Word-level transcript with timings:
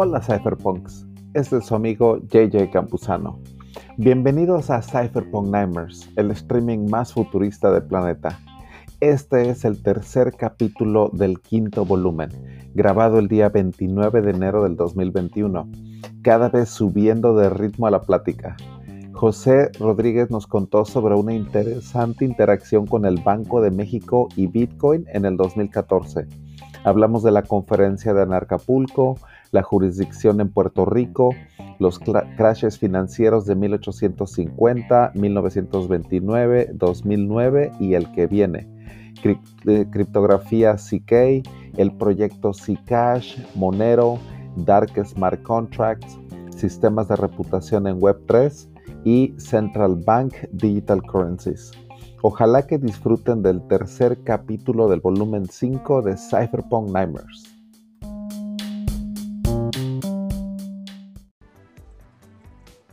Hola 0.00 0.20
Cypherpunks, 0.20 1.06
este 1.34 1.56
es 1.56 1.66
su 1.66 1.74
amigo 1.74 2.18
JJ 2.30 2.70
Campuzano. 2.70 3.40
Bienvenidos 3.96 4.70
a 4.70 4.80
Cypherpunk 4.80 5.48
Nightmares, 5.48 6.08
el 6.14 6.30
streaming 6.30 6.88
más 6.88 7.12
futurista 7.12 7.72
del 7.72 7.82
planeta. 7.82 8.38
Este 9.00 9.50
es 9.50 9.64
el 9.64 9.82
tercer 9.82 10.34
capítulo 10.36 11.10
del 11.12 11.40
quinto 11.40 11.84
volumen, 11.84 12.30
grabado 12.74 13.18
el 13.18 13.26
día 13.26 13.48
29 13.48 14.22
de 14.22 14.30
enero 14.30 14.62
del 14.62 14.76
2021, 14.76 15.68
cada 16.22 16.48
vez 16.48 16.68
subiendo 16.68 17.34
de 17.34 17.50
ritmo 17.50 17.88
a 17.88 17.90
la 17.90 18.02
plática. 18.02 18.56
José 19.18 19.72
Rodríguez 19.80 20.30
nos 20.30 20.46
contó 20.46 20.84
sobre 20.84 21.16
una 21.16 21.34
interesante 21.34 22.24
interacción 22.24 22.86
con 22.86 23.04
el 23.04 23.20
Banco 23.20 23.60
de 23.60 23.72
México 23.72 24.28
y 24.36 24.46
Bitcoin 24.46 25.06
en 25.12 25.24
el 25.24 25.36
2014. 25.36 26.28
Hablamos 26.84 27.24
de 27.24 27.32
la 27.32 27.42
conferencia 27.42 28.14
de 28.14 28.22
Anarcapulco, 28.22 29.18
la 29.50 29.64
jurisdicción 29.64 30.40
en 30.40 30.50
Puerto 30.50 30.84
Rico, 30.84 31.34
los 31.80 31.98
crashes 31.98 32.78
financieros 32.78 33.44
de 33.44 33.56
1850, 33.56 35.10
1929, 35.16 36.70
2009 36.74 37.72
y 37.80 37.94
el 37.94 38.12
que 38.12 38.28
viene, 38.28 38.68
eh, 39.24 39.86
criptografía 39.90 40.76
CK, 40.76 41.42
el 41.76 41.90
proyecto 41.98 42.54
Zcash, 42.54 43.36
Monero, 43.56 44.20
Dark 44.58 44.92
Smart 45.04 45.42
Contracts, 45.42 46.20
sistemas 46.54 47.08
de 47.08 47.16
reputación 47.16 47.88
en 47.88 47.98
Web3 47.98 48.77
y 49.04 49.34
Central 49.38 49.96
Bank 49.96 50.34
Digital 50.52 51.02
Currencies. 51.02 51.72
Ojalá 52.22 52.66
que 52.66 52.78
disfruten 52.78 53.42
del 53.42 53.66
tercer 53.68 54.22
capítulo 54.24 54.88
del 54.88 55.00
volumen 55.00 55.48
5 55.48 56.02
de 56.02 56.16
Cypherpunk 56.16 56.90
Nightmares. 56.90 57.44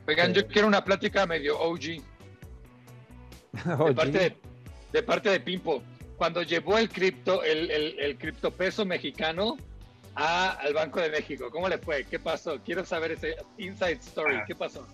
Oigan, 0.08 0.34
yo 0.34 0.48
quiero 0.48 0.68
una 0.68 0.84
plática 0.84 1.26
medio 1.26 1.60
OG. 1.60 1.80
De, 1.80 2.02
parte 3.96 4.12
de, 4.12 4.38
de, 4.94 5.04
parte 5.04 5.30
de, 5.30 5.40
Pimpo. 5.40 5.82
Cuando 6.18 6.44
llevó 6.44 6.78
el 6.78 6.90
cripto, 6.90 7.44
el, 7.44 7.72
el, 7.72 8.00
el 8.00 8.18
criptopeso 8.18 8.86
mexicano 8.86 9.58
a, 10.14 10.52
al 10.52 10.74
Banco 10.74 11.02
de 11.02 11.10
México, 11.10 11.50
¿cómo 11.52 11.68
le 11.68 11.80
fue? 11.80 12.06
¿Qué 12.06 12.20
pasó? 12.20 12.60
Quiero 12.64 12.86
saber 12.86 13.14
ese 13.14 13.36
inside 13.58 14.00
story. 14.02 14.38
¿Qué 14.46 14.56
pasó? 14.56 14.86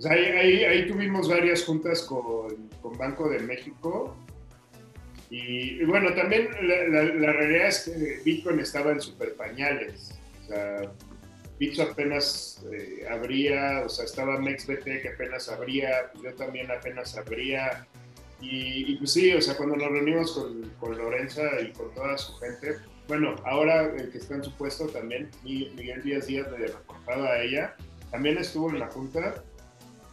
Pues 0.00 0.12
ahí, 0.12 0.24
ahí, 0.24 0.64
ahí, 0.64 0.86
tuvimos 0.86 1.28
varias 1.28 1.62
juntas 1.62 2.00
con, 2.00 2.70
con 2.80 2.96
Banco 2.96 3.28
de 3.28 3.40
México. 3.40 4.16
Y, 5.28 5.82
y 5.82 5.84
bueno, 5.84 6.14
también 6.14 6.48
la, 6.62 6.88
la, 6.88 7.14
la, 7.14 7.32
realidad 7.34 7.68
es 7.68 7.80
que 7.80 8.22
Bitcoin 8.24 8.60
estaba 8.60 8.92
en 8.92 9.00
super 9.02 9.34
pañales. 9.34 10.18
O 10.42 10.46
sea, 10.46 10.92
Bitso 11.58 11.82
apenas 11.82 12.64
eh, 12.72 13.06
abría, 13.10 13.82
o 13.84 13.90
sea, 13.90 14.06
estaba 14.06 14.40
MexBT 14.40 15.02
que 15.02 15.10
apenas 15.14 15.50
abría, 15.50 16.10
pues 16.14 16.24
yo 16.24 16.34
también 16.34 16.70
apenas 16.70 17.18
abría. 17.18 17.86
Y, 18.40 18.92
y, 18.92 18.96
pues 18.96 19.12
sí, 19.12 19.34
o 19.34 19.42
sea, 19.42 19.54
cuando 19.54 19.76
nos 19.76 19.90
reunimos 19.90 20.32
con, 20.32 20.70
con, 20.80 20.96
Lorenza 20.96 21.42
y 21.60 21.72
con 21.72 21.92
toda 21.92 22.16
su 22.16 22.32
gente, 22.38 22.76
bueno, 23.06 23.36
ahora 23.44 23.82
el 23.94 24.10
que 24.10 24.16
está 24.16 24.36
en 24.36 24.44
su 24.44 24.56
puesto 24.56 24.86
también, 24.86 25.28
Miguel 25.44 26.02
Díaz 26.02 26.26
Díaz 26.26 26.50
le 26.52 26.68
reportaba 26.68 27.32
a 27.32 27.42
ella, 27.42 27.76
también 28.10 28.38
estuvo 28.38 28.70
en 28.70 28.78
la 28.78 28.86
junta. 28.88 29.44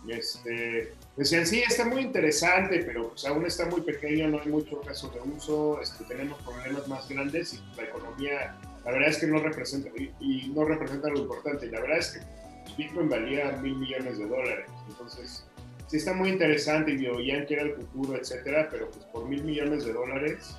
Este, 0.09 0.94
decían, 1.16 1.45
sí, 1.45 1.61
está 1.61 1.86
muy 1.86 2.02
interesante, 2.02 2.83
pero 2.86 3.09
pues 3.09 3.25
aún 3.25 3.45
está 3.45 3.66
muy 3.66 3.81
pequeño, 3.81 4.27
no 4.27 4.39
hay 4.39 4.47
mucho 4.47 4.80
caso 4.81 5.09
de 5.09 5.19
uso, 5.19 5.81
este, 5.81 6.03
tenemos 6.05 6.41
problemas 6.44 6.88
más 6.88 7.09
grandes 7.09 7.53
y 7.53 7.75
la 7.75 7.83
economía 7.83 8.58
la 8.88 8.94
verdad 8.94 9.09
es 9.09 9.17
que 9.17 9.27
no 9.27 9.39
representa, 9.39 9.89
y, 10.22 10.47
no 10.55 10.64
representa 10.64 11.09
lo 11.09 11.19
importante, 11.19 11.67
la 11.67 11.81
verdad 11.81 11.97
es 11.97 12.11
que 12.11 12.77
Bitcoin 12.77 13.09
valía 13.09 13.52
mil 13.61 13.76
millones 13.76 14.17
de 14.17 14.26
dólares, 14.26 14.70
entonces 14.87 15.45
sí 15.87 15.98
está 15.98 16.14
muy 16.14 16.30
interesante 16.30 16.93
y 16.93 17.27
ya 17.27 17.45
quiere 17.45 17.64
el 17.64 17.73
futuro, 17.73 18.17
etcétera, 18.17 18.70
pero 18.71 18.89
pues 18.89 19.04
por 19.05 19.27
mil 19.27 19.43
millones 19.43 19.83
de 19.83 19.92
dólares. 19.92 20.55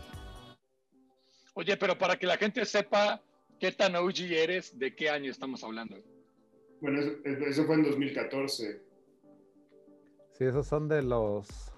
Oye, 1.55 1.77
pero 1.78 1.97
para 1.97 2.19
que 2.19 2.27
la 2.27 2.37
gente 2.37 2.67
sepa 2.67 3.22
qué 3.59 3.72
tan 3.72 3.97
OG 3.97 4.21
eres, 4.31 4.78
¿de 4.78 4.95
qué 4.95 5.09
año 5.09 5.31
estamos 5.31 5.65
hablando? 5.65 5.97
Bueno, 6.83 7.01
eso, 7.01 7.12
eso 7.25 7.65
fue 7.65 7.77
en 7.77 7.84
2014. 7.84 8.88
Sí, 10.38 10.44
esos 10.44 10.66
son 10.69 10.88
de 10.88 11.03
los 11.03 11.72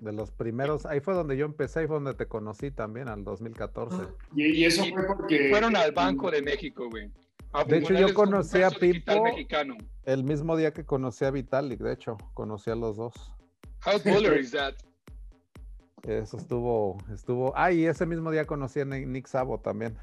de 0.00 0.12
los 0.12 0.32
primeros, 0.32 0.84
ahí 0.84 1.00
fue 1.00 1.14
donde 1.14 1.36
yo 1.36 1.46
empecé, 1.46 1.80
ahí 1.80 1.86
fue 1.86 1.96
donde 1.96 2.14
te 2.14 2.26
conocí 2.26 2.72
también, 2.72 3.08
al 3.08 3.22
2014. 3.22 3.96
Ah. 4.00 4.08
Y, 4.34 4.64
eso 4.64 4.84
fue 4.84 5.06
porque... 5.06 5.48
Fueron 5.48 5.76
al 5.76 5.92
Banco 5.92 6.28
de 6.30 6.42
México, 6.42 6.90
güey. 6.90 7.08
de 7.68 7.78
hecho, 7.78 7.94
yo 7.94 8.12
conocí 8.12 8.62
a 8.62 8.70
Pimpo 8.70 9.24
el 10.04 10.24
mismo 10.24 10.56
día 10.56 10.72
que 10.72 10.84
conocí 10.84 11.24
a 11.24 11.30
Vitalik, 11.30 11.78
de 11.78 11.92
hecho, 11.92 12.18
conocí 12.34 12.70
a 12.70 12.74
los 12.74 12.96
dos. 12.96 13.14
How 13.86 14.00
baller 14.04 14.38
is 14.38 14.50
that? 14.50 14.74
Eso 16.02 16.36
estuvo, 16.36 16.98
estuvo, 17.14 17.52
ah, 17.56 17.70
y 17.70 17.86
ese 17.86 18.04
mismo 18.04 18.32
día 18.32 18.44
conocí 18.44 18.80
a 18.80 18.84
Nick 18.84 19.28
Sabo 19.28 19.60
también. 19.60 19.96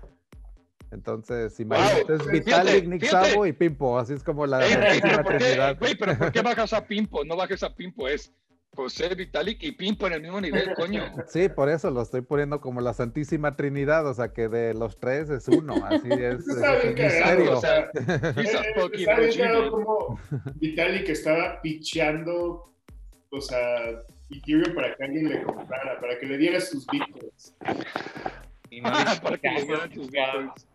Entonces, 0.91 1.59
imagínate, 1.59 2.15
es 2.15 2.27
Vitalik, 2.27 2.85
Nick 2.85 3.05
Sabo 3.05 3.45
y 3.45 3.53
Pimpo, 3.53 3.99
así 3.99 4.13
es 4.13 4.23
como 4.23 4.45
la, 4.47 4.59
trinidad. 4.59 5.77
Güey, 5.77 5.95
pero 5.95 6.17
¿por 6.17 6.31
qué 6.31 6.41
bajas 6.41 6.73
a 6.73 6.85
Pimpo? 6.85 7.23
No 7.23 7.35
bajes 7.35 7.61
a 7.61 7.75
Pimpo, 7.75 8.07
es 8.07 8.33
José 8.75 9.13
Vitalik 9.13 9.61
y 9.63 9.71
Pimpo 9.71 10.07
en 10.07 10.13
el 10.13 10.21
mismo 10.21 10.41
nivel, 10.41 10.73
coño. 10.73 11.03
Sí, 11.27 11.47
por 11.49 11.69
eso 11.69 11.91
lo 11.91 12.01
estoy 12.01 12.21
poniendo 12.21 12.59
como 12.59 12.81
la 12.81 12.93
Santísima 12.93 13.55
Trinidad, 13.55 14.07
o 14.07 14.13
sea 14.13 14.33
que 14.33 14.47
de 14.47 14.73
los 14.73 14.99
tres 14.99 15.29
es 15.29 15.47
uno, 15.47 15.75
así 15.85 16.07
es. 16.11 16.47
Está 16.47 16.75
bien 16.77 16.95
cagado, 16.95 17.57
o 17.57 17.61
sea, 17.61 17.89
está 17.93 19.19
bien 19.19 19.69
como 19.69 20.19
Vitalik 20.55 21.07
estaba 21.09 21.61
picheando, 21.61 22.73
o 23.29 23.41
sea, 23.41 24.01
Ethereum 24.31 24.73
para 24.73 24.95
que 24.95 25.03
alguien 25.03 25.29
le 25.29 25.43
comprara, 25.43 25.99
para 25.99 26.17
que 26.19 26.25
le 26.25 26.37
diera 26.37 26.59
sus 26.59 26.85
bitcoins. 26.87 27.55
Y 28.71 28.81
no 28.81 28.89
para 28.91 29.37
que 29.37 29.49
le 29.49 29.65
dieran 29.65 29.93
sus 29.93 30.09
bitcoins 30.09 30.67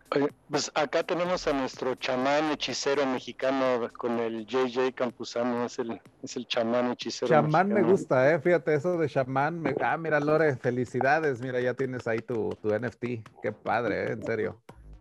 pues 0.51 0.71
acá 0.75 1.03
tenemos 1.03 1.47
a 1.49 1.53
nuestro 1.53 1.95
chamán 1.97 2.53
hechicero 2.53 3.05
mexicano 3.07 3.89
con 3.97 4.19
el 4.21 4.47
JJ 4.47 4.95
Campuzano, 4.95 5.67
es 5.67 5.79
el, 5.79 6.01
es 6.23 6.37
el 6.37 6.47
chamán 6.47 6.93
hechicero. 6.93 7.29
Chamán 7.29 7.69
me 7.69 7.83
gusta, 7.83 8.33
eh, 8.33 8.39
fíjate, 8.39 8.75
eso 8.75 8.97
de 8.97 9.09
chamán. 9.09 9.65
Ah, 9.81 9.97
mira, 9.97 10.21
Lore, 10.21 10.55
felicidades, 10.57 11.41
mira, 11.41 11.61
ya 11.61 11.75
tienes 11.75 12.07
ahí 12.07 12.19
tu, 12.19 12.51
tu 12.63 12.69
NFT. 12.69 13.05
Qué 13.43 13.53
padre, 13.53 14.05
eh, 14.05 14.13
en 14.13 14.25
serio. 14.25 14.61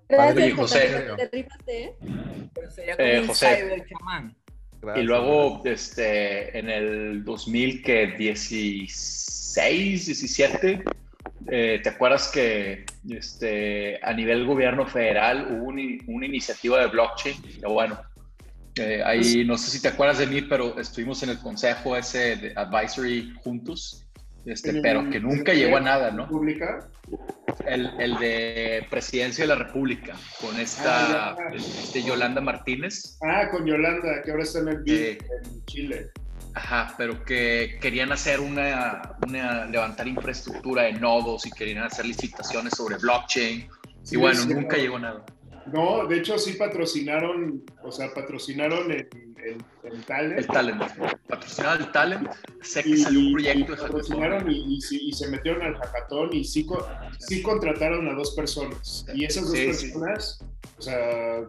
Gracias, 0.09 0.53
José. 0.53 1.07
Te, 1.31 1.47
¿eh? 1.67 1.95
eh 2.97 3.23
José. 3.27 3.85
Chamán. 3.89 4.35
Y 4.95 5.01
luego, 5.03 5.61
este, 5.63 6.57
en 6.57 6.69
el 6.69 7.23
2016, 7.23 10.05
17, 10.05 10.83
eh, 11.47 11.79
¿Te 11.83 11.89
acuerdas 11.89 12.29
que 12.31 12.85
este, 13.09 13.99
a 14.01 14.13
nivel 14.13 14.45
gobierno 14.45 14.87
federal 14.87 15.47
hubo 15.51 15.69
una 15.69 16.25
iniciativa 16.25 16.79
de 16.79 16.87
blockchain? 16.87 17.35
bueno, 17.67 17.99
eh, 18.75 19.01
ahí 19.05 19.45
no 19.45 19.57
sé 19.57 19.69
si 19.69 19.81
te 19.81 19.89
acuerdas 19.89 20.17
de 20.17 20.27
mí, 20.27 20.41
pero 20.41 20.79
estuvimos 20.79 21.21
en 21.23 21.29
el 21.29 21.39
consejo 21.39 21.95
ese 21.95 22.37
de 22.37 22.53
advisory 22.55 23.33
juntos, 23.43 24.07
este, 24.45 24.81
pero 24.81 25.09
que 25.09 25.19
nunca 25.19 25.53
llegó 25.53 25.77
a 25.77 25.81
nada, 25.81 26.11
¿no? 26.11 26.23
¿República? 26.23 26.89
El, 27.67 27.89
el, 27.99 28.17
de 28.17 28.87
Presidencia 28.89 29.43
de 29.43 29.49
la 29.49 29.55
República, 29.55 30.13
con 30.41 30.59
esta 30.59 31.31
ah, 31.31 31.37
este, 31.53 32.03
Yolanda 32.03 32.41
Martínez. 32.41 33.17
Ah, 33.21 33.47
con 33.51 33.65
Yolanda, 33.65 34.21
que 34.23 34.31
ahora 34.31 34.43
está 34.43 34.59
en 34.59 34.67
el 34.69 34.83
eh, 34.87 35.17
en 35.43 35.65
Chile. 35.65 36.11
Ajá, 36.55 36.93
pero 36.97 37.23
que 37.25 37.77
querían 37.81 38.11
hacer 38.11 38.39
una, 38.39 39.17
una, 39.25 39.65
levantar 39.65 40.07
infraestructura 40.07 40.83
de 40.83 40.93
nodos 40.93 41.45
y 41.45 41.51
querían 41.51 41.83
hacer 41.83 42.05
licitaciones 42.05 42.73
sobre 42.75 42.97
blockchain. 42.97 43.67
y 44.11 44.17
bueno, 44.17 44.45
nunca 44.45 44.77
llegó 44.77 44.99
nada. 44.99 45.25
No, 45.71 46.05
de 46.07 46.17
hecho 46.17 46.37
sí 46.37 46.53
patrocinaron, 46.53 47.63
o 47.81 47.91
sea, 47.91 48.13
patrocinaron 48.13 48.91
el, 48.91 49.07
el, 49.83 50.05
talent. 50.05 50.39
El 50.39 50.47
talent. 50.47 50.83
Patrocinaron 51.27 51.81
el 51.81 51.91
talent. 51.91 52.29
Sé 52.61 52.83
que 52.83 52.97
salió 52.97 53.19
un 53.19 53.33
proyecto 53.33 53.75
de 53.75 53.81
patrocinaron 53.81 54.51
y, 54.51 54.77
y, 54.77 55.13
se 55.13 55.27
metieron 55.29 55.61
al 55.63 55.75
hackathon 55.75 56.33
y 56.33 56.43
sí, 56.43 56.67
sí 57.19 57.41
contrataron 57.41 58.07
a 58.09 58.13
dos 58.13 58.31
personas. 58.35 59.05
Y 59.15 59.25
esas 59.25 59.47
dos 59.47 59.57
personas, 59.57 60.45
o 60.77 60.81
sea, 60.81 61.41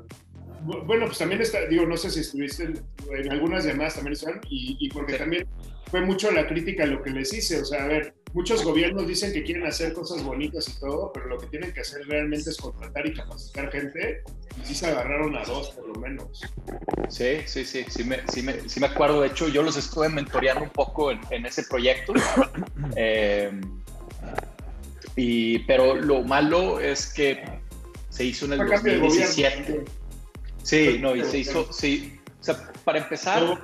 bueno, 0.62 1.06
pues 1.06 1.18
también 1.18 1.40
está, 1.40 1.66
digo, 1.66 1.86
no 1.86 1.96
sé 1.96 2.10
si 2.10 2.20
estuviste 2.20 2.64
en, 2.64 3.32
algunas 3.32 3.64
llamadas 3.64 3.94
también 3.94 4.14
están, 4.14 4.40
y, 4.48 4.76
y 4.80 4.88
porque 4.88 5.14
también 5.14 5.46
fue 5.90 6.00
mucho 6.00 6.30
la 6.30 6.46
crítica 6.46 6.84
a 6.84 6.86
lo 6.86 7.02
que 7.02 7.10
les 7.10 7.32
hice, 7.32 7.60
o 7.60 7.64
sea, 7.64 7.84
a 7.84 7.88
ver, 7.88 8.14
muchos 8.32 8.64
gobiernos 8.64 9.06
dicen 9.06 9.32
que 9.32 9.44
quieren 9.44 9.66
hacer 9.66 9.92
cosas 9.92 10.22
bonitas 10.24 10.68
y 10.68 10.80
todo, 10.80 11.12
pero 11.12 11.26
lo 11.26 11.38
que 11.38 11.46
tienen 11.46 11.72
que 11.72 11.80
hacer 11.80 12.06
realmente 12.06 12.50
es 12.50 12.56
contratar 12.56 13.06
y 13.06 13.14
capacitar 13.14 13.70
gente, 13.70 14.22
y 14.60 14.66
sí 14.66 14.74
se 14.74 14.86
agarraron 14.86 15.36
a 15.36 15.44
dos 15.44 15.70
por 15.70 15.88
lo 15.88 16.00
menos. 16.00 16.42
Sí, 17.08 17.38
sí, 17.46 17.64
sí, 17.64 17.84
sí 17.88 18.04
me, 18.04 18.20
sí 18.28 18.42
me, 18.42 18.68
sí 18.68 18.80
me 18.80 18.86
acuerdo, 18.86 19.20
de 19.20 19.28
hecho 19.28 19.48
yo 19.48 19.62
los 19.62 19.76
estuve 19.76 20.08
mentoreando 20.08 20.64
un 20.64 20.70
poco 20.70 21.10
en, 21.10 21.20
en 21.30 21.46
ese 21.46 21.62
proyecto. 21.64 22.12
Eh, 22.96 23.50
Y, 25.16 25.60
pero 25.60 25.94
lo 25.94 26.22
malo 26.22 26.80
es 26.80 27.12
que 27.12 27.42
se 28.08 28.24
hizo 28.24 28.46
en 28.46 28.54
el 28.54 28.68
2017. 28.68 29.84
Sí, 30.64 30.98
no, 31.00 31.14
y 31.14 31.22
se 31.24 31.38
hizo, 31.38 31.70
sí. 31.72 32.18
O 32.40 32.42
sea, 32.42 32.72
para 32.84 32.98
empezar, 32.98 33.60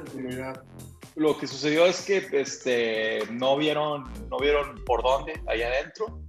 lo 1.17 1.38
que 1.38 1.47
sucedió 1.47 1.87
es 1.87 2.02
que 2.02 2.29
este, 2.32 3.20
no, 3.32 3.56
vieron, 3.56 4.05
no 4.29 4.38
vieron 4.38 4.85
por 4.85 5.02
dónde 5.02 5.41
allá 5.47 5.69
adentro 5.69 6.20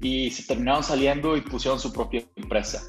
y 0.00 0.30
se 0.30 0.44
terminaron 0.44 0.82
saliendo 0.82 1.36
y 1.36 1.42
pusieron 1.42 1.78
su 1.78 1.92
propia 1.92 2.24
empresa. 2.36 2.82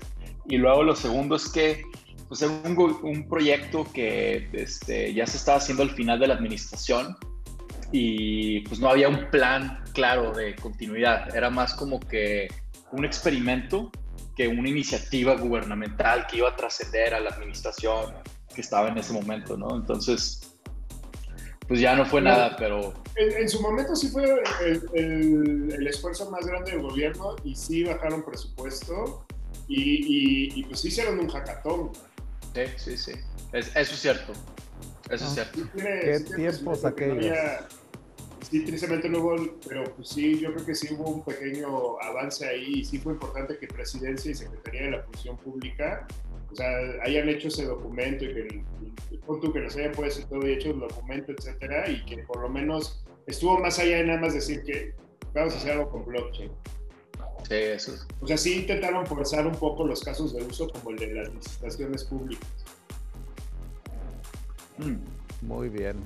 Y 0.48 0.58
luego 0.58 0.84
lo 0.84 0.96
segundo 0.96 1.36
es 1.36 1.50
que 1.50 1.84
pues, 2.30 2.42
era 2.42 2.52
un, 2.52 3.00
un 3.04 3.28
proyecto 3.28 3.86
que 3.94 4.50
este, 4.54 5.14
ya 5.14 5.28
se 5.28 5.38
estaba 5.38 5.58
haciendo 5.58 5.84
al 5.84 5.92
final 5.92 6.20
de 6.20 6.28
la 6.28 6.36
administración 6.36 7.18
y 7.92 8.62
pues 8.62 8.80
no 8.80 8.90
había 8.90 9.10
un 9.10 9.30
plan 9.30 9.84
claro 9.94 10.34
de 10.34 10.56
continuidad. 10.56 11.36
Era 11.36 11.50
más 11.50 11.74
como 11.74 12.00
que 12.00 12.48
un 12.92 13.04
experimento 13.04 13.92
que 14.36 14.48
una 14.48 14.70
iniciativa 14.70 15.36
gubernamental 15.36 16.28
que 16.28 16.38
iba 16.38 16.50
a 16.50 16.56
trascender 16.56 17.14
a 17.14 17.20
la 17.20 17.30
administración 17.30 18.14
que 18.54 18.62
estaba 18.62 18.90
en 18.90 18.98
ese 18.98 19.14
momento, 19.14 19.58
¿no? 19.58 19.76
Entonces, 19.76 20.56
pues 21.68 21.80
ya 21.80 21.96
no 21.96 22.06
fue 22.06 22.22
nada, 22.22 22.56
pero... 22.58 22.94
En, 23.16 23.50
su 23.50 23.62
momento 23.62 23.96
sí 23.96 24.10
fue 24.10 24.26
el, 24.62 25.72
el, 25.74 25.88
esfuerzo 25.88 26.30
más 26.30 26.46
grande 26.46 26.72
del 26.72 26.82
gobierno 26.82 27.36
y 27.44 27.56
sí 27.56 27.84
bajaron 27.84 28.24
presupuesto 28.24 29.26
y, 29.68 30.60
y, 30.60 30.64
pues 30.66 30.84
hicieron 30.84 31.20
un 31.20 31.30
hackathon. 31.30 31.92
Sí, 32.54 32.62
sí, 32.78 32.98
sí. 32.98 33.12
eso 33.54 33.80
es 33.80 34.00
cierto. 34.00 34.34
Eso 35.10 35.26
es 35.26 35.34
cierto. 35.34 35.60
¿Qué 35.76 36.20
tiempos 36.36 36.84
aquellos? 36.84 37.38
Sí, 38.50 38.66
tristemente 38.66 39.10
no 39.10 39.20
hubo, 39.20 39.36
pero 39.68 39.84
pues 39.96 40.10
sí, 40.10 40.40
yo 40.40 40.54
creo 40.54 40.66
que 40.66 40.76
sí 40.76 40.94
hubo 40.94 41.10
un 41.10 41.24
pequeño 41.24 42.00
avance 42.02 42.48
ahí 42.48 42.80
y 42.80 42.86
sí 42.86 43.00
fue 43.00 43.14
importante 43.14 43.58
que 43.58 43.68
Presidencia 43.68 44.32
y 44.32 44.36
Secretaría 44.36 44.84
de 44.84 44.92
la 44.92 45.04
Función 45.04 45.38
Pública 45.38 46.08
o 46.56 46.56
sea, 46.56 46.70
hayan 47.04 47.28
hecho 47.28 47.50
ese 47.50 47.66
documento 47.66 48.24
y 48.24 48.34
que 48.34 48.40
el, 48.40 49.20
punto 49.26 49.52
que 49.52 49.60
nos 49.60 49.76
hayan 49.76 49.92
puesto 49.92 50.26
todo 50.28 50.48
y 50.48 50.54
hecho 50.54 50.70
el 50.70 50.80
documento, 50.80 51.34
etcétera, 51.34 51.90
y 51.90 52.06
que 52.06 52.20
por 52.24 52.42
lo 52.42 52.48
menos 52.48 53.04
estuvo 53.28 53.60
más 53.60 53.78
allá 53.78 53.98
de 53.98 54.06
nada 54.06 54.22
más 54.22 54.36
decir 54.36 54.64
que 54.64 54.94
vamos 55.34 55.54
a 55.54 55.58
hacer 55.58 55.72
algo 55.72 55.90
con 55.90 56.06
blockchain. 56.06 56.52
Sí, 57.44 57.56
eso 57.56 57.94
O 58.22 58.28
sea, 58.28 58.38
sí 58.38 58.62
intentaron 58.62 59.06
forzar 59.06 59.46
un 59.46 59.56
poco 59.56 59.86
los 59.86 60.02
casos 60.02 60.34
de 60.34 60.44
uso 60.44 60.70
como 60.70 60.92
el 60.92 60.98
de 60.98 61.14
las 61.14 61.34
licitaciones 61.34 62.06
públicas. 62.06 62.48
Mm. 64.78 65.46
Muy 65.46 65.68
bien. 65.68 65.98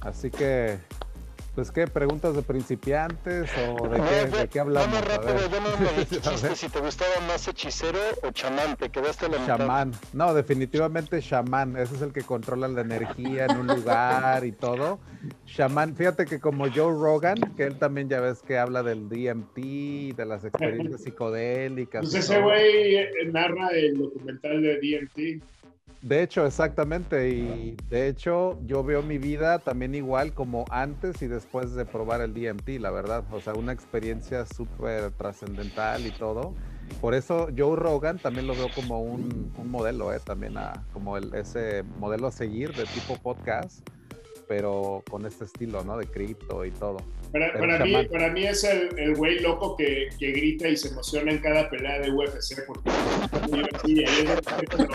Así 0.00 0.30
que, 0.30 0.78
pues, 1.54 1.70
¿qué? 1.70 1.86
¿Preguntas 1.86 2.34
de 2.34 2.40
principiantes 2.40 3.50
o 3.68 3.86
de, 3.86 4.00
qué, 4.00 4.38
de 4.38 4.48
qué 4.48 4.60
hablamos? 4.60 4.90
Vamos 4.90 5.06
rápido, 5.06 5.50
yo 5.50 5.60
no 5.60 5.76
me 5.76 6.00
dijiste 6.00 6.56
si 6.56 6.70
te 6.70 6.80
gustaba 6.80 7.20
más 7.28 7.46
hechicero 7.48 7.98
o 8.22 8.30
chamán, 8.30 8.78
te 8.78 8.88
quedaste 8.88 9.28
la 9.28 9.44
Chamán, 9.44 9.92
no, 10.14 10.32
definitivamente 10.32 11.20
chamán, 11.20 11.76
ese 11.76 11.96
es 11.96 12.00
el 12.00 12.14
que 12.14 12.22
controla 12.22 12.66
la 12.68 12.80
energía 12.80 13.44
en 13.44 13.58
un 13.58 13.66
lugar 13.66 14.46
y 14.46 14.52
todo. 14.52 15.00
Chamán, 15.44 15.94
fíjate 15.96 16.24
que 16.24 16.40
como 16.40 16.64
Joe 16.64 16.94
Rogan, 16.94 17.36
que 17.56 17.64
él 17.64 17.78
también 17.78 18.08
ya 18.08 18.20
ves 18.20 18.40
que 18.40 18.56
habla 18.56 18.82
del 18.82 19.10
DMT, 19.10 20.16
de 20.16 20.24
las 20.26 20.46
experiencias 20.46 21.02
psicodélicas. 21.02 22.00
Pues 22.00 22.14
ese 22.14 22.40
güey 22.40 22.96
eh, 22.96 23.10
narra 23.30 23.68
el 23.72 23.98
documental 23.98 24.62
de 24.62 24.76
DMT. 24.76 25.44
De 26.02 26.22
hecho, 26.22 26.46
exactamente. 26.46 27.28
Y 27.28 27.76
de 27.90 28.08
hecho, 28.08 28.58
yo 28.64 28.82
veo 28.82 29.02
mi 29.02 29.18
vida 29.18 29.58
también 29.58 29.94
igual 29.94 30.32
como 30.32 30.64
antes 30.70 31.20
y 31.20 31.26
después 31.26 31.74
de 31.74 31.84
probar 31.84 32.22
el 32.22 32.32
DMT, 32.32 32.80
la 32.80 32.90
verdad. 32.90 33.24
O 33.32 33.40
sea, 33.40 33.52
una 33.52 33.72
experiencia 33.72 34.46
súper 34.46 35.10
trascendental 35.12 36.06
y 36.06 36.10
todo. 36.10 36.54
Por 37.00 37.14
eso 37.14 37.48
Joe 37.56 37.76
Rogan 37.76 38.18
también 38.18 38.46
lo 38.46 38.54
veo 38.54 38.68
como 38.74 39.00
un, 39.02 39.52
modelo, 39.64 40.12
¿eh? 40.12 40.20
también 40.24 40.58
a, 40.58 40.84
como 40.92 41.16
el, 41.16 41.32
ese 41.34 41.84
modelo 41.98 42.26
a 42.26 42.32
seguir 42.32 42.74
de 42.74 42.84
tipo 42.84 43.16
podcast, 43.16 43.86
pero 44.48 45.04
con 45.08 45.24
este 45.24 45.44
estilo, 45.44 45.84
¿no? 45.84 45.96
De 45.96 46.06
cripto 46.06 46.64
y 46.64 46.70
todo. 46.72 46.96
Para, 47.32 47.84
mí, 47.84 47.94
para 48.10 48.30
mí 48.30 48.44
es 48.44 48.64
el, 48.64 48.98
el 48.98 49.14
güey 49.14 49.38
loco 49.38 49.76
que, 49.76 50.08
que, 50.18 50.32
grita 50.32 50.68
y 50.68 50.76
se 50.76 50.88
emociona 50.88 51.30
en 51.30 51.38
cada 51.38 51.70
pelea 51.70 52.00
de 52.00 52.10
UFC. 52.10 52.66
Porque... 52.66 52.90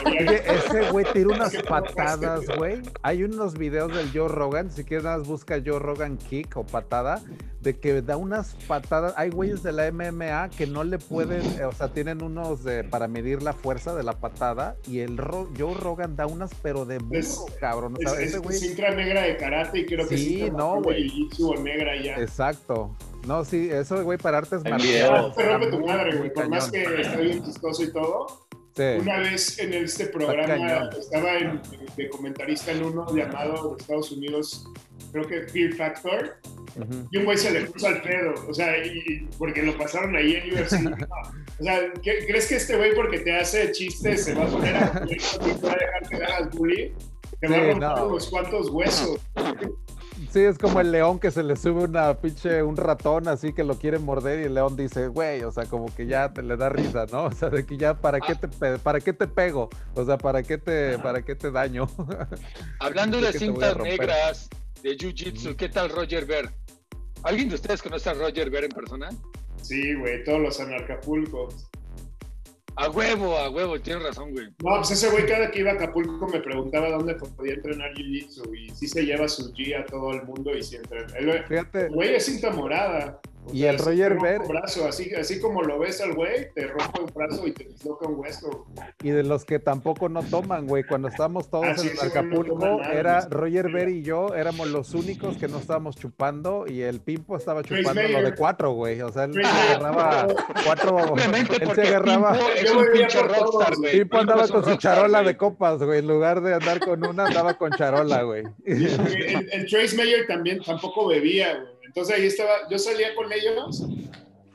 Oye, 0.06 0.44
ese 0.46 0.92
güey 0.92 1.06
tira 1.14 1.30
unas 1.30 1.56
patadas, 1.70 2.46
güey. 2.58 2.82
Hay 3.04 3.24
unos 3.24 3.58
videos 3.58 3.96
del 3.96 4.12
Joe 4.12 4.28
Rogan, 4.28 4.70
si 4.70 4.84
quieres 4.84 5.06
nada 5.06 5.20
más 5.20 5.28
busca 5.28 5.62
Joe 5.66 5.80
Rogan 5.80 6.18
kick 6.18 6.58
o 6.58 6.66
patada, 6.66 7.22
de 7.62 7.80
que 7.80 8.02
da 8.02 8.18
unas 8.18 8.56
patadas. 8.68 9.14
Hay 9.16 9.30
güeyes 9.30 9.64
de 9.64 9.72
la 9.72 9.90
MMA 9.92 10.50
que 10.50 10.68
no 10.68 10.84
le 10.84 11.00
pueden, 11.00 11.42
o 11.64 11.72
sea, 11.72 11.88
tienen 11.94 12.22
unos 12.22 12.64
de, 12.64 12.84
para 12.84 13.08
medir 13.08 13.42
la 13.44 13.54
fuerza 13.54 13.96
de 13.96 14.04
la 14.04 14.14
patada 14.20 14.76
y 14.88 15.00
el 15.00 15.20
Joe 15.20 15.74
Rogan 15.74 16.16
da 16.16 16.28
unas, 16.28 16.52
pero 16.62 16.86
de 16.86 16.98
burro, 16.98 17.46
cabrón. 17.60 17.96
O 17.96 18.10
sea, 18.10 18.20
es, 18.20 18.30
ese 18.30 18.40
güey... 18.40 18.58
cinta 18.58 18.90
negra 18.92 19.22
de 19.22 19.38
karate 19.38 19.80
y 19.80 19.86
creo 19.86 20.08
que 20.08 20.18
sí, 20.18 20.52
no, 20.52 20.82
güey. 20.82 21.10
negra 21.64 21.96
ya. 22.02 22.25
Exacto. 22.26 22.96
No, 23.26 23.44
sí, 23.44 23.70
eso, 23.72 24.04
güey, 24.04 24.18
para 24.18 24.40
artes 24.40 24.64
marciales. 24.64 25.36
Te 25.36 25.44
rompe 25.44 25.68
tu 25.68 25.80
madre, 25.86 26.18
güey. 26.18 26.34
Por 26.34 26.50
más 26.50 26.70
que 26.70 26.84
está 26.84 27.18
bien 27.18 27.44
chistoso 27.44 27.84
y 27.84 27.92
todo. 27.92 28.46
Una 28.78 29.20
vez 29.20 29.58
en 29.60 29.74
este 29.74 30.08
programa 30.08 30.90
estaba 31.00 31.38
en, 31.38 31.62
de 31.96 32.10
comentarista 32.10 32.74
en 32.74 32.84
uno 32.84 33.06
llamado 33.16 33.70
de 33.70 33.78
Estados 33.82 34.12
Unidos, 34.12 34.66
creo 35.14 35.26
que 35.26 35.44
Fear 35.44 35.74
Factor, 35.76 36.36
y 37.10 37.18
un 37.18 37.24
güey 37.24 37.38
se 37.38 37.52
le 37.52 37.62
puso 37.68 37.88
al 37.88 38.02
pedo, 38.02 38.34
o 38.50 38.54
sea, 38.54 38.86
y, 38.86 39.30
porque 39.38 39.64
lo 39.64 39.78
pasaron 39.78 40.14
ahí 40.18 40.36
en 40.36 40.54
UFC. 40.54 40.74
o 41.60 41.64
sea, 41.64 41.94
¿crees 42.04 42.48
que 42.48 42.56
este 42.56 42.76
güey 42.76 42.94
porque 42.96 43.20
te 43.20 43.34
hace 43.38 43.72
chistes 43.72 44.26
se 44.26 44.34
va 44.34 44.44
a 44.44 44.48
poner 44.48 44.76
a 44.76 45.06
y 45.10 45.64
va 45.64 45.72
a 45.72 45.78
dejar 45.78 46.10
que 46.10 46.16
hagas 46.18 46.52
bullying? 46.52 46.92
Te 47.40 47.48
va 47.48 47.56
a 47.56 47.72
romper 47.72 48.04
unos 48.04 48.30
cuantos 48.30 48.70
huesos. 48.72 49.22
Sí, 50.36 50.42
es 50.42 50.58
como 50.58 50.82
el 50.82 50.92
león 50.92 51.18
que 51.18 51.32
se 51.32 51.44
le 51.44 51.56
sube 51.56 51.86
una 51.86 52.14
pinche, 52.20 52.62
un 52.62 52.76
ratón 52.76 53.30
así 53.30 53.54
que 53.54 53.64
lo 53.64 53.80
quiere 53.80 54.00
morder 54.00 54.42
y 54.42 54.44
el 54.44 54.56
león 54.56 54.76
dice, 54.76 55.08
güey, 55.08 55.42
o 55.44 55.52
sea, 55.54 55.64
como 55.64 55.86
que 55.96 56.08
ya 56.08 56.34
te 56.34 56.44
le 56.44 56.58
da 56.58 56.68
risa, 56.68 57.06
¿no? 57.10 57.28
O 57.28 57.32
sea, 57.32 57.50
de 57.50 57.66
que 57.66 57.78
ya, 57.78 57.94
¿para 57.94 58.20
qué 58.20 58.36
te, 58.36 58.50
para 58.80 59.00
qué 59.00 59.14
te 59.14 59.28
pego? 59.28 59.70
O 59.94 60.04
sea, 60.04 60.18
¿para 60.18 60.44
qué 60.44 60.58
te, 60.58 61.00
para 61.00 61.22
qué 61.22 61.36
te 61.36 61.52
daño? 61.52 61.88
Hablando 62.82 63.22
de 63.22 63.32
cintas 63.32 63.78
negras, 63.78 64.50
de 64.84 64.98
Jiu-Jitsu, 64.98 65.56
¿qué 65.56 65.70
tal 65.70 65.90
Roger 65.90 66.26
Ver? 66.26 66.50
¿Alguien 67.24 67.48
de 67.48 67.56
ustedes 67.56 67.82
conoce 67.82 68.10
a 68.10 68.14
Roger 68.16 68.50
Ver 68.50 68.66
en 68.66 68.72
persona? 68.72 69.12
Sí, 69.62 69.94
güey, 69.94 70.22
todos 70.26 70.42
los 70.42 70.60
anarcapulcos. 70.60 71.66
A 72.78 72.90
huevo, 72.90 73.38
a 73.38 73.50
huevo, 73.50 73.80
tienes 73.80 74.04
razón, 74.04 74.32
güey. 74.32 74.48
No, 74.64 74.76
pues 74.78 74.92
ese 74.92 75.10
güey 75.10 75.26
cada 75.26 75.50
que 75.50 75.60
iba 75.60 75.72
a 75.72 75.76
Acapulco 75.76 76.28
me 76.28 76.42
preguntaba 76.42 76.90
dónde 76.90 77.16
podía 77.16 77.54
entrenar 77.54 77.94
Jiu-Jitsu 77.94 78.54
y 78.58 78.70
sí 78.76 78.88
se 78.88 79.06
lleva 79.06 79.30
su 79.30 79.54
G 79.54 79.80
a 79.80 79.86
todo 79.86 80.12
el 80.12 80.24
mundo 80.24 80.54
y 80.54 80.62
siempre. 80.62 81.06
El, 81.18 81.44
Fíjate. 81.46 81.88
güey 81.88 82.16
es 82.16 82.26
cinta 82.26 82.52
morada 82.52 83.22
y 83.54 83.64
el 83.66 83.78
Roger 83.78 84.18
Ver. 84.20 84.42
Brazo, 84.48 84.88
así, 84.88 85.14
así 85.14 85.40
como 85.40 85.62
lo 85.62 85.80
ves 85.80 86.02
al 86.02 86.14
güey, 86.14 86.52
te 86.54 86.68
rompe 86.68 87.02
un 87.02 87.12
brazo 87.14 87.48
y 87.48 87.52
te 87.52 87.66
disloca 87.66 88.08
un 88.08 88.20
hueso. 88.20 88.68
Y 89.04 89.10
de 89.10 89.24
los 89.24 89.46
que 89.46 89.60
tampoco 89.60 90.10
no 90.10 90.24
toman, 90.24 90.68
güey. 90.68 90.84
Cuando 90.84 91.08
estábamos 91.08 91.50
todos 91.50 91.66
ah, 91.66 91.76
en 91.82 92.08
Acapulco, 92.08 92.82
era 92.84 93.28
Roger 93.30 93.72
Ver 93.72 93.90
y 93.90 94.02
yo, 94.02 94.34
éramos 94.36 94.68
los 94.70 94.94
únicos 94.94 95.38
que 95.38 95.48
no 95.48 95.60
estábamos 95.60 95.96
chupando 95.96 96.66
y 96.68 96.82
el 96.82 97.02
Pimpo 97.02 97.38
estaba 97.38 97.64
chupando 97.64 98.02
lo 98.02 98.22
de 98.22 98.36
cuatro, 98.36 98.72
güey. 98.72 99.02
O 99.02 99.12
sea, 99.12 99.26
él 99.26 99.34
se 99.34 99.44
agarraba 99.44 100.28
cuatro. 100.64 100.96
Obviamente, 100.96 101.58
él 101.62 101.72
se 101.74 101.82
agarraba. 101.82 102.34
Pimpo 102.34 102.52
es 102.56 102.72
un 102.72 102.86
pinche 102.92 103.22
rockstar, 103.22 103.76
güey. 103.78 103.92
Pimpo 104.00 104.18
andaba 104.18 104.48
con 104.48 104.66
su 104.66 104.76
charola 104.78 105.24
de 105.24 105.38
copas, 105.38 105.82
güey. 105.82 106.00
En 106.00 106.08
lugar 106.08 106.42
de 106.42 106.56
andar 106.56 106.80
con 106.80 107.06
una, 107.06 107.26
andaba 107.26 107.58
con 107.58 107.72
charola, 107.72 108.24
güey. 108.24 108.44
El, 108.66 109.50
el 109.52 109.66
Trace 109.68 109.96
Mayer 109.96 110.28
también 110.28 110.62
tampoco 110.62 111.08
bebía, 111.08 111.56
güey. 111.56 111.76
Entonces 111.96 112.16
ahí 112.18 112.26
estaba, 112.26 112.68
yo 112.70 112.78
salía 112.78 113.16
con 113.16 113.32
ellos, 113.32 113.88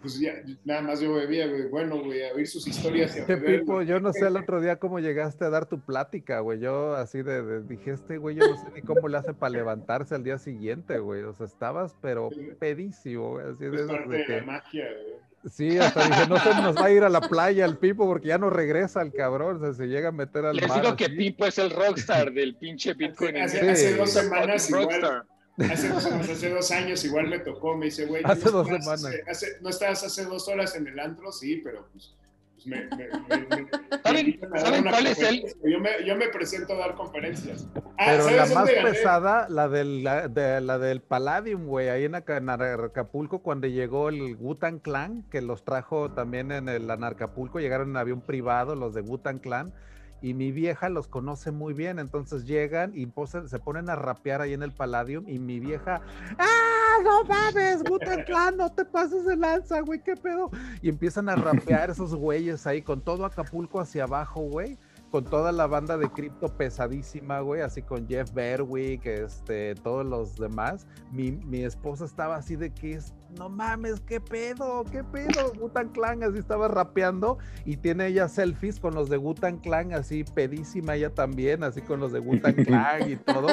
pues 0.03 0.21
ya, 0.21 0.43
nada 0.63 0.83
más 0.83 1.01
yo 1.01 1.15
bebía, 1.15 1.47
güey, 1.47 1.69
bueno, 1.69 2.05
güey, 2.05 2.23
a 2.23 2.35
oír 2.35 2.47
sus 2.47 2.67
historias. 2.67 3.17
Y 3.17 3.21
a 3.21 3.41
Pipo, 3.41 3.81
yo 3.81 3.99
no 3.99 4.13
sé 4.13 4.27
el 4.27 4.37
otro 4.37 4.61
día 4.61 4.77
cómo 4.77 5.01
llegaste 5.01 5.47
a 5.47 5.49
dar 5.49 5.65
tu 5.65 5.81
plática, 5.81 6.41
güey, 6.41 6.61
yo 6.61 6.95
así 6.95 7.23
de, 7.23 7.63
dije, 7.63 7.93
este 7.93 8.19
güey, 8.19 8.37
yo 8.37 8.47
no 8.47 8.59
sé 8.59 8.67
ni 8.75 8.83
cómo 8.83 9.09
le 9.09 9.17
hace 9.17 9.33
para 9.33 9.55
levantarse 9.55 10.15
al 10.15 10.23
día 10.23 10.37
siguiente, 10.37 10.99
güey, 10.99 11.23
o 11.23 11.33
sea, 11.33 11.47
estabas, 11.47 11.97
pero 12.03 12.29
pedísimo, 12.59 13.31
güey, 13.31 13.47
así 13.47 13.65
de, 13.65 13.87
parte 13.87 14.17
de, 14.17 14.29
la 14.41 14.45
magia, 14.45 14.85
güey. 14.93 15.51
Sí, 15.51 15.79
hasta 15.79 16.05
dije, 16.05 16.27
no 16.29 16.37
se 16.37 16.55
nos 16.57 16.77
va 16.77 16.85
a 16.85 16.91
ir 16.91 17.05
a 17.05 17.09
la 17.09 17.23
playa 17.23 17.65
el 17.65 17.79
Pipo 17.79 18.07
porque 18.07 18.29
ya 18.29 18.37
no 18.37 18.51
regresa 18.51 19.01
el 19.01 19.15
cabrón, 19.15 19.57
o 19.57 19.61
sea, 19.61 19.73
se 19.73 19.87
llega 19.87 20.11
a 20.11 20.13
meter 20.13 20.45
al 20.45 20.57
Les 20.57 20.69
mar. 20.69 20.77
Les 20.77 20.85
digo 20.85 20.95
que 20.95 21.09
Pipo 21.09 21.47
es 21.47 21.57
el 21.57 21.71
rockstar 21.71 22.35
del 22.35 22.55
pinche 22.57 22.93
Bitcoin. 22.93 23.39
Hace, 23.39 23.71
hace 23.71 23.97
dos 23.97 24.11
semanas 24.11 24.69
igual, 24.69 25.25
Hace 25.59 25.89
dos, 25.89 26.07
hace 26.07 26.49
dos 26.49 26.71
años 26.71 27.05
igual 27.05 27.29
me 27.29 27.39
tocó, 27.39 27.77
me 27.77 27.87
dice, 27.87 28.07
güey, 28.07 28.23
hace 28.25 28.51
dos 28.51 28.67
semanas. 28.67 29.11
¿no 29.61 29.69
estabas 29.69 30.03
hace 30.05 30.25
dos 30.25 30.49
horas 30.49 30.75
en 30.75 30.87
el 30.87 30.99
antro? 30.99 31.33
Sí, 31.33 31.61
pero 31.63 31.87
pues, 31.93 32.15
me, 32.67 32.89
¿Saben, 34.03 34.85
cuál 34.85 35.07
es 35.07 35.19
el? 35.21 35.45
Yo 35.65 35.81
me, 35.81 35.91
yo 36.05 36.17
me, 36.17 36.29
presento 36.29 36.75
a 36.75 36.79
dar 36.79 36.95
conferencias. 36.95 37.67
Ah, 37.99 38.17
Pero 38.17 38.31
la 38.31 38.47
más 38.47 38.71
pesada, 38.71 39.49
la 39.49 39.69
del, 39.69 40.05
la, 40.05 40.29
de, 40.29 40.61
la 40.61 40.79
del 40.79 41.01
Palladium, 41.01 41.67
güey, 41.67 41.89
ahí 41.89 42.05
en, 42.05 42.15
Acapulco, 42.15 43.41
cuando 43.41 43.67
llegó 43.67 44.09
el 44.09 44.37
Wutan 44.37 44.79
Clan, 44.79 45.25
que 45.31 45.41
los 45.41 45.65
trajo 45.65 46.11
también 46.11 46.53
en 46.53 46.69
el 46.69 46.91
Anarcapulco, 46.91 47.61
llegaron 47.61 47.91
en 47.91 47.97
avión 47.97 48.21
privado 48.21 48.75
los 48.75 48.95
de 48.95 49.01
Wutan 49.01 49.39
Clan 49.39 49.73
y 50.23 50.35
mi 50.35 50.53
vieja 50.53 50.89
los 50.89 51.09
conoce 51.09 51.51
muy 51.51 51.73
bien, 51.73 51.99
entonces 51.99 52.45
llegan 52.45 52.93
y 52.95 53.09
se 53.47 53.59
ponen 53.59 53.89
a 53.91 53.97
rapear 53.97 54.41
ahí 54.41 54.53
en 54.53 54.63
el 54.63 54.73
Palladium 54.73 55.29
y 55.29 55.39
mi 55.39 55.61
vieja, 55.61 56.01
¡ah, 56.39 56.97
no 57.05 57.25
mames, 57.25 57.83
Gutan 57.85 58.25
Clan, 58.25 58.57
no 58.57 58.71
te 58.73 58.85
pases 58.85 59.25
de 59.25 59.37
lanza, 59.37 59.81
güey, 59.81 60.03
qué 60.03 60.17
pedo! 60.17 60.51
Y 60.83 60.89
empiezan 60.89 61.29
a 61.29 61.37
rapear 61.37 61.91
esos 61.91 62.15
güeyes 62.15 62.67
ahí 62.67 62.83
con 62.83 63.01
todo 63.01 63.25
Acapulco 63.25 63.81
hacia 63.81 64.05
abajo, 64.05 64.41
güey 64.43 64.79
con 65.11 65.25
toda 65.25 65.51
la 65.51 65.67
banda 65.67 65.99
de 65.99 66.09
cripto 66.09 66.49
pesadísima, 66.49 67.41
güey, 67.41 67.63
así 67.63 67.83
con 67.83 68.07
Jeff 68.07 68.33
Berwick, 68.33 69.05
este, 69.07 69.75
todos 69.75 70.07
los 70.07 70.37
demás. 70.37 70.87
Mi, 71.11 71.33
mi 71.33 71.65
esposa 71.65 72.05
estaba 72.05 72.37
así 72.37 72.55
de 72.55 72.71
que 72.73 72.95
es, 72.95 73.13
no 73.37 73.49
mames, 73.49 74.01
qué 74.01 74.21
pedo, 74.21 74.85
qué 74.91 75.03
pedo, 75.03 75.53
Gutan 75.59 75.89
Clan, 75.89 76.23
así 76.23 76.39
estaba 76.39 76.69
rapeando 76.69 77.39
y 77.65 77.77
tiene 77.77 78.07
ella 78.07 78.29
selfies 78.29 78.79
con 78.79 78.95
los 78.95 79.09
de 79.09 79.17
Gutan 79.17 79.59
Clan, 79.59 79.93
así 79.93 80.23
pedísima 80.23 80.95
ella 80.95 81.11
también, 81.11 81.65
así 81.65 81.81
con 81.81 81.99
los 81.99 82.13
de 82.13 82.21
Gutan 82.21 82.55
Clan 82.65 83.11
y 83.11 83.17
todo. 83.17 83.49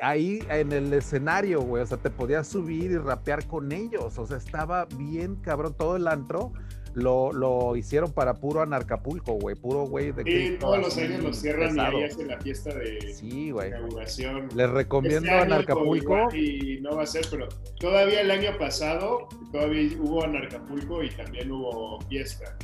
Ahí 0.00 0.40
en 0.48 0.72
el 0.72 0.92
escenario, 0.92 1.60
güey, 1.60 1.82
o 1.82 1.86
sea, 1.86 1.98
te 1.98 2.10
podías 2.10 2.48
subir 2.48 2.90
y 2.90 2.98
rapear 2.98 3.46
con 3.46 3.72
ellos, 3.72 4.18
o 4.18 4.26
sea, 4.26 4.38
estaba 4.38 4.86
bien 4.96 5.36
cabrón 5.36 5.74
todo 5.74 5.96
el 5.96 6.08
antro 6.08 6.52
lo, 6.94 7.32
lo 7.32 7.76
hicieron 7.76 8.12
para 8.12 8.34
puro 8.34 8.62
Anarcapulco, 8.62 9.34
güey, 9.34 9.56
puro 9.56 9.84
güey 9.86 10.12
de 10.12 10.22
Sí, 10.24 10.56
todos 10.58 10.78
los 10.78 10.96
años 10.96 11.22
lo 11.22 11.32
cierran 11.32 11.76
y 11.76 11.80
ahí 11.80 12.04
hacen 12.04 12.28
la 12.28 12.40
fiesta 12.40 12.74
de 12.74 13.12
sí, 13.14 13.50
güey. 13.50 13.68
inauguración. 13.68 14.48
Les 14.54 14.70
recomiendo 14.70 15.26
este 15.26 15.30
Anarcapulco. 15.30 16.34
Y 16.34 16.78
no 16.80 16.96
va 16.96 17.02
a 17.02 17.06
ser, 17.06 17.26
pero 17.30 17.48
todavía 17.78 18.20
el 18.20 18.30
año 18.30 18.56
pasado, 18.58 19.28
todavía 19.52 19.90
hubo 20.00 20.24
Anarcapulco 20.24 21.02
y 21.02 21.10
también 21.10 21.50
hubo 21.50 22.00
fiesta. 22.02 22.56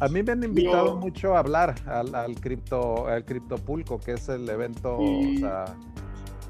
A 0.00 0.08
mí 0.08 0.22
me 0.22 0.32
han 0.32 0.42
invitado 0.42 0.96
mucho 0.96 1.36
a 1.36 1.40
hablar 1.40 1.74
al, 1.86 2.14
al 2.14 2.34
cripto, 2.40 3.06
al 3.06 3.24
criptopulco, 3.24 4.00
que 4.00 4.12
es 4.12 4.28
el 4.30 4.48
evento, 4.48 4.96
o 4.98 5.22
sea, 5.38 5.64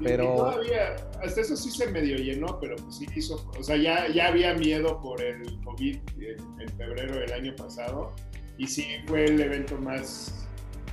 pero... 0.03 0.35
todavía, 0.35 0.95
hasta 1.23 1.41
eso 1.41 1.55
sí 1.55 1.71
se 1.71 1.87
medio 1.87 2.17
llenó, 2.17 2.59
pero 2.59 2.75
pues 2.75 2.97
sí 2.97 3.07
hizo, 3.15 3.45
o 3.57 3.63
sea, 3.63 3.77
ya, 3.77 4.07
ya 4.09 4.27
había 4.27 4.53
miedo 4.53 4.99
por 5.01 5.21
el 5.21 5.59
COVID 5.63 5.97
en, 6.19 6.69
febrero 6.77 7.15
del 7.15 7.33
año 7.33 7.55
pasado 7.55 8.11
y 8.57 8.67
sí 8.67 8.85
fue 9.07 9.25
el 9.25 9.39
evento 9.39 9.77
más 9.77 10.47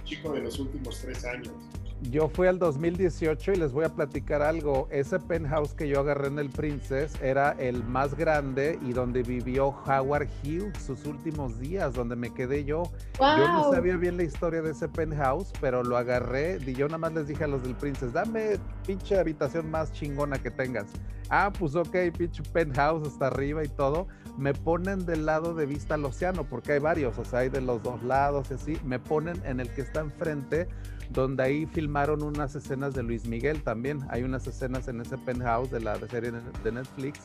chico 0.04 0.32
de 0.32 0.40
los 0.40 0.58
últimos 0.58 1.00
tres 1.00 1.24
años. 1.24 1.52
Yo 2.02 2.28
fui 2.28 2.46
al 2.46 2.60
2018 2.60 3.54
y 3.54 3.56
les 3.56 3.72
voy 3.72 3.84
a 3.84 3.88
platicar 3.88 4.40
algo. 4.40 4.86
Ese 4.90 5.18
penthouse 5.18 5.74
que 5.74 5.88
yo 5.88 6.00
agarré 6.00 6.28
en 6.28 6.38
el 6.38 6.48
Princess 6.48 7.20
era 7.20 7.56
el 7.58 7.82
más 7.82 8.14
grande 8.14 8.78
y 8.82 8.92
donde 8.92 9.24
vivió 9.24 9.74
Howard 9.84 10.28
Hughes 10.44 10.78
sus 10.80 11.04
últimos 11.06 11.58
días, 11.58 11.94
donde 11.94 12.14
me 12.14 12.32
quedé 12.32 12.64
yo. 12.64 12.84
Yo 13.18 13.48
no 13.48 13.72
sabía 13.72 13.96
bien 13.96 14.16
la 14.16 14.22
historia 14.22 14.62
de 14.62 14.70
ese 14.70 14.88
penthouse, 14.88 15.52
pero 15.60 15.82
lo 15.82 15.96
agarré 15.96 16.58
y 16.64 16.72
yo 16.72 16.86
nada 16.86 16.98
más 16.98 17.14
les 17.14 17.26
dije 17.26 17.44
a 17.44 17.48
los 17.48 17.64
del 17.64 17.74
Princess, 17.74 18.12
dame 18.12 18.58
pinche 18.86 19.18
habitación 19.18 19.68
más 19.68 19.92
chingona 19.92 20.38
que 20.38 20.52
tengas. 20.52 20.86
Ah, 21.30 21.52
pues 21.58 21.74
ok, 21.74 21.96
pinche 22.16 22.44
penthouse 22.52 23.08
hasta 23.08 23.26
arriba 23.26 23.64
y 23.64 23.68
todo. 23.68 24.06
Me 24.38 24.54
ponen 24.54 25.04
del 25.04 25.26
lado 25.26 25.52
de 25.52 25.66
vista 25.66 25.94
al 25.94 26.04
océano, 26.04 26.44
porque 26.44 26.72
hay 26.72 26.78
varios, 26.78 27.18
o 27.18 27.24
sea, 27.24 27.40
hay 27.40 27.48
de 27.48 27.60
los 27.60 27.82
dos 27.82 28.04
lados 28.04 28.52
y 28.52 28.54
así. 28.54 28.78
Me 28.84 29.00
ponen 29.00 29.42
en 29.44 29.58
el 29.58 29.68
que 29.74 29.80
está 29.80 29.98
enfrente 30.00 30.68
donde 31.10 31.42
ahí 31.42 31.66
filmaron 31.66 32.22
unas 32.22 32.54
escenas 32.54 32.94
de 32.94 33.02
Luis 33.02 33.26
Miguel 33.26 33.62
también. 33.62 34.00
Hay 34.10 34.22
unas 34.22 34.46
escenas 34.46 34.88
en 34.88 35.00
ese 35.00 35.16
penthouse 35.18 35.70
de 35.70 35.80
la 35.80 35.98
serie 36.08 36.32
de 36.32 36.72
Netflix, 36.72 37.20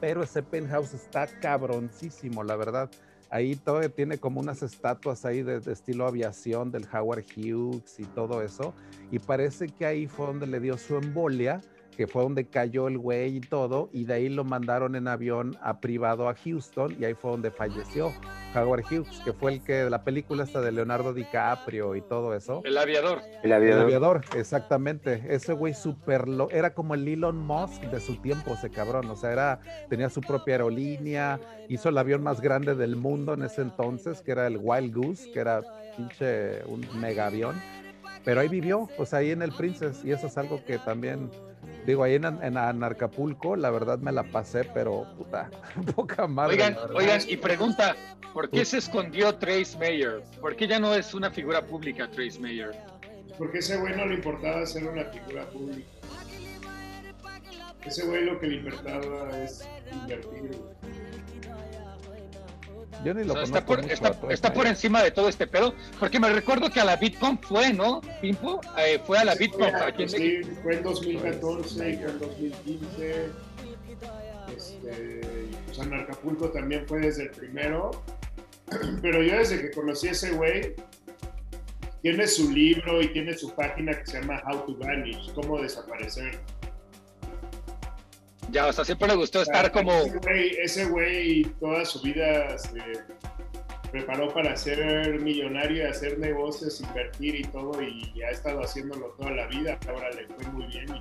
pero 0.00 0.22
ese 0.22 0.42
penthouse 0.42 0.94
está 0.94 1.26
cabroncísimo, 1.26 2.42
la 2.42 2.56
verdad. 2.56 2.90
Ahí 3.28 3.56
todo 3.56 3.80
tiene 3.90 4.18
como 4.18 4.40
unas 4.40 4.62
estatuas 4.62 5.24
ahí 5.24 5.42
de, 5.42 5.58
de, 5.60 5.72
estilo 5.72 6.06
aviación 6.06 6.70
del 6.70 6.86
Howard 6.92 7.24
Hughes 7.36 7.98
y 7.98 8.04
todo 8.04 8.42
eso. 8.42 8.72
Y 9.10 9.18
parece 9.18 9.68
que 9.68 9.84
ahí 9.84 10.06
fue 10.06 10.26
donde 10.26 10.46
le 10.46 10.60
dio 10.60 10.78
su 10.78 10.96
embolia 10.96 11.60
que 11.96 12.06
fue 12.06 12.22
donde 12.22 12.46
cayó 12.46 12.88
el 12.88 12.98
güey 12.98 13.36
y 13.36 13.40
todo, 13.40 13.88
y 13.92 14.04
de 14.04 14.14
ahí 14.14 14.28
lo 14.28 14.44
mandaron 14.44 14.96
en 14.96 15.08
avión 15.08 15.56
a 15.62 15.80
privado 15.80 16.28
a 16.28 16.34
Houston, 16.34 16.96
y 17.00 17.04
ahí 17.04 17.14
fue 17.14 17.30
donde 17.30 17.50
falleció 17.50 18.12
Howard 18.54 18.84
Hughes, 18.90 19.20
que 19.24 19.32
fue 19.32 19.54
el 19.54 19.62
que 19.62 19.74
de 19.74 19.90
la 19.90 20.04
película 20.04 20.44
esta 20.44 20.60
de 20.60 20.72
Leonardo 20.72 21.12
DiCaprio 21.12 21.94
y 21.96 22.02
todo 22.02 22.34
eso. 22.34 22.62
El 22.64 22.78
aviador. 22.78 23.20
El 23.42 23.52
aviador. 23.52 23.78
El 23.78 23.84
aviador, 23.84 24.24
exactamente. 24.36 25.24
Ese 25.28 25.52
güey 25.52 25.74
súper 25.74 26.28
lo, 26.28 26.50
era 26.50 26.74
como 26.74 26.94
el 26.94 27.06
Elon 27.06 27.38
Musk 27.38 27.82
de 27.82 28.00
su 28.00 28.16
tiempo, 28.16 28.54
ese 28.54 28.70
cabrón. 28.70 29.10
O 29.10 29.16
sea, 29.16 29.32
era, 29.32 29.60
tenía 29.88 30.08
su 30.08 30.20
propia 30.20 30.54
aerolínea, 30.54 31.40
hizo 31.68 31.88
el 31.88 31.98
avión 31.98 32.22
más 32.22 32.40
grande 32.40 32.74
del 32.74 32.96
mundo 32.96 33.34
en 33.34 33.42
ese 33.42 33.62
entonces, 33.62 34.22
que 34.22 34.32
era 34.32 34.46
el 34.46 34.58
Wild 34.60 34.94
Goose, 34.94 35.30
que 35.32 35.40
era 35.40 35.62
pinche 35.96 36.64
un 36.66 36.86
mega 37.00 37.26
avión. 37.26 37.60
Pero 38.24 38.40
ahí 38.40 38.48
vivió, 38.48 38.88
o 38.98 39.06
sea, 39.06 39.20
ahí 39.20 39.30
en 39.30 39.42
el 39.42 39.52
Princess, 39.52 40.04
y 40.04 40.10
eso 40.10 40.26
es 40.26 40.36
algo 40.36 40.64
que 40.64 40.78
también 40.78 41.30
Digo, 41.86 42.02
ahí 42.02 42.16
en, 42.16 42.24
en 42.24 42.56
Anarcapulco, 42.56 43.54
la 43.54 43.70
verdad 43.70 43.98
me 43.98 44.10
la 44.10 44.24
pasé, 44.24 44.64
pero 44.64 45.06
puta, 45.16 45.48
poca 45.94 46.26
madre. 46.26 46.54
Oigan, 46.54 46.76
oigan, 46.94 47.20
y 47.28 47.36
pregunta, 47.36 47.94
¿por 48.34 48.50
qué 48.50 48.64
se 48.64 48.78
escondió 48.78 49.36
Trace 49.36 49.78
Mayer? 49.78 50.22
¿Por 50.40 50.56
qué 50.56 50.66
ya 50.66 50.80
no 50.80 50.92
es 50.94 51.14
una 51.14 51.30
figura 51.30 51.62
pública 51.62 52.10
Trace 52.10 52.40
Mayer? 52.40 52.72
Porque 53.38 53.58
ese 53.58 53.76
güey 53.76 53.96
no 53.96 54.04
le 54.04 54.14
importaba 54.14 54.66
ser 54.66 54.88
una 54.88 55.04
figura 55.04 55.44
pública. 55.46 55.88
Ese 57.84 58.04
güey 58.04 58.24
lo 58.24 58.40
que 58.40 58.48
le 58.48 58.56
importaba 58.56 59.38
es 59.38 59.68
invertir. 59.92 60.58
Yo 63.04 63.14
ni 63.14 63.24
lo 63.24 63.40
está, 63.40 63.64
por, 63.64 63.80
está, 64.30 64.52
por, 64.52 64.66
encima 64.66 65.02
de 65.02 65.10
todo 65.10 65.28
este 65.28 65.46
pedo, 65.46 65.74
porque 66.00 66.18
me 66.18 66.28
recuerdo 66.28 66.70
que 66.70 66.80
a 66.80 66.84
la 66.84 66.96
Bitcoin 66.96 67.38
fue, 67.38 67.72
¿no? 67.72 68.00
Pimpo, 68.20 68.60
eh, 68.78 69.00
fue 69.06 69.18
a 69.18 69.24
la 69.24 69.34
Bitcoin. 69.34 69.72
sí, 70.08 70.40
fue 70.62 70.76
en 70.76 70.82
2014, 70.82 71.74
fue 71.74 71.92
en 71.92 72.18
2015. 72.18 73.30
Este, 74.56 75.20
pues 75.66 75.78
Anarcapulco 75.78 76.50
también 76.50 76.86
fue 76.86 77.00
desde 77.00 77.24
el 77.24 77.30
primero. 77.30 77.90
Pero 79.02 79.22
yo 79.22 79.36
desde 79.36 79.60
que 79.60 79.70
conocí 79.70 80.08
a 80.08 80.12
ese 80.12 80.32
güey, 80.32 80.74
tiene 82.02 82.26
su 82.26 82.50
libro 82.52 83.02
y 83.02 83.08
tiene 83.08 83.34
su 83.34 83.54
página 83.54 83.98
que 83.98 84.06
se 84.06 84.20
llama 84.20 84.42
How 84.46 84.66
to 84.66 84.76
Vanish, 84.76 85.32
cómo 85.34 85.60
desaparecer. 85.60 86.38
Ya, 88.50 88.66
o 88.66 88.72
sea, 88.72 88.84
siempre 88.84 89.08
le 89.08 89.16
gustó 89.16 89.42
estar 89.42 89.70
como... 89.72 89.92
Ese 90.62 90.86
güey 90.86 91.44
toda 91.60 91.84
su 91.84 92.00
vida 92.02 92.56
se 92.58 92.80
preparó 93.90 94.32
para 94.32 94.56
ser 94.56 95.20
millonario, 95.20 95.88
hacer 95.88 96.18
negocios, 96.18 96.80
invertir 96.80 97.36
y 97.36 97.44
todo, 97.44 97.80
y 97.82 98.22
ha 98.22 98.30
estado 98.30 98.60
haciéndolo 98.62 99.14
toda 99.18 99.30
la 99.30 99.46
vida. 99.46 99.78
Ahora 99.88 100.10
le 100.10 100.26
fue 100.26 100.46
muy 100.52 100.66
bien 100.66 100.86
y 100.94 101.00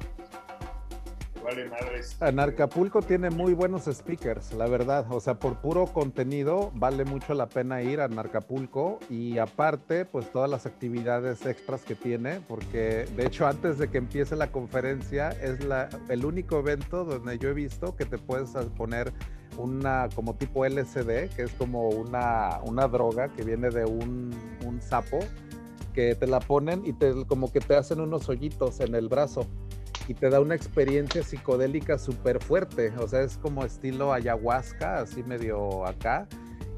vale 1.46 1.70
madres. 1.70 2.18
Anarcapulco 2.20 3.02
tiene 3.02 3.30
muy 3.30 3.54
buenos 3.54 3.86
speakers, 3.86 4.54
la 4.54 4.68
verdad. 4.68 5.06
O 5.12 5.20
sea, 5.20 5.36
por 5.36 5.62
puro 5.62 5.86
contenido 5.86 6.72
vale 6.74 7.06
mucho 7.06 7.34
la 7.34 7.48
pena 7.48 7.82
ir 7.82 8.02
a 8.02 8.06
Anarcapulco 8.06 9.00
y 9.10 9.38
aparte, 9.38 10.06
pues 10.06 10.32
todas 10.32 10.50
las 10.50 10.66
actividades 10.66 11.46
extras 11.46 11.84
que 11.84 11.96
tiene, 11.96 12.42
porque 12.48 13.06
de 13.16 13.26
hecho 13.26 13.48
antes 13.48 13.78
de 13.78 13.90
que 13.90 14.00
empiece 14.00 14.36
la 14.36 14.52
conferencia 14.52 15.30
es 15.30 15.64
la, 15.64 15.90
el 16.10 16.26
único 16.26 16.60
evento 16.60 17.06
donde 17.06 17.38
yo 17.38 17.50
he 17.50 17.54
visto 17.54 17.96
que 17.96 18.06
te 18.06 18.18
puedes 18.18 18.50
poner 18.78 19.14
una 19.58 20.10
como 20.16 20.36
tipo 20.36 20.66
LSD, 20.66 21.30
que 21.36 21.44
es 21.44 21.52
como 21.58 21.90
una, 21.90 22.60
una 22.64 22.88
droga 22.88 23.30
que 23.30 23.44
viene 23.44 23.70
de 23.70 23.86
un, 23.86 24.32
un 24.66 24.82
sapo 24.82 25.20
que 25.94 26.16
te 26.16 26.28
la 26.28 26.42
ponen 26.42 26.86
y 26.86 26.92
te 26.92 27.26
como 27.26 27.52
que 27.52 27.62
te 27.62 27.76
hacen 27.76 28.02
unos 28.02 28.28
hoyitos 28.28 28.82
en 28.82 28.96
el 28.96 29.08
brazo 29.08 29.48
y 30.08 30.14
te 30.14 30.30
da 30.30 30.40
una 30.40 30.56
experiencia 30.56 31.24
psicodélica 31.24 31.98
súper 31.98 32.42
fuerte. 32.42 32.94
O 33.00 33.08
sea, 33.08 33.22
es 33.22 33.38
como 33.38 33.66
estilo 33.66 34.14
ayahuasca, 34.14 35.00
así 35.00 35.24
medio 35.24 35.86
acá. 35.86 36.28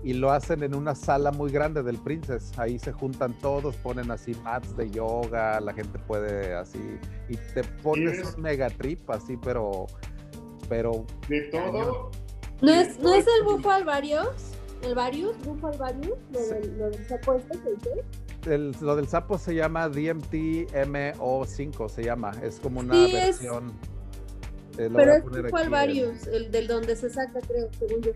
Y 0.03 0.13
lo 0.13 0.31
hacen 0.31 0.63
en 0.63 0.75
una 0.75 0.95
sala 0.95 1.31
muy 1.31 1.51
grande 1.51 1.83
del 1.83 1.97
Princess. 1.97 2.57
Ahí 2.57 2.79
se 2.79 2.93
juntan 2.93 3.33
todos, 3.39 3.75
ponen 3.77 4.09
así 4.11 4.33
mats 4.43 4.77
de 4.77 4.89
yoga, 4.89 5.59
la 5.59 5.73
gente 5.73 5.99
puede 5.99 6.55
así. 6.55 6.79
Y 7.27 7.35
te 7.53 7.63
pones 7.83 8.35
un 8.35 8.41
mega 8.41 8.69
trip 8.69 9.09
así, 9.09 9.37
pero. 9.37 9.87
pero 10.69 11.05
de 11.27 11.41
todo. 11.51 12.11
¿No 12.61 12.71
es, 12.71 12.97
¿no 12.99 13.13
es 13.13 13.25
el 13.27 13.43
bufo 13.43 13.69
alvarius? 13.69 14.53
¿El 14.81 14.95
varius? 14.95 15.37
¿Bufo 15.43 15.67
alvarius? 15.67 16.17
¿Lo, 16.31 16.39
del, 16.39 16.77
lo 16.77 16.89
del 16.89 17.05
que 18.47 18.71
lo 18.81 18.95
del 18.95 19.07
sapo 19.07 19.37
se 19.37 19.55
llama 19.55 19.89
DMT-MO5, 19.89 21.89
se 21.89 22.03
llama. 22.03 22.31
Es 22.41 22.59
como 22.59 22.79
una 22.79 22.93
versión. 22.93 23.73
Eh, 24.77 24.89
pero 24.93 25.13
es 25.13 25.23
cuál 25.49 25.69
varios, 25.69 26.27
el 26.27 26.51
del 26.51 26.67
donde 26.67 26.95
se 26.95 27.09
saca, 27.09 27.39
creo, 27.41 27.67
según 27.79 28.01
yo. 28.01 28.11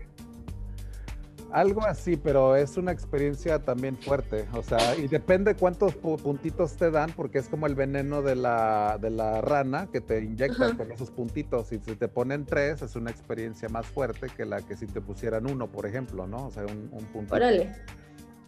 Algo 1.50 1.84
así, 1.84 2.16
pero 2.16 2.56
es 2.56 2.78
una 2.78 2.92
experiencia 2.92 3.58
también 3.58 3.98
fuerte. 3.98 4.46
O 4.54 4.62
sea, 4.62 4.96
y 4.96 5.06
depende 5.06 5.54
cuántos 5.54 5.94
puntitos 5.94 6.76
te 6.76 6.90
dan, 6.90 7.12
porque 7.14 7.40
es 7.40 7.48
como 7.48 7.66
el 7.66 7.74
veneno 7.74 8.22
de 8.22 8.36
la, 8.36 8.96
de 8.98 9.10
la 9.10 9.42
rana 9.42 9.88
que 9.92 10.00
te 10.00 10.22
inyectan 10.22 10.78
con 10.78 10.90
esos 10.92 11.10
puntitos. 11.10 11.70
Y 11.72 11.80
si 11.80 11.96
te 11.96 12.08
ponen 12.08 12.46
tres, 12.46 12.80
es 12.80 12.96
una 12.96 13.10
experiencia 13.10 13.68
más 13.68 13.84
fuerte 13.84 14.28
que 14.34 14.46
la 14.46 14.62
que 14.62 14.76
si 14.76 14.86
te 14.86 15.02
pusieran 15.02 15.46
uno, 15.46 15.66
por 15.66 15.84
ejemplo, 15.84 16.26
¿no? 16.26 16.46
O 16.46 16.50
sea, 16.50 16.64
un, 16.64 16.88
un 16.90 17.04
puntito. 17.12 17.34
Órale. 17.34 17.70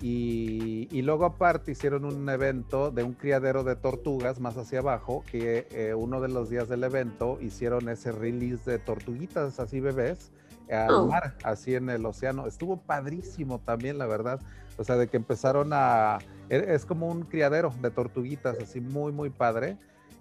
Y, 0.00 0.88
y, 0.90 1.02
luego 1.02 1.24
aparte 1.24 1.72
hicieron 1.72 2.04
un 2.04 2.28
evento 2.28 2.90
de 2.90 3.04
un 3.04 3.14
criadero 3.14 3.64
de 3.64 3.76
tortugas 3.76 4.38
más 4.40 4.56
hacia 4.56 4.80
abajo, 4.80 5.24
que 5.30 5.66
eh, 5.70 5.94
uno 5.94 6.20
de 6.20 6.28
los 6.28 6.50
días 6.50 6.68
del 6.68 6.84
evento 6.84 7.38
hicieron 7.40 7.88
ese 7.88 8.12
release 8.12 8.70
de 8.70 8.78
tortuguitas 8.78 9.58
así 9.60 9.80
bebés 9.80 10.30
al 10.70 10.90
Oh. 10.94 11.06
mar, 11.06 11.36
así 11.44 11.74
en 11.74 11.90
el 11.90 12.04
océano. 12.06 12.46
Estuvo 12.46 12.78
padrísimo 12.78 13.60
también, 13.60 13.96
la 13.98 14.06
verdad. 14.06 14.40
O 14.76 14.84
sea, 14.84 14.96
de 14.96 15.08
que 15.08 15.16
empezaron 15.16 15.70
a... 15.72 16.18
e- 16.48 16.74
Es 16.74 16.84
como 16.84 17.08
un 17.08 17.22
criadero 17.22 17.72
de 17.80 17.90
tortuguitas, 17.90 18.58
así 18.58 18.80
muy, 18.80 19.12
muy 19.12 19.30
padre. 19.30 19.76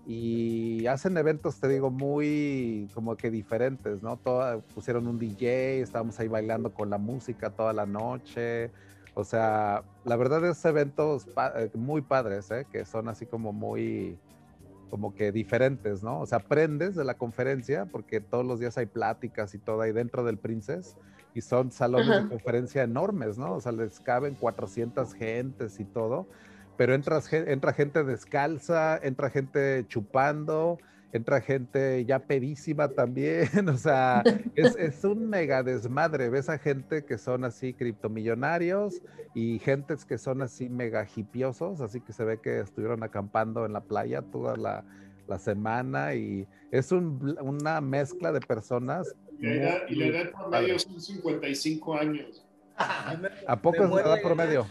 Y 0.06 0.86
hacen 0.88 1.18
eventos, 1.18 1.60
te 1.62 1.68
digo, 1.70 1.90
muy 1.90 2.90
como 2.94 3.16
que 3.16 3.32
diferentes, 3.32 4.04
¿no? 4.04 4.18
Toda- 4.18 4.60
pusieron 4.60 5.08
un 5.08 5.18
DJ, 5.18 5.82
estábamos 5.82 6.20
ahí 6.20 6.28
bailando 6.28 6.74
con 6.74 6.90
la 6.90 6.98
música 6.98 7.50
toda 7.50 7.74
la 7.74 7.86
noche. 7.86 8.70
O 9.14 9.24
sea, 9.24 9.86
la 10.04 10.16
verdad 10.18 10.44
es 10.46 10.64
eventos 10.66 11.28
pa- 11.28 11.54
eh, 11.56 11.72
muy 11.76 12.02
padres, 12.02 12.50
¿eh? 12.52 12.68
Que 12.72 12.86
son 12.86 13.08
así 13.10 13.28
como 13.28 13.54
muy, 13.54 14.22
como 14.90 15.14
que 15.16 15.32
diferentes, 15.32 16.04
¿no? 16.04 16.22
O 16.22 16.26
sea, 16.28 16.40
aprendes 16.40 16.96
de 16.96 17.04
la 17.06 17.16
conferencia 17.18 17.88
porque 17.88 18.22
todos 18.22 18.46
los 18.46 18.60
días 18.60 18.78
hay 18.78 18.86
pláticas 18.88 19.54
y 19.56 19.60
todo 19.60 19.82
ahí 19.82 19.92
dentro 19.92 20.24
del 20.24 20.40
Princess 20.40 20.98
y 21.34 21.42
son 21.42 21.72
salones 21.72 22.10
Ajá. 22.12 22.18
de 22.18 22.26
conferencia 22.26 22.84
enormes, 22.84 23.38
¿no? 23.38 23.56
O 23.56 23.62
sea, 23.62 23.72
les 23.72 24.00
caben 24.00 24.36
400 24.36 25.14
gentes 25.14 25.80
y 25.80 25.86
todo, 25.86 26.30
pero 26.76 26.94
entras, 26.96 27.32
entra 27.34 27.74
gente 27.74 28.04
descalza, 28.04 28.98
entra 29.02 29.30
gente 29.32 29.86
chupando, 29.88 30.82
entra 31.14 31.42
gente 31.42 32.04
ya 32.06 32.20
pedísima 32.20 32.90
también, 32.90 33.48
o 33.70 33.78
sea, 33.78 34.24
es, 34.56 34.76
es 34.76 35.04
un 35.04 35.30
mega 35.30 35.62
desmadre, 35.64 36.30
ves 36.30 36.50
a 36.50 36.58
gente 36.58 37.06
que 37.06 37.18
son 37.18 37.46
así 37.46 37.74
criptomillonarios 37.74 39.02
y 39.36 39.60
gentes 39.60 40.06
que 40.06 40.18
son 40.18 40.42
así 40.42 40.70
mega 40.70 41.08
hipiosos, 41.16 41.82
así 41.82 42.02
que 42.02 42.14
se 42.14 42.26
ve 42.26 42.40
que 42.42 42.60
estuvieron 42.60 43.04
acampando 43.04 43.66
en 43.66 43.74
la 43.74 43.82
playa 43.82 44.24
toda 44.24 44.58
la, 44.58 44.84
la 45.28 45.38
semana 45.38 46.16
y 46.16 46.48
es 46.72 46.92
un 46.92 47.38
una 47.42 47.80
mezcla 47.80 48.32
de 48.32 48.42
personas. 48.42 49.16
Y 49.40 49.46
la 49.46 49.54
edad, 49.54 49.78
y 49.88 49.96
la 49.96 50.06
muy 50.06 50.16
edad 50.16 50.32
promedio 50.32 50.50
padre. 50.50 50.80
son 50.80 51.00
55 51.00 51.98
años. 51.98 52.46
¿A 53.48 53.62
poco 53.62 53.84
es 53.84 53.90
la 53.90 54.02
edad 54.02 54.22
promedio? 54.22 54.66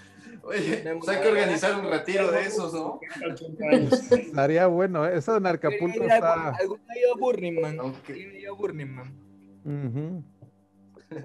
Oye, 0.44 0.82
pues 0.98 1.08
hay 1.08 1.22
que 1.22 1.28
organizar 1.28 1.78
un 1.78 1.88
retiro 1.90 2.30
de 2.32 2.40
esos, 2.42 2.72
¿no? 2.74 3.00
80 3.32 3.64
años. 3.64 4.12
Estaría 4.12 4.66
bueno, 4.66 5.06
¿eh? 5.06 5.16
eso 5.16 5.36
en 5.36 5.46
Acapulco 5.46 6.02
está... 6.02 6.50
¿Algún 6.50 6.80
día 6.88 7.02
ido 7.02 7.14
a 7.14 7.18
Burning 7.18 7.60
Man? 7.60 7.80
Ok. 7.80 7.94
¿Alguien 8.08 8.30
ha 8.30 8.38
ido 8.38 8.54
a 8.54 8.56
Burning 8.56 8.86
Man? 8.86 10.24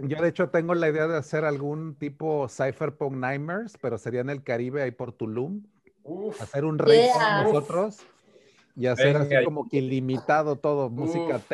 Yo 0.04 0.22
de 0.22 0.28
hecho 0.28 0.50
tengo 0.50 0.76
la 0.76 0.90
idea 0.90 1.08
de 1.08 1.18
hacer 1.18 1.46
algún 1.46 1.96
tipo 1.96 2.48
Cypherpunk 2.50 3.16
Nightmares, 3.16 3.78
pero 3.82 3.98
sería 3.98 4.22
en 4.22 4.30
el 4.30 4.44
Caribe, 4.44 4.84
ahí 4.84 4.92
por 4.92 5.14
Tulum. 5.14 5.64
Uf. 6.04 6.42
Hacer 6.42 6.66
un 6.66 6.78
rey 6.78 7.02
Yeah. 7.06 7.44
con 7.44 7.54
nosotros 7.54 8.00
y 8.76 8.86
hacer 8.88 9.18
así 9.18 9.30
Venga. 9.30 9.44
como 9.46 9.68
que 9.68 9.78
ilimitado 9.78 10.56
todo, 10.58 10.90
música 10.90 11.38
Uf. 11.38 11.48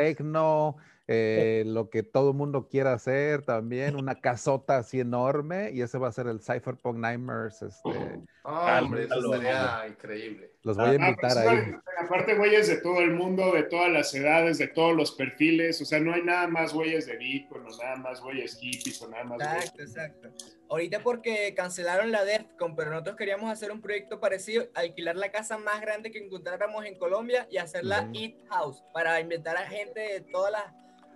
Tecno, 1.06 1.14
eh, 1.16 1.64
lo 1.66 1.90
que 1.90 2.04
todo 2.04 2.30
el 2.32 2.36
mundo 2.38 2.68
quiera 2.68 2.94
hacer 2.94 3.44
también, 3.44 3.96
una 3.96 4.16
casota 4.22 4.78
así 4.78 5.00
enorme 5.00 5.72
y 5.72 5.82
ese 5.82 5.98
va 5.98 6.08
a 6.08 6.12
ser 6.12 6.28
el 6.28 6.40
Cypherpunk 6.42 6.98
Nightmares. 6.98 7.62
Este, 7.62 7.90
Ah, 8.46 8.82
hombre, 8.84 9.06
eso 9.06 9.14
Álvaro. 9.14 9.36
estaría 9.42 9.88
increíble. 9.88 10.52
los 10.64 10.76
voy 10.76 10.88
a 10.88 10.90
Ah, 10.90 10.94
invitar 10.96 11.16
pues, 11.32 11.38
ahí. 11.38 11.46
bueno, 11.56 11.82
aparte, 11.98 12.36
güeyes 12.36 12.68
de 12.68 12.76
todo 12.82 13.00
el 13.00 13.12
mundo, 13.12 13.54
de 13.54 13.64
todas 13.64 13.90
las 13.90 14.14
edades, 14.14 14.58
de 14.58 14.68
todos 14.68 14.94
los 14.94 15.14
perfiles. 15.14 15.82
O 15.82 15.86
sea, 15.86 16.02
no 16.02 16.14
hay 16.14 16.24
nada 16.24 16.48
más 16.48 16.74
güeyes 16.74 17.06
de 17.06 17.16
Bitcoin, 17.16 17.64
o 17.66 17.78
nada 17.82 17.96
más 17.96 18.20
güeyes 18.20 18.58
hippies, 18.60 19.02
o 19.02 19.08
nada 19.08 19.24
más 19.24 19.38
güeyes. 19.38 19.74
Exacto, 19.80 19.82
exacto. 20.28 20.30
Ahorita 20.70 21.00
porque 21.00 21.54
cancelaron 21.56 22.12
la 22.12 22.26
DEFCON, 22.26 22.76
pero 22.76 22.90
nosotros 22.92 23.16
queríamos 23.16 23.50
hacer 23.50 23.72
un 23.72 23.80
proyecto 23.80 24.20
parecido, 24.20 24.66
alquilar 24.76 25.16
la 25.16 25.32
casa 25.32 25.58
más 25.58 25.80
grande 25.80 26.12
que 26.12 26.20
encontráramos 26.20 26.84
en 26.86 26.98
Colombia 26.98 27.48
y 27.50 27.60
hacerla 27.60 28.02
Ujú. 28.10 28.20
Eat 28.20 28.34
House, 28.50 28.84
para 28.94 29.22
invitar 29.22 29.56
a 29.56 29.66
gente 29.68 30.02
de 30.02 30.20
todas 30.20 30.52
las... 30.52 30.66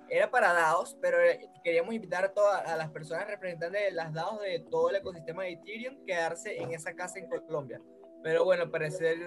Era 0.09 0.29
para 0.29 0.53
DAOs, 0.53 0.97
pero 1.01 1.21
eh, 1.21 1.49
queríamos 1.63 1.93
invitar 1.93 2.23
a 2.25 2.33
todas 2.33 2.65
a 2.65 2.75
las 2.75 2.89
personas 2.89 3.27
representantes 3.27 3.81
de 3.83 3.91
las 3.91 4.13
DAOs 4.13 4.41
de 4.41 4.65
todo 4.69 4.89
el 4.89 4.97
ecosistema 4.97 5.43
de 5.43 5.53
Ethereum, 5.53 6.05
quedarse 6.05 6.57
en 6.61 6.71
esa 6.71 6.93
casa 6.93 7.19
en 7.19 7.27
Colombia. 7.27 7.81
Pero 8.23 8.45
bueno, 8.45 8.63
al 8.63 8.71
parecer 8.71 9.17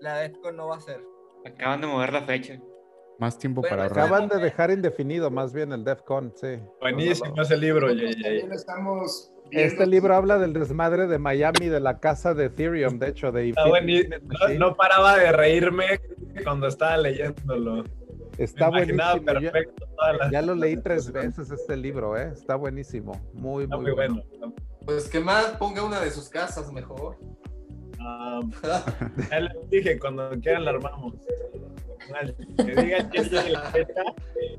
la 0.00 0.18
DEFCON 0.18 0.56
no 0.56 0.68
va 0.68 0.76
a 0.76 0.80
ser. 0.80 1.00
Acaban 1.44 1.80
de 1.80 1.86
mover 1.86 2.12
la 2.12 2.22
fecha. 2.22 2.58
Más 3.18 3.38
tiempo 3.38 3.60
Bueno, 3.60 3.76
para 3.76 3.88
ahorrar. 3.88 4.06
Acaban 4.06 4.28
de 4.28 4.38
dejar 4.38 4.70
indefinido 4.70 5.30
más 5.30 5.52
bien 5.52 5.72
el 5.72 5.84
DEFCON, 5.84 6.32
sí. 6.34 6.58
Buenísimo 6.80 7.40
ese 7.40 7.56
libro, 7.56 7.92
JJ. 7.92 8.52
estamos 8.52 9.32
viendo 9.50 9.72
Este 9.72 9.86
libro 9.86 10.14
habla 10.14 10.38
del 10.38 10.52
desmadre 10.52 11.06
de 11.06 11.18
Miami, 11.18 11.68
de 11.68 11.80
la 11.80 12.00
casa 12.00 12.34
de 12.34 12.46
Ethereum, 12.46 12.98
de 12.98 13.08
hecho, 13.10 13.30
de 13.30 13.52
buenísimo. 13.68 14.16
No, 14.48 14.68
no 14.70 14.74
paraba 14.74 15.18
de 15.18 15.30
reírme 15.30 16.00
cuando 16.42 16.68
estaba 16.68 16.96
leyéndolo. 16.96 17.84
Está 18.38 18.68
buenísimo. 18.68 18.98
Ya- 18.98 19.20
perfecto 19.24 19.86
lo 20.42 20.54
leí 20.54 20.76
tres 20.76 21.10
veces 21.10 21.50
este 21.50 21.76
libro, 21.76 22.16
¿eh? 22.16 22.30
Está 22.32 22.56
buenísimo. 22.56 23.12
Muy, 23.32 23.64
Está 23.64 23.76
muy, 23.76 23.84
muy 23.86 23.94
bueno. 23.94 24.22
bueno. 24.30 24.54
Pues 24.84 25.08
que 25.08 25.20
más 25.20 25.46
ponga 25.58 25.84
una 25.84 26.00
de 26.00 26.10
sus 26.10 26.28
casas 26.28 26.72
mejor. 26.72 27.16
Ah, 28.00 28.40
ya 29.30 29.40
les 29.40 29.70
dije, 29.70 29.98
cuando 29.98 30.30
quieran 30.40 30.64
la 30.64 30.72
armamos. 30.72 31.14
Que 32.56 32.82
diga 32.82 32.98
el 32.98 33.10
JJ 33.10 33.48
la 33.50 33.62
fecha 33.62 34.02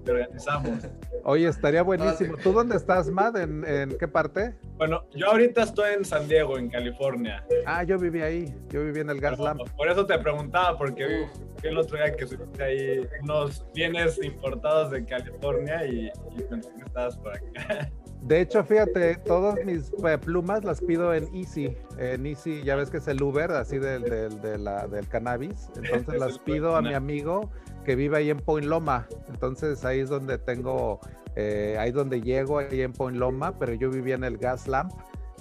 y 0.06 0.10
organizamos. 0.10 0.88
Oye, 1.24 1.48
estaría 1.48 1.84
buenísimo. 1.84 2.36
¿Tú 2.38 2.52
dónde 2.52 2.76
estás, 2.76 3.10
Mad? 3.10 3.38
¿En, 3.38 3.66
en 3.66 3.98
qué 3.98 4.08
parte? 4.08 4.56
Bueno, 4.78 5.04
yo 5.14 5.28
ahorita 5.30 5.64
estoy 5.64 5.94
en 5.94 6.04
San 6.06 6.28
Diego, 6.28 6.58
en 6.58 6.70
California. 6.70 7.46
Ah, 7.66 7.84
yo 7.84 7.98
viví 7.98 8.22
ahí. 8.22 8.54
Yo 8.70 8.84
viví 8.84 9.00
en 9.00 9.10
el 9.10 9.22
Gas 9.22 9.40
Lamp. 9.40 9.62
Por 9.78 9.88
eso 9.88 10.06
te 10.06 10.18
preguntaba, 10.20 10.78
porque 10.78 11.06
vi 11.08 11.68
el 11.68 11.78
otro 11.78 11.98
día 11.98 12.14
que 12.16 12.28
subiste 12.28 12.64
ahí 12.64 13.08
unos 13.22 13.66
bienes 13.74 14.22
importados 14.22 14.92
de 14.92 15.06
California 15.06 15.86
y, 15.86 16.12
y 16.38 16.42
pensé 16.44 16.70
que 16.76 16.84
estabas 16.86 17.18
por 17.18 17.36
acá. 17.36 17.90
De 18.26 18.40
hecho, 18.40 18.64
fíjate, 18.64 19.16
todas 19.18 19.58
mis 19.66 19.92
eh, 20.06 20.18
plumas 20.18 20.64
las 20.64 20.80
pido 20.82 21.14
en 21.14 21.28
Easy. 21.36 21.76
En 21.98 22.26
Easy, 22.26 22.64
ya 22.64 22.76
ves 22.76 22.90
que 22.90 22.98
es 22.98 23.08
el 23.10 23.22
Uber, 23.22 23.52
así 23.52 23.78
del, 23.80 24.04
del, 24.04 24.40
de 24.42 24.58
la- 24.58 24.88
del 24.88 25.08
cannabis. 25.10 25.70
Entonces 25.76 26.14
Es 26.14 26.20
las 26.20 26.40
pido 26.40 26.76
a 26.76 26.82
mi 26.82 26.94
amigo 26.94 27.50
que 27.84 27.96
vive 27.98 28.18
ahí 28.18 28.30
en 28.30 28.38
Point 28.38 28.66
Loma. 28.68 29.08
Entonces 29.28 29.84
ahí 29.84 30.00
es 30.00 30.10
donde 30.10 30.38
tengo, 30.38 31.02
eh, 31.36 31.76
ahí 31.78 31.90
es 31.90 31.96
donde 31.96 32.22
llego, 32.22 32.60
ahí 32.60 32.82
en 32.82 32.94
Point 32.94 33.18
Loma, 33.18 33.60
pero 33.60 33.74
yo 33.74 33.90
vivía 33.90 34.16
en 34.16 34.24
el 34.24 34.38
Gas 34.38 34.68
Lamp. 34.70 34.94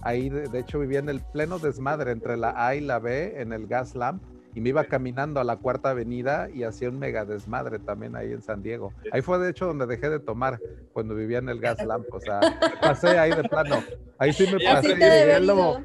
Ahí, 0.03 0.29
de, 0.29 0.49
de 0.49 0.59
hecho, 0.59 0.81
vivía 0.81 0.99
en 0.99 1.09
el 1.09 1.21
pleno 1.21 1.61
desmadre 1.61 2.11
entre 2.11 2.37
la 2.37 2.53
A 2.67 2.75
y 2.75 2.81
la 2.81 2.99
B, 2.99 3.41
en 3.41 3.53
el 3.53 3.69
Gas 3.69 3.95
Lamp. 3.95 4.21
Y 4.55 4.61
me 4.61 4.69
iba 4.71 4.85
caminando 4.85 5.41
a 5.41 5.45
la 5.45 5.57
cuarta 5.57 5.91
avenida 5.91 6.49
y 6.53 6.65
hacía 6.65 6.89
un 6.91 6.99
mega 6.99 7.25
desmadre 7.25 7.79
también 7.79 8.17
ahí 8.17 8.33
en 8.33 8.43
San 8.43 8.63
Diego. 8.63 8.93
Ahí 9.11 9.23
fue 9.23 9.39
de 9.39 9.51
hecho 9.51 9.67
donde 9.67 9.87
dejé 9.87 10.11
de 10.11 10.21
tomar 10.21 10.61
cuando 10.93 11.15
vivía 11.15 11.39
en 11.39 11.49
el 11.49 11.59
Gas 11.61 11.83
Lamp. 11.87 12.07
O 12.13 12.21
sea, 12.21 12.41
pasé 12.81 13.19
ahí 13.19 13.31
de 13.31 13.45
plano. 13.45 13.83
Ahí 14.19 14.33
sí 14.33 14.47
me 14.53 14.63
pasé. 14.63 14.89
Y 14.93 14.95
llegué, 14.95 15.41
ido. 15.43 15.83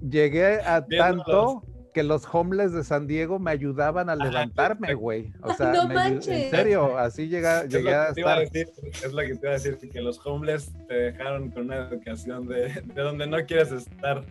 llegué 0.00 0.60
a 0.60 0.84
tanto 0.86 1.62
que 1.96 2.02
los 2.02 2.26
homeless 2.30 2.74
de 2.74 2.84
San 2.84 3.06
Diego 3.06 3.38
me 3.38 3.50
ayudaban 3.50 4.10
a 4.10 4.16
levantarme, 4.16 4.92
güey. 4.92 5.32
O 5.42 5.54
sea, 5.54 5.72
No 5.72 5.88
me 5.88 6.06
en 6.08 6.22
serio, 6.22 6.98
así 6.98 7.26
llega, 7.26 7.62
Es 7.62 7.72
lo 7.72 7.78
llegué 7.78 7.94
a 7.94 8.12
iba 8.14 8.34
a 8.34 8.42
estar. 8.42 8.52
decir, 8.52 8.68
es 9.02 9.12
lo 9.14 9.22
que 9.22 9.34
te 9.34 9.40
iba 9.46 9.50
a 9.50 9.52
decir, 9.54 9.78
que 9.90 10.00
los 10.02 10.20
homeless 10.26 10.70
te 10.88 10.94
dejaron 10.94 11.50
con 11.50 11.62
una 11.64 11.88
educación 11.88 12.46
de, 12.48 12.82
de 12.94 13.02
donde 13.02 13.26
no 13.26 13.38
quieres 13.46 13.72
estar. 13.72 14.22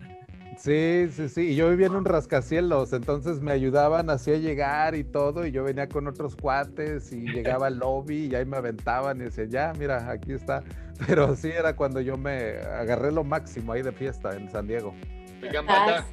Sí, 0.56 1.08
sí, 1.12 1.28
sí. 1.28 1.40
Y 1.48 1.56
yo 1.56 1.68
vivía 1.70 1.86
en 1.86 1.96
un 1.96 2.04
rascacielos, 2.04 2.92
entonces 2.92 3.40
me 3.40 3.52
ayudaban 3.52 4.10
así 4.10 4.32
a 4.32 4.36
llegar 4.36 4.94
y 4.94 5.04
todo. 5.04 5.46
Y 5.46 5.52
yo 5.52 5.64
venía 5.64 5.88
con 5.88 6.06
otros 6.08 6.36
cuates 6.36 7.12
y 7.12 7.20
llegaba 7.20 7.68
al 7.68 7.78
lobby 7.78 8.26
y 8.26 8.34
ahí 8.34 8.44
me 8.44 8.56
aventaban 8.56 9.20
y 9.20 9.24
decían, 9.24 9.50
ya, 9.50 9.72
mira, 9.78 10.10
aquí 10.10 10.32
está. 10.32 10.64
Pero 11.06 11.36
sí 11.36 11.48
era 11.48 11.76
cuando 11.76 12.00
yo 12.00 12.16
me 12.16 12.58
agarré 12.58 13.12
lo 13.12 13.22
máximo 13.22 13.72
ahí 13.72 13.82
de 13.82 13.92
fiesta 13.92 14.34
en 14.34 14.50
San 14.50 14.66
Diego. 14.66 14.94
Oigan, 15.42 15.66
banda, 15.66 16.06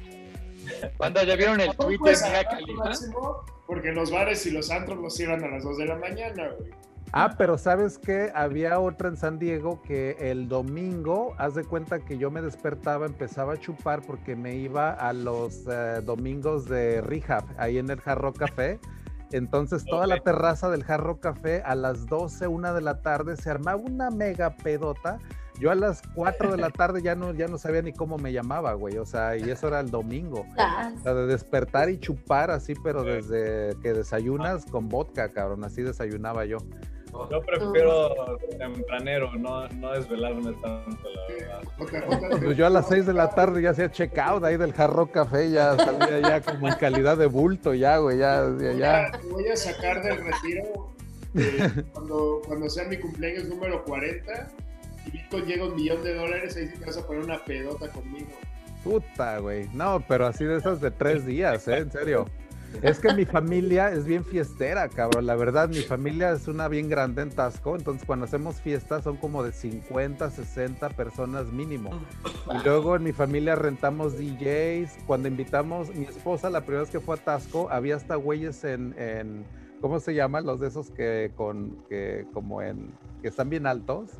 banda, 0.98 1.24
¿ya 1.24 1.36
vieron 1.36 1.60
el 1.60 1.74
tweet 1.76 1.98
de 1.98 2.12
Mia 2.12 2.92
porque 3.66 3.92
los 3.92 4.10
bares 4.10 4.44
y 4.46 4.50
los 4.50 4.70
antros 4.70 4.98
los 4.98 5.14
cierran 5.14 5.42
a 5.44 5.48
las 5.48 5.64
2 5.64 5.78
de 5.78 5.86
la 5.86 5.96
mañana, 5.96 6.50
güey. 6.58 6.70
Ah, 7.16 7.36
pero 7.38 7.58
sabes 7.58 7.96
que 7.96 8.32
había 8.34 8.80
otra 8.80 9.08
en 9.08 9.16
San 9.16 9.38
Diego 9.38 9.80
que 9.82 10.16
el 10.18 10.48
domingo, 10.48 11.36
haz 11.38 11.54
de 11.54 11.62
cuenta 11.62 12.00
que 12.00 12.18
yo 12.18 12.28
me 12.28 12.42
despertaba, 12.42 13.06
empezaba 13.06 13.52
a 13.52 13.56
chupar 13.56 14.02
porque 14.02 14.34
me 14.34 14.56
iba 14.56 14.90
a 14.90 15.12
los 15.12 15.64
eh, 15.70 16.00
domingos 16.04 16.64
de 16.64 17.02
rehab, 17.02 17.44
ahí 17.56 17.78
en 17.78 17.88
el 17.88 18.00
Jarro 18.00 18.32
Café. 18.32 18.80
Entonces 19.30 19.84
toda 19.84 20.08
la 20.08 20.18
terraza 20.18 20.68
del 20.70 20.82
Jarro 20.82 21.20
Café 21.20 21.62
a 21.64 21.76
las 21.76 22.06
12, 22.06 22.48
una 22.48 22.72
de 22.72 22.80
la 22.80 23.00
tarde 23.00 23.36
se 23.36 23.48
armaba 23.48 23.76
una 23.76 24.10
mega 24.10 24.56
pedota 24.56 25.20
Yo 25.60 25.70
a 25.70 25.74
las 25.74 26.02
4 26.14 26.52
de 26.52 26.58
la 26.58 26.70
tarde 26.70 27.02
ya 27.02 27.14
no, 27.14 27.32
ya 27.32 27.46
no 27.46 27.58
sabía 27.58 27.82
ni 27.82 27.92
cómo 27.92 28.18
me 28.18 28.32
llamaba, 28.32 28.74
güey. 28.74 28.98
O 28.98 29.06
sea, 29.06 29.36
y 29.36 29.50
eso 29.50 29.68
era 29.68 29.80
el 29.80 29.90
domingo. 29.90 30.46
Ah, 30.56 30.92
O 30.96 31.00
sea, 31.02 31.14
de 31.14 31.26
despertar 31.26 31.90
y 31.90 31.98
chupar 31.98 32.50
así, 32.50 32.74
pero 32.82 33.02
desde 33.02 33.76
que 33.82 33.92
desayunas 33.92 34.64
con 34.64 34.88
vodka, 34.88 35.30
cabrón. 35.30 35.62
Así 35.64 35.82
desayunaba 35.82 36.46
yo. 36.46 36.58
Yo 37.30 37.40
prefiero 37.42 38.38
tempranero, 38.58 39.32
no, 39.34 39.68
no 39.68 39.92
desvelarme 39.92 40.52
tanto, 40.54 41.08
la 41.10 41.34
verdad. 41.34 42.40
Pues 42.42 42.56
yo 42.56 42.66
a 42.66 42.70
las 42.70 42.88
6 42.88 43.06
de 43.06 43.12
la 43.12 43.30
tarde 43.30 43.62
ya 43.62 43.70
hacía 43.70 43.90
checkout 43.90 44.42
ahí 44.42 44.56
del 44.56 44.72
jarro 44.72 45.06
café, 45.06 45.50
ya 45.50 45.76
salía 45.76 46.20
ya 46.20 46.40
como 46.40 46.68
en 46.68 46.74
calidad 46.74 47.16
de 47.16 47.26
bulto, 47.26 47.72
ya, 47.74 47.98
güey, 47.98 48.18
ya, 48.18 48.42
ya. 48.58 48.72
Voy 48.72 48.78
ya. 48.78 49.10
te 49.12 49.28
voy 49.28 49.48
a 49.48 49.56
sacar 49.56 50.02
del 50.02 50.16
retiro 50.24 50.94
eh, 51.36 51.84
cuando, 51.92 52.40
cuando 52.46 52.68
sea 52.68 52.84
mi 52.88 52.96
cumpleaños 52.98 53.44
número 53.48 53.84
40 53.84 54.48
y 55.06 55.10
Bitcoin 55.10 55.44
llega 55.46 55.64
a 55.64 55.68
un 55.68 55.76
millón 55.76 56.02
de 56.02 56.14
dólares, 56.14 56.56
ahí 56.56 56.68
sí 56.68 56.78
te 56.78 56.86
vas 56.86 56.96
a 56.96 57.06
poner 57.06 57.24
una 57.24 57.44
pedota 57.44 57.88
conmigo. 57.88 58.28
Puta, 58.82 59.38
güey. 59.38 59.68
No, 59.72 60.04
pero 60.06 60.26
así 60.26 60.44
de 60.44 60.56
esas 60.56 60.80
de 60.80 60.90
tres 60.90 61.24
días, 61.24 61.66
¿eh? 61.68 61.78
En 61.78 61.90
serio. 61.90 62.26
Es 62.82 62.98
que 62.98 63.12
mi 63.14 63.24
familia 63.24 63.90
es 63.90 64.04
bien 64.04 64.24
fiestera, 64.24 64.88
cabrón. 64.88 65.26
La 65.26 65.36
verdad, 65.36 65.68
mi 65.68 65.80
familia 65.80 66.32
es 66.32 66.48
una 66.48 66.68
bien 66.68 66.88
grande 66.88 67.22
en 67.22 67.30
Tasco. 67.30 67.76
Entonces, 67.76 68.04
cuando 68.04 68.24
hacemos 68.24 68.60
fiestas 68.60 69.04
son 69.04 69.16
como 69.16 69.42
de 69.42 69.52
50, 69.52 70.30
60 70.30 70.88
personas 70.90 71.52
mínimo. 71.52 71.90
Y 72.52 72.64
luego 72.64 72.96
en 72.96 73.04
mi 73.04 73.12
familia 73.12 73.54
rentamos 73.54 74.18
DJs. 74.18 75.04
Cuando 75.06 75.28
invitamos, 75.28 75.94
mi 75.94 76.04
esposa, 76.04 76.50
la 76.50 76.62
primera 76.62 76.82
vez 76.82 76.90
que 76.90 77.00
fue 77.00 77.14
a 77.14 77.18
Tasco, 77.18 77.70
había 77.70 77.96
hasta 77.96 78.16
güeyes 78.16 78.64
en, 78.64 78.94
en 78.98 79.44
¿cómo 79.80 80.00
se 80.00 80.14
llaman? 80.14 80.44
Los 80.44 80.60
de 80.60 80.68
esos 80.68 80.90
que 80.90 81.30
con, 81.36 81.84
que 81.88 82.26
como 82.32 82.60
en, 82.60 82.92
que 83.22 83.28
están 83.28 83.50
bien 83.50 83.66
altos. 83.66 84.10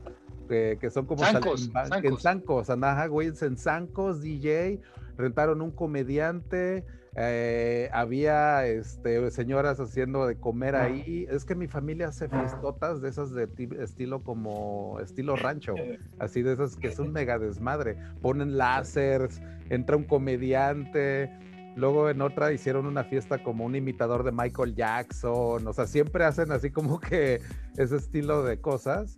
Que, 0.48 0.78
que 0.80 0.90
son 0.90 1.06
como 1.06 1.22
Zancos, 1.24 1.66
en 1.66 1.72
zancos. 2.18 3.38
en 3.42 3.56
zancos, 3.56 4.20
DJ, 4.22 4.80
rentaron 5.16 5.62
un 5.62 5.70
comediante, 5.70 6.84
eh, 7.16 7.88
había 7.92 8.66
este, 8.66 9.30
señoras 9.30 9.78
haciendo 9.78 10.26
de 10.26 10.36
comer 10.36 10.74
ahí. 10.76 11.26
Es 11.30 11.44
que 11.44 11.54
mi 11.54 11.68
familia 11.68 12.08
hace 12.08 12.28
fiestotas 12.28 13.00
de 13.00 13.08
esas 13.08 13.30
de 13.32 13.46
ti- 13.46 13.68
estilo 13.78 14.22
como 14.24 14.98
estilo 15.00 15.36
rancho, 15.36 15.74
así 16.18 16.42
de 16.42 16.54
esas 16.54 16.76
que 16.76 16.88
es 16.88 16.98
un 16.98 17.12
mega 17.12 17.38
desmadre. 17.38 17.96
Ponen 18.20 18.56
láseres, 18.58 19.40
entra 19.70 19.96
un 19.96 20.04
comediante. 20.04 21.30
Luego 21.76 22.08
en 22.08 22.20
otra 22.20 22.52
hicieron 22.52 22.86
una 22.86 23.02
fiesta 23.02 23.42
como 23.42 23.64
un 23.64 23.74
imitador 23.74 24.22
de 24.24 24.30
Michael 24.30 24.74
Jackson. 24.76 25.66
O 25.66 25.72
sea, 25.72 25.86
siempre 25.86 26.24
hacen 26.24 26.52
así 26.52 26.70
como 26.70 27.00
que 27.00 27.40
ese 27.76 27.96
estilo 27.96 28.44
de 28.44 28.60
cosas. 28.60 29.16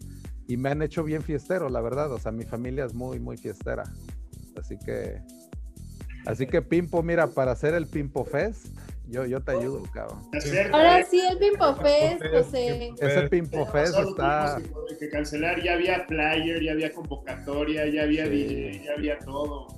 Y 0.48 0.56
me 0.56 0.70
han 0.70 0.82
hecho 0.82 1.02
bien 1.04 1.22
fiestero, 1.22 1.68
la 1.68 1.80
verdad. 1.80 2.12
O 2.12 2.18
sea, 2.18 2.32
mi 2.32 2.44
familia 2.44 2.84
es 2.84 2.94
muy, 2.94 3.18
muy 3.18 3.36
fiestera. 3.36 3.84
Así 4.58 4.76
que 4.78 5.20
Así 6.26 6.44
que 6.46 6.60
Pimpo, 6.60 7.02
mira, 7.04 7.28
para 7.28 7.52
hacer 7.52 7.74
el 7.74 7.86
Pimpo 7.86 8.24
Fest, 8.24 8.66
yo, 9.06 9.24
yo 9.26 9.40
te 9.40 9.52
ayudo, 9.52 9.84
cabrón. 9.92 10.18
Hacer- 10.32 10.74
Ahora 10.74 11.04
sí, 11.04 11.20
el 11.20 11.38
Pimpo 11.38 11.72
Fest, 11.76 12.20
José. 12.32 12.92
Ese 12.98 13.28
Pimpo 13.28 13.64
Fest 13.66 13.94
está. 13.96 14.58
que- 14.98 15.08
cancelar, 15.08 15.62
ya 15.62 15.74
había 15.74 16.04
flyer, 16.06 16.60
ya 16.64 16.72
había 16.72 16.92
convocatoria, 16.92 17.86
ya 17.86 18.02
había 18.02 18.24
Sí. 18.24 18.30
DJ, 18.30 18.84
ya 18.84 18.92
había 18.94 19.18
todo. 19.20 19.68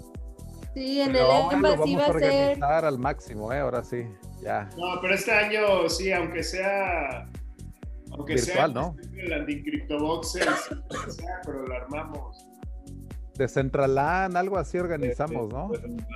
Sí, 0.72 1.00
en 1.02 1.08
el 1.08 1.12
Pero 1.16 1.24
ahora 1.32 1.44
lo 1.46 1.52
Embassy 1.52 1.76
vamos 1.78 1.96
va 1.96 2.00
a 2.00 2.04
a 2.04 2.06
ser. 2.06 2.14
organizar 2.30 2.84
al 2.86 2.98
máximo, 2.98 3.52
¿eh? 3.52 3.58
Ahora 3.58 3.84
sí, 3.84 4.06
ya. 4.42 4.70
No, 4.78 5.00
pero 5.02 5.14
este 5.14 5.32
año 5.32 5.88
sí, 5.90 6.12
aunque 6.12 6.42
sea. 6.42 7.26
Aunque 8.18 8.34
Virtual, 8.34 8.56
sea 8.56 8.68
¿no? 8.68 8.96
el 9.16 9.30
Landing 9.30 9.62
CryptoBoxes, 9.62 10.46
pero 11.46 11.66
lo 11.66 11.74
armamos. 11.74 12.44
De 13.36 13.48
Centralan, 13.48 14.36
algo 14.36 14.58
así 14.58 14.78
organizamos, 14.78 15.48
¿no? 15.52 15.68
No, 15.68 16.12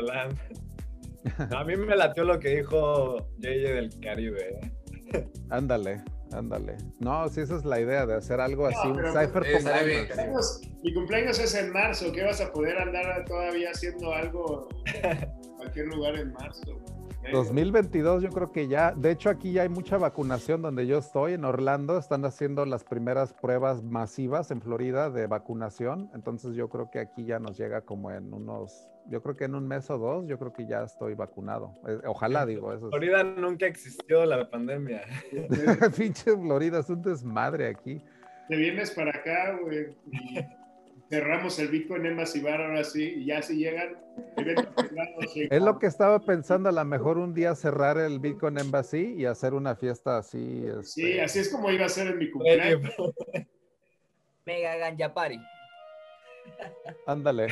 A 1.57 1.65
mí 1.65 1.77
me 1.77 1.95
latió 1.95 2.25
lo 2.25 2.41
que 2.41 2.57
dijo 2.57 3.29
JJ 3.38 3.75
del 3.75 4.01
Caribe. 4.01 4.59
¿eh? 5.12 5.29
Ándale, 5.51 6.03
ándale. 6.33 6.77
No, 6.99 7.29
sí, 7.29 7.43
esa 7.43 7.57
es 7.57 7.65
la 7.65 7.81
idea 7.81 8.07
de 8.07 8.17
hacer 8.17 8.41
algo 8.41 8.67
así, 8.67 8.88
un 8.88 9.01
Mi 10.83 10.95
cumpleaños 10.95 11.38
es 11.38 11.55
en 11.55 11.73
marzo, 11.73 12.11
¿qué 12.12 12.25
vas 12.25 12.41
a 12.41 12.53
poder 12.53 12.77
andar 12.79 13.25
todavía 13.27 13.71
haciendo 13.71 14.12
algo 14.12 14.69
en 14.87 15.29
cualquier 15.57 15.87
lugar 15.87 16.17
en 16.17 16.33
marzo? 16.33 16.81
Eh, 17.25 17.31
2022 17.33 18.23
yo 18.23 18.31
creo 18.31 18.51
que 18.53 18.67
ya, 18.69 18.93
de 18.93 19.11
hecho 19.13 19.31
aquí 19.31 19.53
ya 19.53 19.63
hay 19.63 19.69
mucha 19.69 19.97
vacunación 19.97 20.61
donde 20.63 20.87
yo 20.87 20.99
estoy, 20.99 21.35
en 21.35 21.45
Orlando, 21.45 21.99
están 21.99 22.25
haciendo 22.25 22.67
las 22.67 22.83
primeras 22.85 23.33
pruebas 23.33 23.83
masivas 23.83 24.51
en 24.51 24.61
Florida 24.61 25.09
de 25.11 25.27
vacunación, 25.29 26.11
entonces 26.15 26.55
yo 26.55 26.69
creo 26.69 26.91
que 26.91 26.99
aquí 26.99 27.25
ya 27.25 27.39
nos 27.39 27.57
llega 27.57 27.83
como 27.83 28.11
en 28.11 28.33
unos, 28.35 28.89
yo 29.09 29.23
creo 29.23 29.37
que 29.37 29.45
en 29.45 29.55
un 29.55 29.69
mes 29.69 29.89
o 29.91 29.99
dos, 29.99 30.27
yo 30.27 30.39
creo 30.39 30.53
que 30.53 30.67
ya 30.67 30.83
estoy 30.83 31.15
vacunado. 31.15 31.75
Eh, 31.87 31.99
Ojalá 32.07 32.45
digo 32.45 32.73
eso. 32.73 32.87
es- 32.87 32.91
Florida 32.91 33.23
nunca 33.23 33.67
existió 33.67 34.25
la 34.27 34.49
pandemia. 34.51 35.03
Pinche 35.97 36.37
Florida 36.37 36.81
es 36.81 36.91
un 36.91 37.03
desmadre 37.03 37.69
aquí. 37.69 38.03
Te 38.49 38.57
vienes 38.57 38.91
para 38.91 39.11
acá, 39.11 39.57
güey, 39.63 39.97
y 40.11 40.39
cerramos 41.12 41.59
el 41.59 41.68
Bitcoin 41.68 42.07
Embassy 42.07 42.40
Bar 42.40 42.62
ahora 42.62 42.83
sí, 42.85 43.16
y 43.18 43.27
ya 43.27 43.42
si 43.42 43.57
llegan, 43.59 43.98
eventos 44.38 44.66
privados, 44.88 45.33
sí. 45.35 45.46
Es 45.51 45.61
lo 45.61 45.79
que 45.79 45.87
estaba 45.87 46.18
pensando, 46.20 46.70
a 46.70 46.72
lo 46.72 46.83
mejor 46.87 47.18
un 47.18 47.35
día 47.35 47.55
cerrar 47.55 47.98
el 47.98 48.18
Bitcoin 48.18 48.57
Embassy 48.57 49.14
y 49.18 49.27
hacer 49.27 49.53
una 49.53 49.77
fiesta 49.77 50.16
así. 50.16 50.64
Sí, 50.85 51.03
este, 51.05 51.20
así 51.22 51.38
es 51.40 51.51
como 51.51 51.70
iba 51.70 51.85
a 51.85 51.90
ser 51.90 52.07
en 52.07 52.18
mi 52.18 52.31
cumpleaños. 52.31 52.90
Mega 54.46 54.75
Ganja 54.77 55.12
Party. 55.12 55.38
Ándale. 57.07 57.48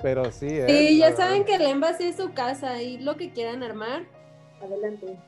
Pero 0.00 0.32
sí, 0.32 0.48
¿eh? 0.48 0.66
Sí, 0.66 0.98
ya 0.98 1.14
saben 1.14 1.42
verdad. 1.42 1.46
que 1.46 1.54
el 1.56 1.70
Embassy 1.70 2.04
es 2.04 2.16
su 2.16 2.32
casa 2.32 2.80
y 2.80 2.96
lo 2.96 3.18
que 3.18 3.32
quieran 3.32 3.62
armar, 3.64 4.04
adelante. 4.62 5.18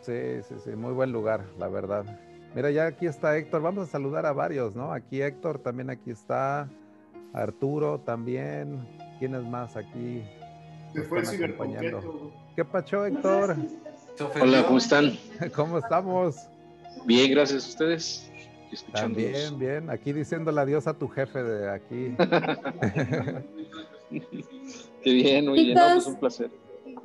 Sí, 0.00 0.42
sí, 0.48 0.54
sí, 0.64 0.70
muy 0.70 0.94
buen 0.94 1.12
lugar, 1.12 1.44
la 1.58 1.68
verdad. 1.68 2.06
Mira, 2.54 2.70
ya 2.70 2.86
aquí 2.86 3.06
está 3.06 3.36
Héctor, 3.36 3.62
vamos 3.62 3.88
a 3.88 3.90
saludar 3.90 4.26
a 4.26 4.32
varios, 4.32 4.76
¿no? 4.76 4.92
Aquí 4.92 5.22
Héctor, 5.22 5.58
también 5.58 5.88
aquí 5.88 6.10
está, 6.10 6.68
Arturo 7.32 7.98
también, 8.00 8.86
¿quién 9.18 9.34
es 9.34 9.42
más 9.42 9.74
aquí? 9.76 10.22
Se 10.92 11.02
fue 11.02 11.20
el 11.20 11.44
acompañando? 11.44 12.30
¿Qué 12.54 12.64
pacho, 12.64 13.06
Héctor? 13.06 13.56
Hola, 14.40 14.64
¿cómo 14.64 14.76
están? 14.78 15.18
¿Cómo 15.56 15.78
estamos? 15.78 16.36
Bien, 17.06 17.30
gracias 17.30 17.64
a 17.64 17.68
ustedes. 17.68 18.30
También, 18.92 19.58
bien, 19.58 19.88
aquí 19.90 20.12
diciéndole 20.12 20.60
adiós 20.60 20.86
a 20.86 20.92
tu 20.94 21.08
jefe 21.08 21.42
de 21.42 21.70
aquí. 21.70 22.14
Qué 25.02 25.12
bien, 25.12 25.48
oye, 25.48 25.74
no, 25.74 25.80
Chicos. 25.80 25.94
pues 25.94 26.06
un 26.06 26.16
placer. 26.16 26.50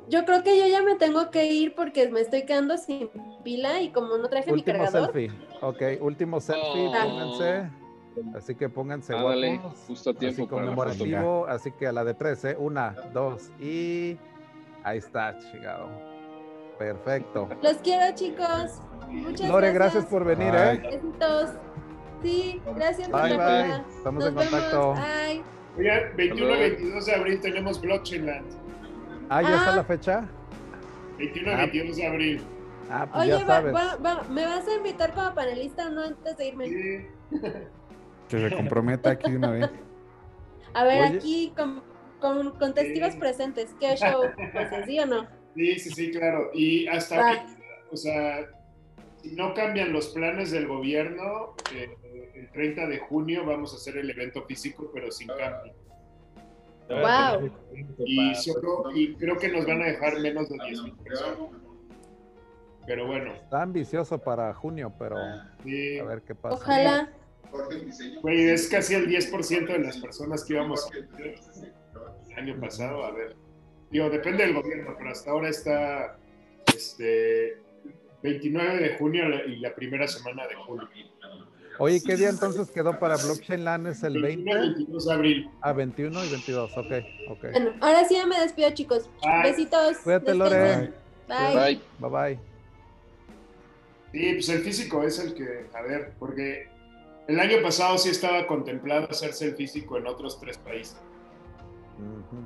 Yo 0.08 0.24
creo 0.24 0.42
que 0.42 0.58
yo 0.58 0.66
ya 0.66 0.82
me 0.82 0.94
tengo 0.94 1.30
que 1.30 1.52
ir 1.52 1.74
porque 1.74 2.08
me 2.10 2.20
estoy 2.20 2.44
quedando 2.44 2.78
sin 2.78 3.10
pila 3.48 3.80
y 3.80 3.90
como 3.90 4.18
no 4.18 4.28
traje 4.28 4.52
mi 4.52 4.58
último 4.58 4.78
cargador. 4.84 5.12
selfie, 5.12 5.30
ok, 5.62 5.82
último 6.02 6.38
selfie, 6.40 6.88
Oh. 6.88 6.92
pónganse. 6.92 7.70
Así 8.36 8.54
que 8.54 8.68
pónganse 8.68 9.14
guapos. 9.14 9.84
justo 9.86 10.10
a 10.10 10.12
Así 10.12 10.18
tiempo 10.18 10.48
para 10.48 10.66
la 10.66 10.74
foto. 10.74 10.86
conmemorativo, 10.88 11.46
así 11.46 11.72
que 11.72 11.86
a 11.86 11.92
la 11.92 12.04
de 12.04 12.12
tres, 12.14 12.44
¿eh? 12.44 12.56
Una, 12.58 12.94
dos 13.14 13.50
y 13.60 14.18
ahí 14.84 14.98
está, 14.98 15.38
chingado. 15.38 15.88
Perfecto. 16.78 17.48
Los 17.62 17.76
quiero, 17.78 18.14
chicos. 18.14 18.80
Muchas 19.08 19.48
Lore, 19.48 19.72
gracias. 19.72 19.94
gracias 19.94 20.04
por 20.06 20.24
venir, 20.24 20.52
Bye. 20.52 20.60
¿eh? 20.72 21.00
Besitos. 21.00 21.50
Sí, 22.22 22.60
gracias 22.76 23.08
por 23.08 23.22
Bye, 23.22 23.36
la 23.36 23.46
bye. 23.46 23.62
pila. 23.64 23.84
Estamos 23.96 24.24
Nos 24.24 24.28
en 24.28 24.34
contacto. 24.50 24.92
vemos. 24.92 25.00
Bye. 25.00 25.42
Oigan, 25.78 26.16
21 26.16 26.18
y 26.18 26.30
Hasta 26.30 26.44
luego. 26.44 26.60
22 26.76 27.06
de 27.06 27.14
abril 27.14 27.40
tenemos 27.40 27.80
Blockchain 27.80 28.26
Land. 28.26 28.46
Ah, 29.30 29.42
¿ya 29.42 29.48
está 29.56 29.72
Ah. 29.72 29.76
la 29.76 29.84
fecha? 29.84 30.28
21 31.18 31.50
y 31.50 31.54
Ah. 31.54 31.56
22 31.58 31.96
de 31.96 32.06
abril. 32.06 32.42
Ah, 32.90 33.06
pues 33.10 33.22
Oye, 33.24 33.30
ya 33.30 33.38
va- 33.38 33.46
sabes. 33.46 33.74
va- 33.74 33.96
va- 33.96 34.22
¿me 34.30 34.44
vas 34.46 34.66
a 34.66 34.74
invitar 34.74 35.12
como 35.14 35.34
panelista 35.34 35.86
o 35.86 35.90
no 35.90 36.02
antes 36.04 36.36
de 36.36 36.46
irme? 36.48 36.66
Sí. 36.68 37.06
Que 38.28 38.48
se 38.50 38.56
comprometa 38.56 39.10
aquí 39.10 39.34
una 39.34 39.50
vez. 39.50 39.70
A 40.74 40.84
ver, 40.84 41.02
Oye. 41.10 41.16
aquí 41.18 41.52
con, 41.56 41.82
con, 42.20 42.50
con 42.58 42.74
testigos 42.74 43.12
Sí. 43.14 43.18
presentes. 43.18 43.74
¿Qué 43.80 43.96
show? 43.96 44.22
Pues 44.52 44.86
sí 44.86 44.98
o 45.00 45.06
no. 45.06 45.26
Sí, 45.54 45.78
sí, 45.78 45.90
sí, 45.90 46.10
claro. 46.10 46.50
Y 46.54 46.86
hasta 46.88 47.16
Va. 47.18 47.28
ahorita, 47.28 47.46
o 47.90 47.96
sea, 47.96 48.46
si 49.22 49.34
no 49.34 49.54
cambian 49.54 49.92
los 49.92 50.08
planes 50.10 50.50
del 50.50 50.66
gobierno, 50.68 51.54
eh, 51.74 52.30
el 52.34 52.50
30 52.52 52.86
de 52.86 52.98
junio 52.98 53.44
vamos 53.44 53.72
a 53.72 53.76
hacer 53.76 53.96
el 53.96 54.08
evento 54.10 54.42
físico, 54.44 54.90
pero 54.94 55.10
sin 55.10 55.28
cambio. 55.28 55.72
Wow. 56.88 57.50
Y, 58.06 58.34
solo, 58.36 58.90
y 58.94 59.14
creo 59.16 59.36
que 59.36 59.48
nos 59.48 59.66
van 59.66 59.82
a 59.82 59.86
dejar 59.86 60.18
menos 60.20 60.48
de 60.48 60.56
10.000 60.56 60.96
personas. 61.02 61.38
Pero 62.88 63.06
bueno, 63.06 63.34
Está 63.34 63.62
ambicioso 63.62 64.18
para 64.18 64.52
junio, 64.54 64.92
pero 64.98 65.16
sí, 65.62 65.98
a 65.98 66.04
ver 66.04 66.22
qué 66.22 66.34
pasa. 66.34 66.56
Ojalá. 66.56 67.12
güey, 68.22 68.48
es 68.48 68.66
casi 68.68 68.94
el 68.94 69.06
10% 69.06 69.66
de 69.66 69.78
las 69.78 69.98
personas 69.98 70.42
que 70.42 70.54
íbamos 70.54 70.90
a 70.90 70.96
el 70.96 72.38
año 72.38 72.58
pasado. 72.58 73.04
A 73.04 73.10
ver, 73.12 73.36
digo, 73.90 74.08
depende 74.08 74.44
del 74.44 74.54
gobierno, 74.54 74.94
pero 74.96 75.10
hasta 75.10 75.30
ahora 75.30 75.50
está 75.50 76.18
este, 76.74 77.58
29 78.22 78.78
de 78.78 78.96
junio 78.96 79.24
y 79.46 79.56
la 79.60 79.74
primera 79.74 80.08
semana 80.08 80.46
de 80.46 80.54
julio. 80.54 80.88
Oye, 81.80 82.02
¿qué 82.04 82.16
día 82.16 82.30
entonces 82.30 82.70
quedó 82.70 82.98
para 82.98 83.16
Blockchain 83.16 83.64
LAN? 83.64 83.86
¿Es 83.86 84.02
el 84.02 84.20
20? 84.20 84.52
22 84.52 85.06
de 85.06 85.12
abril. 85.12 85.50
Ah, 85.60 85.72
21 85.72 86.24
y 86.24 86.30
22, 86.30 86.72
ok, 86.76 86.92
ok. 87.28 87.40
Bueno, 87.52 87.70
ahora 87.80 88.04
sí 88.04 88.14
ya 88.14 88.26
me 88.26 88.40
despido, 88.40 88.70
chicos. 88.70 89.08
Bye. 89.22 89.50
Besitos. 89.50 89.98
Cuídate. 89.98 90.34
Lore. 90.34 90.92
Bye. 91.28 91.80
Bye 92.00 92.10
bye. 92.10 92.47
Sí, 94.12 94.32
pues 94.34 94.48
el 94.48 94.60
físico 94.60 95.02
es 95.02 95.18
el 95.18 95.34
que, 95.34 95.66
a 95.74 95.82
ver, 95.82 96.14
porque 96.18 96.68
el 97.26 97.38
año 97.40 97.60
pasado 97.62 97.98
sí 97.98 98.08
estaba 98.08 98.46
contemplado 98.46 99.06
hacerse 99.10 99.46
el 99.46 99.54
físico 99.54 99.98
en 99.98 100.06
otros 100.06 100.40
tres 100.40 100.56
países. 100.58 100.96
Ujú. 101.98 102.42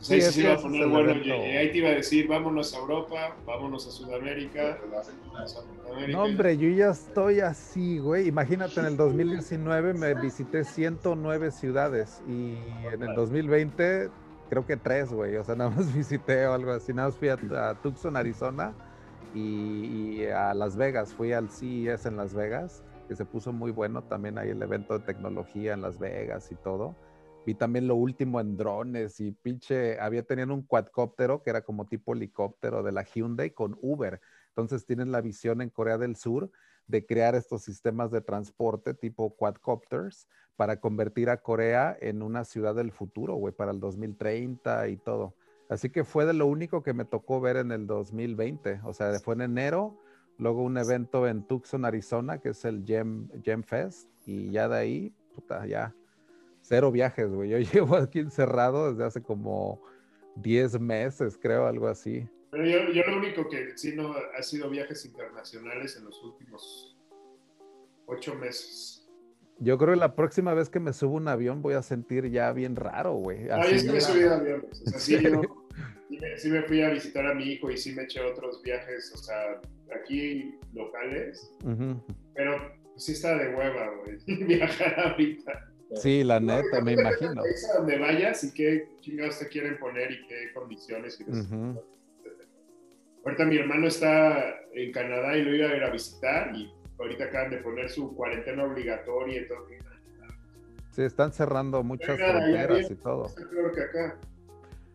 Sí, 0.00 0.20
Sí, 0.22 0.32
sí, 0.32 0.40
iba 0.42 0.54
a 0.54 0.58
poner 0.58 0.86
bueno. 0.86 1.12
Ahí 1.12 1.72
te 1.72 1.78
iba 1.78 1.88
a 1.88 1.92
decir, 1.92 2.28
vámonos 2.28 2.72
a 2.72 2.78
Europa, 2.78 3.36
vámonos 3.44 3.86
a 3.88 3.90
Sudamérica. 3.90 4.78
a. 4.96 6.06
No, 6.06 6.22
hombre, 6.22 6.56
yo 6.56 6.68
ya 6.68 6.90
estoy 6.90 7.40
así, 7.40 7.98
güey. 7.98 8.28
Imagínate, 8.28 8.78
en 8.80 8.86
el 8.86 8.96
2019 8.96 9.94
me 9.94 10.14
visité 10.14 10.64
109 10.64 11.50
ciudades 11.50 12.22
y 12.28 12.56
en 12.92 13.02
el 13.02 13.14
2020 13.14 14.08
creo 14.48 14.64
que 14.64 14.76
tres, 14.76 15.12
güey. 15.12 15.36
O 15.36 15.44
sea, 15.44 15.56
nada 15.56 15.70
más 15.70 15.92
visité 15.94 16.46
o 16.46 16.54
algo 16.54 16.70
así. 16.70 16.94
Nada 16.94 17.08
más 17.08 17.18
fui 17.18 17.28
a, 17.28 17.34
a 17.68 17.74
Tucson, 17.82 18.16
Arizona 18.16 18.72
y, 19.34 20.24
a 20.26 20.54
Las 20.54 20.76
Vegas. 20.76 21.14
Fui 21.14 21.32
al 21.32 21.50
CES 21.50 22.06
en 22.06 22.16
Las 22.16 22.34
Vegas, 22.34 22.82
que 23.08 23.16
se 23.16 23.24
puso 23.24 23.52
muy 23.52 23.70
bueno. 23.70 24.02
También 24.02 24.38
hay 24.38 24.50
el 24.50 24.62
evento 24.62 24.98
de 24.98 25.04
tecnología 25.04 25.74
en 25.74 25.82
Las 25.82 25.98
Vegas 25.98 26.50
y 26.52 26.54
todo. 26.56 26.94
Vi 27.46 27.54
también 27.54 27.88
lo 27.88 27.94
último 27.94 28.40
en 28.40 28.56
drones 28.56 29.20
y 29.20 29.32
pinche, 29.32 29.98
había 30.00 30.22
tenido 30.22 30.52
un 30.52 30.62
quadcóptero 30.62 31.42
que 31.42 31.50
era 31.50 31.62
como 31.62 31.86
tipo 31.86 32.12
helicóptero 32.12 32.82
de 32.82 32.92
la 32.92 33.04
Hyundai 33.04 33.50
con 33.50 33.78
Uber. 33.80 34.20
Entonces 34.48 34.84
tienen 34.84 35.12
la 35.12 35.20
visión 35.20 35.62
en 35.62 35.70
Corea 35.70 35.98
del 35.98 36.16
Sur 36.16 36.50
de 36.86 37.06
crear 37.06 37.34
estos 37.34 37.62
sistemas 37.62 38.10
de 38.10 38.20
transporte 38.20 38.92
tipo 38.94 39.34
quadcopters 39.36 40.26
para 40.56 40.80
convertir 40.80 41.30
a 41.30 41.40
Corea 41.40 41.96
en 42.00 42.22
una 42.22 42.44
ciudad 42.44 42.74
del 42.74 42.90
futuro, 42.90 43.34
güey, 43.36 43.54
para 43.54 43.70
el 43.70 43.80
2030 43.80 44.88
y 44.88 44.96
todo. 44.96 45.34
Así 45.68 45.90
que 45.90 46.04
fue 46.04 46.24
de 46.24 46.32
lo 46.32 46.46
único 46.46 46.82
que 46.82 46.94
me 46.94 47.04
tocó 47.04 47.40
ver 47.40 47.56
en 47.56 47.72
el 47.72 47.86
2020. 47.86 48.80
O 48.84 48.92
sea, 48.94 49.18
fue 49.20 49.34
en 49.34 49.42
enero, 49.42 49.98
luego 50.38 50.62
un 50.62 50.78
evento 50.78 51.26
en 51.28 51.42
Tucson, 51.42 51.84
Arizona, 51.84 52.38
que 52.38 52.50
es 52.50 52.64
el 52.64 52.84
Gem, 52.86 53.28
Gem 53.42 53.62
Fest, 53.62 54.08
y 54.26 54.50
ya 54.50 54.68
de 54.68 54.76
ahí, 54.78 55.12
puta, 55.34 55.66
ya 55.66 55.94
cero 56.62 56.90
viajes, 56.90 57.30
güey. 57.30 57.50
Yo 57.50 57.58
llevo 57.72 57.96
aquí 57.96 58.18
encerrado 58.20 58.90
desde 58.90 59.04
hace 59.04 59.22
como 59.22 59.80
10 60.36 60.80
meses, 60.80 61.38
creo, 61.40 61.66
algo 61.66 61.88
así. 61.88 62.28
Pero 62.50 62.64
yo, 62.64 62.90
yo 62.92 63.02
lo 63.10 63.18
único 63.18 63.46
que 63.48 63.76
sí 63.76 63.94
no 63.94 64.14
ha 64.38 64.42
sido 64.42 64.70
viajes 64.70 65.04
internacionales 65.04 65.96
en 65.98 66.04
los 66.06 66.22
últimos 66.24 66.96
ocho 68.06 68.34
meses. 68.36 68.94
Yo 69.60 69.76
creo 69.76 69.92
que 69.94 70.00
la 70.00 70.14
próxima 70.14 70.54
vez 70.54 70.70
que 70.70 70.78
me 70.80 70.92
subo 70.92 71.16
un 71.16 71.26
avión 71.28 71.62
voy 71.62 71.74
a 71.74 71.82
sentir 71.82 72.30
ya 72.30 72.52
bien 72.52 72.76
raro, 72.76 73.14
güey. 73.14 73.50
Ay, 73.50 73.60
Así 73.60 73.74
es 73.74 73.84
que 73.84 73.92
me 73.92 73.98
he 73.98 74.22
de- 74.28 74.34
aviones. 74.34 74.82
O 74.82 74.90
sea, 74.90 74.98
sí. 75.00 75.16
Sí 76.08 76.18
me, 76.20 76.38
sí 76.38 76.50
me 76.50 76.62
fui 76.62 76.82
a 76.82 76.90
visitar 76.90 77.26
a 77.26 77.34
mi 77.34 77.44
hijo 77.52 77.70
y 77.70 77.76
sí 77.76 77.94
me 77.94 78.02
eché 78.04 78.20
otros 78.20 78.62
viajes, 78.62 79.12
o 79.14 79.18
sea, 79.18 79.60
aquí 80.00 80.58
locales, 80.72 81.52
Ujú. 81.64 82.02
pero 82.34 82.72
sí 82.96 83.12
está 83.12 83.36
de 83.36 83.54
hueva, 83.54 83.90
güey, 83.96 84.18
viajar 84.46 85.00
ahorita. 85.00 85.68
Sí, 85.94 86.22
la 86.22 86.38
neta, 86.38 86.82
me 86.82 86.92
imagino. 86.92 87.42
A 87.42 87.78
donde 87.78 87.98
vayas 87.98 88.44
y 88.44 88.52
qué 88.52 88.88
chingados 89.00 89.38
te 89.38 89.48
quieren 89.48 89.78
poner 89.78 90.12
y 90.12 90.26
qué 90.26 90.52
condiciones. 90.52 91.18
Y 91.18 91.24
no 91.24 91.42
sé. 91.42 91.54
Ujú. 91.54 91.82
Ahorita 93.24 93.44
mi 93.46 93.56
hermano 93.56 93.86
está 93.86 94.54
en 94.74 94.92
Canadá 94.92 95.36
y 95.36 95.44
lo 95.44 95.54
iba 95.54 95.70
a 95.70 95.76
ir 95.76 95.82
a 95.82 95.90
visitar 95.90 96.54
y 96.54 96.70
ahorita 96.98 97.24
acaban 97.24 97.50
de 97.50 97.58
poner 97.58 97.88
su 97.88 98.14
cuarentena 98.14 98.64
obligatoria 98.64 99.40
y 99.40 99.48
todo. 99.48 99.66
Sí, 100.92 101.02
están 101.02 101.32
cerrando 101.32 101.82
muchas 101.82 102.18
fronteras 102.18 102.90
y 102.90 102.94
todo. 102.96 103.26
Está 103.26 103.48
peor 103.48 103.74
que 103.74 103.80
acá. 103.82 104.18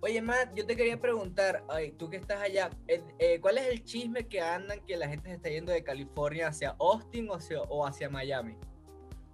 Oye, 0.06 0.22
Matt, 0.22 0.54
yo 0.54 0.66
te 0.66 0.76
quería 0.76 1.00
preguntar, 1.00 1.63
ay, 1.70 1.94
tú 1.94 2.10
que 2.10 2.18
estás 2.18 2.42
allá, 2.42 2.70
eh, 2.89 3.02
eh, 3.20 3.39
¿cuál 3.39 3.58
es 3.58 3.68
el 3.70 3.84
chisme 3.86 4.28
que 4.28 4.42
andan 4.42 4.82
que 4.86 4.98
la 4.98 5.08
gente 5.08 5.30
se 5.30 5.36
está 5.36 5.48
yendo 5.50 5.72
de 5.72 5.82
California 5.82 6.50
hacia 6.50 6.76
Austin 6.78 7.30
o 7.30 7.36
hacia, 7.36 7.62
o 7.62 7.86
hacia 7.88 8.10
Miami? 8.10 8.58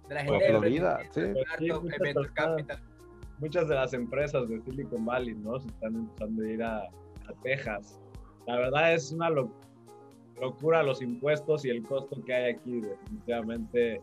De 0.08 0.14
la 0.14 0.20
O 0.20 0.24
gente 0.26 0.44
de 0.44 0.50
Florida, 0.50 1.00
sí. 1.10 1.20
Muchas 1.22 1.88
personas- 3.40 3.68
de 3.68 3.74
las 3.74 3.92
empresas 3.94 4.48
de 4.48 4.60
Silicon 4.62 5.04
Valley, 5.04 5.34
¿no? 5.34 5.58
Se 5.58 5.66
están 5.66 5.96
empezando 5.96 6.42
a 6.44 6.48
ir 6.48 6.62
a, 6.62 6.78
a 6.82 7.32
Texas. 7.42 7.98
La 8.46 8.56
verdad 8.56 8.94
es 8.94 9.10
una 9.10 9.28
lo- 9.28 9.50
locura 10.40 10.84
los 10.84 11.02
impuestos 11.02 11.64
y 11.64 11.70
el 11.70 11.82
costo 11.82 12.22
que 12.24 12.32
hay 12.32 12.52
aquí. 12.54 12.80
Definitivamente, 12.80 14.00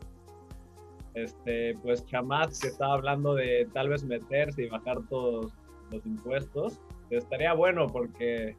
este, 1.14 1.78
pues 1.82 2.06
Chamat 2.08 2.52
que 2.62 2.68
estaba 2.68 2.96
hablando 2.96 3.36
de 3.36 3.70
tal 3.74 3.88
vez 3.88 4.04
meterse 4.04 4.64
y 4.64 4.68
bajar 4.70 4.98
todos 5.10 5.54
los 5.92 6.06
impuestos, 6.06 6.80
estaría 7.10 7.54
bueno 7.54 7.88
porque 7.88 8.56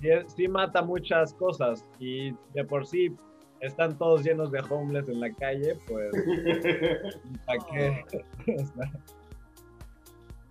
sí, 0.00 0.08
sí 0.34 0.48
mata 0.48 0.82
muchas 0.82 1.34
cosas 1.34 1.84
y 1.98 2.32
de 2.54 2.64
por 2.64 2.86
sí 2.86 3.14
están 3.60 3.98
todos 3.98 4.22
llenos 4.22 4.52
de 4.52 4.60
homeless 4.68 5.08
en 5.08 5.20
la 5.20 5.32
calle, 5.34 5.76
pues 5.86 6.10
¿para 7.46 7.58
qué? 7.70 8.04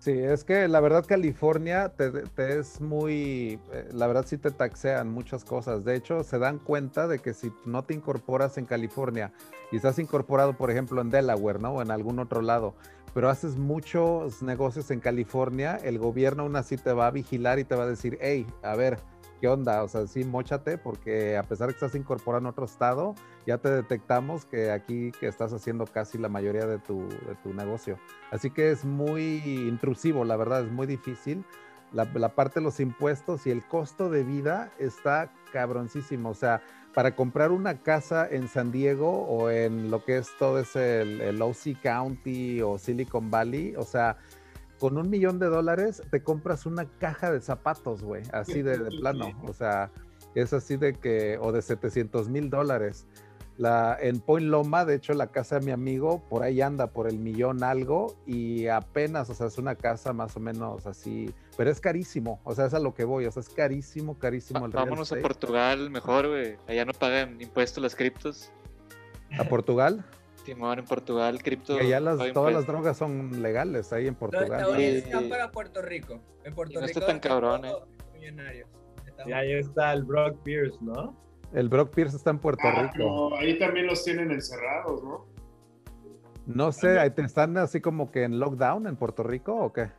Sí, 0.00 0.12
es 0.12 0.44
que 0.44 0.68
la 0.68 0.78
verdad 0.78 1.04
California 1.04 1.88
te, 1.88 2.10
te 2.10 2.60
es 2.60 2.80
muy, 2.80 3.60
eh, 3.72 3.88
la 3.92 4.06
verdad 4.06 4.24
sí 4.26 4.38
te 4.38 4.52
taxean 4.52 5.10
muchas 5.10 5.44
cosas. 5.44 5.84
De 5.84 5.96
hecho, 5.96 6.22
se 6.22 6.38
dan 6.38 6.58
cuenta 6.58 7.08
de 7.08 7.18
que 7.18 7.34
si 7.34 7.52
no 7.66 7.82
te 7.82 7.94
incorporas 7.94 8.58
en 8.58 8.64
California 8.64 9.32
y 9.72 9.76
estás 9.76 9.98
incorporado, 9.98 10.56
por 10.56 10.70
ejemplo, 10.70 11.00
en 11.00 11.10
Delaware, 11.10 11.60
¿no? 11.60 11.72
O 11.72 11.82
en 11.82 11.90
algún 11.90 12.20
otro 12.20 12.42
lado, 12.42 12.74
pero 13.14 13.28
haces 13.28 13.56
muchos 13.56 14.42
negocios 14.42 14.90
en 14.90 15.00
California, 15.00 15.76
el 15.76 15.98
gobierno 15.98 16.44
aún 16.44 16.56
así 16.56 16.76
te 16.76 16.92
va 16.92 17.06
a 17.06 17.10
vigilar 17.10 17.58
y 17.58 17.64
te 17.64 17.74
va 17.74 17.84
a 17.84 17.88
decir, 17.88 18.18
hey, 18.20 18.46
a 18.62 18.76
ver, 18.76 18.98
¿qué 19.40 19.48
onda? 19.48 19.82
O 19.82 19.88
sea, 19.88 20.06
sí, 20.06 20.24
mochate, 20.24 20.78
porque 20.78 21.36
a 21.36 21.42
pesar 21.42 21.68
de 21.68 21.74
que 21.74 21.84
estás 21.84 21.94
incorporado 21.94 22.40
en 22.40 22.46
otro 22.46 22.64
estado, 22.64 23.14
ya 23.46 23.58
te 23.58 23.70
detectamos 23.70 24.44
que 24.44 24.70
aquí 24.70 25.12
que 25.12 25.26
estás 25.26 25.52
haciendo 25.52 25.86
casi 25.86 26.18
la 26.18 26.28
mayoría 26.28 26.66
de 26.66 26.78
tu, 26.78 27.08
de 27.08 27.34
tu 27.42 27.54
negocio. 27.54 27.98
Así 28.30 28.50
que 28.50 28.70
es 28.70 28.84
muy 28.84 29.38
intrusivo, 29.68 30.24
la 30.24 30.36
verdad, 30.36 30.64
es 30.64 30.72
muy 30.72 30.86
difícil. 30.86 31.44
La, 31.92 32.04
la 32.14 32.34
parte 32.34 32.60
de 32.60 32.64
los 32.64 32.80
impuestos 32.80 33.46
y 33.46 33.50
el 33.50 33.66
costo 33.66 34.10
de 34.10 34.22
vida 34.22 34.70
está 34.78 35.32
cabroncísimo. 35.52 36.30
O 36.30 36.34
sea, 36.34 36.60
para 36.94 37.14
comprar 37.14 37.52
una 37.52 37.82
casa 37.82 38.26
en 38.28 38.48
San 38.48 38.72
Diego 38.72 39.10
o 39.10 39.50
en 39.50 39.90
lo 39.90 40.04
que 40.04 40.18
es 40.18 40.28
todo 40.38 40.58
ese, 40.58 41.02
el, 41.02 41.20
el 41.20 41.42
OC 41.42 41.80
County 41.82 42.62
o 42.62 42.78
Silicon 42.78 43.30
Valley, 43.30 43.74
o 43.76 43.84
sea, 43.84 44.16
con 44.78 44.96
un 44.96 45.10
millón 45.10 45.38
de 45.38 45.46
dólares 45.46 46.02
te 46.10 46.22
compras 46.22 46.66
una 46.66 46.86
caja 46.98 47.32
de 47.32 47.40
zapatos, 47.40 48.02
güey, 48.02 48.22
así 48.32 48.62
de, 48.62 48.78
de 48.78 48.90
plano. 49.00 49.32
O 49.46 49.52
sea, 49.52 49.90
es 50.34 50.52
así 50.52 50.76
de 50.76 50.94
que, 50.94 51.38
o 51.40 51.52
de 51.52 51.62
700 51.62 52.28
mil 52.28 52.50
dólares. 52.50 53.06
La, 53.56 53.98
en 54.00 54.20
Point 54.20 54.46
Loma, 54.46 54.84
de 54.84 54.94
hecho, 54.94 55.14
la 55.14 55.28
casa 55.28 55.58
de 55.58 55.66
mi 55.66 55.72
amigo, 55.72 56.22
por 56.28 56.44
ahí 56.44 56.60
anda 56.60 56.86
por 56.88 57.08
el 57.08 57.18
millón 57.18 57.64
algo 57.64 58.14
y 58.24 58.68
apenas, 58.68 59.28
o 59.30 59.34
sea, 59.34 59.48
es 59.48 59.58
una 59.58 59.74
casa 59.74 60.12
más 60.12 60.36
o 60.36 60.40
menos 60.40 60.86
así, 60.86 61.34
pero 61.58 61.70
es 61.72 61.80
carísimo, 61.80 62.40
o 62.44 62.54
sea, 62.54 62.66
es 62.66 62.74
a 62.74 62.78
lo 62.78 62.94
que 62.94 63.02
voy, 63.04 63.26
o 63.26 63.32
sea, 63.32 63.40
es 63.40 63.48
carísimo, 63.48 64.16
carísimo 64.16 64.64
el 64.64 64.72
real 64.72 64.84
Vámonos 64.84 65.12
a. 65.12 65.16
Portugal 65.20 65.90
mejor, 65.90 66.28
güey. 66.28 66.56
Allá 66.68 66.84
no 66.84 66.92
pagan 66.92 67.40
impuestos 67.40 67.82
las 67.82 67.96
criptos. 67.96 68.52
¿A 69.36 69.42
Portugal? 69.42 70.04
Timón 70.44 70.78
en 70.78 70.84
Portugal, 70.84 71.42
cripto. 71.42 71.74
Y 71.76 71.80
allá 71.80 71.98
las, 71.98 72.32
todas 72.32 72.54
las 72.54 72.64
drogas 72.64 72.96
son 72.96 73.42
legales 73.42 73.92
ahí 73.92 74.06
en 74.06 74.14
Los 74.14 74.20
Portugal. 74.20 74.66
Sí. 74.76 74.82
están 74.84 75.28
para 75.28 75.50
Puerto 75.50 75.82
Rico. 75.82 76.20
En 76.44 76.54
Puerto 76.54 76.74
Y 76.74 76.76
no 76.76 76.86
Rico 76.86 77.00
está 77.00 77.06
tan 77.12 77.18
cabrón, 77.20 77.62
millonarios. 78.14 78.68
Y 79.26 79.32
ahí 79.32 79.52
está 79.54 79.92
el 79.92 80.04
Brock 80.04 80.40
Pierce, 80.44 80.78
¿no? 80.80 81.14
El 81.52 81.68
Brock 81.68 81.92
Pierce 81.92 82.16
está 82.16 82.30
en 82.30 82.38
Puerto 82.38 82.62
Ah, 82.64 82.88
Rico. 82.94 83.34
ahí 83.36 83.58
también 83.58 83.86
los 83.88 84.04
tienen 84.04 84.30
encerrados, 84.30 85.02
¿no? 85.02 85.26
No 86.46 86.70
sé, 86.72 86.98
ahí 87.00 87.10
te- 87.10 87.22
¿están 87.22 87.56
así 87.58 87.80
como 87.80 88.10
que 88.12 88.22
en 88.22 88.38
lockdown 88.38 88.86
en 88.86 88.96
Puerto 88.96 89.22
Rico 89.24 89.54
o 89.56 89.72
qué? 89.72 89.90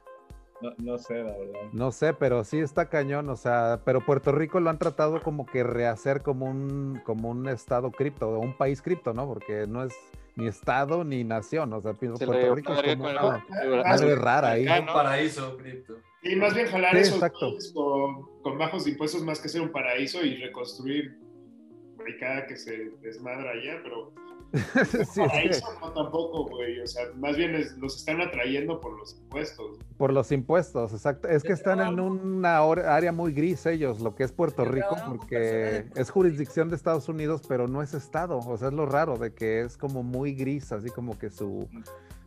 No, 0.62 0.74
no 0.78 0.98
sé, 0.98 1.16
la 1.16 1.38
verdad. 1.38 1.60
No 1.72 1.92
sé, 1.92 2.14
pero 2.14 2.44
sí 2.44 2.60
está 2.60 2.90
cañón, 2.90 3.30
o 3.30 3.36
sea, 3.36 3.82
pero 3.86 4.06
Puerto 4.06 4.32
Rico 4.32 4.60
lo 4.60 4.70
han 4.70 4.78
tratado 4.78 5.22
como 5.22 5.46
que 5.46 5.64
rehacer 5.64 6.22
como 6.22 6.46
un, 6.46 7.02
como 7.06 7.30
un 7.30 7.48
estado 7.48 7.92
cripto, 7.92 8.30
o 8.30 8.40
un 8.40 8.58
país 8.58 8.82
cripto, 8.82 9.14
¿no? 9.14 9.28
Porque 9.28 9.66
no 9.68 9.84
es 9.84 9.94
ni 10.36 10.48
estado 10.48 11.04
ni 11.04 11.24
nación, 11.24 11.72
o 11.74 11.82
sea, 11.82 11.94
pienso 11.94 12.18
Se 12.18 12.26
Puerto 12.26 12.48
le 12.48 12.56
Rico 12.56 12.74
es 12.74 12.96
como 12.96 13.10
una 13.10 13.46
madre 13.84 14.16
rara 14.16 14.52
ahí. 14.52 14.68
Un 14.68 14.86
paraíso, 14.86 15.58
cripto. 15.58 15.96
Y 16.24 16.36
más 16.36 16.54
bien 16.54 16.68
jalar 16.68 16.96
Sí, 16.96 17.02
esos 17.02 17.74
con 17.74 18.58
bajos 18.58 18.86
impuestos 18.88 19.24
más 19.24 19.40
que 19.40 19.48
ser 19.48 19.62
un 19.62 19.72
paraíso 19.72 20.24
y 20.24 20.36
reconstruir 20.36 21.18
cada 22.20 22.46
que 22.48 22.58
se 22.58 22.92
desmadra 23.02 23.52
allá, 23.52 23.80
pero 23.84 24.14
sí, 25.14 25.22
eso 25.50 25.68
no 25.80 25.92
tampoco, 25.94 26.46
güey. 26.46 26.80
O 26.80 26.88
sea, 26.88 27.04
más 27.16 27.38
bien 27.38 27.54
los 27.80 27.98
están 27.98 28.22
atrayendo 28.22 28.82
por 28.82 28.98
los 28.98 29.16
impuestos. 29.16 29.78
Por 29.98 30.12
los 30.12 30.32
impuestos, 30.32 30.94
exacto. 30.94 31.28
Es 31.28 31.44
que 31.44 31.54
están 31.54 31.80
en 31.82 32.00
una 32.00 32.60
área 32.60 33.12
muy 33.12 33.34
gris 33.34 33.66
ellos, 33.66 34.00
lo 34.00 34.16
que 34.16 34.24
es 34.24 34.32
Puerto 34.32 34.66
Rico, 34.66 34.96
porque 35.08 35.86
es 35.96 36.10
jurisdicción 36.10 36.70
de 36.70 36.76
Estados 36.76 37.10
Unidos, 37.10 37.42
pero 37.48 37.68
no 37.68 37.84
es 37.84 37.94
estado. 37.94 38.40
O 38.40 38.58
sea, 38.58 38.70
es 38.70 38.74
lo 38.74 38.86
raro 38.86 39.18
de 39.18 39.34
que 39.34 39.62
es 39.62 39.78
como 39.78 40.04
muy 40.04 40.34
gris, 40.34 40.72
así 40.72 40.90
como 40.90 41.18
que 41.18 41.30
su 41.30 41.68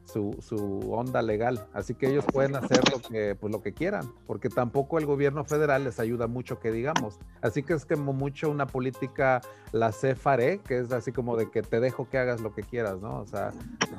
su, 0.05 0.93
onda 0.93 1.23
legal. 1.23 1.67
Así 1.73 1.95
que 1.95 2.09
ellos 2.09 2.25
pueden 2.33 2.57
hacer 2.57 2.81
lo 2.91 3.01
que, 3.01 3.35
pues, 3.35 3.53
lo 3.53 3.63
que 3.63 3.73
quieran, 3.73 4.13
porque 4.27 4.49
tampoco 4.49 4.99
el 4.99 5.07
gobierno 5.07 5.45
federal 5.45 5.85
les 5.85 6.01
ayuda 6.01 6.27
mucho 6.27 6.59
que 6.59 6.71
digamos. 6.71 7.19
Así 7.41 7.63
que 7.63 7.75
es 7.75 7.85
como 7.85 8.13
mucho 8.13 8.51
una 8.51 8.67
política, 8.67 9.41
la 9.73 9.91
CFARE, 9.91 10.61
que 10.61 10.79
es 10.79 10.93
así 10.93 11.13
como 11.13 11.37
de 11.37 11.51
que 11.51 11.63
te 11.63 11.81
dejo 11.81 12.09
que 12.09 12.19
hagas 12.19 12.41
lo 12.41 12.55
que 12.55 12.63
quieras, 12.63 13.01
¿no? 13.01 13.21
O 13.21 13.27
sea, 13.27 13.53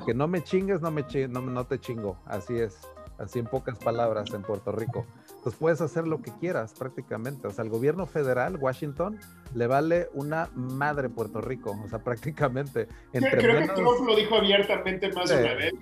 que 0.06 0.14
no 0.14 0.28
me 0.28 0.42
chingues, 0.42 0.80
no, 0.80 0.90
me 0.90 1.04
no, 1.28 1.40
no 1.40 1.66
te 1.66 1.78
chingo. 1.78 2.16
Así 2.26 2.56
es, 2.56 2.78
así 3.18 3.38
en 3.38 3.46
pocas 3.46 3.78
palabras 3.78 4.32
en 4.32 4.42
Puerto 4.42 4.72
Rico 4.72 5.04
pues 5.44 5.56
puedes 5.56 5.82
hacer 5.82 6.08
lo 6.08 6.22
que 6.22 6.32
quieras 6.40 6.72
prácticamente. 6.72 7.46
O 7.46 7.50
sea, 7.50 7.64
el 7.64 7.70
gobierno 7.70 8.06
federal, 8.06 8.56
Washington, 8.56 9.20
le 9.54 9.66
vale 9.66 10.08
una 10.14 10.48
madre 10.54 11.10
Puerto 11.10 11.42
Rico, 11.42 11.78
o 11.84 11.88
sea, 11.88 11.98
prácticamente. 11.98 12.88
Entre 13.12 13.30
Creo 13.30 13.60
que 13.60 13.68
Trump 13.74 14.06
lo 14.06 14.16
dijo 14.16 14.36
abiertamente 14.36 15.12
más 15.12 15.28
de 15.28 15.42
una 15.42 15.54
vez. 15.54 15.74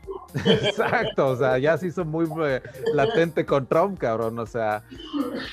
Exacto, 0.44 1.28
o 1.28 1.36
sea, 1.36 1.58
ya 1.58 1.78
se 1.78 1.86
hizo 1.86 2.04
muy 2.04 2.26
eh, 2.44 2.60
latente 2.92 3.46
con 3.46 3.66
Trump, 3.66 3.98
cabrón, 3.98 4.38
o 4.40 4.46
sea, 4.46 4.82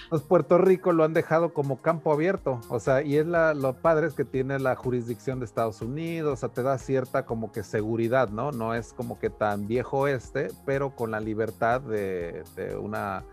pues 0.10 0.24
Puerto 0.24 0.58
Rico 0.58 0.92
lo 0.92 1.04
han 1.04 1.14
dejado 1.14 1.54
como 1.54 1.82
campo 1.82 2.12
abierto, 2.12 2.62
o 2.70 2.80
sea, 2.80 3.04
y 3.04 3.18
es 3.18 3.28
la, 3.28 3.54
lo 3.54 3.74
padre 3.74 4.08
es 4.08 4.14
que 4.16 4.26
tiene 4.26 4.58
la 4.58 4.76
jurisdicción 4.76 5.40
de 5.40 5.46
Estados 5.46 5.82
Unidos, 5.82 6.34
o 6.34 6.38
sea, 6.38 6.50
te 6.50 6.64
da 6.64 6.78
cierta 6.80 7.26
como 7.26 7.52
que 7.52 7.64
seguridad, 7.64 8.30
¿no? 8.30 8.52
No 8.52 8.74
es 8.74 8.92
como 8.94 9.20
que 9.20 9.30
tan 9.30 9.68
viejo 9.68 10.08
este, 10.08 10.48
pero 10.66 10.96
con 10.96 11.12
la 11.12 11.20
libertad 11.20 11.82
de, 11.82 12.44
de 12.56 12.76
una 12.76 13.24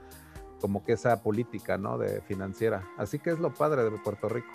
como 0.66 0.82
que 0.82 0.94
esa 0.94 1.22
política, 1.22 1.78
¿no? 1.78 1.96
De 1.96 2.20
financiera. 2.22 2.82
Así 2.98 3.20
que 3.20 3.30
es 3.30 3.38
lo 3.38 3.54
padre 3.54 3.84
de 3.84 3.92
Puerto 3.98 4.28
Rico. 4.28 4.48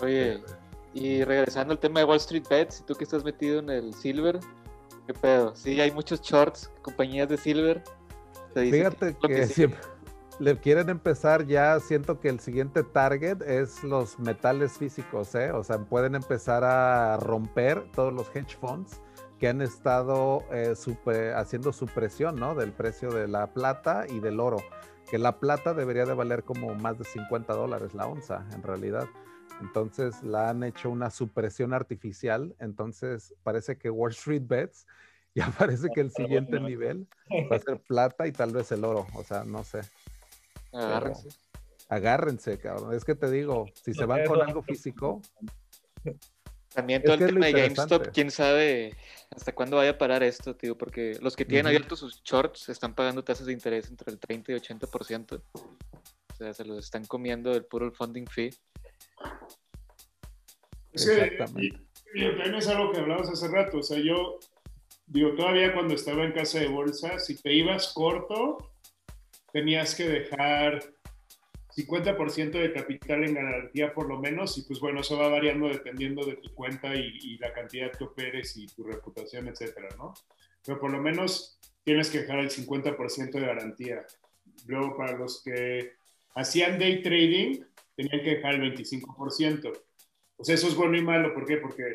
Oye, 0.00 0.32
eh, 0.32 0.42
y 0.92 1.22
regresando 1.22 1.72
al 1.72 1.78
tema 1.78 2.00
de 2.00 2.04
Wall 2.04 2.16
Street 2.16 2.42
Bets, 2.50 2.84
tú 2.84 2.96
que 2.96 3.04
estás 3.04 3.22
metido 3.22 3.60
en 3.60 3.70
el 3.70 3.94
Silver, 3.94 4.40
¿qué 5.06 5.14
pedo? 5.14 5.54
Sí, 5.54 5.80
hay 5.80 5.92
muchos 5.92 6.20
shorts, 6.20 6.68
compañías 6.82 7.28
de 7.28 7.36
Silver. 7.36 7.80
Fíjate 8.56 9.16
que, 9.24 9.46
siempre 9.46 9.78
le 10.40 10.58
quieren 10.58 10.88
empezar 10.88 11.46
ya, 11.46 11.78
siento 11.78 12.18
que 12.18 12.28
el 12.28 12.40
siguiente 12.40 12.82
target 12.82 13.40
es 13.42 13.84
los 13.84 14.18
metales 14.18 14.72
físicos, 14.72 15.32
¿eh? 15.36 15.52
O 15.52 15.62
sea, 15.62 15.78
pueden 15.78 16.16
empezar 16.16 16.64
a 16.64 17.18
romper 17.18 17.88
todos 17.92 18.12
los 18.12 18.34
hedge 18.34 18.56
funds 18.60 19.00
que 19.38 19.46
han 19.46 19.62
estado 19.62 20.42
eh, 20.50 20.74
haciendo 21.36 21.72
supresión, 21.72 22.34
¿no? 22.34 22.56
Del 22.56 22.72
precio 22.72 23.12
de 23.12 23.28
la 23.28 23.54
plata 23.54 24.06
y 24.08 24.18
del 24.18 24.40
oro 24.40 24.58
que 25.12 25.18
la 25.18 25.38
plata 25.38 25.74
debería 25.74 26.06
de 26.06 26.14
valer 26.14 26.42
como 26.42 26.74
más 26.74 26.98
de 26.98 27.04
50 27.04 27.52
dólares 27.52 27.92
la 27.92 28.06
onza, 28.06 28.46
en 28.54 28.62
realidad. 28.62 29.06
Entonces 29.60 30.22
la 30.22 30.48
han 30.48 30.64
hecho 30.64 30.88
una 30.88 31.10
supresión 31.10 31.74
artificial. 31.74 32.56
Entonces 32.60 33.34
parece 33.42 33.76
que 33.76 33.90
Wall 33.90 34.12
Street 34.12 34.44
Bets 34.46 34.86
ya 35.34 35.50
parece 35.50 35.88
que 35.94 36.00
el 36.00 36.12
siguiente 36.12 36.58
nivel 36.60 37.06
va 37.52 37.56
a 37.56 37.58
ser 37.58 37.78
plata 37.80 38.26
y 38.26 38.32
tal 38.32 38.54
vez 38.54 38.72
el 38.72 38.86
oro. 38.86 39.06
O 39.14 39.22
sea, 39.22 39.44
no 39.44 39.64
sé. 39.64 39.82
Agárrense. 40.72 41.28
agárrense, 41.90 42.58
cabrón. 42.58 42.94
Es 42.94 43.04
que 43.04 43.14
te 43.14 43.30
digo, 43.30 43.66
si 43.84 43.92
se 43.92 44.06
van 44.06 44.24
con 44.24 44.40
algo 44.40 44.62
físico. 44.62 45.20
También 46.74 47.02
todo 47.02 47.16
el 47.16 47.26
tema 47.26 47.44
de 47.44 47.52
GameStop, 47.52 48.08
quién 48.14 48.30
sabe 48.30 48.96
hasta 49.34 49.54
cuándo 49.54 49.76
vaya 49.76 49.90
a 49.90 49.98
parar 49.98 50.22
esto, 50.22 50.54
tío, 50.56 50.76
porque 50.76 51.18
los 51.20 51.36
que 51.36 51.44
tienen 51.44 51.66
abiertos 51.66 52.00
sus 52.00 52.22
shorts 52.22 52.68
están 52.68 52.94
pagando 52.94 53.24
tasas 53.24 53.46
de 53.46 53.52
interés 53.52 53.88
entre 53.88 54.12
el 54.12 54.18
30 54.18 54.52
y 54.52 54.54
80%. 54.56 55.42
O 55.52 56.34
sea, 56.36 56.52
se 56.52 56.64
los 56.64 56.84
están 56.84 57.04
comiendo 57.06 57.52
el 57.52 57.64
puro 57.64 57.92
funding 57.92 58.26
fee. 58.26 58.50
Es 60.92 61.06
que, 61.06 61.36
también 61.36 62.54
es 62.54 62.68
algo 62.68 62.92
que 62.92 63.00
hablamos 63.00 63.28
hace 63.30 63.48
rato. 63.48 63.78
O 63.78 63.82
sea, 63.82 63.98
yo 63.98 64.38
digo, 65.06 65.34
todavía 65.34 65.72
cuando 65.72 65.94
estaba 65.94 66.24
en 66.24 66.32
casa 66.32 66.60
de 66.60 66.68
bolsa, 66.68 67.18
si 67.18 67.40
te 67.40 67.52
ibas 67.52 67.92
corto, 67.92 68.72
tenías 69.52 69.94
que 69.94 70.08
dejar 70.08 70.92
50% 71.74 72.50
de 72.50 72.72
capital 72.72 73.24
en 73.24 73.34
garantía 73.34 73.94
por 73.94 74.08
lo 74.08 74.18
menos, 74.18 74.58
y 74.58 74.62
pues 74.62 74.80
bueno, 74.80 75.00
eso 75.00 75.18
va 75.18 75.28
variando 75.28 75.68
dependiendo 75.68 76.24
de 76.24 76.36
tu 76.36 76.54
cuenta 76.54 76.94
y, 76.94 77.38
la 77.38 77.52
cantidad 77.52 77.90
que 77.92 78.04
operes 78.04 78.56
y 78.56 78.66
tu 78.66 78.84
reputación, 78.84 79.48
etcétera, 79.48 79.88
¿no? 79.96 80.14
Pero 80.64 80.78
por 80.78 80.90
lo 80.90 81.00
menos 81.00 81.58
tienes 81.82 82.10
que 82.10 82.20
dejar 82.20 82.40
el 82.40 82.50
50% 82.50 83.32
de 83.32 83.40
garantía. 83.40 84.06
Luego, 84.66 84.96
para 84.96 85.16
los 85.16 85.42
que 85.42 85.92
hacían 86.34 86.78
day 86.78 87.02
trading, 87.02 87.64
tenían 87.96 88.22
que 88.22 88.36
dejar 88.36 88.54
el 88.54 88.74
25%. 88.74 89.72
O 90.36 90.44
sea, 90.44 90.54
eso 90.54 90.68
es 90.68 90.74
bueno 90.74 90.96
y 90.96 91.02
malo, 91.02 91.34
¿por 91.34 91.46
qué? 91.46 91.56
Porque 91.56 91.94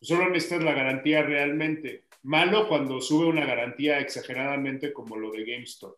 solo 0.00 0.28
necesitas 0.28 0.62
la 0.62 0.72
garantía 0.72 1.22
realmente. 1.22 2.04
Malo 2.22 2.68
cuando 2.68 3.00
sube 3.00 3.26
una 3.26 3.44
garantía 3.44 3.98
exageradamente 3.98 4.92
como 4.92 5.16
lo 5.16 5.30
de 5.30 5.44
GameStop 5.44 5.96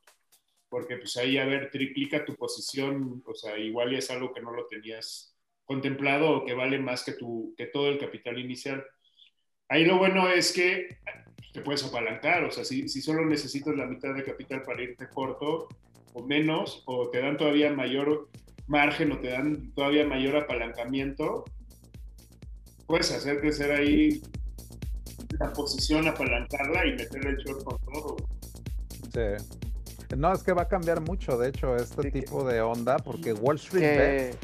porque 0.70 0.96
pues 0.96 1.16
ahí, 1.16 1.36
a 1.36 1.44
ver, 1.44 1.70
triplica 1.70 2.24
tu 2.24 2.36
posición, 2.36 3.22
o 3.26 3.34
sea, 3.34 3.58
igual 3.58 3.92
es 3.94 4.10
algo 4.10 4.32
que 4.32 4.40
no 4.40 4.52
lo 4.52 4.66
tenías 4.68 5.36
contemplado 5.64 6.30
o 6.30 6.44
que 6.44 6.54
vale 6.54 6.78
más 6.78 7.04
que, 7.04 7.12
tu, 7.12 7.54
que 7.56 7.66
todo 7.66 7.88
el 7.88 7.98
capital 7.98 8.38
inicial. 8.38 8.84
Ahí 9.68 9.84
lo 9.84 9.98
bueno 9.98 10.28
es 10.28 10.52
que 10.52 10.98
te 11.52 11.60
puedes 11.60 11.84
apalancar, 11.84 12.44
o 12.44 12.50
sea, 12.50 12.64
si, 12.64 12.88
si 12.88 13.02
solo 13.02 13.26
necesitas 13.26 13.76
la 13.76 13.86
mitad 13.86 14.14
de 14.14 14.24
capital 14.24 14.62
para 14.62 14.82
irte 14.82 15.08
corto 15.08 15.68
o 16.12 16.24
menos, 16.24 16.82
o 16.86 17.10
te 17.10 17.20
dan 17.20 17.36
todavía 17.36 17.72
mayor 17.72 18.28
margen 18.68 19.10
o 19.10 19.18
te 19.18 19.28
dan 19.28 19.72
todavía 19.74 20.06
mayor 20.06 20.36
apalancamiento, 20.36 21.44
puedes 22.86 23.10
hacer 23.10 23.40
crecer 23.40 23.72
ahí 23.72 24.22
la 25.38 25.52
posición, 25.52 26.06
apalancarla 26.06 26.86
y 26.86 26.92
meterle 26.92 27.30
el 27.30 27.36
short 27.38 27.64
con 27.64 27.78
todo. 27.80 28.16
Sí. 29.12 29.69
No, 30.16 30.32
es 30.32 30.42
que 30.42 30.52
va 30.52 30.62
a 30.62 30.68
cambiar 30.68 31.00
mucho, 31.00 31.38
de 31.38 31.48
hecho, 31.48 31.76
este 31.76 32.10
tipo 32.10 32.44
de 32.44 32.60
onda, 32.60 32.96
porque 32.98 33.32
Wall 33.32 33.56
Street 33.56 34.34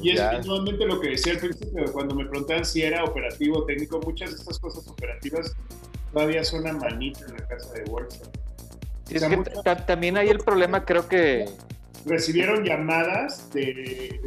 Y 0.00 0.10
es 0.10 0.46
normalmente 0.46 0.84
lo 0.86 1.00
que 1.00 1.10
decía 1.10 1.34
al 1.34 1.38
principio, 1.38 1.92
cuando 1.92 2.14
me 2.14 2.24
preguntaban 2.26 2.64
si 2.64 2.82
era 2.82 3.04
operativo 3.04 3.58
o 3.58 3.64
técnico, 3.64 4.00
muchas 4.00 4.30
de 4.30 4.36
estas 4.36 4.58
cosas 4.58 4.86
operativas 4.88 5.54
todavía 6.12 6.42
son 6.44 6.66
a 6.66 6.72
manita 6.72 7.20
en 7.26 7.34
la 7.34 7.46
casa 7.46 7.72
de 7.72 7.84
bolsa. 7.84 8.24
es 9.08 9.22
que 9.22 9.36
también 9.86 10.16
hay 10.16 10.28
el 10.28 10.38
problema, 10.38 10.84
creo 10.84 11.08
que 11.08 11.46
recibieron 12.06 12.64
llamadas 12.64 13.50
de, 13.52 14.18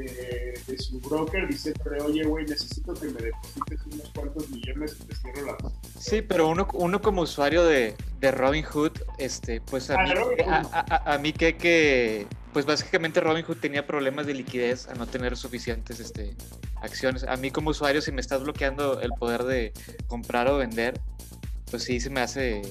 de, 0.67 0.77
su 0.77 0.99
broker 0.99 1.47
diciendo, 1.47 1.83
oye, 2.05 2.23
güey, 2.23 2.45
necesito 2.45 2.93
que 2.93 3.07
me 3.07 3.21
deposites 3.21 3.79
unos 3.91 4.09
cuantos 4.09 4.49
millones 4.49 4.97
y 4.99 5.05
te 5.05 5.15
cierro 5.15 5.45
la 5.45 5.57
Sí, 5.99 6.21
pero 6.21 6.49
uno, 6.49 6.67
uno 6.73 7.01
como 7.01 7.21
usuario 7.21 7.63
de, 7.63 7.95
de 8.19 8.31
Robinhood, 8.31 8.91
este, 9.17 9.61
pues 9.61 9.89
a, 9.89 9.97
ah, 9.97 11.17
mí, 11.19 11.33
que, 11.33 11.57
que, 11.57 12.27
pues 12.51 12.65
básicamente 12.65 13.19
Robinhood 13.21 13.57
tenía 13.57 13.87
problemas 13.87 14.27
de 14.27 14.33
liquidez 14.33 14.87
a 14.87 14.95
no 14.95 15.07
tener 15.07 15.35
suficientes 15.37 15.99
este, 15.99 16.35
acciones. 16.81 17.23
A 17.23 17.35
mí 17.37 17.51
como 17.51 17.71
usuario, 17.71 18.01
si 18.01 18.11
me 18.11 18.21
estás 18.21 18.43
bloqueando 18.43 19.01
el 19.01 19.11
poder 19.11 19.43
de 19.43 19.73
comprar 20.07 20.47
o 20.47 20.57
vender, 20.57 20.99
pues 21.71 21.83
sí 21.83 21.99
se 21.99 22.09
me 22.09 22.21
hace 22.21 22.61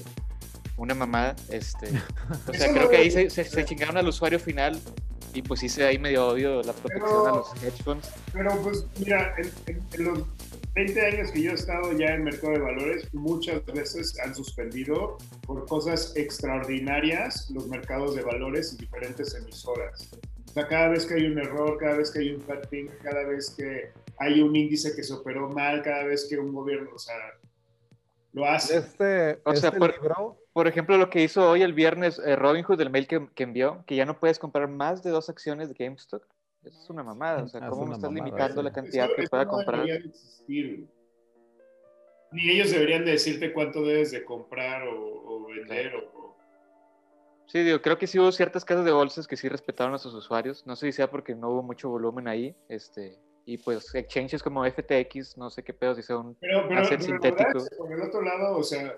una 0.77 0.93
mamada. 0.93 1.35
Este, 1.49 1.87
o 2.47 2.53
sea, 2.53 2.71
creo 2.73 2.89
que 2.89 2.97
ahí 2.97 3.11
se, 3.11 3.29
se, 3.29 3.65
chingaron 3.65 3.97
al 3.97 4.07
usuario 4.07 4.39
final 4.39 4.79
y 5.33 5.41
pues 5.41 5.61
sí 5.61 5.69
se 5.69 5.83
ahí 5.83 5.97
medio 5.97 6.27
odio 6.27 6.61
la 6.61 6.73
protección 6.73 7.27
a 7.27 7.31
los 7.31 7.63
hedge 7.63 7.83
funds. 7.83 8.09
Pero 8.31 8.61
pues 8.61 8.85
mira, 8.99 9.35
en, 9.37 10.03
los 10.03 10.19
20 10.75 11.01
años 11.01 11.31
que 11.31 11.41
yo 11.41 11.51
he 11.51 11.55
estado 11.55 11.91
ya 11.93 12.07
en 12.07 12.23
mercado 12.23 12.53
de 12.53 12.59
valores, 12.59 13.13
muchas 13.13 13.65
veces 13.65 14.17
han 14.19 14.35
suspendido 14.35 15.17
por 15.45 15.65
cosas 15.67 16.13
extraordinarias 16.15 17.49
los 17.51 17.67
mercados 17.67 18.15
de 18.15 18.21
valores 18.21 18.73
y 18.73 18.77
diferentes 18.77 19.35
emisoras. 19.35 20.11
O 20.49 20.53
sea, 20.53 20.67
cada 20.67 20.89
vez 20.89 21.05
que 21.05 21.15
hay 21.15 21.25
un 21.25 21.39
error, 21.39 21.77
cada 21.79 21.97
vez 21.97 22.11
que 22.11 22.19
hay 22.19 22.33
un 22.33 22.41
flatting, 22.41 22.89
cada 23.01 23.23
vez 23.23 23.55
que 23.57 23.91
hay 24.19 24.41
un 24.41 24.55
índice 24.55 24.95
que 24.95 25.03
se 25.03 25.13
operó 25.13 25.49
mal, 25.49 25.81
cada 25.81 26.03
vez 26.03 26.27
que 26.29 26.37
un 26.37 26.53
gobierno, 26.53 26.91
o 26.93 26.99
sea, 26.99 27.15
lo 28.33 28.45
hace. 28.45 28.77
Este, 28.77 29.39
o 29.43 29.55
sea, 29.55 29.69
este 29.69 29.79
por, 29.79 29.95
por, 30.53 30.67
ejemplo, 30.67 30.97
lo 30.97 31.09
que 31.09 31.23
hizo 31.23 31.49
hoy 31.49 31.61
el 31.61 31.73
viernes 31.73 32.19
eh, 32.19 32.35
Robinhood, 32.35 32.77
del 32.77 32.89
mail 32.89 33.07
que, 33.07 33.27
que, 33.35 33.43
envió, 33.43 33.83
que 33.85 33.95
ya 33.95 34.05
no 34.05 34.19
puedes 34.19 34.39
comprar 34.39 34.67
más 34.67 35.03
de 35.03 35.09
dos 35.09 35.29
acciones 35.29 35.69
de 35.69 35.75
GameStop. 35.75 36.23
Eso 36.63 36.79
es 36.79 36.89
una 36.89 37.03
mamada. 37.03 37.43
O 37.43 37.47
sea, 37.47 37.67
¿cómo 37.67 37.85
me 37.85 37.95
estás 37.95 38.11
limitando 38.11 38.63
la 38.63 38.71
cantidad 38.71 39.09
que 39.15 39.27
pueda 39.27 39.47
comprar? 39.47 39.85
Ni 42.33 42.49
ellos 42.49 42.71
deberían 42.71 43.05
decirte 43.05 43.53
cuánto 43.53 43.83
debes 43.83 44.11
de 44.11 44.23
comprar 44.23 44.87
o, 44.87 45.45
vender. 45.45 45.93
O... 45.95 46.35
Sí, 47.45 47.59
digo, 47.59 47.81
creo 47.81 47.97
que 47.97 48.07
sí 48.07 48.17
hubo 48.17 48.31
ciertas 48.31 48.65
casas 48.65 48.85
de 48.85 48.91
bolsas 48.91 49.27
que 49.27 49.37
sí 49.37 49.47
respetaron 49.49 49.93
a 49.93 49.99
sus 49.99 50.13
usuarios. 50.13 50.65
No 50.65 50.75
sé 50.75 50.87
si 50.87 50.93
sea 50.93 51.11
porque 51.11 51.35
no 51.35 51.49
hubo 51.49 51.63
mucho 51.63 51.89
volumen 51.89 52.27
ahí, 52.27 52.55
este, 52.69 53.19
Y 53.45 53.57
pues 53.57 53.93
exchanges 53.93 54.41
como 54.41 54.65
FTX, 54.65 55.37
no 55.37 55.49
sé 55.49 55.63
qué 55.63 55.73
pedo 55.73 55.93
si 55.93 56.01
son 56.01 56.35
pero, 56.39 56.67
pero, 56.67 56.81
hacen 56.81 56.97
pero 56.99 57.11
sintético. 57.11 57.77
por 57.77 57.91
el 57.91 58.01
otro 58.01 58.21
lado, 58.21 58.57
o 58.57 58.63
sea, 58.63 58.97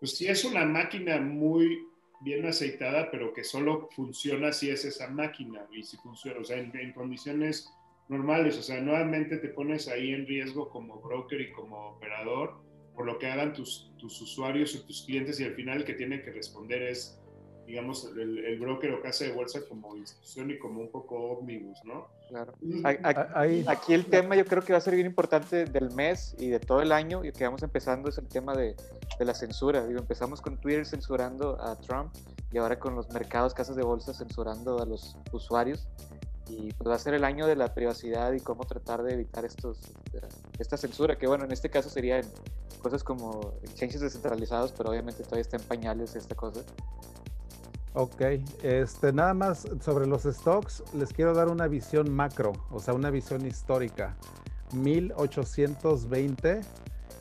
pues 0.00 0.16
sí 0.16 0.26
es 0.26 0.44
una 0.44 0.64
máquina 0.64 1.20
muy 1.20 1.86
bien 2.20 2.46
aceitada, 2.46 3.10
pero 3.10 3.32
que 3.32 3.44
solo 3.44 3.88
funciona 3.94 4.52
si 4.52 4.70
es 4.70 4.84
esa 4.84 5.08
máquina 5.08 5.66
y 5.72 5.82
si 5.82 5.96
funciona, 5.98 6.40
o 6.40 6.44
sea, 6.44 6.58
en, 6.58 6.92
condiciones 6.92 7.68
normales, 8.08 8.56
o 8.58 8.62
sea, 8.62 8.80
nuevamente 8.80 9.36
te 9.38 9.48
pones 9.48 9.88
ahí 9.88 10.12
en 10.12 10.26
riesgo 10.26 10.68
como 10.70 11.00
broker 11.00 11.40
y 11.40 11.52
como 11.52 11.90
operador 11.90 12.56
por 12.94 13.06
lo 13.06 13.18
que 13.18 13.28
hagan 13.28 13.52
tus, 13.52 13.92
tus 13.98 14.20
usuarios 14.20 14.74
o 14.74 14.84
tus 14.84 15.04
clientes 15.04 15.38
y 15.38 15.44
al 15.44 15.54
final 15.54 15.78
el 15.78 15.84
que 15.84 15.94
tiene 15.94 16.20
que 16.20 16.32
responder 16.32 16.82
es, 16.82 17.20
digamos, 17.68 18.10
el, 18.16 18.38
el 18.38 18.58
broker 18.58 18.90
o 18.92 19.00
casa 19.02 19.24
de 19.24 19.32
bolsa 19.32 19.60
como 19.68 19.94
institución 19.94 20.50
y 20.50 20.58
como 20.58 20.80
un 20.80 20.90
poco 20.90 21.16
ómnibus, 21.38 21.78
¿no? 21.84 22.08
Claro. 22.28 22.54
Entonces, 22.62 22.84
A- 23.04 23.08
a- 23.08 23.40
Ahí, 23.40 23.64
Aquí 23.68 23.92
el 23.94 24.06
tema 24.06 24.34
yo 24.36 24.44
creo 24.46 24.62
que 24.62 24.72
va 24.72 24.78
a 24.78 24.80
ser 24.80 24.94
bien 24.94 25.06
importante 25.06 25.66
del 25.66 25.90
mes 25.92 26.34
y 26.38 26.48
de 26.48 26.60
todo 26.60 26.80
el 26.82 26.92
año 26.92 27.24
y 27.24 27.32
que 27.32 27.44
vamos 27.44 27.62
empezando 27.62 28.08
es 28.08 28.16
el 28.18 28.26
tema 28.26 28.54
de, 28.56 28.74
de 29.18 29.24
la 29.24 29.34
censura. 29.34 29.86
Digo, 29.86 30.00
empezamos 30.00 30.40
con 30.40 30.56
Twitter 30.56 30.84
censurando 30.86 31.60
a 31.62 31.76
Trump 31.76 32.14
y 32.50 32.56
ahora 32.58 32.78
con 32.78 32.94
los 32.94 33.10
mercados, 33.10 33.52
casas 33.54 33.76
de 33.76 33.82
bolsa 33.82 34.14
censurando 34.14 34.80
a 34.80 34.86
los 34.86 35.16
usuarios. 35.32 35.86
Y 36.48 36.72
pues 36.72 36.88
va 36.88 36.94
a 36.94 36.98
ser 36.98 37.12
el 37.12 37.24
año 37.24 37.46
de 37.46 37.56
la 37.56 37.74
privacidad 37.74 38.32
y 38.32 38.40
cómo 38.40 38.64
tratar 38.64 39.02
de 39.02 39.12
evitar 39.12 39.44
estos, 39.44 39.78
esta 40.58 40.78
censura, 40.78 41.18
que 41.18 41.26
bueno, 41.26 41.44
en 41.44 41.52
este 41.52 41.68
caso 41.68 41.90
serían 41.90 42.22
cosas 42.82 43.04
como 43.04 43.52
exchanges 43.64 44.00
descentralizados, 44.00 44.72
pero 44.72 44.88
obviamente 44.88 45.22
todavía 45.24 45.42
está 45.42 45.58
en 45.58 45.62
pañales 45.64 46.16
esta 46.16 46.34
cosa. 46.34 46.62
Ok, 47.94 48.20
este, 48.62 49.12
nada 49.12 49.34
más 49.34 49.66
sobre 49.80 50.06
los 50.06 50.22
stocks, 50.22 50.84
les 50.94 51.12
quiero 51.12 51.34
dar 51.34 51.48
una 51.48 51.66
visión 51.66 52.12
macro, 52.12 52.52
o 52.70 52.80
sea, 52.80 52.94
una 52.94 53.10
visión 53.10 53.46
histórica. 53.46 54.16
1820 54.72 56.60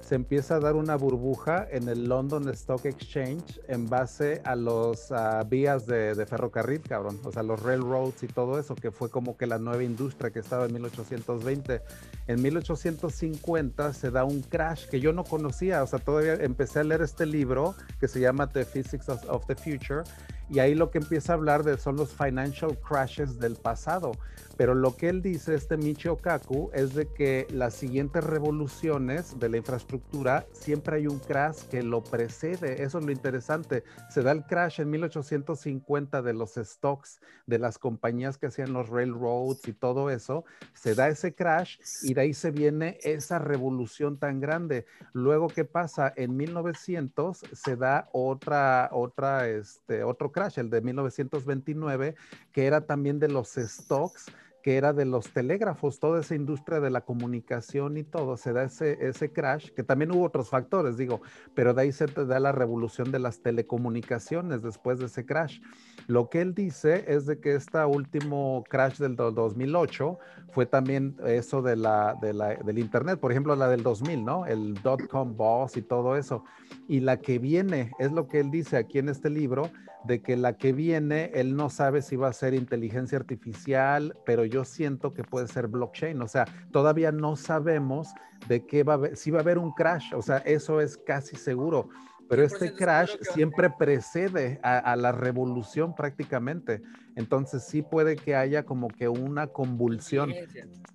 se 0.08 0.16
empieza 0.16 0.56
a 0.56 0.60
dar 0.62 0.76
una 0.76 0.96
burbuja 0.96 1.68
en 1.70 1.90
el 1.90 2.08
London 2.08 2.48
Stock 2.50 2.86
Exchange 2.86 3.60
en 3.68 3.90
base 3.90 4.42
a 4.46 4.56
los 4.56 5.12
ah, 5.12 5.44
vías 5.46 5.86
de, 5.86 6.16
de 6.16 6.26
ferrocarril, 6.26 6.80
cabrón, 6.82 7.20
o 7.26 7.32
sea, 7.32 7.44
los 7.44 7.62
railroads 7.62 8.24
y 8.24 8.28
todo 8.28 8.58
eso, 8.58 8.74
que 8.74 8.92
fue 8.92 9.10
como 9.10 9.36
que 9.36 9.48
la 9.48 9.58
nueva 9.58 9.84
industria 9.84 10.32
que 10.32 10.40
estaba 10.40 10.66
en 10.66 10.74
1820. 10.74 11.82
En 12.28 12.42
1850 12.42 13.94
se 13.94 14.12
da 14.12 14.24
un 14.24 14.42
crash 14.44 14.88
que 14.88 15.02
yo 15.02 15.12
no 15.12 15.26
conocía, 15.26 15.84
o 15.84 15.88
sea, 15.88 16.00
todavía 16.00 16.36
empecé 16.36 16.80
a 16.80 16.84
leer 16.86 17.02
este 17.02 17.26
libro 17.26 17.76
que 18.00 18.08
se 18.08 18.22
llama 18.22 18.48
The 18.48 18.64
Physics 18.64 19.10
of, 19.10 19.30
of 19.30 19.46
the 19.46 19.56
Future 19.56 20.04
y 20.50 20.60
ahí 20.60 20.76
lo 20.76 20.92
que 20.92 21.00
empieza 21.00 21.34
a 21.34 21.36
hablar 21.36 21.64
de 21.64 21.78
son 21.78 21.98
los 21.98 22.14
financial 22.14 22.78
crashes 22.78 23.40
del 23.40 23.56
pasado. 23.56 24.12
Pero 24.58 24.74
lo 24.74 24.98
que 24.98 25.10
él 25.10 25.22
dice, 25.22 25.54
este 25.54 25.78
Michio 25.78 26.18
Kaku, 26.18 26.72
es 26.74 26.96
de 26.96 27.08
que 27.08 27.46
las 27.52 27.76
siguientes 27.76 28.24
revoluciones 28.24 29.40
de 29.40 29.50
la 29.50 29.58
infraestructura 29.58 30.48
siempre 30.52 30.98
hay 30.98 31.08
un 31.08 31.20
crash 31.20 31.62
que 31.70 31.84
lo 31.84 32.04
precede. 32.04 32.82
Eso 32.82 32.98
es 32.98 33.06
lo 33.06 33.12
interesante. 33.12 33.84
Se 34.10 34.24
da 34.24 34.32
el 34.32 34.44
crash 34.46 34.82
en 34.82 34.90
1850 34.90 36.24
de 36.24 36.34
los 36.34 36.56
stocks 36.56 37.22
de 37.46 37.60
las 37.60 37.78
compañías 37.78 38.40
que 38.40 38.48
hacían 38.48 38.74
los 38.74 38.90
railroads 38.90 39.68
y 39.68 39.74
todo 39.74 40.10
eso. 40.10 40.44
Se 40.74 40.96
da 40.96 41.08
ese 41.08 41.36
crash 41.36 41.78
y 42.02 42.16
de 42.16 42.22
ahí 42.22 42.34
se 42.34 42.50
viene 42.50 42.98
esa 43.04 43.38
revolución 43.38 44.18
tan 44.18 44.40
grande. 44.40 44.88
Luego, 45.14 45.50
¿qué 45.50 45.66
pasa? 45.66 46.12
En 46.16 46.36
1900 46.36 47.46
se 47.54 47.76
da 47.76 48.10
otra, 48.12 48.90
otra, 48.92 49.48
este, 49.48 50.04
otro 50.04 50.32
crash, 50.32 50.58
el 50.58 50.72
de 50.72 50.82
1929, 50.82 52.16
que 52.52 52.66
era 52.66 52.82
también 52.82 53.20
de 53.20 53.28
los 53.28 53.50
stocks 53.50 54.26
que 54.68 54.76
era 54.76 54.92
de 54.92 55.06
los 55.06 55.30
telégrafos, 55.32 55.98
toda 55.98 56.20
esa 56.20 56.36
industria 56.36 56.82
de 56.82 56.90
la 56.90 57.00
comunicación 57.00 57.96
y 57.96 58.04
todo, 58.04 58.36
se 58.36 58.52
da 58.52 58.64
ese, 58.64 58.98
ese 59.00 59.32
crash, 59.32 59.70
que 59.70 59.82
también 59.82 60.12
hubo 60.12 60.26
otros 60.26 60.50
factores, 60.50 60.98
digo, 60.98 61.22
pero 61.56 61.74
de 61.74 61.84
ahí 61.84 61.94
se 61.94 62.06
da 62.08 62.38
la 62.42 62.52
revolución 62.52 63.10
de 63.10 63.20
las 63.20 63.40
telecomunicaciones 63.40 64.62
después 64.64 65.00
de 65.00 65.06
ese 65.06 65.26
crash. 65.26 65.62
Lo 66.08 66.30
que 66.30 66.42
él 66.42 66.54
dice 66.54 67.06
es 67.08 67.26
de 67.26 67.40
que 67.40 67.56
este 67.56 67.82
último 67.86 68.66
crash 68.70 68.98
del 68.98 69.16
do- 69.16 69.32
2008 69.32 70.20
fue 70.52 70.66
también 70.66 71.16
eso 71.26 71.62
de 71.62 71.78
la, 71.78 72.18
de 72.22 72.34
la- 72.34 72.56
del 72.56 72.78
Internet, 72.78 73.22
por 73.22 73.32
ejemplo, 73.32 73.56
la 73.56 73.70
del 73.70 73.84
2000, 73.84 74.26
¿no? 74.26 74.46
El 74.48 74.74
dot-com 74.74 75.38
boss 75.38 75.78
y 75.78 75.82
todo 75.82 76.18
eso. 76.18 76.44
Y 76.90 77.00
la 77.00 77.22
que 77.22 77.40
viene, 77.40 77.92
es 78.00 78.12
lo 78.12 78.28
que 78.28 78.42
él 78.42 78.52
dice 78.52 78.76
aquí 78.76 79.00
en 79.00 79.08
este 79.08 79.30
libro, 79.30 79.70
de 80.04 80.22
que 80.22 80.38
la 80.38 80.58
que 80.58 80.74
viene, 80.74 81.32
él 81.34 81.56
no 81.56 81.70
sabe 81.70 82.02
si 82.02 82.16
va 82.16 82.30
a 82.30 82.34
ser 82.34 82.54
inteligencia 82.54 83.18
artificial, 83.18 84.18
pero 84.26 84.46
yo 84.46 84.64
siento 84.66 85.14
que 85.14 85.24
puede 85.24 85.48
ser 85.48 85.68
blockchain. 85.68 86.22
O 86.22 86.28
sea, 86.28 86.46
todavía 86.72 87.12
no 87.12 87.36
sabemos 87.36 88.14
de 88.48 88.66
qué 88.66 88.84
va 88.84 88.94
a 88.94 88.96
haber, 88.96 89.18
si 89.18 89.32
va 89.32 89.40
a 89.40 89.42
haber 89.42 89.58
un 89.58 89.72
crash. 89.72 90.14
O 90.14 90.22
sea, 90.22 90.38
eso 90.40 90.82
es 90.82 90.98
casi 90.98 91.36
seguro. 91.36 91.90
Pero 92.30 92.44
este 92.44 92.74
100% 92.74 92.78
crash 92.78 93.16
siempre 93.34 93.70
precede 93.70 94.60
a, 94.64 94.78
a 94.78 94.96
la 94.96 95.12
revolución 95.12 95.96
prácticamente. 95.96 96.82
Entonces 97.16 97.64
sí 97.64 97.82
puede 97.82 98.16
que 98.16 98.36
haya 98.36 98.64
como 98.64 98.90
que 98.90 99.10
una 99.10 99.48
convulsión 99.48 100.32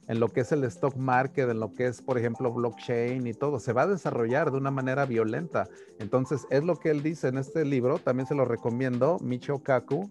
en 0.07 0.20
lo 0.20 0.28
que 0.28 0.43
es 0.43 0.53
el 0.53 0.62
stock 0.64 0.95
market, 0.95 1.51
en 1.51 1.59
lo 1.59 1.74
que 1.74 1.87
es, 1.87 2.01
por 2.01 2.16
ejemplo, 2.16 2.53
blockchain 2.53 3.26
y 3.26 3.35
todo. 3.35 3.59
Se 3.59 3.72
va 3.72 3.83
a 3.83 3.87
desarrollar 3.89 4.53
de 4.53 4.59
una 4.59 4.70
manera 4.70 5.05
violenta. 5.05 5.68
Entonces, 5.99 6.47
es 6.51 6.62
lo 6.62 6.76
que 6.76 6.91
él 6.91 7.03
dice 7.03 7.26
en 7.26 7.39
este 7.39 7.64
libro. 7.64 7.99
También 7.99 8.28
se 8.28 8.37
lo 8.37 8.45
recomiendo, 8.45 9.18
Michio 9.20 9.59
Kaku, 9.59 10.09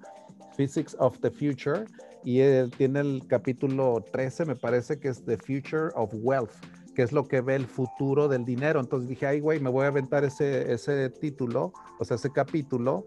Physics 0.57 0.97
of 0.99 1.19
the 1.19 1.31
Future. 1.31 1.85
Y 2.25 2.39
él 2.41 2.71
tiene 2.77 2.99
el 2.99 3.23
capítulo 3.27 4.03
13, 4.11 4.45
me 4.45 4.55
parece 4.55 4.99
que 4.99 5.07
es 5.07 5.23
The 5.23 5.37
Future 5.37 5.91
of 5.95 6.11
Wealth, 6.13 6.51
que 6.95 7.01
es 7.03 7.11
lo 7.11 7.27
que 7.27 7.41
ve 7.41 7.55
el 7.55 7.65
futuro 7.67 8.27
del 8.27 8.43
dinero. 8.45 8.79
Entonces 8.79 9.07
dije, 9.09 9.25
ay, 9.27 9.39
güey, 9.39 9.59
me 9.59 9.69
voy 9.69 9.85
a 9.85 9.87
aventar 9.87 10.23
ese, 10.23 10.71
ese 10.73 11.09
título, 11.09 11.73
o 11.99 12.05
sea, 12.05 12.15
ese 12.15 12.31
capítulo 12.31 13.05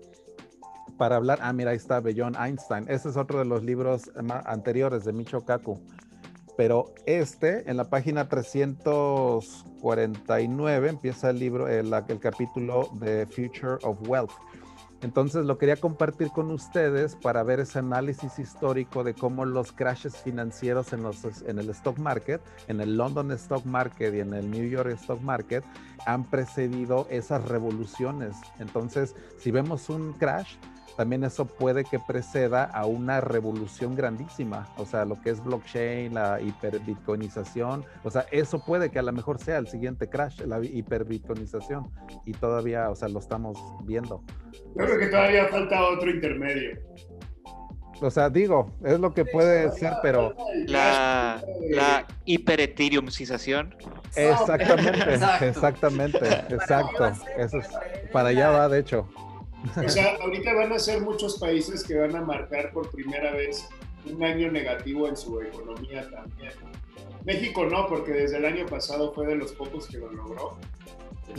para 0.97 1.17
hablar. 1.17 1.39
Ah, 1.43 1.53
mira, 1.53 1.71
ahí 1.73 1.77
está 1.77 2.01
Beyond 2.01 2.37
Einstein. 2.37 2.87
Ese 2.89 3.09
es 3.11 3.17
otro 3.17 3.39
de 3.41 3.45
los 3.45 3.63
libros 3.65 4.11
ma- 4.23 4.43
anteriores 4.47 5.05
de 5.05 5.13
Michio 5.13 5.45
Kaku. 5.45 5.81
Pero 6.57 6.95
este, 7.05 7.69
en 7.69 7.77
la 7.77 7.91
página 7.91 8.29
349, 8.29 10.89
empieza 10.89 11.31
el 11.31 11.39
libro, 11.39 11.69
el, 11.69 11.93
el 11.93 12.21
capítulo 12.21 12.89
de 12.95 13.27
Future 13.27 13.77
of 13.83 13.99
Wealth. 14.09 14.31
Entonces 15.03 15.45
lo 15.45 15.59
quería 15.59 15.77
compartir 15.77 16.31
con 16.31 16.51
ustedes 16.51 17.17
para 17.17 17.43
ver 17.43 17.61
ese 17.61 17.79
análisis 17.79 18.39
histórico 18.39 19.05
de 19.05 19.15
cómo 19.15 19.45
los 19.45 19.73
crashes 19.73 20.17
financieros 20.17 20.93
en, 20.93 21.03
los, 21.03 21.25
en 21.47 21.59
el 21.59 21.69
stock 21.71 21.99
market, 21.99 22.41
en 22.69 22.81
el 22.81 22.97
London 22.97 23.31
Stock 23.33 23.65
Market 23.65 24.15
y 24.15 24.21
en 24.21 24.33
el 24.33 24.51
New 24.51 24.69
York 24.69 24.91
Stock 24.93 25.21
Market 25.21 25.65
han 26.07 26.25
precedido 26.25 27.07
esas 27.11 27.49
revoluciones. 27.49 28.37
Entonces, 28.59 29.15
si 29.39 29.51
vemos 29.51 29.89
un 29.91 30.13
crash, 30.15 30.57
también 30.97 31.25
eso 31.25 31.45
puede 31.47 31.85
que 31.85 31.99
preceda 31.99 32.65
a 32.65 32.87
una 32.87 33.21
revolución 33.21 33.95
grandísima, 33.95 34.69
o 34.77 34.87
sea, 34.87 35.05
lo 35.05 35.21
que 35.21 35.31
es 35.31 35.43
blockchain, 35.43 36.15
la 36.15 36.41
hiperbitcoinización, 36.41 37.85
o 38.03 38.11
sea, 38.11 38.27
eso 38.31 38.65
puede 38.65 38.91
que 38.91 38.99
a 38.99 39.03
lo 39.03 39.13
mejor 39.13 39.39
sea 39.39 39.59
el 39.59 39.67
siguiente 39.69 40.09
crash, 40.09 40.41
la 40.43 40.65
hiperbitcoinización, 40.65 41.91
y 42.25 42.33
todavía, 42.33 42.91
o 42.91 42.95
sea, 42.95 43.09
lo 43.09 43.19
estamos 43.19 43.59
viendo. 43.85 44.23
Yo 44.53 44.85
creo 44.85 44.99
que 44.99 45.07
todavía 45.07 45.49
falta 45.49 45.83
otro 45.85 46.11
intermedio. 46.11 46.79
O 48.01 48.11
sea, 48.11 48.29
digo, 48.29 48.71
es 48.85 48.99
lo 48.99 49.15
que 49.15 49.25
puede 49.25 49.71
ser, 49.73 49.93
pero 50.03 50.35
La, 50.67 51.43
la 51.71 52.07
exactamente, 54.17 55.15
Exacto. 55.15 55.45
exactamente, 55.45 56.19
exacto, 56.51 57.13
eso 57.39 57.59
es, 57.59 57.69
para 58.13 58.29
allá 58.31 58.51
va, 58.51 58.69
de 58.69 58.81
hecho. 58.81 59.09
O 59.77 59.89
sea, 59.89 60.17
ahorita 60.21 60.53
van 60.55 60.73
a 60.73 60.79
ser 60.79 61.01
muchos 61.01 61.39
países 61.39 61.85
que 61.85 61.97
van 61.97 62.15
a 62.17 62.21
marcar 62.21 62.73
por 62.73 62.91
primera 62.91 63.33
vez 63.33 63.69
un 64.07 64.23
año 64.23 64.51
negativo 64.51 65.09
en 65.09 65.17
su 65.17 65.41
economía 65.41 66.09
también. 66.11 66.53
México 67.25 67.65
no, 67.65 67.87
porque 67.89 68.13
desde 68.13 68.37
el 68.37 68.45
año 68.45 68.67
pasado 68.67 69.13
fue 69.13 69.27
de 69.27 69.37
los 69.37 69.53
pocos 69.53 69.87
que 69.87 69.99
lo 69.99 70.13
logró. 70.13 70.59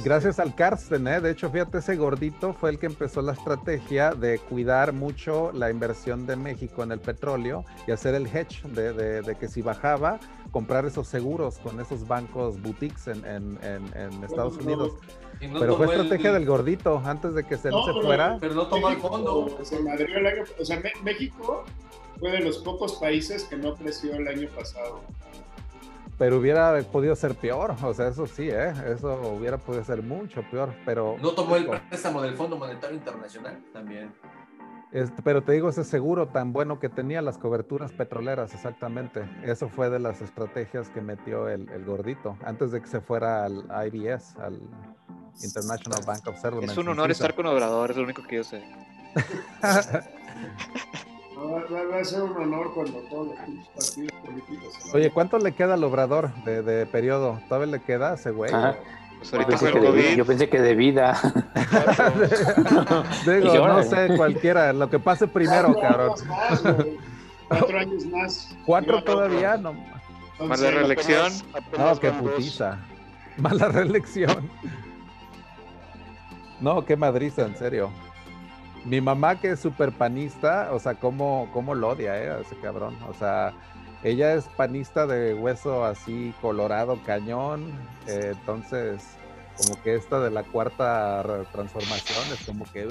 Gracias 0.04 0.40
al 0.40 0.54
Karsten, 0.56 1.08
¿eh? 1.08 1.22
de 1.22 1.32
hecho, 1.32 1.50
fíjate, 1.50 1.78
ese 1.78 1.96
gordito 1.96 2.54
fue 2.54 2.70
el 2.72 2.80
que 2.80 2.86
empezó 2.88 3.22
la 3.22 3.32
estrategia 3.34 4.12
de 4.12 4.40
cuidar 4.40 4.92
mucho 4.94 5.52
la 5.54 5.70
inversión 5.70 6.26
de 6.28 6.36
México 6.36 6.84
en 6.84 6.92
el 6.92 7.00
petróleo 7.00 7.64
y 7.88 7.92
hacer 7.92 8.14
el 8.16 8.28
hedge 8.28 8.64
de, 8.68 8.92
de- 8.94 9.22
de 9.22 9.36
que 9.36 9.48
si 9.48 9.62
bajaba, 9.62 10.20
comprar 10.52 10.86
esos 10.86 11.08
seguros 11.08 11.60
con 11.60 11.80
esos 11.80 12.08
bancos 12.08 12.62
boutiques 12.62 13.08
en, 13.08 13.24
en- 13.26 13.60
en- 13.64 13.98
en 13.98 14.24
Estados 14.24 14.58
Unidos. 14.58 14.94
No 15.50 15.60
Pero 15.60 15.78
fue 15.78 15.86
el- 15.86 15.92
estrategia 16.02 16.34
del 16.34 16.46
gordito 16.46 17.02
antes 17.06 17.34
de 17.34 17.44
que 17.46 17.58
se, 17.58 17.70
No, 17.70 17.84
se 17.86 17.94
pero- 17.94 18.06
fuera. 18.06 18.38
Pero 18.40 18.54
no 18.54 18.68
tomó 18.68 18.90
el 18.90 18.98
fondo. 18.98 19.58
Se 19.64 19.80
madrió 19.80 20.18
el 20.18 20.26
año, 20.28 20.44
o 20.60 20.66
sea, 20.66 20.82
México 21.04 21.64
fue 22.20 22.32
de 22.32 22.40
los 22.40 22.58
pocos 22.60 22.94
países 22.96 23.44
que 23.46 23.56
no 23.58 23.76
creció 23.76 24.14
el 24.16 24.28
año 24.28 24.50
pasado. 24.56 25.02
Pero 26.18 26.38
hubiera 26.38 26.82
podido 26.84 27.16
ser 27.16 27.36
peor, 27.36 27.76
o 27.84 27.94
sea, 27.94 28.08
eso 28.08 28.26
sí, 28.26 28.50
¿eh? 28.50 28.74
Eso 28.88 29.36
hubiera 29.38 29.58
podido 29.58 29.84
ser 29.84 30.02
mucho 30.02 30.44
peor, 30.50 30.74
pero... 30.86 31.18
No 31.22 31.32
tomó 31.32 31.58
el 31.58 31.66
préstamo 31.90 32.22
del 32.22 32.36
Fondo 32.36 32.58
Monetario 32.58 32.96
Internacional 32.96 33.62
también. 33.74 34.14
Este, 34.92 35.22
pero 35.22 35.44
te 35.44 35.52
digo, 35.52 35.68
ese 35.68 35.84
seguro 35.84 36.30
tan 36.30 36.54
bueno 36.54 36.80
que 36.80 36.88
tenía 36.88 37.22
las 37.22 37.38
coberturas 37.38 37.92
petroleras, 37.92 38.54
exactamente. 38.54 39.28
Eso 39.44 39.68
fue 39.68 39.90
de 39.90 40.00
las 40.00 40.22
estrategias 40.22 40.90
que 40.90 41.02
metió 41.02 41.50
el, 41.50 41.68
el 41.70 41.84
gordito 41.84 42.38
antes 42.46 42.72
de 42.72 42.82
que 42.82 42.88
se 42.88 43.02
fuera 43.02 43.44
al 43.44 43.66
IBS, 43.88 44.38
al 44.38 44.62
International 45.44 46.00
Bank 46.06 46.26
of 46.28 46.36
Settlements. 46.38 46.72
Es 46.72 46.78
un 46.78 46.88
honor 46.88 47.12
estar 47.12 47.36
con 47.36 47.46
Obrador, 47.46 47.92
es 47.92 47.98
lo 47.98 48.04
único 48.04 48.24
que 48.24 48.38
yo 48.38 48.44
sé. 48.46 48.64
Va, 51.54 52.00
a 52.00 52.04
ser 52.04 52.22
un 52.24 52.36
honor 52.38 52.74
cuando 52.74 53.00
todos 53.10 53.28
los 53.28 53.68
partidos 53.70 54.12
políticos. 54.26 54.94
Oye, 54.94 55.12
¿cuánto 55.12 55.38
le 55.40 55.54
queda 55.54 55.76
al 55.76 55.84
Obrador 55.84 56.34
de, 56.44 56.62
de 56.62 56.86
periodo? 56.86 57.40
¿Todavía 57.48 57.78
le 57.78 57.82
queda 57.82 58.16
ese 58.16 58.32
güey? 58.32 58.52
Pues 59.20 59.32
yo, 59.32 59.48
pensé 59.48 59.72
que 59.72 59.80
de, 59.80 60.16
yo 60.16 60.26
pensé 60.26 60.50
que 60.50 60.62
de 60.62 60.76
vida. 60.76 61.20
Digo, 63.26 63.68
no 63.68 63.84
sé, 63.84 64.16
cualquiera, 64.16 64.72
lo 64.74 64.90
que 64.90 65.00
pase 65.00 65.28
primero, 65.28 65.74
cabrón. 65.80 66.14
Cuatro 67.48 67.80
años 67.80 68.06
más. 68.08 68.56
¿Cuatro 68.66 69.04
todavía? 69.04 69.58
No. 69.58 69.74
Más 70.40 70.60
la 70.60 70.72
reelección. 70.72 71.32
No, 71.78 72.00
qué 72.00 72.12
putiza. 72.12 72.78
Más 73.38 73.54
la 73.54 73.70
reelección. 73.70 74.50
No, 76.62 76.86
qué 76.86 76.96
madriza, 76.96 77.42
en 77.42 77.58
serio. 77.58 77.92
Mi 78.86 79.02
mamá, 79.02 79.40
que 79.40 79.52
es 79.52 79.60
súper 79.60 79.92
panista, 79.92 80.70
o 80.72 80.80
sea, 80.80 80.94
¿cómo, 80.94 81.50
cómo 81.52 81.74
lo 81.74 81.90
odia, 81.90 82.18
eh, 82.22 82.42
ese 82.42 82.56
cabrón? 82.58 82.96
O 83.10 83.14
sea, 83.14 83.54
ella 84.04 84.36
es 84.36 84.46
panista 84.46 85.08
de 85.08 85.34
hueso 85.34 85.84
así 85.84 86.34
colorado, 86.40 87.00
cañón. 87.04 87.72
Eh, 88.08 88.34
entonces, 88.34 89.02
como 89.58 89.82
que 89.82 89.96
esta 89.96 90.20
de 90.20 90.30
la 90.30 90.44
cuarta 90.44 91.24
transformación 91.52 92.24
es 92.32 92.46
como 92.46 92.66
que. 92.72 92.88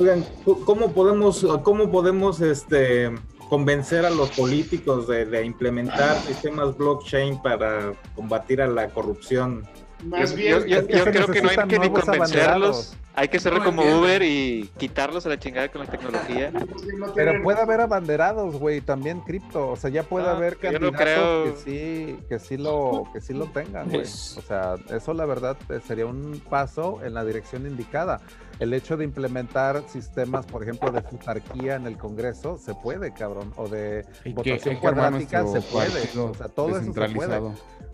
Oigan, 0.00 0.24
¿cómo 0.64 0.92
podemos, 0.92 1.46
cómo 1.62 1.90
podemos 1.92 2.40
este, 2.40 3.12
convencer 3.48 4.04
a 4.04 4.10
los 4.10 4.30
políticos 4.30 5.06
de, 5.06 5.26
de 5.26 5.44
implementar 5.44 6.16
sistemas 6.22 6.76
blockchain 6.76 7.40
para 7.40 7.92
combatir 8.16 8.60
a 8.60 8.66
la 8.66 8.88
corrupción? 8.88 9.68
Más 10.02 10.34
bien, 10.34 10.66
yo, 10.66 10.86
creo 10.86 11.26
que 11.28 11.42
no 11.42 11.48
hay 11.50 11.68
que 11.68 11.78
ni 11.78 11.90
convencerlos. 11.90 12.96
Hay 13.14 13.28
que 13.28 13.36
hacerlo 13.36 13.62
como 13.62 13.82
Uber 13.82 14.22
y 14.22 14.70
quitarlos 14.78 15.26
a 15.26 15.28
la 15.28 15.38
chingada 15.38 15.70
con 15.70 15.82
la 15.82 15.90
tecnología. 15.90 16.50
Pero 17.14 17.42
puede 17.42 17.60
haber 17.60 17.82
abanderados, 17.82 18.56
güey, 18.56 18.80
también 18.80 19.20
cripto. 19.20 19.68
O 19.68 19.76
sea, 19.76 19.90
ya 19.90 20.02
puede 20.02 20.28
haber 20.28 20.56
candidatos 20.56 21.62
que 21.62 22.16
sí, 22.16 22.18
que 22.28 22.38
sí 22.38 22.56
lo, 22.56 23.04
que 23.12 23.20
sí 23.20 23.34
lo 23.34 23.46
tengan, 23.46 23.90
güey. 23.90 24.02
O 24.02 24.06
sea, 24.06 24.76
eso 24.88 25.12
la 25.12 25.26
verdad 25.26 25.58
eh, 25.68 25.80
sería 25.86 26.06
un 26.06 26.42
paso 26.48 27.00
en 27.04 27.12
la 27.12 27.22
dirección 27.24 27.66
indicada. 27.66 28.20
El 28.58 28.72
hecho 28.72 28.96
de 28.96 29.04
implementar 29.04 29.82
sistemas, 29.88 30.46
por 30.46 30.62
ejemplo, 30.62 30.90
de 30.90 31.02
futarquía 31.02 31.74
en 31.74 31.86
el 31.86 31.98
Congreso, 31.98 32.56
se 32.56 32.74
puede, 32.74 33.12
cabrón. 33.12 33.52
O 33.56 33.68
de 33.68 34.06
votación 34.34 34.76
cuadrática, 34.76 35.46
se 35.46 35.60
puede. 35.60 36.18
O 36.18 36.34
sea, 36.34 36.48
todo 36.48 36.78
eso 36.78 36.92
se 36.94 37.08
puede 37.10 37.40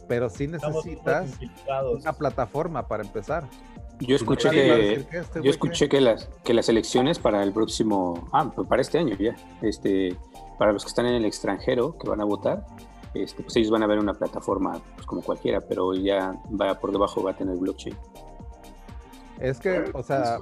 pero 0.08 0.28
sí 0.30 0.48
necesitas 0.48 1.38
una 2.00 2.12
plataforma 2.14 2.88
para 2.88 3.04
empezar. 3.04 3.44
Yo 4.00 4.16
escuché 4.16 4.50
que 4.50 4.92
este 5.10 5.42
yo 5.42 5.50
escuché 5.50 5.88
que 5.88 6.00
las 6.00 6.28
que 6.44 6.54
las 6.54 6.68
elecciones 6.68 7.18
para 7.18 7.42
el 7.42 7.52
próximo 7.52 8.28
ah 8.32 8.50
pues 8.54 8.68
para 8.68 8.80
este 8.80 8.98
año 8.98 9.16
ya 9.16 9.36
este 9.60 10.16
para 10.56 10.72
los 10.72 10.84
que 10.84 10.88
están 10.88 11.06
en 11.06 11.14
el 11.14 11.24
extranjero 11.24 11.98
que 11.98 12.08
van 12.08 12.20
a 12.20 12.24
votar 12.24 12.64
este 13.14 13.42
pues 13.42 13.56
ellos 13.56 13.70
van 13.70 13.82
a 13.82 13.88
ver 13.88 13.98
una 13.98 14.14
plataforma 14.14 14.80
pues 14.94 15.04
como 15.04 15.20
cualquiera 15.20 15.60
pero 15.60 15.94
ya 15.94 16.32
va 16.60 16.78
por 16.78 16.92
debajo 16.92 17.24
va 17.24 17.32
a 17.32 17.36
tener 17.36 17.56
blockchain. 17.56 17.96
Es 19.40 19.58
que 19.58 19.90
o 19.92 20.02
sea 20.04 20.38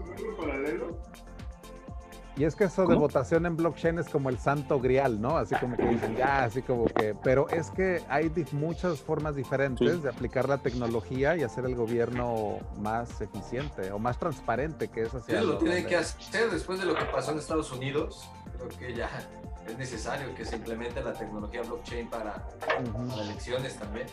y 2.36 2.44
es 2.44 2.54
que 2.54 2.64
eso 2.64 2.86
de 2.86 2.94
votación 2.96 3.46
en 3.46 3.56
blockchain 3.56 3.98
es 3.98 4.08
como 4.08 4.28
el 4.28 4.38
santo 4.38 4.78
grial, 4.78 5.20
¿no? 5.20 5.38
Así 5.38 5.54
como 5.56 5.76
que 5.76 5.86
dicen, 5.86 6.16
ya, 6.16 6.44
así 6.44 6.60
como 6.62 6.84
que, 6.84 7.14
pero 7.22 7.48
es 7.48 7.70
que 7.70 8.02
hay 8.08 8.30
muchas 8.52 9.00
formas 9.00 9.36
diferentes 9.36 10.02
de 10.02 10.08
aplicar 10.08 10.48
la 10.48 10.58
tecnología 10.58 11.36
y 11.36 11.42
hacer 11.42 11.64
el 11.64 11.74
gobierno 11.74 12.58
más 12.78 13.20
eficiente 13.20 13.90
o 13.90 13.98
más 13.98 14.18
transparente, 14.18 14.88
que 14.88 15.02
es 15.02 15.14
así. 15.14 15.32
Eso 15.32 15.44
lo 15.44 15.58
tiene 15.58 15.86
que 15.86 15.96
hacer 15.96 16.50
después 16.50 16.78
de 16.78 16.86
lo 16.86 16.94
que 16.94 17.04
pasó 17.06 17.32
en 17.32 17.38
Estados 17.38 17.72
Unidos. 17.72 18.28
Creo 18.58 18.68
que 18.68 18.94
ya 18.94 19.08
es 19.66 19.78
necesario 19.78 20.34
que 20.34 20.44
se 20.44 20.56
implemente 20.56 21.02
la 21.02 21.12
tecnología 21.12 21.62
blockchain 21.62 22.08
para, 22.08 22.46
para 22.58 23.22
elecciones 23.22 23.76
también 23.76 24.06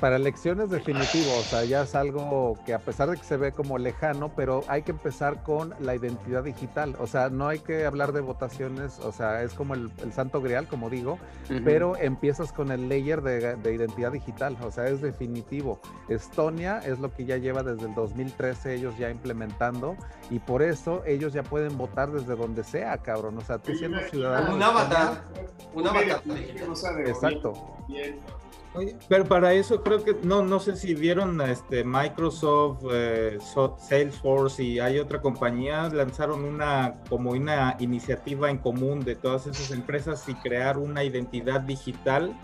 para 0.00 0.16
elecciones 0.16 0.70
definitivo, 0.70 1.30
o 1.38 1.42
sea, 1.42 1.64
ya 1.64 1.82
es 1.82 1.94
algo 1.94 2.58
que 2.64 2.72
a 2.72 2.78
pesar 2.78 3.10
de 3.10 3.18
que 3.18 3.22
se 3.22 3.36
ve 3.36 3.52
como 3.52 3.76
lejano, 3.76 4.32
pero 4.34 4.64
hay 4.66 4.82
que 4.82 4.92
empezar 4.92 5.42
con 5.42 5.74
la 5.78 5.94
identidad 5.94 6.42
digital, 6.42 6.96
o 6.98 7.06
sea, 7.06 7.28
no 7.28 7.48
hay 7.48 7.58
que 7.58 7.84
hablar 7.84 8.12
de 8.12 8.22
votaciones, 8.22 8.98
o 9.00 9.12
sea, 9.12 9.42
es 9.42 9.52
como 9.52 9.74
el, 9.74 9.90
santo 10.14 10.40
grial, 10.40 10.68
como 10.68 10.88
digo, 10.88 11.18
pero 11.64 11.96
empiezas 11.96 12.52
con 12.52 12.70
el 12.72 12.88
layer 12.88 13.20
de, 13.20 13.56
de, 13.56 13.74
identidad 13.74 14.12
digital, 14.12 14.56
o 14.62 14.70
sea, 14.70 14.86
es 14.86 15.02
definitivo. 15.02 15.80
Estonia 16.08 16.78
es 16.78 16.98
lo 16.98 17.12
que 17.12 17.24
ya 17.24 17.36
lleva 17.36 17.62
desde 17.62 17.86
el 17.86 17.94
2013 17.94 18.74
ellos 18.74 18.96
ya 18.96 19.10
implementando 19.10 19.96
y 20.30 20.38
por 20.38 20.62
eso 20.62 21.02
ellos 21.04 21.32
ya 21.32 21.42
pueden 21.42 21.76
votar 21.76 22.10
desde 22.10 22.36
donde 22.36 22.64
sea, 22.64 22.96
cabrón, 22.98 23.36
o 23.38 23.40
sea, 23.42 23.58
tú 23.58 23.74
siendo 23.74 23.98
ciudadano. 24.00 24.56
Un 24.74 24.80
avatar, 24.80 25.22
un 25.72 25.86
avatar. 25.86 26.22
Exacto. 27.06 27.52
Pero 29.08 29.24
para 29.24 29.52
eso 29.52 29.84
creo 29.84 30.02
que 30.02 30.16
no 30.24 30.42
no 30.42 30.58
sé 30.58 30.74
si 30.74 30.94
vieron 30.94 31.40
este 31.42 31.84
Microsoft, 31.84 32.82
eh, 32.90 33.38
Salesforce 33.78 34.64
y 34.64 34.80
hay 34.80 34.98
otra 34.98 35.20
compañía 35.20 35.88
lanzaron 35.90 36.42
una 36.44 36.94
como 37.08 37.30
una 37.30 37.76
iniciativa 37.78 38.50
en 38.50 38.58
común 38.58 39.04
de 39.04 39.14
todas 39.14 39.46
esas 39.46 39.70
empresas 39.70 40.28
y 40.28 40.34
crear 40.34 40.76
una 40.76 41.04
identidad 41.04 41.60
digital 41.60 42.36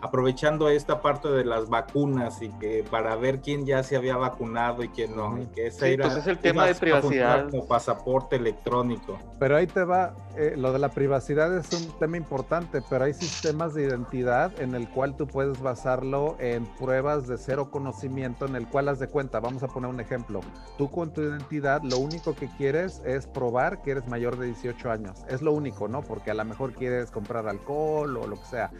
aprovechando 0.00 0.68
esta 0.68 1.00
parte 1.00 1.28
de 1.28 1.44
las 1.44 1.68
vacunas 1.68 2.42
y 2.42 2.50
que 2.50 2.84
para 2.90 3.16
ver 3.16 3.40
quién 3.40 3.66
ya 3.66 3.82
se 3.82 3.96
había 3.96 4.16
vacunado 4.16 4.82
y 4.82 4.88
quién 4.88 5.16
no, 5.16 5.40
y 5.40 5.46
que 5.46 5.68
ese 5.68 5.94
era, 5.94 6.08
pues 6.08 6.26
el 6.26 6.38
tema 6.38 6.66
de 6.66 6.74
privacidad 6.74 7.48
como 7.50 7.66
pasaporte 7.66 8.36
electrónico. 8.36 9.18
Pero 9.38 9.56
ahí 9.56 9.66
te 9.66 9.84
va, 9.84 10.14
eh, 10.36 10.54
lo 10.56 10.72
de 10.72 10.78
la 10.78 10.90
privacidad 10.90 11.56
es 11.56 11.72
un 11.72 11.98
tema 11.98 12.16
importante, 12.16 12.82
pero 12.88 13.04
hay 13.04 13.14
sistemas 13.14 13.74
de 13.74 13.84
identidad 13.84 14.58
en 14.60 14.74
el 14.74 14.88
cual 14.88 15.16
tú 15.16 15.26
puedes 15.26 15.60
basarlo 15.60 16.36
en 16.38 16.66
pruebas 16.76 17.26
de 17.26 17.38
cero 17.38 17.70
conocimiento, 17.70 18.46
en 18.46 18.56
el 18.56 18.66
cual 18.68 18.88
haz 18.88 18.98
de 18.98 19.08
cuenta, 19.08 19.40
vamos 19.40 19.62
a 19.62 19.68
poner 19.68 19.90
un 19.90 20.00
ejemplo, 20.00 20.40
tú 20.76 20.90
con 20.90 21.12
tu 21.12 21.22
identidad 21.22 21.82
lo 21.82 21.98
único 21.98 22.34
que 22.34 22.48
quieres 22.56 23.02
es 23.04 23.26
probar 23.26 23.82
que 23.82 23.92
eres 23.92 24.06
mayor 24.08 24.38
de 24.38 24.46
18 24.46 24.90
años, 24.90 25.24
es 25.28 25.42
lo 25.42 25.52
único, 25.52 25.88
¿no? 25.88 26.02
Porque 26.02 26.30
a 26.30 26.34
lo 26.34 26.44
mejor 26.44 26.72
quieres 26.72 27.10
comprar 27.10 27.48
alcohol 27.48 28.16
o 28.16 28.26
lo 28.26 28.36
que 28.36 28.46
sea. 28.46 28.70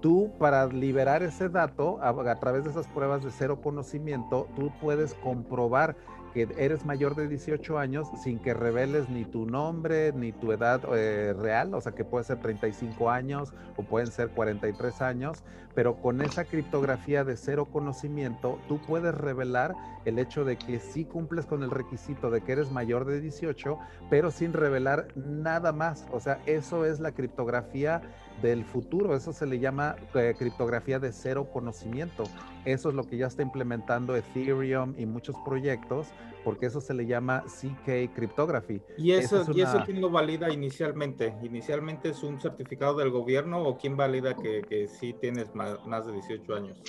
Tú 0.00 0.32
para 0.38 0.66
liberar 0.66 1.22
ese 1.22 1.48
dato 1.48 1.98
a, 2.02 2.40
través 2.40 2.64
de 2.64 2.70
esas 2.70 2.86
pruebas 2.88 3.22
de 3.24 3.30
cero 3.30 3.60
conocimiento, 3.62 4.48
tú 4.56 4.72
puedes 4.80 5.14
comprobar 5.14 5.96
que 6.34 6.48
eres 6.58 6.84
mayor 6.84 7.14
de 7.14 7.28
18 7.28 7.78
años 7.78 8.08
sin 8.22 8.40
que 8.40 8.54
reveles 8.54 9.08
ni 9.08 9.24
tu 9.24 9.46
nombre 9.46 10.12
ni 10.12 10.32
tu 10.32 10.50
edad 10.50 10.82
eh, 10.92 11.32
real, 11.32 11.72
o 11.74 11.80
sea 11.80 11.92
que 11.92 12.04
puede 12.04 12.24
ser 12.24 12.40
35 12.40 13.08
años 13.08 13.54
o 13.76 13.84
pueden 13.84 14.08
ser 14.08 14.30
43 14.30 15.00
años, 15.00 15.44
pero 15.76 16.02
con 16.02 16.20
esa 16.20 16.44
criptografía 16.44 17.22
de 17.22 17.36
cero 17.36 17.66
conocimiento 17.66 18.58
tú 18.66 18.80
puedes 18.80 19.14
revelar 19.14 19.76
el 20.04 20.18
hecho 20.18 20.44
de 20.44 20.56
que 20.56 20.80
sí 20.80 21.04
cumples 21.04 21.46
con 21.46 21.62
el 21.62 21.70
requisito 21.70 22.30
de 22.30 22.40
que 22.40 22.52
eres 22.52 22.72
mayor 22.72 23.04
de 23.04 23.20
18, 23.20 23.78
pero 24.10 24.32
sin 24.32 24.52
revelar 24.52 25.06
nada 25.14 25.72
más, 25.72 26.06
o 26.10 26.18
sea, 26.18 26.40
eso 26.46 26.84
es 26.84 26.98
la 26.98 27.12
criptografía 27.12 28.02
del 28.42 28.64
futuro. 28.64 29.14
Eso 29.14 29.32
se 29.32 29.46
le 29.46 29.58
llama 29.58 29.96
eh, 30.14 30.34
criptografía 30.38 30.98
de 30.98 31.12
cero 31.12 31.48
conocimiento. 31.52 32.24
Eso 32.64 32.88
es 32.88 32.94
lo 32.94 33.04
que 33.04 33.16
ya 33.16 33.26
está 33.26 33.42
implementando 33.42 34.16
Ethereum 34.16 34.94
y 34.98 35.06
muchos 35.06 35.36
proyectos, 35.44 36.08
porque 36.44 36.66
eso 36.66 36.80
se 36.80 36.94
le 36.94 37.06
llama 37.06 37.44
CK 37.46 38.14
Cryptography. 38.14 38.82
¿Y 38.98 39.12
eso, 39.12 39.44
¿y 39.52 39.62
eso 39.62 39.82
quién 39.84 40.00
lo 40.00 40.10
valida 40.10 40.52
inicialmente? 40.52 41.34
¿Inicialmente 41.42 42.10
es 42.10 42.22
un 42.22 42.40
certificado 42.40 42.96
del 42.96 43.10
gobierno 43.10 43.62
o 43.62 43.76
quién 43.76 43.96
valida 43.96 44.34
que, 44.34 44.62
que 44.62 44.88
sí 44.88 45.14
tienes 45.20 45.54
más, 45.54 45.84
más 45.86 46.06
de 46.06 46.12
18 46.12 46.54
años? 46.54 46.82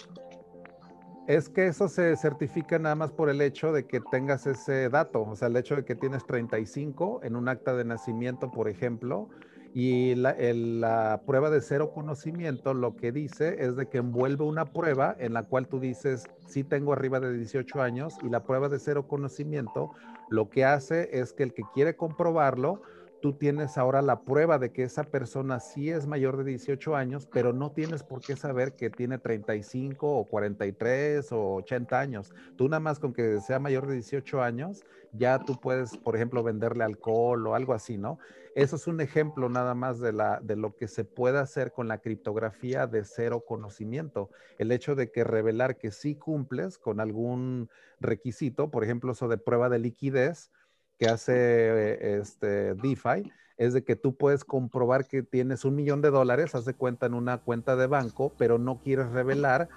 Es 1.27 1.49
que 1.49 1.65
eso 1.65 1.87
se 1.87 2.15
certifica 2.17 2.77
nada 2.77 2.93
más 2.93 3.11
por 3.11 3.29
el 3.29 3.41
hecho 3.41 3.71
de 3.71 3.87
que 3.87 3.99
tengas 3.99 4.45
ese 4.45 4.89
dato, 4.89 5.23
o 5.23 5.35
sea, 5.35 5.47
el 5.47 5.57
hecho 5.57 5.75
de 5.75 5.83
que 5.83 5.95
tienes 5.95 6.23
35 6.27 7.21
en 7.23 7.35
un 7.35 7.49
acta 7.49 7.73
de 7.73 7.83
nacimiento, 7.83 8.51
por 8.51 8.69
ejemplo, 8.69 9.29
y 9.77 10.15
la, 10.15 11.21
prueba 11.25 11.49
de 11.49 11.59
cero 11.59 11.91
conocimiento 11.91 12.73
lo 12.73 12.95
que 12.95 13.11
dice 13.11 13.57
es 13.59 13.75
de 13.75 13.89
que 13.89 13.97
envuelve 13.97 14.45
una 14.45 14.63
prueba 14.63 15.13
en 15.19 15.33
la 15.33 15.43
cual 15.43 15.67
tú 15.67 15.81
dices, 15.81 16.23
sí 16.47 16.63
tengo 16.63 16.93
arriba 16.93 17.19
de 17.19 17.33
18 17.33 17.81
años 17.81 18.15
y 18.23 18.29
la 18.29 18.41
prueba 18.43 18.69
de 18.69 18.79
cero 18.79 19.05
conocimiento 19.05 19.91
lo 20.29 20.49
que 20.49 20.63
hace 20.63 21.09
es 21.19 21.33
que 21.33 21.43
el 21.43 21.53
que 21.53 21.63
quiere 21.73 21.97
comprobarlo, 21.97 22.83
tú 23.25 23.33
tienes 23.33 23.79
ahora 23.79 24.03
la 24.03 24.21
prueba 24.21 24.59
de 24.59 24.71
que 24.71 24.83
esa 24.83 25.03
persona 25.03 25.59
sí 25.59 25.89
es 25.89 26.05
mayor 26.05 26.37
de 26.37 26.43
18 26.43 26.95
años, 26.95 27.27
pero 27.33 27.53
no 27.53 27.71
tienes 27.71 28.03
por 28.03 28.21
qué 28.21 28.35
saber 28.35 28.75
que 28.75 28.91
tiene 28.91 29.17
35 29.17 30.19
o 30.19 30.25
43 30.25 31.31
o 31.31 31.55
80 31.55 31.99
años. 31.99 32.35
Tú 32.55 32.69
nada 32.69 32.81
más 32.81 32.99
con 32.99 33.13
que 33.13 33.41
sea 33.41 33.57
mayor 33.57 33.87
de 33.87 33.95
18 33.95 34.43
años, 34.43 34.83
ya 35.11 35.39
tú 35.39 35.59
puedes, 35.59 35.97
por 35.97 36.15
ejemplo, 36.15 36.43
venderle 36.43 36.83
alcohol 36.83 37.47
o 37.47 37.55
algo 37.55 37.73
así, 37.73 37.97
¿no? 37.97 38.19
Eso 38.53 38.75
es 38.75 38.85
un 38.85 39.01
ejemplo 39.01 39.49
nada 39.49 39.73
más 39.73 39.99
de, 39.99 40.13
lo 40.55 40.75
que 40.75 40.87
se 40.87 41.03
puede 41.03 41.39
hacer 41.39 41.71
con 41.71 41.87
la 41.87 41.97
criptografía 41.97 42.85
de 42.85 43.05
cero 43.05 43.43
conocimiento. 43.43 44.29
El 44.59 44.71
hecho 44.71 44.93
de 44.93 45.09
que 45.09 45.23
revelar 45.23 45.77
que 45.77 45.89
sí 45.89 46.13
cumples 46.13 46.77
con 46.77 46.99
algún 46.99 47.71
requisito, 47.99 48.69
por 48.69 48.83
ejemplo, 48.83 49.13
eso 49.13 49.27
de 49.27 49.39
prueba 49.39 49.67
de 49.67 49.79
liquidez, 49.79 50.51
que 50.97 51.07
hace 51.07 51.33
eh, 51.35 52.19
este 52.19 52.75
DeFi 52.75 53.31
es 53.57 53.73
de 53.73 53.83
que 53.83 53.95
tú 53.95 54.15
puedes 54.15 54.43
comprobar 54.43 55.07
que 55.07 55.23
tienes 55.23 55.65
un 55.65 55.75
millón 55.75 56.01
de 56.01 56.09
dólares, 56.09 56.55
haz 56.55 56.65
de 56.65 56.73
cuenta 56.73 57.05
en 57.05 57.13
una 57.13 57.37
cuenta 57.37 57.75
de 57.75 57.87
banco, 57.87 58.33
pero 58.37 58.57
no 58.57 58.79
quieres 58.81 59.09
revelar 59.11 59.69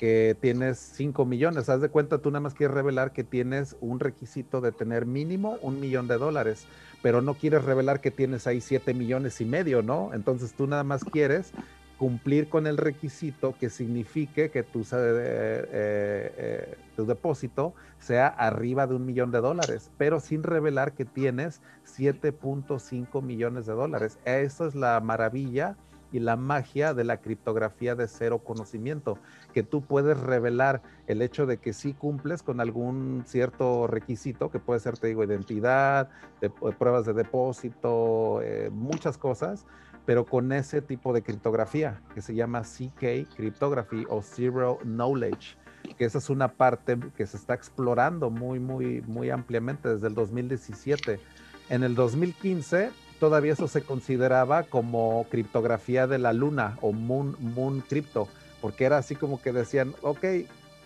que 0.00 0.34
tienes 0.40 0.78
5 0.78 1.26
millones. 1.26 1.68
Haz 1.68 1.82
de 1.82 1.90
cuenta, 1.90 2.18
tú 2.18 2.30
nada 2.30 2.40
más 2.40 2.54
quieres 2.54 2.74
revelar 2.74 3.12
que 3.12 3.22
tienes 3.22 3.76
un 3.80 4.00
requisito 4.00 4.62
de 4.62 4.72
tener 4.72 5.04
mínimo 5.04 5.58
un 5.60 5.78
millón 5.78 6.08
de 6.08 6.16
dólares, 6.16 6.66
pero 7.02 7.20
no 7.20 7.34
quieres 7.34 7.64
revelar 7.64 8.00
que 8.00 8.10
tienes 8.10 8.46
ahí 8.46 8.62
7 8.62 8.94
millones 8.94 9.42
y 9.42 9.44
medio, 9.44 9.82
¿no? 9.82 10.14
Entonces 10.14 10.54
tú 10.54 10.66
nada 10.66 10.84
más 10.84 11.04
quieres 11.04 11.52
cumplir 12.00 12.48
con 12.48 12.66
el 12.66 12.78
requisito 12.78 13.54
que 13.60 13.68
signifique 13.68 14.50
que 14.50 14.62
tu, 14.62 14.80
eh, 14.80 14.86
eh, 14.94 15.68
eh, 15.70 16.78
tu 16.96 17.04
depósito 17.04 17.74
sea 17.98 18.26
arriba 18.26 18.86
de 18.86 18.94
un 18.94 19.04
millón 19.04 19.30
de 19.30 19.42
dólares, 19.42 19.90
pero 19.98 20.18
sin 20.18 20.42
revelar 20.42 20.94
que 20.94 21.04
tienes 21.04 21.60
7.5 21.84 23.20
millones 23.20 23.66
de 23.66 23.74
dólares. 23.74 24.18
Esa 24.24 24.66
es 24.66 24.74
la 24.74 24.98
maravilla 25.00 25.76
y 26.10 26.20
la 26.20 26.36
magia 26.36 26.94
de 26.94 27.04
la 27.04 27.18
criptografía 27.18 27.94
de 27.94 28.08
cero 28.08 28.38
conocimiento, 28.38 29.18
que 29.52 29.62
tú 29.62 29.82
puedes 29.82 30.18
revelar 30.18 30.80
el 31.06 31.20
hecho 31.20 31.44
de 31.44 31.58
que 31.58 31.74
sí 31.74 31.92
cumples 31.92 32.42
con 32.42 32.60
algún 32.60 33.24
cierto 33.26 33.86
requisito, 33.88 34.50
que 34.50 34.58
puede 34.58 34.80
ser, 34.80 34.96
te 34.96 35.08
digo, 35.08 35.22
identidad, 35.22 36.08
de, 36.40 36.48
pruebas 36.48 37.04
de 37.04 37.12
depósito, 37.12 38.40
muchas 38.72 39.18
cosas, 39.18 39.66
pero 40.10 40.24
con 40.24 40.50
ese 40.50 40.82
tipo 40.82 41.12
de 41.12 41.22
criptografía 41.22 42.00
que 42.12 42.20
se 42.20 42.34
llama 42.34 42.62
CK 42.62 43.32
Cryptography 43.36 44.06
o 44.08 44.22
Zero 44.22 44.80
Knowledge, 44.82 45.56
que 45.96 46.04
esa 46.04 46.18
es 46.18 46.28
una 46.28 46.48
parte 46.48 46.98
que 47.16 47.28
se 47.28 47.36
está 47.36 47.54
explorando 47.54 48.28
muy, 48.28 48.58
muy, 48.58 49.02
muy 49.02 49.30
ampliamente 49.30 49.88
desde 49.88 50.08
el 50.08 50.16
2017. 50.16 51.20
En 51.68 51.84
el 51.84 51.94
2015 51.94 52.90
todavía 53.20 53.52
eso 53.52 53.68
se 53.68 53.82
consideraba 53.82 54.64
como 54.64 55.28
criptografía 55.30 56.08
de 56.08 56.18
la 56.18 56.32
luna 56.32 56.76
o 56.80 56.90
Moon, 56.90 57.36
moon 57.38 57.80
Crypto, 57.80 58.26
porque 58.60 58.86
era 58.86 58.98
así 58.98 59.14
como 59.14 59.40
que 59.40 59.52
decían, 59.52 59.94
ok, 60.02 60.24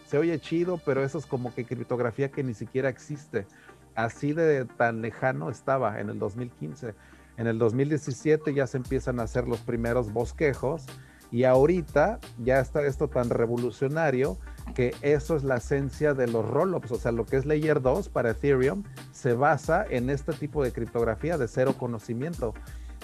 se 0.04 0.18
oye 0.18 0.38
chido, 0.38 0.78
pero 0.84 1.02
eso 1.02 1.16
es 1.16 1.24
como 1.24 1.54
que 1.54 1.64
criptografía 1.64 2.30
que 2.30 2.44
ni 2.44 2.52
siquiera 2.52 2.90
existe. 2.90 3.46
Así 3.94 4.34
de 4.34 4.66
tan 4.66 5.00
lejano 5.00 5.48
estaba 5.48 5.98
en 5.98 6.10
el 6.10 6.18
2015. 6.18 6.94
En 7.36 7.46
el 7.46 7.58
2017 7.58 8.54
ya 8.54 8.66
se 8.66 8.76
empiezan 8.76 9.20
a 9.20 9.24
hacer 9.24 9.48
los 9.48 9.60
primeros 9.60 10.12
bosquejos 10.12 10.86
y 11.30 11.44
ahorita 11.44 12.20
ya 12.38 12.60
está 12.60 12.82
esto 12.86 13.08
tan 13.08 13.28
revolucionario 13.28 14.38
que 14.74 14.94
eso 15.02 15.34
es 15.36 15.42
la 15.42 15.56
esencia 15.56 16.14
de 16.14 16.28
los 16.28 16.48
rollups, 16.48 16.92
o 16.92 16.96
sea, 16.96 17.10
lo 17.10 17.26
que 17.26 17.36
es 17.36 17.44
Layer 17.44 17.82
2 17.82 18.08
para 18.08 18.30
Ethereum 18.30 18.84
se 19.12 19.32
basa 19.32 19.84
en 19.88 20.10
este 20.10 20.32
tipo 20.32 20.62
de 20.62 20.72
criptografía 20.72 21.36
de 21.36 21.48
cero 21.48 21.74
conocimiento, 21.76 22.54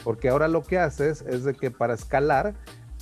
porque 0.05 0.29
ahora 0.29 0.47
lo 0.47 0.63
que 0.63 0.79
haces 0.79 1.23
es 1.23 1.43
de 1.45 1.55
que 1.55 1.73
para 1.73 1.95
escalar 1.95 2.55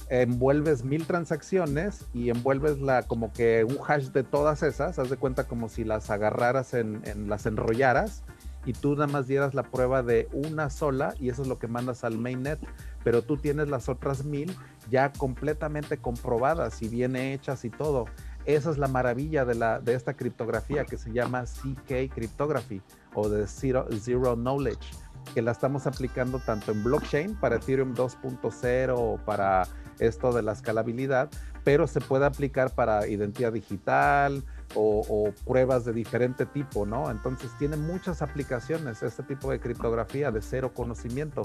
envuelves 0.08 0.84
mil 0.84 1.06
transacciones 1.06 2.06
y 2.14 2.30
envuelves 2.30 2.78
la 2.78 3.02
como 3.02 3.30
que 3.32 3.64
un 3.64 3.76
hash 3.86 4.06
de 4.06 4.24
todas 4.24 4.62
esas, 4.62 4.98
haz 4.98 5.10
de 5.10 5.18
cuenta 5.18 5.44
como 5.44 5.68
si 5.68 5.84
las 5.84 6.08
agarraras 6.10 6.72
en, 6.72 7.02
en 7.04 7.28
las 7.28 7.44
enrollaras 7.44 8.24
y 8.64 8.72
tú 8.72 8.94
nada 8.94 9.06
más 9.06 9.26
dieras 9.26 9.54
la 9.54 9.62
prueba 9.62 10.02
de 10.02 10.28
una 10.32 10.70
sola 10.70 11.14
y 11.18 11.28
eso 11.28 11.42
es 11.42 11.48
lo 11.48 11.58
que 11.58 11.68
mandas 11.68 12.04
al 12.04 12.18
mainnet, 12.18 12.58
pero 13.04 13.22
tú 13.22 13.36
tienes 13.36 13.68
las 13.68 13.88
otras 13.88 14.24
mil 14.24 14.54
ya 14.90 15.12
completamente 15.12 15.98
comprobadas 15.98 16.82
y 16.82 16.88
bien 16.88 17.16
hechas 17.16 17.64
y 17.64 17.70
todo. 17.70 18.06
Esa 18.44 18.70
es 18.70 18.78
la 18.78 18.88
maravilla 18.88 19.44
de, 19.44 19.54
la, 19.54 19.80
de 19.80 19.94
esta 19.94 20.14
criptografía 20.14 20.84
que 20.84 20.96
se 20.96 21.12
llama 21.12 21.44
CK 21.44 22.12
Cryptography 22.14 22.80
o 23.14 23.28
de 23.28 23.46
Zero, 23.46 23.86
Zero 24.00 24.36
Knowledge, 24.36 24.90
que 25.34 25.42
la 25.42 25.50
estamos 25.52 25.86
aplicando 25.86 26.38
tanto 26.38 26.72
en 26.72 26.82
blockchain 26.82 27.34
para 27.36 27.56
Ethereum 27.56 27.94
2.0 27.94 28.94
o 28.96 29.18
para 29.24 29.68
esto 29.98 30.32
de 30.32 30.42
la 30.42 30.52
escalabilidad, 30.52 31.28
pero 31.64 31.86
se 31.86 32.00
puede 32.00 32.24
aplicar 32.24 32.74
para 32.74 33.06
identidad 33.06 33.52
digital, 33.52 34.44
o, 34.74 35.32
pruebas 35.46 35.84
de 35.84 35.92
diferente 35.92 36.46
tipo, 36.46 36.86
¿no? 36.86 37.10
Entonces 37.10 37.50
tiene 37.58 37.76
muchas 37.76 38.22
aplicaciones 38.22 39.02
este 39.02 39.22
tipo 39.22 39.50
de 39.50 39.60
criptografía 39.60 40.30
de 40.30 40.42
cero 40.42 40.72
conocimiento, 40.74 41.42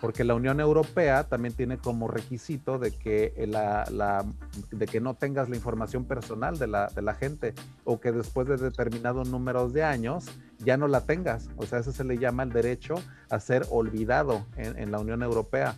porque 0.00 0.24
la 0.24 0.34
Unión 0.34 0.58
Europea 0.60 1.24
también 1.24 1.54
tiene 1.54 1.78
como 1.78 2.08
requisito 2.08 2.78
de 2.78 2.90
que, 2.90 3.34
la, 3.48 4.24
de 4.70 4.86
que 4.86 5.00
no 5.00 5.14
tengas 5.14 5.48
la 5.48 5.56
información 5.56 6.04
personal 6.04 6.58
de 6.58 6.66
la, 6.66 6.88
de 6.88 7.02
la 7.02 7.14
gente 7.14 7.54
o 7.84 8.00
que 8.00 8.10
después 8.10 8.48
de 8.48 8.56
determinados 8.56 9.28
números 9.28 9.72
de 9.72 9.84
años 9.84 10.26
ya 10.58 10.76
no 10.76 10.88
la 10.88 11.02
tengas. 11.02 11.50
O 11.56 11.66
sea, 11.66 11.78
eso 11.78 11.92
se 11.92 12.04
le 12.04 12.18
llama 12.18 12.42
el 12.42 12.52
derecho 12.52 12.94
a 13.30 13.38
ser 13.38 13.64
olvidado 13.70 14.46
en, 14.56 14.78
en 14.78 14.90
la 14.90 14.98
Unión 14.98 15.22
Europea. 15.22 15.76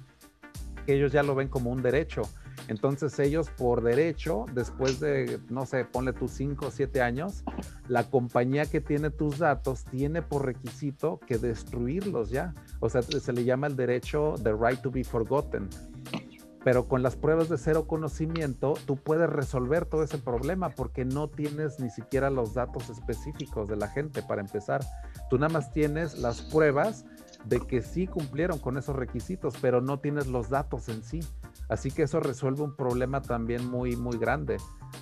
Ellos 0.86 1.12
ya 1.12 1.22
lo 1.22 1.34
ven 1.34 1.49
como 1.49 1.70
un 1.70 1.82
derecho 1.82 2.22
entonces 2.68 3.18
ellos 3.18 3.50
por 3.50 3.82
derecho, 3.82 4.46
después 4.52 5.00
de, 5.00 5.38
no 5.50 5.66
sé, 5.66 5.84
ponle 5.84 6.12
tus 6.12 6.30
5 6.32 6.66
o 6.66 6.70
7 6.70 7.02
años, 7.02 7.44
la 7.88 8.05
compañía 8.05 8.66
que 8.66 8.80
tiene 8.80 9.11
tus 9.11 9.38
datos 9.38 9.84
tiene 9.84 10.22
por 10.22 10.46
requisito 10.46 11.20
que 11.26 11.38
destruirlos 11.38 12.30
ya. 12.30 12.55
O 12.80 12.88
sea, 12.88 13.02
se 13.02 13.32
le 13.32 13.44
llama 13.44 13.66
el 13.66 13.76
derecho 13.76 14.34
the 14.42 14.52
right 14.52 14.80
to 14.80 14.90
be 14.90 15.05
forgotten. 15.05 15.68
Pero 16.64 16.88
con 16.88 17.02
las 17.02 17.14
pruebas 17.14 17.50
de 17.50 17.59
cero 17.59 17.86
conocimiento, 17.86 18.72
tú 18.86 18.96
puedes 18.96 19.28
resolver 19.28 19.84
todo 19.84 20.02
ese 20.02 20.16
problema 20.16 20.70
porque 20.70 21.05
no 21.05 21.28
tienes 21.28 21.78
ni 21.78 21.90
siquiera 21.90 22.30
los 22.30 22.55
datos 22.55 22.88
específicos 22.88 23.68
de 23.68 23.76
la 23.76 23.88
gente 23.88 24.22
para 24.22 24.40
empezar. 24.40 24.80
Tú 25.28 25.36
nada 25.36 25.52
más 25.52 25.70
tienes 25.72 26.18
las 26.18 26.40
pruebas 26.40 27.05
de 27.44 27.61
que 27.61 27.82
sí 27.82 28.07
cumplieron 28.07 28.59
con 28.59 28.78
esos 28.78 28.96
requisitos, 28.96 29.55
pero 29.61 29.82
no 29.82 30.00
tienes 30.00 30.26
los 30.26 30.48
datos 30.48 30.88
en 30.88 31.02
sí. 31.02 31.20
Así 31.69 31.91
que 31.91 32.03
eso 32.03 32.21
resuelve 32.21 32.62
un 32.62 32.77
problema 32.77 33.23
también 33.23 33.69
muy, 33.69 33.97
muy 33.97 34.19
grande, 34.19 34.59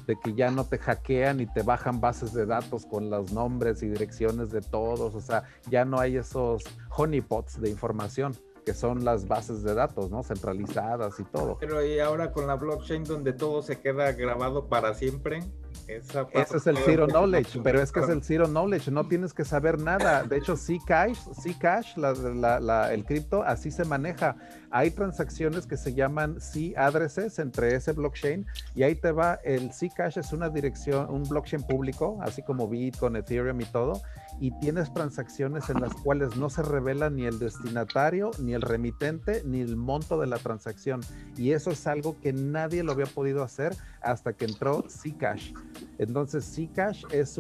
de 0.07 0.17
que 0.19 0.35
ya 0.35 0.51
no 0.51 0.65
te 0.65 0.79
hackean 0.79 1.41
y 1.41 1.47
te 1.47 1.63
bajan 1.63 2.01
bases 2.01 2.33
de 2.33 2.47
datos 2.47 2.87
con 2.87 3.11
los 3.11 3.33
nombres 3.33 3.83
y 3.83 3.89
direcciones 3.89 4.51
de 4.51 4.61
todos, 4.61 5.15
o 5.15 5.21
sea, 5.21 5.45
ya 5.71 5.85
no 5.85 5.99
hay 5.99 6.17
esos 6.17 6.63
honeypots 6.97 7.61
de 7.61 7.71
información 7.71 8.35
que 8.65 8.75
son 8.75 9.05
las 9.05 9.27
bases 9.27 9.63
de 9.63 9.75
datos, 9.75 10.11
¿no? 10.11 10.23
Centralizadas 10.23 11.19
y 11.19 11.25
todo. 11.25 11.57
Pero 11.59 11.85
y 11.85 11.99
ahora 11.99 12.33
con 12.33 12.47
la 12.47 12.55
blockchain 12.55 13.05
donde 13.05 13.33
todo 13.33 13.63
se 13.63 13.81
queda 13.81 14.13
grabado 14.13 14.69
para 14.69 14.95
siempre, 14.95 15.43
ese 15.89 16.57
es 16.57 16.67
el 16.67 16.77
Zero 16.79 17.07
Knowledge, 17.07 17.61
pero 17.63 17.81
es 17.81 17.93
que 17.93 18.01
es 18.01 18.09
el 18.09 18.23
Zero 18.23 18.47
Knowledge, 18.47 18.91
no 18.91 19.07
tienes 19.07 19.33
que 19.33 19.45
saber 19.45 19.79
nada. 19.79 20.23
De 20.25 20.37
hecho, 20.39 20.57
Zcash, 20.57 21.19
Zcash 21.35 21.95
el 21.97 23.05
cripto, 23.05 23.43
así 23.43 23.71
se 23.71 23.85
maneja. 23.85 24.37
Hay 24.71 24.91
transacciones 24.91 25.67
que 25.67 25.77
se 25.77 25.93
llaman 25.95 26.41
C-addresses 26.41 27.39
entre 27.39 27.75
ese 27.75 27.93
blockchain 27.93 28.47
y 28.75 28.83
ahí 28.85 28.95
te 28.95 29.13
va, 29.13 29.39
el 29.45 29.73
Zcash 29.73 30.19
es 30.19 30.33
una 30.33 30.49
dirección, 30.49 31.11
un 31.11 31.25
blockchain 31.25 31.63
público, 31.63 32.19
así 32.23 32.43
como 32.43 32.69
Bitcoin, 32.69 33.17
Ethereum 33.17 33.61
y 33.61 33.67
todo, 33.67 34.01
y 34.41 34.51
tienes 34.61 34.93
transacciones 34.93 35.71
en 35.71 35.81
las 35.81 35.95
cuales 35.95 36.37
no 36.37 36.51
se 36.51 36.63
revela 36.63 37.11
ni 37.11 37.25
el 37.25 37.39
destinatario, 37.39 38.31
ni 38.41 38.55
el 38.55 38.63
remitente, 38.63 39.43
ni 39.45 39.61
el 39.61 39.77
monto 39.77 40.21
de 40.21 40.27
la 40.27 40.39
transacción. 40.39 41.01
Y 41.37 41.53
eso 41.53 41.71
es 41.71 41.87
algo 41.87 42.19
que 42.21 42.33
nadie 42.33 42.83
lo 42.83 42.93
había 42.93 43.07
podido 43.07 43.43
hacer 43.43 43.77
hasta 44.01 44.33
que 44.33 44.47
entró 44.47 44.85
Zcash. 44.89 45.53
Entonces, 45.99 46.45
Zcash 46.45 47.05
es, 47.13 47.39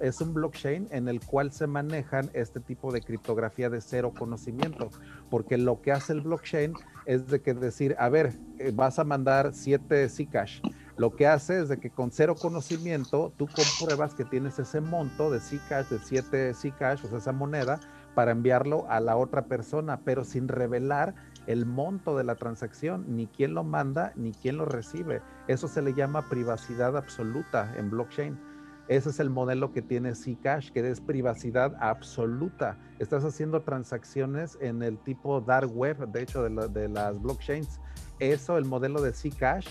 es 0.00 0.20
un 0.20 0.34
blockchain 0.34 0.88
en 0.90 1.08
el 1.08 1.20
cual 1.20 1.52
se 1.52 1.66
manejan 1.66 2.30
este 2.34 2.60
tipo 2.60 2.92
de 2.92 3.00
criptografía 3.00 3.70
de 3.70 3.80
cero 3.80 4.12
conocimiento, 4.16 4.90
porque 5.30 5.56
lo 5.56 5.80
que 5.80 5.92
hace 5.92 6.12
el 6.12 6.20
blockchain 6.20 6.74
es 7.06 7.26
de 7.28 7.40
que 7.40 7.54
decir, 7.54 7.96
a 7.98 8.08
ver, 8.08 8.34
eh, 8.58 8.72
vas 8.74 8.98
a 8.98 9.04
mandar 9.04 9.52
siete 9.54 10.08
Zcash 10.08 10.60
lo 11.02 11.16
que 11.16 11.26
hace 11.26 11.60
es 11.60 11.68
de 11.68 11.80
que 11.80 11.90
con 11.90 12.12
cero 12.12 12.36
conocimiento 12.40 13.32
tú 13.36 13.48
compruebas 13.48 14.14
que 14.14 14.24
tienes 14.24 14.60
ese 14.60 14.80
monto 14.80 15.32
de 15.32 15.40
Zcash, 15.40 15.88
de 15.88 15.98
7 15.98 16.54
Zcash, 16.54 17.04
o 17.04 17.08
sea, 17.08 17.18
esa 17.18 17.32
moneda, 17.32 17.80
para 18.14 18.30
enviarlo 18.30 18.86
a 18.88 19.00
la 19.00 19.16
otra 19.16 19.46
persona, 19.46 19.98
pero 20.04 20.22
sin 20.22 20.46
revelar 20.46 21.16
el 21.48 21.66
monto 21.66 22.16
de 22.16 22.22
la 22.22 22.36
transacción, 22.36 23.16
ni 23.16 23.26
quién 23.26 23.52
lo 23.52 23.64
manda, 23.64 24.12
ni 24.14 24.30
quién 24.30 24.58
lo 24.58 24.64
recibe. 24.64 25.22
Eso 25.48 25.66
se 25.66 25.82
le 25.82 25.92
llama 25.92 26.28
privacidad 26.28 26.96
absoluta 26.96 27.74
en 27.76 27.90
blockchain. 27.90 28.38
Ese 28.86 29.10
es 29.10 29.18
el 29.18 29.30
modelo 29.30 29.72
que 29.72 29.82
tiene 29.82 30.14
Zcash, 30.14 30.70
que 30.70 30.88
es 30.88 31.00
privacidad 31.00 31.74
absoluta. 31.80 32.78
Estás 33.00 33.24
haciendo 33.24 33.62
transacciones 33.62 34.56
en 34.60 34.82
el 34.82 34.98
tipo 34.98 35.40
dark 35.40 35.76
web, 35.76 35.96
de 36.12 36.22
hecho, 36.22 36.44
de, 36.44 36.88
las 36.88 37.20
blockchains. 37.20 37.80
Eso, 38.20 38.56
el 38.56 38.66
modelo 38.66 39.02
de 39.02 39.12
Zcash, 39.12 39.66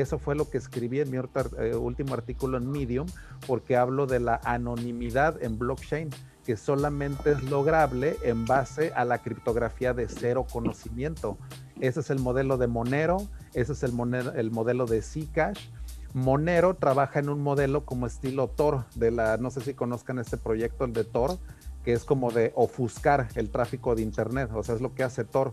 eso 0.00 0.18
fue 0.18 0.34
lo 0.34 0.50
que 0.50 0.58
escribí 0.58 1.00
en 1.00 1.10
mi 1.10 1.18
eh, 1.18 1.74
último 1.76 2.14
artículo 2.14 2.58
en 2.58 2.70
Medium, 2.70 3.06
porque 3.46 3.76
hablo 3.76 4.06
de 4.06 4.20
la 4.20 4.40
anonimidad 4.44 5.42
en 5.42 5.58
blockchain, 5.58 6.10
que 6.44 6.56
solamente 6.56 7.32
es 7.32 7.42
lograble 7.44 8.16
en 8.22 8.44
base 8.44 8.92
a 8.94 9.04
la 9.04 9.18
criptografía 9.18 9.94
de 9.94 10.08
cero 10.08 10.46
conocimiento. 10.50 11.38
Ese 11.80 12.00
es 12.00 12.10
el 12.10 12.18
modelo 12.18 12.58
de 12.58 12.66
Monero, 12.66 13.28
ese 13.54 13.72
es 13.72 13.82
el, 13.82 13.92
el 14.34 14.50
modelo 14.50 14.86
de 14.86 15.00
Zcash 15.00 15.68
Monero 16.14 16.74
trabaja 16.74 17.18
en 17.18 17.28
un 17.28 17.42
modelo 17.42 17.84
como 17.84 18.06
estilo 18.06 18.46
Tor, 18.46 18.84
de 18.94 19.10
la, 19.10 19.36
no 19.36 19.50
sé 19.50 19.60
si 19.60 19.74
conozcan 19.74 20.20
este 20.20 20.36
proyecto, 20.36 20.84
el 20.84 20.92
de 20.92 21.02
Tor, 21.02 21.38
que 21.84 21.92
es 21.92 22.04
como 22.04 22.30
de 22.30 22.52
ofuscar 22.54 23.28
el 23.34 23.50
tráfico 23.50 23.96
de 23.96 24.02
Internet, 24.02 24.48
o 24.54 24.62
sea, 24.62 24.76
es 24.76 24.80
lo 24.80 24.94
que 24.94 25.02
hace 25.02 25.24
Tor. 25.24 25.52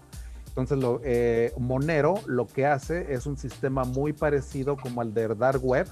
Entonces, 0.51 0.77
lo, 0.79 0.99
eh, 1.03 1.53
Monero 1.57 2.15
lo 2.25 2.45
que 2.45 2.65
hace 2.65 3.13
es 3.13 3.25
un 3.25 3.37
sistema 3.37 3.85
muy 3.85 4.11
parecido 4.11 4.75
como 4.75 5.01
el 5.01 5.13
de 5.13 5.29
Dark 5.29 5.63
Web, 5.63 5.87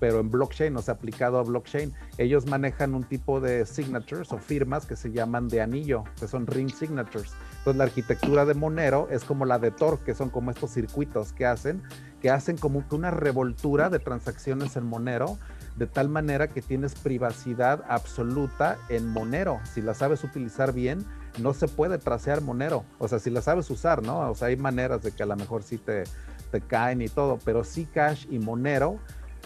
pero 0.00 0.20
en 0.20 0.30
blockchain, 0.30 0.74
o 0.76 0.82
sea, 0.82 0.94
aplicado 0.94 1.38
a 1.38 1.42
blockchain. 1.42 1.92
Ellos 2.16 2.46
manejan 2.46 2.94
un 2.94 3.04
tipo 3.04 3.40
de 3.40 3.66
signatures 3.66 4.32
o 4.32 4.38
firmas 4.38 4.86
que 4.86 4.96
se 4.96 5.12
llaman 5.12 5.48
de 5.48 5.60
anillo, 5.60 6.04
que 6.18 6.26
son 6.26 6.46
ring 6.46 6.70
signatures. 6.70 7.32
Entonces, 7.58 7.76
la 7.76 7.84
arquitectura 7.84 8.44
de 8.44 8.54
Monero 8.54 9.08
es 9.10 9.24
como 9.24 9.44
la 9.44 9.58
de 9.58 9.70
Tor, 9.70 9.98
que 10.00 10.14
son 10.14 10.30
como 10.30 10.50
estos 10.50 10.72
circuitos 10.72 11.32
que 11.32 11.44
hacen 11.44 11.82
que 12.20 12.30
hacen 12.30 12.56
como 12.56 12.84
una 12.90 13.10
revoltura 13.10 13.90
de 13.90 13.98
transacciones 13.98 14.76
en 14.76 14.86
Monero, 14.86 15.38
de 15.76 15.86
tal 15.86 16.08
manera 16.08 16.48
que 16.48 16.62
tienes 16.62 16.94
privacidad 16.94 17.84
absoluta 17.88 18.78
en 18.88 19.06
Monero. 19.06 19.60
Si 19.72 19.80
la 19.80 19.94
sabes 19.94 20.24
utilizar 20.24 20.72
bien, 20.72 21.04
no 21.38 21.54
se 21.54 21.68
puede 21.68 21.98
trasear 21.98 22.40
Monero. 22.40 22.84
O 22.98 23.08
sea, 23.08 23.18
si 23.18 23.30
la 23.30 23.42
sabes 23.42 23.70
usar, 23.70 24.02
¿no? 24.02 24.30
O 24.30 24.34
sea, 24.34 24.48
hay 24.48 24.56
maneras 24.56 25.02
de 25.02 25.12
que 25.12 25.22
a 25.22 25.26
lo 25.26 25.36
mejor 25.36 25.62
sí 25.62 25.78
te, 25.78 26.04
te 26.50 26.60
caen 26.60 27.02
y 27.02 27.08
todo, 27.08 27.38
pero 27.44 27.64
Zcash 27.64 28.26
y 28.30 28.38
Monero, 28.38 28.98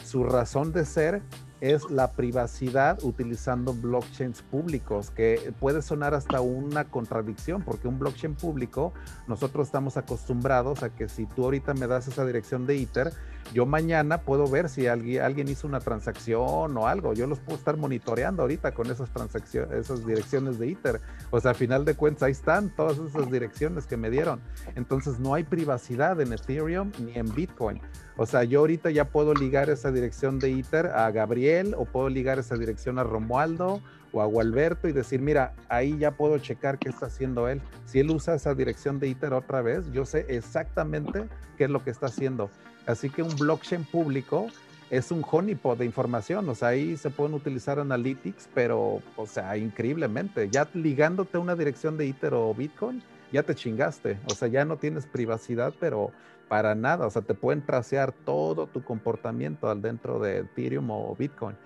su 0.04 0.24
razón 0.24 0.72
de 0.72 0.84
ser 0.84 1.22
es 1.62 1.88
la 1.90 2.10
privacidad 2.10 2.98
utilizando 3.04 3.72
blockchains 3.72 4.42
públicos, 4.42 5.12
que 5.12 5.54
puede 5.60 5.80
sonar 5.80 6.12
hasta 6.12 6.40
una 6.40 6.86
contradicción, 6.86 7.62
porque 7.62 7.86
un 7.86 8.00
blockchain 8.00 8.34
público, 8.34 8.92
nosotros 9.28 9.68
estamos 9.68 9.96
acostumbrados 9.96 10.82
a 10.82 10.92
que 10.92 11.08
si 11.08 11.24
tú 11.24 11.44
ahorita 11.44 11.72
me 11.74 11.86
das 11.86 12.08
esa 12.08 12.26
dirección 12.26 12.66
de 12.66 12.74
ITER, 12.74 13.12
yo 13.52 13.66
mañana 13.66 14.22
puedo 14.22 14.46
ver 14.48 14.68
si 14.68 14.86
alguien, 14.86 15.48
hizo 15.48 15.66
una 15.66 15.80
transacción 15.80 16.76
o 16.76 16.86
algo. 16.86 17.12
Yo 17.12 17.26
los 17.26 17.38
puedo 17.40 17.58
estar 17.58 17.76
monitoreando 17.76 18.42
ahorita 18.42 18.72
con 18.72 18.90
esas 18.90 19.10
transacciones, 19.10 19.72
esas 19.72 20.06
direcciones 20.06 20.58
de 20.58 20.68
ITER. 20.68 21.00
O 21.30 21.40
sea, 21.40 21.52
a 21.52 21.54
final 21.54 21.84
de 21.84 21.94
cuentas, 21.94 22.24
ahí 22.24 22.32
están 22.32 22.74
todas 22.74 22.98
esas 22.98 23.30
direcciones 23.30 23.86
que 23.86 23.96
me 23.96 24.10
dieron. 24.10 24.40
Entonces, 24.74 25.18
no 25.18 25.34
hay 25.34 25.44
privacidad 25.44 26.20
en 26.20 26.32
Ethereum 26.32 26.92
ni 26.98 27.14
en 27.14 27.34
Bitcoin. 27.34 27.80
O 28.16 28.26
sea, 28.26 28.44
yo 28.44 28.60
ahorita 28.60 28.90
ya 28.90 29.06
puedo 29.06 29.34
ligar 29.34 29.70
esa 29.70 29.90
dirección 29.90 30.38
de 30.38 30.50
ITER 30.50 30.86
a 30.86 31.10
Gabriel 31.10 31.74
o 31.76 31.84
puedo 31.84 32.08
ligar 32.08 32.38
esa 32.38 32.56
dirección 32.56 32.98
a 32.98 33.04
Romualdo 33.04 33.80
o 34.12 34.20
a 34.20 34.26
Gualberto 34.26 34.88
y 34.88 34.92
decir, 34.92 35.20
mira, 35.20 35.54
ahí 35.68 35.98
ya 35.98 36.12
puedo 36.12 36.38
checar 36.38 36.78
qué 36.78 36.90
está 36.90 37.06
haciendo 37.06 37.48
él. 37.48 37.62
Si 37.86 38.00
él 38.00 38.10
usa 38.10 38.34
esa 38.34 38.54
dirección 38.54 38.98
de 38.98 39.08
ITER 39.08 39.32
otra 39.32 39.62
vez, 39.62 39.90
yo 39.92 40.04
sé 40.04 40.26
exactamente 40.28 41.28
qué 41.56 41.64
es 41.64 41.70
lo 41.70 41.82
que 41.82 41.90
está 41.90 42.06
haciendo. 42.06 42.50
Así 42.86 43.10
que 43.10 43.22
un 43.22 43.36
blockchain 43.36 43.84
público 43.84 44.48
es 44.90 45.10
un 45.10 45.24
honeypot 45.28 45.78
de 45.78 45.86
información, 45.86 46.46
o 46.50 46.54
sea, 46.54 46.68
ahí 46.68 46.98
se 46.98 47.08
pueden 47.08 47.32
utilizar 47.32 47.78
analytics, 47.78 48.48
pero, 48.54 49.00
o 49.16 49.26
sea, 49.26 49.56
increíblemente, 49.56 50.50
ya 50.50 50.68
ligándote 50.74 51.38
a 51.38 51.40
una 51.40 51.56
dirección 51.56 51.96
de 51.96 52.08
Ether 52.08 52.34
o 52.34 52.52
Bitcoin, 52.52 53.02
ya 53.32 53.42
te 53.42 53.54
chingaste, 53.54 54.18
o 54.26 54.34
sea, 54.34 54.48
ya 54.48 54.66
no 54.66 54.76
tienes 54.76 55.06
privacidad, 55.06 55.72
pero 55.80 56.10
para 56.48 56.74
nada, 56.74 57.06
o 57.06 57.10
sea, 57.10 57.22
te 57.22 57.32
pueden 57.32 57.64
tracear 57.64 58.12
todo 58.12 58.66
tu 58.66 58.84
comportamiento 58.84 59.70
al 59.70 59.80
dentro 59.80 60.18
de 60.18 60.40
Ethereum 60.40 60.90
o 60.90 61.16
Bitcoin, 61.18 61.56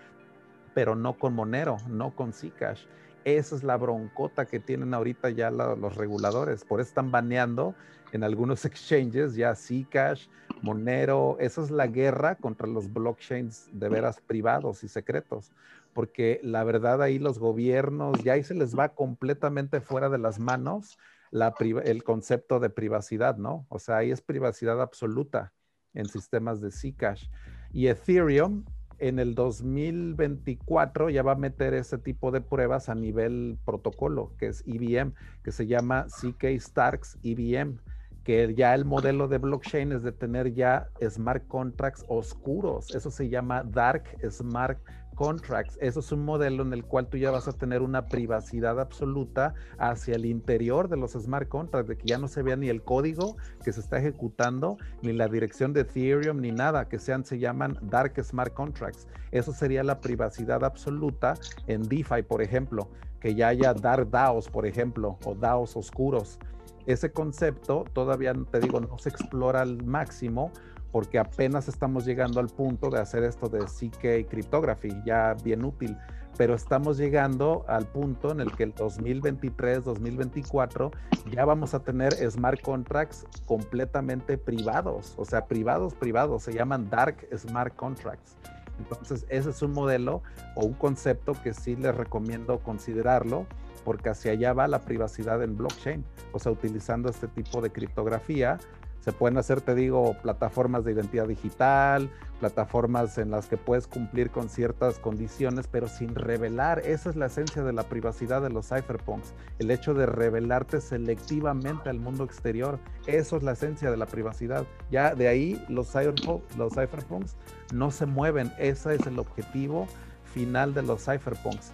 pero 0.72 0.94
no 0.94 1.14
con 1.14 1.34
Monero, 1.34 1.78
no 1.88 2.14
con 2.14 2.32
Zcash. 2.32 2.82
Esa 3.26 3.56
es 3.56 3.64
la 3.64 3.76
broncota 3.76 4.46
que 4.46 4.60
tienen 4.60 4.94
ahorita 4.94 5.30
ya 5.30 5.50
los 5.50 5.96
reguladores, 5.96 6.64
por 6.64 6.80
eso 6.80 6.90
están 6.90 7.10
baneando 7.10 7.74
en 8.12 8.22
algunos 8.22 8.64
exchanges 8.64 9.34
ya 9.34 9.52
Zcash, 9.56 10.28
Monero, 10.62 11.36
esa 11.40 11.60
es 11.60 11.72
la 11.72 11.88
guerra 11.88 12.36
contra 12.36 12.68
los 12.68 12.92
blockchains 12.92 13.68
de 13.72 13.88
veras 13.88 14.20
privados 14.20 14.84
y 14.84 14.88
secretos, 14.88 15.50
porque 15.92 16.38
la 16.44 16.62
verdad 16.62 17.02
ahí 17.02 17.18
los 17.18 17.40
gobiernos, 17.40 18.22
ya 18.22 18.34
ahí 18.34 18.44
se 18.44 18.54
les 18.54 18.78
va 18.78 18.90
completamente 18.90 19.80
fuera 19.80 20.08
de 20.08 20.18
las 20.18 20.38
manos 20.38 20.96
el 21.32 22.04
concepto 22.04 22.60
de 22.60 22.70
privacidad, 22.70 23.38
¿no? 23.38 23.66
O 23.68 23.80
sea, 23.80 23.96
ahí 23.96 24.12
es 24.12 24.22
privacidad 24.22 24.80
absoluta 24.80 25.52
en 25.94 26.06
sistemas 26.06 26.60
de 26.60 26.70
Zcash. 26.70 27.26
Y 27.72 27.88
Ethereum 27.88 28.64
en 28.98 29.18
el 29.18 29.34
2024 29.34 31.10
ya 31.10 31.22
va 31.22 31.32
a 31.32 31.36
meter 31.36 31.74
ese 31.74 31.98
tipo 31.98 32.30
de 32.30 32.40
pruebas 32.40 32.88
a 32.88 32.94
nivel 32.94 33.58
protocolo, 33.64 34.32
que 34.38 34.46
es 34.46 34.64
EVM, 34.66 35.12
que 35.42 35.52
se 35.52 35.66
llama 35.66 36.06
CK 36.06 36.58
Starks 36.58 37.18
EVM 37.22 37.78
que 38.26 38.52
ya 38.56 38.74
el 38.74 38.84
modelo 38.84 39.28
de 39.28 39.38
blockchain 39.38 39.92
es 39.92 40.02
de 40.02 40.10
tener 40.10 40.52
ya 40.52 40.88
smart 41.08 41.46
contracts 41.46 42.04
oscuros. 42.08 42.92
Eso 42.92 43.08
se 43.08 43.28
llama 43.28 43.62
dark 43.62 44.02
smart 44.32 44.80
contracts. 45.16 45.76
Eso 45.80 45.98
es 45.98 46.12
un 46.12 46.24
modelo 46.24 46.62
en 46.62 46.72
el 46.72 46.84
cual 46.84 47.08
tú 47.08 47.16
ya 47.16 47.32
vas 47.32 47.48
a 47.48 47.52
tener 47.52 47.82
una 47.82 48.06
privacidad 48.06 48.78
absoluta 48.78 49.54
hacia 49.78 50.14
el 50.14 50.26
interior 50.26 50.88
de 50.88 50.96
los 50.96 51.14
smart 51.14 51.48
contracts, 51.48 51.88
de 51.88 51.96
que 51.96 52.06
ya 52.06 52.18
no 52.18 52.28
se 52.28 52.42
vea 52.42 52.54
ni 52.54 52.68
el 52.68 52.82
código 52.82 53.36
que 53.64 53.72
se 53.72 53.80
está 53.80 53.98
ejecutando, 53.98 54.76
ni 55.02 55.12
la 55.12 55.26
dirección 55.26 55.72
de 55.72 55.80
Ethereum, 55.80 56.40
ni 56.40 56.52
nada, 56.52 56.88
que 56.88 57.00
sean, 57.00 57.24
se 57.24 57.40
llaman 57.40 57.76
dark 57.82 58.22
smart 58.22 58.54
contracts. 58.54 59.08
Eso 59.32 59.52
sería 59.52 59.82
la 59.82 60.00
privacidad 60.00 60.62
absoluta 60.62 61.34
en 61.66 61.82
DeFi, 61.82 62.22
por 62.22 62.42
ejemplo, 62.42 62.88
que 63.18 63.34
ya 63.34 63.48
haya 63.48 63.74
dark 63.74 64.10
DAOs, 64.10 64.48
por 64.48 64.66
ejemplo, 64.66 65.18
o 65.24 65.34
DAOs 65.34 65.76
oscuros 65.76 66.38
ese 66.86 67.10
concepto 67.10 67.84
todavía, 67.92 68.32
te 68.50 68.60
digo, 68.60 68.80
no 68.80 68.96
se 68.98 69.08
explora 69.08 69.62
al 69.62 69.84
máximo 69.84 70.52
porque 70.92 71.18
apenas 71.18 71.68
estamos 71.68 72.04
llegando 72.04 72.40
al 72.40 72.48
punto 72.48 72.90
de 72.90 73.00
hacer 73.00 73.24
esto 73.24 73.48
de 73.48 73.60
CK 73.60 74.28
Cryptography, 74.28 74.90
ya 75.04 75.34
bien 75.42 75.64
útil, 75.64 75.96
pero 76.36 76.54
estamos 76.54 76.98
llegando 76.98 77.64
al 77.68 77.86
punto 77.86 78.30
en 78.30 78.40
el 78.40 78.52
que 78.52 78.64
el 78.64 78.74
2023, 78.74 79.84
2024 79.84 80.90
ya 81.30 81.44
vamos 81.44 81.74
a 81.74 81.80
tener 81.80 82.12
smart 82.30 82.60
contracts 82.60 83.26
completamente 83.46 84.38
privados, 84.38 85.14
o 85.16 85.24
sea, 85.24 85.46
privados, 85.46 85.94
privados, 85.94 86.42
se 86.42 86.52
llaman 86.52 86.90
dark 86.90 87.26
smart 87.36 87.74
contracts. 87.74 88.36
Entonces, 88.78 89.24
ese 89.30 89.50
es 89.50 89.62
un 89.62 89.72
modelo 89.72 90.22
o 90.54 90.66
un 90.66 90.74
concepto 90.74 91.32
que 91.42 91.54
sí 91.54 91.76
les 91.76 91.94
recomiendo 91.94 92.58
considerarlo 92.58 93.46
porque 93.86 94.10
hacia 94.10 94.32
allá 94.32 94.52
va 94.52 94.66
la 94.66 94.80
privacidad 94.80 95.42
en 95.42 95.56
blockchain, 95.56 96.04
o 96.32 96.40
sea, 96.40 96.50
utilizando 96.50 97.08
este 97.08 97.28
tipo 97.28 97.60
de 97.60 97.70
criptografía. 97.70 98.58
Se 99.06 99.12
pueden 99.12 99.38
hacer, 99.38 99.60
te 99.60 99.76
digo, 99.76 100.16
plataformas 100.20 100.84
de 100.84 100.90
identidad 100.90 101.28
digital, 101.28 102.10
plataformas 102.40 103.18
en 103.18 103.30
las 103.30 103.46
que 103.46 103.56
puedes 103.56 103.86
cumplir 103.86 104.32
con 104.32 104.48
ciertas 104.48 104.98
condiciones, 104.98 105.68
pero 105.68 105.86
sin 105.86 106.16
revelar. 106.16 106.80
Esa 106.80 107.10
es 107.10 107.14
la 107.14 107.26
esencia 107.26 107.62
de 107.62 107.72
la 107.72 107.84
privacidad 107.84 108.42
de 108.42 108.50
los 108.50 108.66
cypherpunks, 108.66 109.32
el 109.60 109.70
hecho 109.70 109.94
de 109.94 110.06
revelarte 110.06 110.80
selectivamente 110.80 111.88
al 111.88 112.00
mundo 112.00 112.24
exterior. 112.24 112.80
Eso 113.06 113.36
es 113.36 113.44
la 113.44 113.52
esencia 113.52 113.92
de 113.92 113.96
la 113.96 114.06
privacidad. 114.06 114.66
Ya 114.90 115.14
de 115.14 115.28
ahí 115.28 115.64
los 115.68 115.86
cypherpunks, 115.86 116.56
los 116.56 116.72
cypherpunks 116.72 117.36
no 117.72 117.92
se 117.92 118.06
mueven. 118.06 118.52
Ese 118.58 118.96
es 118.96 119.06
el 119.06 119.20
objetivo 119.20 119.86
final 120.34 120.74
de 120.74 120.82
los 120.82 121.04
cypherpunks 121.04 121.70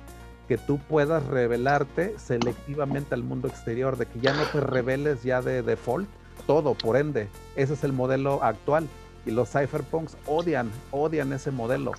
que 0.49 0.59
tú 0.59 0.77
puedas 0.87 1.25
revelarte 1.29 2.19
selectivamente 2.19 3.15
al 3.15 3.23
mundo 3.23 3.49
exterior, 3.49 3.97
de 3.97 4.05
que 4.05 4.21
ya 4.21 4.35
no 4.35 4.43
te 4.53 4.61
reveles 4.61 5.23
ya 5.23 5.41
de 5.41 5.63
default 5.63 6.07
todo, 6.47 6.75
por 6.75 6.97
ende, 6.97 7.29
ese 7.57 7.75
es 7.75 7.85
el 7.85 7.93
modelo 7.93 8.43
actual 8.43 8.89
y 9.25 9.31
los 9.31 9.51
cypherpunks 9.51 10.17
odian, 10.27 10.71
odian 10.91 11.33
ese 11.33 11.51
modelo. 11.51 11.93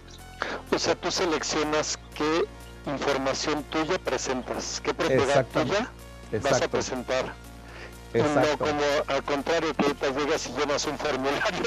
O 0.72 0.80
sea, 0.80 0.96
tú 0.96 1.12
seleccionas 1.12 1.98
qué 2.16 2.46
información 2.86 3.64
tuya 3.64 3.98
presentas, 4.00 4.82
qué 4.84 4.94
propiedad 4.94 5.46
tuya 5.48 5.90
vas 6.42 6.62
a 6.62 6.68
presentar. 6.68 7.34
Exacto. 8.14 8.66
No 8.66 8.72
como 8.72 8.82
al 9.08 9.24
contrario 9.24 9.74
que 9.74 9.86
ahorita 9.86 10.10
llegas 10.12 10.48
y 10.48 10.52
llenas 10.54 10.86
un 10.86 10.98
formulario 11.00 11.64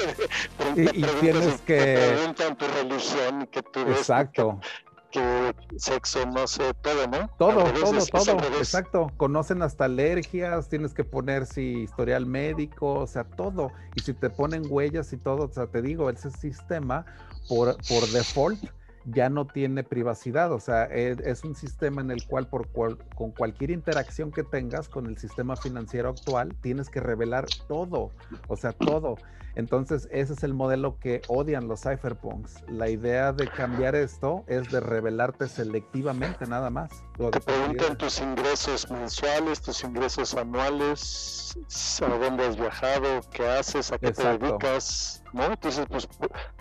de 0.75 0.83
y, 0.83 0.99
y 0.99 1.03
tienes 1.19 1.61
que 1.61 1.77
te 1.77 2.13
preguntan 2.13 2.57
tu 2.57 2.67
religión 2.67 3.47
que 3.47 3.61
tú 3.63 3.81
Exacto 3.81 4.59
que 5.11 5.55
sexo, 5.77 6.25
no 6.25 6.47
sé, 6.47 6.73
todo, 6.81 7.07
¿no? 7.07 7.29
Todo, 7.37 7.63
todo, 7.73 8.05
todo, 8.05 8.57
exacto. 8.57 9.11
Conocen 9.17 9.61
hasta 9.61 9.85
alergias, 9.85 10.69
tienes 10.69 10.93
que 10.93 11.03
poner 11.03 11.45
si 11.45 11.83
historial 11.83 12.25
médico, 12.25 12.93
o 12.99 13.07
sea, 13.07 13.23
todo. 13.23 13.71
Y 13.95 14.01
si 14.01 14.13
te 14.13 14.29
ponen 14.29 14.63
huellas 14.67 15.13
y 15.13 15.17
todo, 15.17 15.45
o 15.45 15.51
sea, 15.51 15.67
te 15.67 15.81
digo, 15.81 16.09
ese 16.09 16.31
sistema 16.31 17.05
por, 17.47 17.77
por 17.87 18.07
default 18.09 18.63
ya 19.07 19.29
no 19.29 19.47
tiene 19.47 19.83
privacidad, 19.83 20.51
o 20.51 20.59
sea, 20.59 20.85
e, 20.85 21.15
es, 21.23 21.43
un 21.43 21.55
sistema 21.55 22.01
en 22.01 22.11
el 22.11 22.25
cual 22.27 22.47
por 22.47 22.67
con 22.69 23.31
cualquier 23.31 23.71
interacción 23.71 24.31
que 24.31 24.43
tengas 24.43 24.89
con 24.89 25.07
el 25.07 25.17
sistema 25.17 25.55
financiero 25.55 26.09
actual, 26.09 26.53
tienes 26.61 26.89
que 26.89 26.99
revelar 26.99 27.45
todo, 27.67 28.11
o 28.47 28.57
sea, 28.57 28.73
todo. 28.73 29.15
Entonces, 29.55 30.07
ese 30.11 30.33
es 30.33 30.43
el 30.43 30.53
modelo 30.53 30.99
que 30.99 31.23
odian 31.29 31.67
los 31.67 31.81
cypherpunks. 31.81 32.63
La 32.67 32.89
idea 32.89 33.33
de 33.33 33.47
cambiar 33.47 33.95
esto 33.95 34.43
es 34.47 34.69
de 34.69 34.79
revelarte 34.79 35.47
selectivamente 35.47 36.45
nada 36.45 36.69
más. 36.69 36.91
Te 37.31 37.41
preguntan 37.41 37.97
tus 37.97 38.21
ingresos 38.21 38.91
mensuales, 38.91 39.59
tus 39.59 39.83
ingresos 39.83 40.35
anuales, 40.35 41.57
a 42.03 42.17
dónde 42.19 42.45
has 42.45 42.55
viajado, 42.55 43.21
qué 43.31 43.47
haces, 43.47 43.91
a 43.91 43.97
qué 43.97 44.11
te 44.11 44.37
dedicas, 44.37 45.23
¿no? 45.33 45.45
Entonces, 45.45 45.87
pues, 45.89 46.07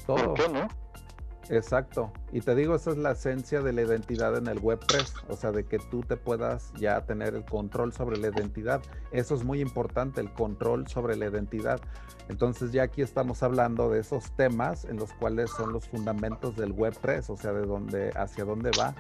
¿por 0.07 0.33
qué 0.33 0.49
no? 0.49 0.86
Exacto. 1.49 2.13
Y 2.33 2.41
te 2.41 2.55
digo, 2.55 2.75
esa 2.75 2.91
es 2.91 2.97
la 2.97 3.13
esencia 3.13 3.61
de 3.63 3.73
la 3.73 3.83
identidad 3.83 4.37
en 4.37 4.47
el 4.49 4.61
Web3, 4.61 5.13
o 5.29 5.37
sea, 5.37 5.53
de 5.53 5.65
que 5.65 5.79
tú 5.79 6.01
te 6.01 6.17
puedas 6.17 6.73
ya 6.75 7.05
tener 7.05 7.35
el 7.35 7.45
control 7.45 7.93
sobre 7.93 8.19
la 8.19 8.29
identidad. 8.29 8.83
Eso 9.13 9.35
es 9.35 9.45
muy 9.45 9.61
importante, 9.61 10.21
el 10.21 10.33
control 10.33 10.89
sobre 10.89 11.17
la 11.17 11.27
identidad. 11.27 11.81
Entonces 12.29 12.73
ya 12.73 12.85
aquí 12.85 13.03
estamos 13.03 13.43
hablando 13.43 13.89
de 13.89 14.01
esos 14.01 14.33
temas 14.33 14.85
en 14.85 14.97
los 14.97 15.13
cuales 15.13 15.51
son 15.51 15.73
los 15.73 15.87
fundamentos 15.87 16.57
del 16.57 16.75
Web3, 16.75 17.31
o 17.31 17.37
sea, 17.37 17.53
de 17.53 17.65
dónde, 17.65 18.11
hacia 18.17 18.45
dónde 18.45 18.71
va 18.79 18.95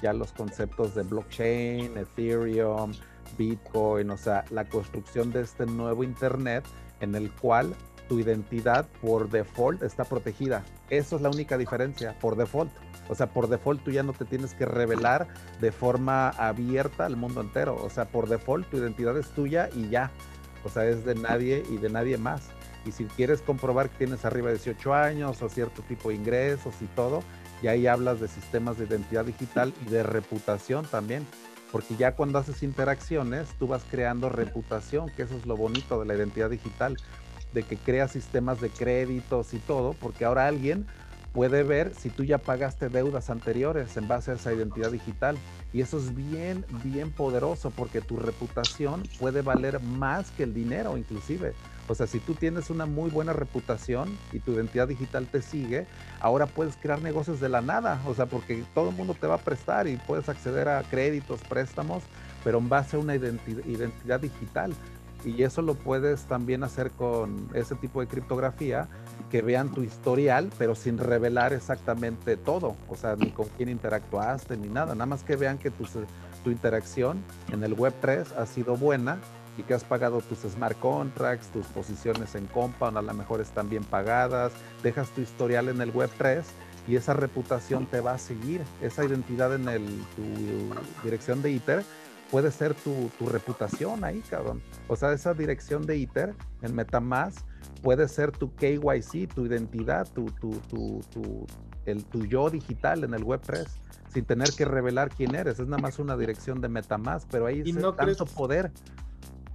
ya 0.00 0.12
los 0.12 0.32
conceptos 0.32 0.94
de 0.94 1.02
blockchain, 1.02 1.96
Ethereum, 1.96 2.92
Bitcoin, 3.36 4.10
o 4.10 4.16
sea, 4.16 4.44
la 4.50 4.68
construcción 4.68 5.30
de 5.32 5.42
este 5.42 5.66
nuevo 5.66 6.04
Internet 6.04 6.64
en 7.00 7.14
el 7.14 7.30
cual 7.32 7.74
tu 8.10 8.18
identidad 8.18 8.88
por 9.00 9.30
default 9.30 9.84
está 9.84 10.02
protegida. 10.02 10.64
Eso 10.88 11.14
es 11.14 11.22
la 11.22 11.30
única 11.30 11.56
diferencia, 11.56 12.18
por 12.18 12.34
default. 12.34 12.72
O 13.08 13.14
sea, 13.14 13.28
por 13.28 13.48
default 13.48 13.84
tú 13.84 13.92
ya 13.92 14.02
no 14.02 14.12
te 14.12 14.24
tienes 14.24 14.52
que 14.52 14.66
revelar 14.66 15.28
de 15.60 15.70
forma 15.70 16.30
abierta 16.30 17.06
al 17.06 17.14
mundo 17.14 17.40
entero. 17.40 17.76
O 17.80 17.88
sea, 17.88 18.06
por 18.06 18.28
default 18.28 18.68
tu 18.68 18.78
identidad 18.78 19.16
es 19.16 19.28
tuya 19.28 19.70
y 19.76 19.90
ya. 19.90 20.10
O 20.64 20.68
sea, 20.68 20.86
es 20.86 21.04
de 21.04 21.14
nadie 21.14 21.62
y 21.70 21.76
de 21.76 21.88
nadie 21.88 22.18
más. 22.18 22.48
Y 22.84 22.90
si 22.90 23.04
quieres 23.04 23.42
comprobar 23.42 23.90
que 23.90 23.98
tienes 23.98 24.24
arriba 24.24 24.48
de 24.48 24.54
18 24.54 24.92
años 24.92 25.40
o 25.40 25.48
cierto 25.48 25.82
tipo 25.82 26.08
de 26.08 26.16
ingresos 26.16 26.74
y 26.80 26.86
todo, 26.86 27.22
y 27.62 27.68
ahí 27.68 27.86
hablas 27.86 28.18
de 28.18 28.26
sistemas 28.26 28.76
de 28.76 28.86
identidad 28.86 29.24
digital 29.24 29.72
y 29.86 29.88
de 29.88 30.02
reputación 30.02 30.84
también. 30.84 31.24
Porque 31.70 31.94
ya 31.94 32.16
cuando 32.16 32.40
haces 32.40 32.64
interacciones, 32.64 33.46
tú 33.56 33.68
vas 33.68 33.84
creando 33.88 34.30
reputación, 34.30 35.08
que 35.10 35.22
eso 35.22 35.36
es 35.36 35.46
lo 35.46 35.56
bonito 35.56 36.00
de 36.00 36.06
la 36.06 36.16
identidad 36.16 36.50
digital 36.50 36.96
de 37.52 37.62
que 37.64 37.76
crea 37.76 38.08
sistemas 38.08 38.60
de 38.60 38.70
créditos 38.70 39.54
y 39.54 39.58
todo, 39.58 39.94
porque 39.94 40.24
ahora 40.24 40.46
alguien 40.46 40.86
puede 41.32 41.62
ver 41.62 41.94
si 41.94 42.10
tú 42.10 42.24
ya 42.24 42.38
pagaste 42.38 42.88
deudas 42.88 43.30
anteriores 43.30 43.96
en 43.96 44.08
base 44.08 44.32
a 44.32 44.34
esa 44.34 44.52
identidad 44.52 44.90
digital. 44.90 45.36
Y 45.72 45.80
eso 45.80 45.98
es 45.98 46.16
bien, 46.16 46.64
bien 46.82 47.12
poderoso 47.12 47.70
porque 47.70 48.00
tu 48.00 48.16
reputación 48.16 49.04
puede 49.20 49.42
valer 49.42 49.80
más 49.80 50.32
que 50.32 50.42
el 50.42 50.52
dinero 50.52 50.96
inclusive. 50.96 51.54
O 51.86 51.94
sea, 51.94 52.06
si 52.06 52.18
tú 52.18 52.34
tienes 52.34 52.70
una 52.70 52.86
muy 52.86 53.10
buena 53.10 53.32
reputación 53.32 54.16
y 54.32 54.40
tu 54.40 54.52
identidad 54.52 54.88
digital 54.88 55.26
te 55.26 55.42
sigue, 55.42 55.86
ahora 56.20 56.46
puedes 56.46 56.76
crear 56.76 57.00
negocios 57.02 57.40
de 57.40 57.48
la 57.48 57.60
nada. 57.60 58.00
O 58.06 58.14
sea, 58.14 58.26
porque 58.26 58.64
todo 58.74 58.90
el 58.90 58.96
mundo 58.96 59.14
te 59.14 59.26
va 59.26 59.34
a 59.36 59.38
prestar 59.38 59.86
y 59.86 59.96
puedes 59.96 60.28
acceder 60.28 60.68
a 60.68 60.82
créditos, 60.82 61.40
préstamos, 61.42 62.02
pero 62.42 62.58
en 62.58 62.68
base 62.68 62.96
a 62.96 63.00
una 63.00 63.14
identidad 63.14 64.20
digital 64.20 64.72
y 65.24 65.42
eso 65.42 65.62
lo 65.62 65.74
puedes 65.74 66.22
también 66.24 66.64
hacer 66.64 66.90
con 66.92 67.48
ese 67.54 67.74
tipo 67.74 68.00
de 68.00 68.06
criptografía 68.06 68.88
que 69.30 69.42
vean 69.42 69.70
tu 69.70 69.82
historial, 69.82 70.50
pero 70.58 70.74
sin 70.74 70.98
revelar 70.98 71.52
exactamente 71.52 72.36
todo, 72.36 72.76
o 72.88 72.96
sea, 72.96 73.16
ni 73.16 73.30
con 73.30 73.46
quién 73.56 73.68
interactuaste 73.68 74.56
ni 74.56 74.68
nada, 74.68 74.94
nada 74.94 75.06
más 75.06 75.22
que 75.22 75.36
vean 75.36 75.58
que 75.58 75.70
tu, 75.70 75.84
tu 76.44 76.50
interacción 76.50 77.22
en 77.52 77.62
el 77.64 77.76
Web3 77.76 78.26
ha 78.36 78.46
sido 78.46 78.76
buena 78.76 79.18
y 79.56 79.62
que 79.62 79.74
has 79.74 79.84
pagado 79.84 80.20
tus 80.20 80.38
smart 80.50 80.78
contracts, 80.78 81.48
tus 81.48 81.66
posiciones 81.66 82.34
en 82.34 82.46
Compound 82.46 82.96
a 82.96 83.02
lo 83.02 83.14
mejor 83.14 83.40
están 83.40 83.68
bien 83.68 83.84
pagadas, 83.84 84.52
dejas 84.82 85.10
tu 85.10 85.20
historial 85.20 85.68
en 85.68 85.80
el 85.80 85.92
Web3 85.92 86.42
y 86.88 86.96
esa 86.96 87.12
reputación 87.12 87.86
te 87.86 88.00
va 88.00 88.12
a 88.12 88.18
seguir, 88.18 88.62
esa 88.80 89.04
identidad 89.04 89.54
en 89.54 89.68
el, 89.68 89.84
tu 90.16 91.04
dirección 91.04 91.42
de 91.42 91.50
ITER 91.50 91.84
puede 92.30 92.50
ser 92.50 92.74
tu, 92.74 93.10
reputación 93.26 94.04
ahí, 94.04 94.20
cabrón. 94.20 94.62
O 94.88 94.96
sea, 94.96 95.12
esa 95.12 95.34
dirección 95.34 95.86
de 95.86 95.96
ITER 95.96 96.34
en 96.62 96.74
MetaMask 96.74 97.44
puede 97.82 98.08
ser 98.08 98.30
tu 98.32 98.54
KYC, 98.54 99.32
tu 99.34 99.46
identidad, 99.46 100.08
tu, 100.12 100.26
tu, 100.26 100.50
tu, 100.68 101.00
tu, 101.10 101.46
el, 101.86 102.04
tu 102.04 102.24
yo 102.26 102.50
digital 102.50 103.04
en 103.04 103.14
el 103.14 103.24
Web3, 103.24 103.66
sin 104.12 104.24
tener 104.24 104.50
que 104.52 104.64
revelar 104.64 105.10
quién 105.10 105.34
eres. 105.34 105.58
Es 105.58 105.66
nada 105.66 105.82
más 105.82 105.98
una 105.98 106.16
dirección 106.16 106.60
de 106.60 106.68
MetaMask, 106.68 107.28
pero 107.30 107.46
ahí 107.46 107.62
es 107.64 107.74
no 107.74 107.94
tanto 107.94 108.26
poder. 108.26 108.70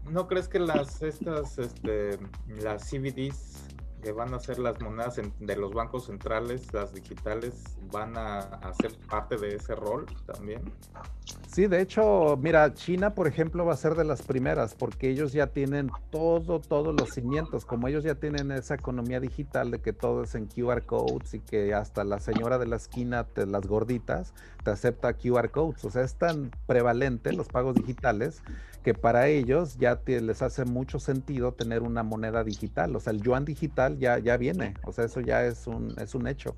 ¿No 0.10 0.28
crees 0.28 0.48
que 0.48 0.60
las 0.60 1.02
estas, 1.02 1.58
este, 1.58 2.20
las 2.62 2.84
CBDs 2.84 3.75
que 4.06 4.12
van 4.12 4.36
a 4.36 4.40
ser 4.40 4.60
las 4.60 4.80
monedas 4.82 5.20
de 5.40 5.56
los 5.56 5.74
bancos 5.74 6.06
centrales, 6.06 6.72
las 6.72 6.94
digitales, 6.94 7.64
van 7.92 8.16
a, 8.16 8.38
hacer 8.38 8.92
parte 9.10 9.36
de 9.36 9.56
ese 9.56 9.74
rol 9.74 10.06
también. 10.28 10.62
Sí, 11.48 11.66
de 11.66 11.82
hecho, 11.82 12.38
mira, 12.40 12.72
China, 12.76 13.16
por 13.16 13.26
ejemplo, 13.26 13.66
va 13.66 13.74
a 13.74 13.78
ser 13.78 13.96
de 13.96 14.04
las 14.04 14.22
primeras 14.22 14.76
porque 14.76 15.10
ellos 15.10 15.34
ya 15.34 15.48
tienen 15.48 15.90
todo, 16.12 16.60
todos 16.60 16.94
los 16.94 17.16
cimientos, 17.16 17.66
como 17.66 17.88
ellos 17.88 18.04
ya 18.04 18.14
tienen 18.14 18.52
esa 18.52 18.76
economía 18.76 19.20
digital 19.20 19.72
de 19.72 19.82
que 19.82 19.92
todo 19.92 20.22
es 20.22 20.36
en 20.36 20.46
QR 20.46 20.84
codes 20.86 21.34
y 21.34 21.40
que 21.40 21.74
hasta 21.74 22.04
la 22.04 22.20
señora 22.20 22.60
de 22.60 22.68
la 22.68 22.76
esquina, 22.76 23.26
de 23.36 23.48
las 23.48 23.66
gorditas, 23.66 24.36
te 24.64 24.70
acepta 24.70 25.14
QR 25.14 25.50
codes. 25.50 25.84
O 25.84 25.90
sea, 25.90 26.04
es 26.04 26.14
tan 26.14 26.52
prevalente 26.68 27.34
los 27.34 27.48
pagos 27.48 27.74
digitales 27.74 28.44
que 28.86 28.94
para 28.94 29.28
ellos 29.30 29.78
ya 29.80 30.00
les 30.06 30.44
hace 30.44 30.64
mucho 30.64 31.00
sentido 31.00 31.54
tener 31.54 31.82
una 31.82 32.04
moneda 32.04 32.44
digital. 32.44 32.96
O 32.96 33.00
sea, 33.00 33.14
el 33.14 33.22
yuan 33.24 33.44
digital 33.44 33.98
ya, 33.98 34.20
ya 34.20 34.38
viene, 34.38 34.76
o 34.84 34.94
sea, 34.94 35.06
eso 35.06 35.22
ya 35.22 35.44
es 35.44 35.66
un, 35.66 35.96
es 36.00 36.14
un 36.14 36.28
hecho 36.28 36.56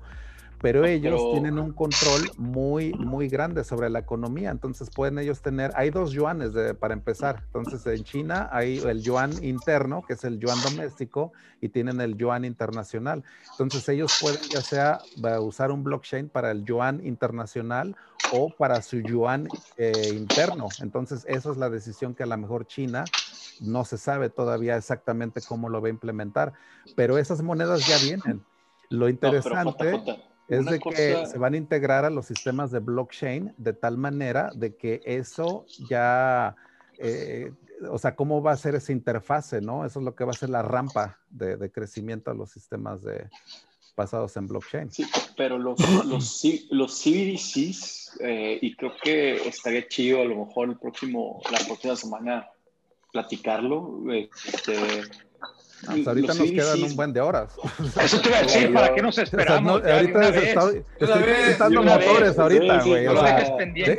pero 0.60 0.84
ellos 0.84 1.20
tienen 1.32 1.58
un 1.58 1.72
control 1.72 2.32
muy, 2.36 2.92
muy 2.94 3.28
grande 3.28 3.62
sobre 3.62 3.90
la 3.90 4.00
economía. 4.00 4.50
Entonces 4.50 4.90
pueden 4.90 5.18
ellos 5.18 5.40
tener, 5.40 5.70
hay 5.76 5.90
dos 5.90 6.10
yuanes 6.10 6.52
de, 6.52 6.74
para 6.74 6.94
empezar. 6.94 7.44
Entonces 7.46 7.86
en 7.86 8.04
China 8.04 8.48
hay 8.50 8.78
el 8.78 9.02
yuan 9.02 9.32
interno, 9.44 10.02
que 10.04 10.14
es 10.14 10.24
el 10.24 10.40
yuan 10.40 10.60
doméstico, 10.62 11.32
y 11.60 11.68
tienen 11.68 12.00
el 12.00 12.16
yuan 12.16 12.44
internacional. 12.44 13.22
Entonces 13.52 13.88
ellos 13.88 14.18
pueden 14.20 14.40
ya 14.50 14.60
sea 14.60 15.00
usar 15.40 15.70
un 15.70 15.84
blockchain 15.84 16.28
para 16.28 16.50
el 16.50 16.64
yuan 16.64 17.06
internacional 17.06 17.94
o 18.32 18.50
para 18.50 18.82
su 18.82 19.00
yuan 19.00 19.48
eh, 19.76 20.10
interno. 20.14 20.68
Entonces 20.80 21.24
esa 21.28 21.50
es 21.50 21.56
la 21.56 21.70
decisión 21.70 22.14
que 22.14 22.22
a 22.22 22.26
lo 22.26 22.36
mejor 22.36 22.66
China 22.66 23.04
no 23.60 23.84
se 23.84 23.98
sabe 23.98 24.30
todavía 24.30 24.76
exactamente 24.76 25.40
cómo 25.46 25.68
lo 25.68 25.80
va 25.80 25.88
a 25.88 25.90
implementar, 25.90 26.52
pero 26.96 27.18
esas 27.18 27.42
monedas 27.42 27.86
ya 27.86 27.98
vienen. 27.98 28.44
Lo 28.90 29.08
interesante 29.08 30.02
es 30.48 30.64
de 30.64 30.78
que 30.80 31.26
se 31.26 31.38
van 31.38 31.54
a 31.54 31.58
integrar 31.58 32.04
a 32.04 32.10
los 32.10 32.26
sistemas 32.26 32.70
de 32.70 32.78
blockchain 32.78 33.54
de 33.58 33.72
tal 33.74 33.98
manera 33.98 34.50
de 34.54 34.76
que 34.76 35.02
eso 35.04 35.66
ya, 35.88 36.56
eh, 36.98 37.52
o 37.90 37.98
sea, 37.98 38.16
cómo 38.16 38.42
va 38.42 38.52
a 38.52 38.56
ser 38.56 38.74
esa 38.74 38.92
interfase, 38.92 39.60
¿no? 39.60 39.84
Eso 39.84 39.98
es 39.98 40.04
lo 40.04 40.14
que 40.14 40.24
va 40.24 40.32
a 40.32 40.36
ser 40.36 40.48
la 40.48 40.62
rampa 40.62 41.18
de, 41.28 41.70
crecimiento 41.70 42.30
a 42.30 42.34
los 42.34 42.50
sistemas 42.50 43.02
de, 43.02 43.28
basados 43.98 44.36
en 44.36 44.46
blockchain. 44.46 44.90
Sí, 44.90 45.04
pero 45.36 45.58
los, 45.58 45.78
los, 46.06 46.42
los 46.70 47.02
CBDCs, 47.02 48.18
eh, 48.20 48.58
y 48.62 48.74
creo 48.74 48.92
que 49.02 49.48
estaría 49.48 49.86
chido 49.86 50.22
a 50.22 50.24
lo 50.24 50.46
mejor 50.46 50.70
el 50.70 50.78
próximo, 50.78 51.42
la 51.50 51.58
próxima 51.66 51.96
semana 51.96 52.48
platicarlo, 53.12 54.04
este, 54.12 55.02
hasta 55.86 56.10
ahorita 56.10 56.34
nos 56.34 56.50
quedan 56.50 56.82
un 56.82 56.96
buen 56.96 57.12
de 57.12 57.20
horas. 57.20 57.54
Eso 58.02 58.20
te 58.20 58.28
iba 58.28 58.38
a 58.38 58.42
decir, 58.42 58.72
¿para 58.72 58.94
qué 58.94 59.02
nos 59.02 59.18
esperamos? 59.18 59.82
ahorita 59.84 60.28
estoy 60.28 60.84
quitando 61.52 61.82
motores 61.82 62.38
ahorita, 62.38 62.82
güey. 62.82 63.06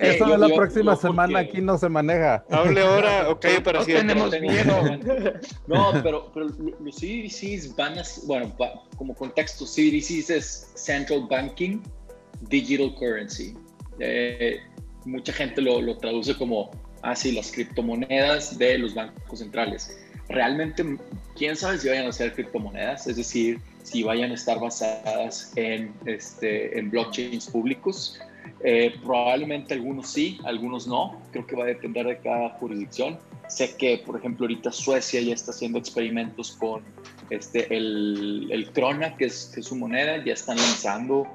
eso 0.02 0.26
de 0.26 0.38
la 0.38 0.48
próxima 0.50 0.96
semana 0.96 1.40
aquí 1.40 1.62
no 1.62 1.78
se 1.78 1.88
maneja. 1.88 2.44
Hable 2.50 2.82
ahora, 2.82 3.30
ok, 3.30 3.46
pero 3.64 3.84
sí. 3.84 3.94
tenemos 3.94 4.32
miedo. 4.40 4.80
No, 5.68 5.92
pero, 6.04 6.32
pero 6.34 6.48
los 6.48 6.96
CBDCs 6.96 7.76
van 7.76 8.00
a, 8.00 8.04
bueno, 8.26 8.56
como 8.98 9.14
contexto, 9.14 9.66
CBDCs 9.66 10.30
es 10.30 10.72
Central 10.76 11.28
Banking 11.30 11.82
Digital 12.50 12.94
Currency. 12.96 13.56
Eh, 14.00 14.60
mucha 15.06 15.32
gente 15.32 15.62
lo, 15.62 15.82
lo 15.82 15.98
traduce 15.98 16.36
como 16.36 16.72
así 17.04 17.32
las 17.32 17.52
criptomonedas 17.52 18.58
de 18.58 18.78
los 18.80 18.94
bancos 18.94 19.40
centrales 19.40 19.96
realmente, 20.30 20.98
quién 21.36 21.56
sabe 21.56 21.78
si 21.78 21.90
vayan 21.90 22.08
a 22.08 22.12
ser 22.12 22.34
criptomonedas, 22.34 23.08
es 23.08 23.18
decir, 23.18 23.60
si 23.84 24.04
vayan 24.04 24.32
a 24.32 24.36
estar 24.36 24.60
basadas 24.60 25.52
en, 25.56 25.94
este, 26.06 26.78
en 26.78 26.90
blockchains 26.90 27.50
públicos. 27.50 28.20
Eh, 28.64 28.96
probablemente 29.04 29.74
algunos 29.74 30.10
sí, 30.10 30.40
algunos 30.44 30.88
no. 30.88 31.20
Creo 31.32 31.48
que 31.48 31.56
va 31.56 31.64
a 31.64 31.68
depender 31.68 32.06
de 32.06 32.18
cada 32.20 32.50
jurisdicción. 32.52 33.18
Sé 33.48 33.76
que, 33.78 34.02
por 34.06 34.18
ejemplo, 34.18 34.46
ahorita 34.46 34.72
Suecia 34.72 35.22
ya 35.22 35.34
está 35.34 35.52
haciendo 35.52 35.80
experimentos 35.80 36.52
con 36.52 36.84
este, 37.30 37.76
el, 37.76 38.48
el 38.52 38.72
Krona, 38.72 39.16
que 39.18 39.26
es, 39.26 39.52
que 39.54 39.62
es 39.62 39.66
su 39.66 39.76
moneda. 39.76 40.24
Ya 40.24 40.34
están 40.34 40.58
lanzando 40.58 41.28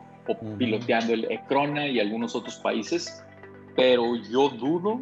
piloteando 0.59 1.13
el 1.13 1.31
Ecrona 1.31 1.87
y 1.87 2.01
algunos 2.01 2.35
otros 2.35 2.57
países, 2.57 3.23
pero 3.77 4.17
yo 4.17 4.49
dudo 4.49 5.01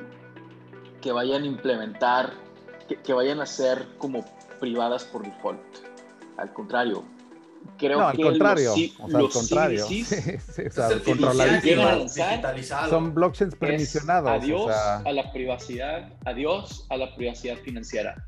que 1.00 1.12
vayan 1.12 1.42
a 1.42 1.46
implementar, 1.46 2.32
que, 2.96 3.12
vayan 3.12 3.40
a 3.40 3.46
ser 3.46 3.86
como 3.98 4.24
privadas 4.60 5.04
por 5.04 5.22
default. 5.22 5.60
Al 6.38 6.52
contrario, 6.52 7.04
creo 7.78 7.98
no, 7.98 8.08
al 8.08 8.16
que 8.16 8.22
contrario, 8.22 8.74
los, 8.76 9.00
o 9.00 9.08
sea, 9.08 9.18
al 9.18 9.28
contrario. 9.30 9.86
Sí, 9.86 10.04
sí, 10.04 10.16
o 10.66 12.08
sea, 12.08 12.88
Son 12.88 13.14
blockchains 13.14 13.54
permisionados. 13.56 14.30
Adiós 14.30 14.70
a 14.70 15.12
la 15.12 15.32
privacidad, 15.32 16.12
adiós 16.24 16.86
a 16.90 16.96
la 16.96 17.14
privacidad 17.14 17.56
financiera. 17.58 18.24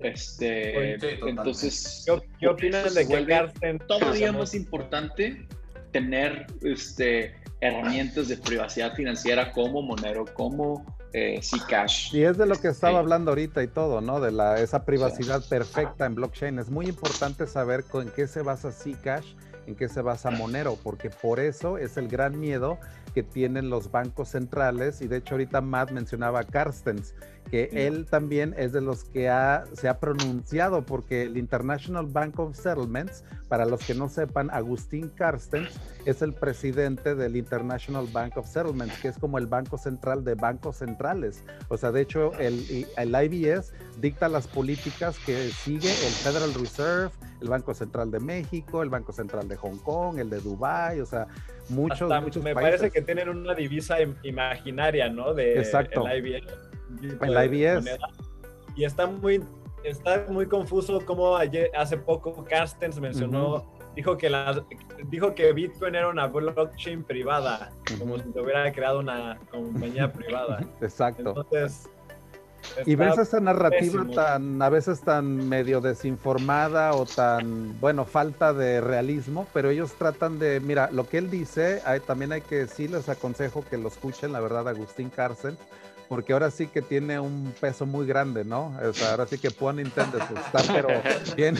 Este, 0.00 0.94
entonces, 1.28 2.06
¿qué, 2.40 2.48
opinas 2.48 2.94
de 2.94 3.06
que 3.06 3.78
todavía 3.86 4.32
más 4.32 4.54
importante 4.54 5.46
tener 5.92 6.46
este, 6.62 7.34
herramientas 7.60 8.28
de 8.28 8.36
privacidad 8.36 8.94
financiera 8.94 9.52
como 9.52 9.82
Monero, 9.82 10.24
como 10.34 10.84
eh, 11.12 11.40
Zcash? 11.42 12.14
Y 12.14 12.24
es 12.24 12.38
de 12.38 12.46
lo 12.46 12.56
que 12.56 12.68
estaba 12.68 12.98
hablando 12.98 13.30
ahorita 13.32 13.62
y 13.62 13.68
todo, 13.68 14.00
¿no? 14.00 14.20
De 14.20 14.32
la, 14.32 14.60
esa 14.60 14.84
privacidad 14.84 15.42
perfecta 15.48 16.06
en 16.06 16.14
blockchain. 16.14 16.58
Es 16.58 16.70
muy 16.70 16.86
importante 16.86 17.46
saber 17.46 17.84
en 17.94 18.10
qué 18.10 18.26
se 18.26 18.42
basa 18.42 18.72
Zcash, 18.72 19.34
en 19.66 19.74
qué 19.74 19.88
se 19.88 20.02
basa 20.02 20.30
Monero, 20.30 20.76
porque 20.82 21.10
por 21.10 21.40
eso 21.40 21.78
es 21.78 21.96
el 21.96 22.08
gran 22.08 22.38
miedo 22.38 22.78
que 23.14 23.22
tienen 23.22 23.70
los 23.70 23.90
bancos 23.90 24.30
centrales 24.30 25.02
y 25.02 25.08
de 25.08 25.18
hecho 25.18 25.34
ahorita 25.34 25.60
Matt 25.60 25.90
mencionaba 25.90 26.42
Carstens, 26.44 27.14
que 27.50 27.68
él 27.72 28.06
también 28.06 28.54
es 28.56 28.72
de 28.72 28.80
los 28.80 29.04
que 29.04 29.28
ha, 29.28 29.64
se 29.74 29.88
ha 29.88 30.00
pronunciado 30.00 30.86
porque 30.86 31.22
el 31.22 31.36
International 31.36 32.06
Bank 32.06 32.38
of 32.38 32.56
Settlements, 32.56 33.24
para 33.48 33.66
los 33.66 33.84
que 33.84 33.94
no 33.94 34.08
sepan, 34.08 34.50
Agustín 34.50 35.10
Carstens 35.10 35.78
es 36.06 36.22
el 36.22 36.32
presidente 36.32 37.14
del 37.14 37.36
International 37.36 38.06
Bank 38.10 38.36
of 38.38 38.46
Settlements, 38.48 38.98
que 39.00 39.08
es 39.08 39.18
como 39.18 39.38
el 39.38 39.46
banco 39.46 39.76
central 39.76 40.24
de 40.24 40.34
bancos 40.34 40.76
centrales. 40.76 41.44
O 41.68 41.76
sea, 41.76 41.92
de 41.92 42.00
hecho, 42.00 42.32
el, 42.38 42.86
el 42.96 43.24
IBS 43.24 43.72
dicta 44.00 44.28
las 44.28 44.46
políticas 44.46 45.18
que 45.18 45.50
sigue 45.50 45.90
el 45.90 46.12
Federal 46.12 46.54
Reserve, 46.54 47.10
el 47.42 47.48
Banco 47.48 47.74
Central 47.74 48.10
de 48.10 48.20
México, 48.20 48.82
el 48.82 48.88
Banco 48.88 49.12
Central 49.12 49.48
de 49.48 49.56
Hong 49.56 49.78
Kong, 49.78 50.18
el 50.18 50.30
de 50.30 50.40
Dubai, 50.40 51.00
o 51.00 51.06
sea, 51.06 51.26
muchos, 51.68 52.10
muchos 52.22 52.42
me 52.42 52.54
parece 52.54 52.90
que 52.90 53.02
tienen 53.02 53.28
una 53.28 53.54
divisa 53.54 53.96
imaginaria, 54.22 55.08
¿no? 55.08 55.34
De 55.34 55.58
Exacto. 55.58 56.06
el 56.06 56.26
IBS. 56.26 56.71
El 57.20 57.54
IBS. 57.54 57.98
Y 58.74 58.84
está 58.84 59.06
muy, 59.06 59.42
está 59.84 60.26
muy 60.28 60.46
confuso 60.46 61.04
como 61.04 61.36
ayer, 61.36 61.70
hace 61.76 61.96
poco 61.96 62.44
Carstens 62.44 62.98
mencionó, 63.00 63.64
dijo, 63.94 64.16
que 64.16 64.30
la, 64.30 64.64
dijo 65.08 65.34
que 65.34 65.52
Bitcoin 65.52 65.94
era 65.94 66.08
una 66.08 66.26
blockchain 66.26 67.04
privada, 67.04 67.70
como 67.98 68.18
si 68.18 68.28
hubiera 68.28 68.72
creado 68.72 69.00
una 69.00 69.38
compañía 69.50 70.12
privada. 70.12 70.60
Exacto. 70.80 71.30
Entonces, 71.36 71.88
y 72.86 72.94
ves 72.94 73.18
esa 73.18 73.40
narrativa 73.40 74.06
tan, 74.14 74.60
a 74.62 74.68
veces 74.68 75.00
tan 75.00 75.48
medio 75.48 75.80
desinformada 75.80 76.94
o 76.94 77.04
tan, 77.04 77.78
bueno, 77.80 78.04
falta 78.04 78.52
de 78.52 78.80
realismo, 78.80 79.46
pero 79.52 79.70
ellos 79.70 79.92
tratan 79.94 80.38
de, 80.38 80.60
mira, 80.60 80.88
lo 80.90 81.08
que 81.08 81.18
él 81.18 81.30
dice, 81.30 81.82
hay, 81.84 82.00
también 82.00 82.32
hay 82.32 82.40
que 82.40 82.56
decirles, 82.56 83.08
aconsejo 83.08 83.64
que 83.68 83.76
lo 83.76 83.88
escuchen, 83.88 84.32
la 84.32 84.40
verdad, 84.40 84.68
Agustín 84.68 85.10
Cárcel, 85.10 85.56
porque 86.12 86.34
ahora 86.34 86.50
sí 86.50 86.66
que 86.66 86.82
tiene 86.82 87.18
un 87.18 87.54
peso 87.58 87.86
muy 87.86 88.06
grande, 88.06 88.44
¿no? 88.44 88.78
O 88.86 88.92
sea, 88.92 89.12
ahora 89.12 89.26
sí 89.26 89.38
que 89.38 89.50
pun 89.50 89.80
intended, 89.80 90.20
está 90.20 90.62
pero 90.70 90.88
bien, 91.38 91.58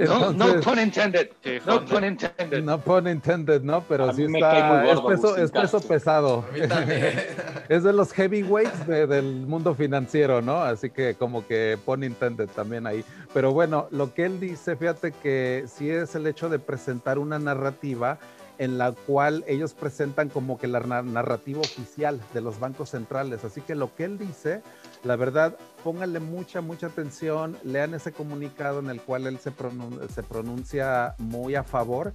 no, 0.00 0.32
no 0.32 0.60
pun 0.60 0.80
intended, 0.80 1.30
no 1.64 1.84
pun 1.84 2.04
intended. 2.04 2.64
No 2.64 2.80
pun 2.80 3.06
intended, 3.06 3.62
¿no? 3.62 3.84
Pero 3.84 4.12
sí 4.12 4.24
está, 4.24 4.90
es 4.90 5.00
peso, 5.00 5.36
es 5.36 5.52
peso 5.52 5.80
pesado. 5.80 6.44
es 7.68 7.84
de 7.84 7.92
los 7.92 8.12
heavyweights 8.12 8.84
del 8.84 9.46
mundo 9.46 9.76
financiero, 9.76 10.42
¿no? 10.42 10.64
Así 10.64 10.90
que 10.90 11.14
como 11.14 11.46
que 11.46 11.78
pun 11.84 12.02
intended 12.02 12.48
también 12.48 12.84
ahí. 12.84 13.04
Pero 13.32 13.52
bueno, 13.52 13.86
lo 13.92 14.12
que 14.12 14.24
él 14.24 14.40
dice, 14.40 14.74
fíjate 14.74 15.12
que 15.12 15.66
sí 15.68 15.88
es 15.88 16.16
el 16.16 16.26
hecho 16.26 16.48
de 16.48 16.58
presentar 16.58 17.20
una 17.20 17.38
narrativa 17.38 18.18
en 18.58 18.78
la 18.78 18.92
cual 18.92 19.44
ellos 19.46 19.74
presentan 19.74 20.28
como 20.28 20.58
que 20.58 20.66
la 20.66 20.80
narrativa 20.80 21.60
oficial 21.60 22.20
de 22.32 22.40
los 22.40 22.60
bancos 22.60 22.90
centrales. 22.90 23.44
Así 23.44 23.60
que 23.60 23.74
lo 23.74 23.94
que 23.94 24.04
él 24.04 24.18
dice, 24.18 24.62
la 25.02 25.16
verdad, 25.16 25.56
pónganle 25.82 26.20
mucha, 26.20 26.60
mucha 26.60 26.86
atención, 26.86 27.56
lean 27.64 27.94
ese 27.94 28.12
comunicado 28.12 28.78
en 28.80 28.90
el 28.90 29.00
cual 29.00 29.26
él 29.26 29.38
se, 29.38 29.52
se 30.14 30.22
pronuncia 30.22 31.14
muy 31.18 31.54
a 31.54 31.64
favor 31.64 32.12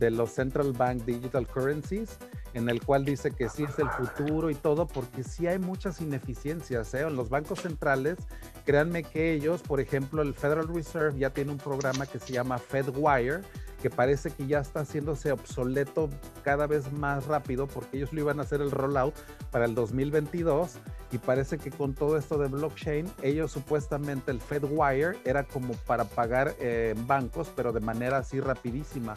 de 0.00 0.10
los 0.10 0.30
Central 0.32 0.72
Bank 0.72 1.04
Digital 1.04 1.46
Currencies, 1.46 2.18
en 2.54 2.68
el 2.68 2.82
cual 2.82 3.04
dice 3.04 3.30
que 3.30 3.48
sí 3.48 3.62
es 3.62 3.78
el 3.78 3.88
futuro 3.90 4.50
y 4.50 4.56
todo, 4.56 4.88
porque 4.88 5.22
sí 5.22 5.46
hay 5.46 5.60
muchas 5.60 6.00
ineficiencias 6.00 6.92
¿eh? 6.94 7.02
en 7.02 7.14
los 7.14 7.28
bancos 7.28 7.60
centrales. 7.60 8.18
Créanme 8.64 9.04
que 9.04 9.32
ellos, 9.34 9.62
por 9.62 9.78
ejemplo, 9.78 10.22
el 10.22 10.34
Federal 10.34 10.66
Reserve 10.66 11.18
ya 11.18 11.30
tiene 11.30 11.52
un 11.52 11.58
programa 11.58 12.06
que 12.06 12.18
se 12.18 12.32
llama 12.32 12.58
FedWire, 12.58 13.42
que 13.80 13.90
parece 13.90 14.30
que 14.30 14.46
ya 14.46 14.60
está 14.60 14.80
haciéndose 14.80 15.32
obsoleto 15.32 16.10
cada 16.42 16.66
vez 16.66 16.90
más 16.92 17.26
rápido 17.26 17.66
porque 17.66 17.98
ellos 17.98 18.12
lo 18.12 18.20
iban 18.20 18.38
a 18.38 18.42
hacer 18.42 18.60
el 18.60 18.70
rollout 18.70 19.14
para 19.50 19.64
el 19.64 19.74
2022 19.74 20.78
y 21.12 21.18
parece 21.18 21.58
que 21.58 21.70
con 21.70 21.94
todo 21.94 22.16
esto 22.16 22.38
de 22.38 22.48
blockchain, 22.48 23.10
ellos 23.22 23.50
supuestamente 23.50 24.30
el 24.30 24.40
FedWire 24.40 25.18
era 25.24 25.44
como 25.44 25.74
para 25.74 26.04
pagar 26.04 26.54
en 26.58 26.66
eh, 26.68 26.94
bancos, 27.06 27.50
pero 27.56 27.72
de 27.72 27.80
manera 27.80 28.18
así 28.18 28.38
rapidísima. 28.38 29.14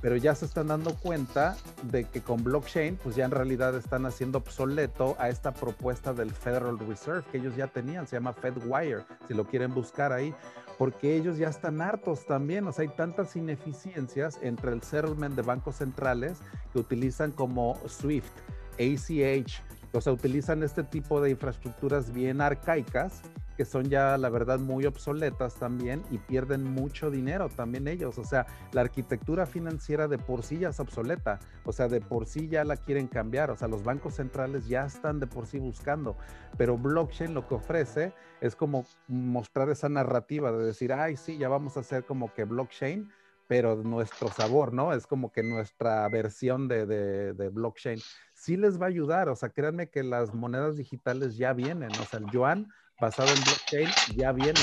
Pero 0.00 0.16
ya 0.16 0.34
se 0.34 0.46
están 0.46 0.68
dando 0.68 0.94
cuenta 0.96 1.56
de 1.82 2.04
que 2.04 2.22
con 2.22 2.42
blockchain, 2.42 2.96
pues 2.96 3.16
ya 3.16 3.24
en 3.24 3.30
realidad 3.30 3.76
están 3.76 4.06
haciendo 4.06 4.38
obsoleto 4.38 5.16
a 5.18 5.28
esta 5.28 5.52
propuesta 5.52 6.12
del 6.12 6.30
Federal 6.30 6.78
Reserve 6.78 7.24
que 7.30 7.38
ellos 7.38 7.54
ya 7.56 7.66
tenían, 7.66 8.06
se 8.06 8.16
llama 8.16 8.32
FedWire, 8.32 9.04
si 9.28 9.34
lo 9.34 9.46
quieren 9.46 9.74
buscar 9.74 10.12
ahí 10.12 10.34
porque 10.80 11.14
ellos 11.14 11.36
ya 11.36 11.48
están 11.48 11.82
hartos 11.82 12.24
también, 12.24 12.66
o 12.66 12.72
sea, 12.72 12.84
hay 12.84 12.96
tantas 12.96 13.36
ineficiencias 13.36 14.38
entre 14.40 14.72
el 14.72 14.82
settlement 14.82 15.36
de 15.36 15.42
bancos 15.42 15.76
centrales 15.76 16.38
que 16.72 16.78
utilizan 16.78 17.32
como 17.32 17.78
SWIFT, 17.86 18.32
ACH, 18.78 19.60
o 19.92 20.00
sea, 20.00 20.14
utilizan 20.14 20.62
este 20.62 20.82
tipo 20.82 21.20
de 21.20 21.32
infraestructuras 21.32 22.10
bien 22.14 22.40
arcaicas 22.40 23.20
que 23.60 23.66
son 23.66 23.90
ya 23.90 24.16
la 24.16 24.30
verdad 24.30 24.58
muy 24.58 24.86
obsoletas 24.86 25.56
también 25.56 26.02
y 26.10 26.16
pierden 26.16 26.64
mucho 26.64 27.10
dinero 27.10 27.50
también 27.50 27.88
ellos. 27.88 28.16
O 28.16 28.24
sea, 28.24 28.46
la 28.72 28.80
arquitectura 28.80 29.44
financiera 29.44 30.08
de 30.08 30.16
por 30.16 30.42
sí 30.42 30.60
ya 30.60 30.70
es 30.70 30.80
obsoleta, 30.80 31.38
o 31.66 31.70
sea, 31.70 31.86
de 31.86 32.00
por 32.00 32.24
sí 32.24 32.48
ya 32.48 32.64
la 32.64 32.78
quieren 32.78 33.06
cambiar, 33.06 33.50
o 33.50 33.56
sea, 33.56 33.68
los 33.68 33.84
bancos 33.84 34.14
centrales 34.14 34.66
ya 34.66 34.86
están 34.86 35.20
de 35.20 35.26
por 35.26 35.46
sí 35.46 35.58
buscando, 35.58 36.16
pero 36.56 36.78
blockchain 36.78 37.34
lo 37.34 37.46
que 37.46 37.56
ofrece 37.56 38.14
es 38.40 38.56
como 38.56 38.86
mostrar 39.08 39.68
esa 39.68 39.90
narrativa 39.90 40.50
de 40.52 40.64
decir, 40.64 40.94
ay, 40.94 41.18
sí, 41.18 41.36
ya 41.36 41.50
vamos 41.50 41.76
a 41.76 41.80
hacer 41.80 42.06
como 42.06 42.32
que 42.32 42.44
blockchain, 42.44 43.10
pero 43.46 43.76
nuestro 43.76 44.28
sabor, 44.28 44.72
¿no? 44.72 44.94
Es 44.94 45.06
como 45.06 45.32
que 45.32 45.42
nuestra 45.42 46.08
versión 46.08 46.66
de, 46.66 46.86
de, 46.86 47.34
de, 47.34 47.48
blockchain. 47.50 48.00
Sí 48.32 48.56
les 48.56 48.80
va 48.80 48.86
a 48.86 48.88
ayudar, 48.88 49.28
o 49.28 49.36
sea, 49.36 49.50
créanme 49.50 49.90
que 49.90 50.02
las 50.02 50.32
monedas 50.32 50.78
digitales 50.78 51.36
ya 51.36 51.52
vienen, 51.52 51.90
o 51.90 52.04
sea, 52.06 52.20
el 52.20 52.30
yuan 52.30 52.72
basado 53.00 53.28
en 53.28 53.42
blockchain 53.42 53.88
ya 54.16 54.32
viene, 54.32 54.60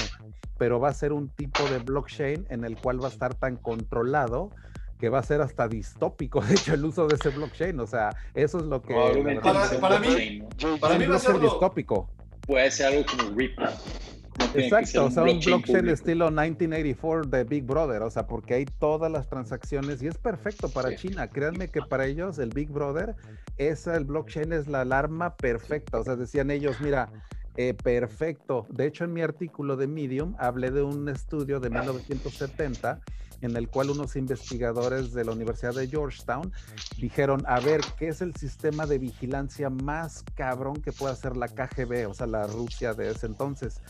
pero 0.57 0.79
va 0.79 0.89
a 0.89 0.93
ser 0.93 1.13
un 1.13 1.29
tipo 1.29 1.63
de 1.69 1.79
blockchain 1.79 2.45
en 2.49 2.63
el 2.63 2.77
cual 2.77 3.01
va 3.01 3.07
a 3.07 3.11
estar 3.11 3.33
tan 3.35 3.57
controlado 3.57 4.51
que 4.99 5.09
va 5.09 5.19
a 5.19 5.23
ser 5.23 5.41
hasta 5.41 5.67
distópico, 5.67 6.41
de 6.45 6.53
hecho, 6.53 6.73
el 6.73 6.85
uso 6.85 7.07
de 7.07 7.15
ese 7.15 7.29
blockchain. 7.29 7.79
O 7.79 7.87
sea, 7.87 8.09
eso 8.33 8.59
es 8.59 8.65
lo 8.65 8.81
que... 8.81 8.93
Para, 9.41 9.69
para, 9.79 9.99
mí, 9.99 10.43
para 10.79 10.97
mí 10.97 11.05
va 11.05 11.15
a 11.15 11.19
ser 11.19 11.39
distópico. 11.39 12.09
Puede 12.41 12.71
ser 12.71 12.87
algo 12.87 13.05
como 13.05 13.35
Ripple. 13.35 13.67
Exacto, 14.53 15.05
o 15.05 15.11
sea, 15.11 15.23
un 15.23 15.39
blockchain 15.39 15.89
estilo 15.89 16.29
1984 16.29 17.29
de 17.29 17.43
Big 17.43 17.63
Brother, 17.63 18.03
o 18.03 18.09
sea, 18.09 18.27
porque 18.27 18.53
hay 18.53 18.65
todas 18.65 19.11
las 19.11 19.27
transacciones 19.27 20.01
y 20.01 20.07
es 20.07 20.17
perfecto 20.17 20.69
para 20.69 20.95
China. 20.95 21.27
Créanme 21.27 21.69
que 21.69 21.81
para 21.81 22.05
ellos 22.05 22.37
el 22.37 22.49
Big 22.49 22.69
Brother, 22.69 23.15
es 23.57 23.87
el 23.87 24.05
blockchain 24.05 24.53
es 24.53 24.67
la 24.67 24.81
alarma 24.81 25.35
perfecta. 25.35 25.99
O 25.99 26.03
sea, 26.03 26.15
decían 26.15 26.51
ellos, 26.51 26.79
mira, 26.81 27.09
eh, 27.57 27.73
perfecto. 27.73 28.65
De 28.69 28.85
hecho, 28.85 29.03
en 29.03 29.13
mi 29.13 29.21
artículo 29.21 29.75
de 29.75 29.87
Medium 29.87 30.35
hablé 30.37 30.71
de 30.71 30.83
un 30.83 31.09
estudio 31.09 31.59
de 31.59 31.69
1970 31.69 33.01
en 33.41 33.55
el 33.55 33.67
cual 33.67 33.89
unos 33.89 34.15
investigadores 34.15 35.13
de 35.13 35.25
la 35.25 35.31
Universidad 35.31 35.73
de 35.73 35.87
Georgetown 35.87 36.51
dijeron, 36.97 37.43
a 37.47 37.59
ver, 37.59 37.81
¿qué 37.97 38.07
es 38.07 38.21
el 38.21 38.35
sistema 38.35 38.85
de 38.85 38.97
vigilancia 38.97 39.69
más 39.69 40.23
cabrón 40.35 40.81
que 40.81 40.91
puede 40.91 41.13
hacer 41.13 41.37
la 41.37 41.47
KGB, 41.47 42.07
o 42.09 42.13
sea, 42.13 42.25
la 42.25 42.47
Rusia 42.47 42.93
de 42.93 43.11
ese 43.11 43.25
entonces? 43.25 43.81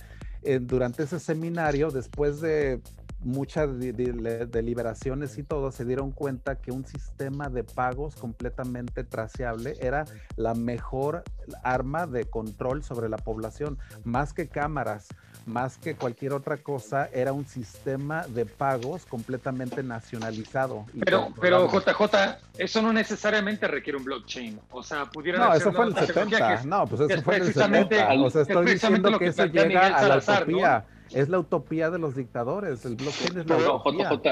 durante 0.62 1.04
ese 1.04 1.20
seminario, 1.20 1.92
después 1.92 2.40
de 2.40 2.80
muchas 3.20 3.80
deliberaciones 3.80 5.38
y 5.38 5.44
todo 5.44 5.72
se 5.72 5.86
dieron 5.86 6.12
cuenta 6.12 6.56
que 6.56 6.72
un 6.72 6.86
sistema 6.86 7.50
de 7.50 7.64
pagos 7.64 8.16
completamente 8.16 9.04
traceable 9.04 9.76
era 9.82 10.06
la 10.36 10.54
mejor 10.54 11.24
arma 11.64 12.06
de 12.06 12.26
control 12.26 12.84
sobre 12.84 13.10
la 13.10 13.18
población, 13.18 13.78
más 14.04 14.34
que 14.34 14.48
cámaras, 14.48 15.08
más 15.46 15.78
que 15.78 15.96
cualquier 15.96 16.34
otra 16.34 16.58
cosa, 16.58 17.10
era 17.14 17.32
un 17.32 17.48
sistema 17.48 18.28
de 18.28 18.46
pagos 18.46 19.06
completamente 19.06 19.82
nacionalizado. 19.82 20.86
Pero, 21.06 21.30
pero 21.40 21.68
JJ, 21.70 22.38
eso 22.58 22.82
no 22.82 22.92
necesariamente 22.92 23.68
requiere 23.68 23.98
un 23.98 24.04
blockchain. 24.04 24.60
O 24.72 24.84
sea, 24.84 25.06
pudiera 25.06 25.40
No, 25.40 25.54
eso 25.54 25.72
fue 25.72 25.86
en 25.88 25.98
el 25.98 26.06
70. 26.06 26.64
no, 26.66 26.86
pues 26.86 27.02
eso 27.02 27.22
fue 27.22 27.38
en 27.38 27.44
el 27.44 27.54
70. 27.54 28.14
O 28.14 28.30
sea, 28.30 28.42
estoy 28.42 28.66
diciendo 28.66 29.18
que, 29.18 29.28
eso 29.28 29.46
llega 29.46 29.88
a 29.98 30.08
la 30.08 30.18
utopía. 30.18 30.86
Es 31.14 31.30
la 31.30 31.40
utopía 31.40 31.90
de 31.90 32.00
los 32.00 32.16
dictadores. 32.16 32.86
El 32.86 32.96
blockchain 32.96 33.40
es 33.40 33.48
la 33.48 33.58
utopía. 33.58 34.10
JJ, 34.10 34.28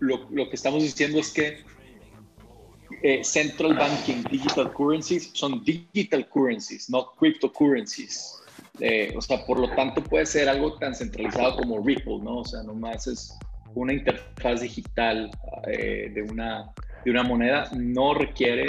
lo, 0.00 0.28
lo, 0.30 0.48
que 0.48 0.56
estamos 0.56 0.82
diciendo 0.82 1.18
es 1.18 1.32
que 1.32 1.64
eh, 3.02 3.22
central 3.22 3.74
banking 3.74 4.22
digital 4.30 4.72
currencies 4.72 5.30
son 5.32 5.62
digital 5.64 6.28
currencies, 6.28 6.88
no 6.90 7.12
cryptocurrencies. 7.18 8.40
Eh, 8.80 9.14
o 9.16 9.20
sea, 9.20 9.44
por 9.46 9.58
lo 9.58 9.68
tanto 9.74 10.02
puede 10.02 10.26
ser 10.26 10.48
algo 10.48 10.74
tan 10.74 10.94
centralizado 10.94 11.56
como 11.56 11.84
Ripple, 11.84 12.18
¿no? 12.22 12.38
O 12.38 12.44
sea, 12.44 12.62
nomás 12.62 13.06
es 13.06 13.36
una 13.74 13.92
interfaz 13.92 14.60
digital 14.60 15.30
eh, 15.66 16.10
de, 16.12 16.22
una, 16.22 16.70
de 17.04 17.10
una 17.10 17.22
moneda, 17.22 17.70
no 17.76 18.14
requiere, 18.14 18.66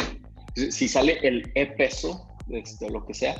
si 0.55 0.87
sale 0.87 1.19
el 1.23 1.51
e-peso, 1.55 2.27
este, 2.49 2.89
lo 2.89 3.05
que 3.05 3.13
sea, 3.13 3.35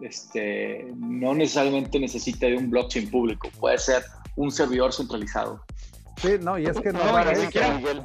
este, 0.00 0.92
no 0.96 1.34
necesariamente 1.34 1.98
necesita 1.98 2.46
de 2.46 2.56
un 2.56 2.70
blockchain 2.70 3.10
público, 3.10 3.48
puede 3.58 3.78
ser 3.78 4.04
un 4.36 4.50
servidor 4.50 4.92
centralizado. 4.92 5.64
Sí, 6.16 6.36
no, 6.40 6.58
y 6.58 6.64
es 6.64 6.80
que 6.80 6.92
no, 6.92 7.00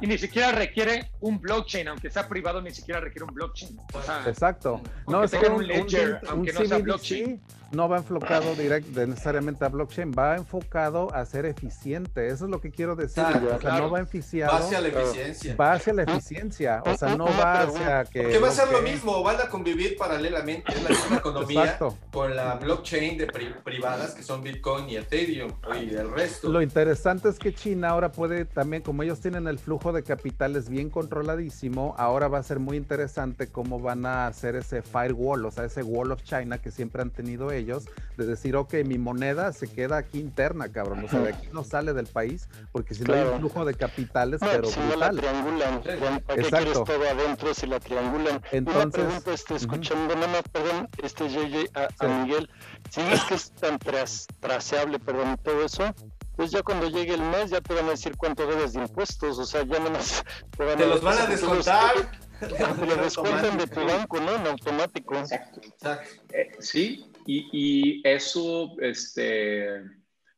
y, 0.02 0.06
ni 0.06 0.18
siquiera, 0.18 0.52
requiere 0.52 1.10
un 1.20 1.40
blockchain, 1.40 1.88
aunque 1.88 2.10
sea 2.10 2.28
privado, 2.28 2.60
ni 2.60 2.70
siquiera 2.70 3.00
requiere 3.00 3.24
un 3.24 3.34
blockchain. 3.34 3.78
Exacto. 4.26 4.82
No, 5.08 5.24
es 5.24 5.30
que 5.30 5.46
un, 5.46 5.66
ledger, 5.66 6.20
aunque 6.28 6.52
no 6.52 6.64
sea 6.64 6.78
blockchain 6.78 7.40
no 7.72 7.88
va 7.88 7.98
enfocado 7.98 8.54
directo 8.54 9.06
necesariamente 9.06 9.64
a 9.64 9.68
blockchain, 9.68 10.12
va 10.12 10.36
enfocado 10.36 11.12
a 11.14 11.24
ser 11.24 11.46
eficiente. 11.46 12.28
Eso 12.28 12.44
es 12.44 12.50
lo 12.50 12.60
que 12.60 12.70
quiero 12.70 12.94
decir. 12.96 13.24
o 13.24 13.60
sea, 13.60 13.78
no 13.78 13.90
va 13.90 14.00
enficiado. 14.00 14.52
Va 14.52 14.58
hacia 14.58 14.80
la 14.80 14.88
eficiencia. 14.88 15.56
Va 15.56 15.72
hacia 15.72 15.92
la 15.92 16.02
eficiencia. 16.02 16.82
O 16.86 16.96
sea, 16.96 17.16
no 17.16 17.24
va 17.24 17.62
hacia 17.62 18.04
que. 18.04 18.22
Porque 18.22 18.38
va 18.38 18.48
a 18.48 18.52
ser 18.52 18.70
lo 18.70 18.82
mismo, 18.82 19.22
van 19.22 19.40
a 19.40 19.48
convivir 19.48 19.96
paralelamente. 19.96 20.72
Es 20.72 20.82
la 20.82 20.90
misma 20.90 21.16
economía 21.18 21.78
con 22.12 22.36
la 22.36 22.56
blockchain 22.56 23.18
de 23.18 23.26
privadas 23.64 24.14
que 24.14 24.22
son 24.22 24.42
Bitcoin 24.42 24.88
y 24.88 24.96
Ethereum 24.96 25.52
y 25.80 25.94
el 25.94 26.10
resto. 26.10 26.48
Lo 26.48 26.60
interesante 26.60 27.28
es 27.28 27.38
que 27.38 27.54
China 27.54 27.90
ahora 27.90 28.12
puede 28.12 28.44
también, 28.44 28.82
como 28.82 29.02
ellos 29.02 29.20
tienen 29.20 29.46
el 29.46 29.58
flujo 29.58 29.92
de 29.92 30.02
capitales 30.02 30.68
bien 30.68 30.90
controladísimo, 30.90 31.94
ahora 31.96 32.28
va 32.28 32.38
a 32.38 32.42
ser 32.42 32.58
muy 32.58 32.76
interesante 32.76 33.46
cómo 33.46 33.80
van 33.80 34.04
a 34.04 34.26
hacer 34.26 34.56
ese 34.56 34.82
firewall, 34.82 35.46
o 35.46 35.50
sea, 35.50 35.64
ese 35.64 35.82
wall 35.82 36.12
of 36.12 36.22
China 36.22 36.58
que 36.58 36.70
siempre 36.70 37.02
han 37.02 37.10
tenido 37.10 37.50
ellos 37.50 37.61
ellos 37.62 37.84
de 38.16 38.26
decir, 38.26 38.56
ok, 38.56 38.74
mi 38.84 38.98
moneda 38.98 39.52
se 39.52 39.68
queda 39.68 39.96
aquí 39.96 40.18
interna, 40.18 40.70
cabrón, 40.70 41.04
o 41.04 41.08
sea, 41.08 41.20
de 41.20 41.30
aquí 41.30 41.48
no 41.52 41.64
sale 41.64 41.92
del 41.92 42.06
país, 42.06 42.48
porque 42.72 42.94
si 42.94 43.04
no 43.04 43.14
hay 43.14 43.22
un 43.22 43.38
flujo 43.38 43.64
de 43.64 43.74
capitales, 43.74 44.40
pero 44.40 44.66
si 44.68 44.80
No 44.80 44.96
la 44.96 45.10
triangulan, 45.10 45.82
¿para 45.82 46.40
Exacto. 46.40 46.84
todo 46.84 47.08
adentro 47.08 47.54
si 47.54 47.66
la 47.66 47.80
triangulan? 47.80 48.42
Entonces, 48.52 48.82
Una 48.82 48.90
pregunta, 48.90 49.32
este, 49.32 49.54
escuchando, 49.54 50.14
nada 50.14 50.28
más, 50.28 50.42
perdón, 50.52 50.88
este 51.02 51.28
JJ, 51.28 51.70
a, 51.74 52.06
Miguel, 52.06 52.50
si 52.90 53.00
es 53.00 53.24
que 53.24 53.34
es 53.34 53.50
tan 53.52 53.78
traceable, 53.78 54.98
perdón, 54.98 55.38
todo 55.42 55.64
eso, 55.64 55.94
pues 56.36 56.50
ya 56.50 56.62
cuando 56.62 56.88
llegue 56.88 57.14
el 57.14 57.22
mes 57.22 57.50
ya 57.50 57.60
te 57.60 57.74
van 57.74 57.86
a 57.86 57.90
decir 57.90 58.16
cuánto 58.16 58.46
debes 58.46 58.72
de 58.72 58.80
impuestos, 58.80 59.38
o 59.38 59.44
sea, 59.44 59.62
ya 59.64 59.78
no 59.78 59.90
más 59.90 60.24
te, 60.56 60.64
van 60.64 60.76
te 60.76 60.86
los 60.86 61.02
van 61.02 61.18
a 61.18 61.26
descontar. 61.26 61.92
Te 62.42 62.86
lo 62.86 62.96
descuentan 62.96 63.56
de 63.56 63.68
tu 63.68 63.84
banco, 63.84 64.18
¿no? 64.18 64.34
En 64.34 64.44
automático. 64.48 65.14
Exacto. 65.14 65.60
Exacto. 65.62 66.10
Eh, 66.32 66.50
sí, 66.58 67.11
y, 67.26 68.00
eso 68.04 68.74
este, 68.80 69.82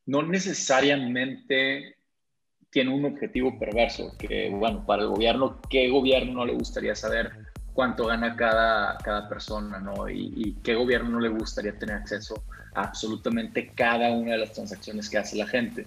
no 0.05 0.23
necesariamente 0.23 1.95
tiene 2.69 2.93
un 2.93 3.05
objetivo 3.05 3.57
perverso, 3.57 4.15
que 4.17 4.49
bueno, 4.49 4.85
para 4.85 5.03
el 5.03 5.09
gobierno, 5.09 5.59
¿qué 5.69 5.89
gobierno 5.89 6.33
no 6.33 6.45
le 6.45 6.53
gustaría 6.53 6.95
saber 6.95 7.31
cuánto 7.73 8.07
gana 8.07 8.35
cada, 8.35 8.97
cada 8.99 9.29
persona, 9.29 9.79
¿no? 9.79 10.09
Y, 10.09 10.55
qué 10.63 10.75
gobierno 10.75 11.09
no 11.09 11.19
le 11.19 11.29
gustaría 11.29 11.77
tener 11.77 11.97
acceso 11.97 12.43
a 12.73 12.83
absolutamente 12.83 13.71
cada 13.75 14.11
una 14.11 14.31
de 14.31 14.37
las 14.39 14.53
transacciones 14.53 15.09
que 15.09 15.17
hace 15.17 15.37
la 15.37 15.47
gente. 15.47 15.85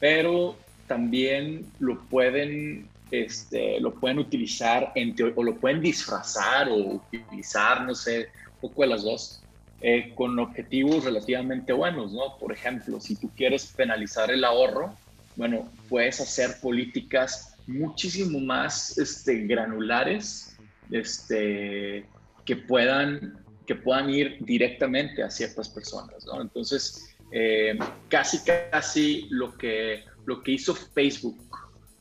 Pero 0.00 0.56
también 0.86 1.66
lo 1.80 2.00
pueden, 2.08 2.88
este, 3.10 3.80
lo 3.80 3.94
pueden 3.94 4.18
utilizar 4.18 4.92
en 4.94 5.14
o 5.34 5.42
lo 5.42 5.56
pueden 5.56 5.80
disfrazar 5.80 6.68
o 6.68 6.76
utilizar, 6.76 7.84
no 7.84 7.94
sé, 7.94 8.28
un 8.54 8.68
poco 8.68 8.82
de 8.82 8.88
las 8.88 9.02
dos, 9.02 9.42
eh, 9.82 10.12
con 10.14 10.38
objetivos 10.38 11.04
relativamente 11.04 11.72
buenos, 11.72 12.12
¿no? 12.12 12.38
Por 12.38 12.52
ejemplo, 12.52 13.00
si 13.00 13.16
tú 13.16 13.30
quieres 13.36 13.66
penalizar 13.76 14.30
el 14.30 14.42
ahorro, 14.44 14.96
bueno, 15.36 15.70
puedes 15.88 16.20
hacer 16.20 16.56
políticas 16.62 17.56
muchísimo 17.66 18.40
más 18.40 18.96
este, 18.96 19.46
granulares 19.46 20.56
este, 20.90 22.06
que, 22.44 22.56
puedan, 22.56 23.38
que 23.66 23.74
puedan 23.74 24.08
ir 24.08 24.38
directamente 24.40 25.22
a 25.22 25.30
ciertas 25.30 25.68
personas, 25.68 26.24
¿no? 26.24 26.40
Entonces, 26.40 27.14
eh, 27.32 27.78
casi, 28.08 28.38
casi 28.72 29.26
lo 29.30 29.56
que, 29.58 30.04
lo 30.24 30.42
que 30.42 30.52
hizo 30.52 30.74
Facebook, 30.74 31.38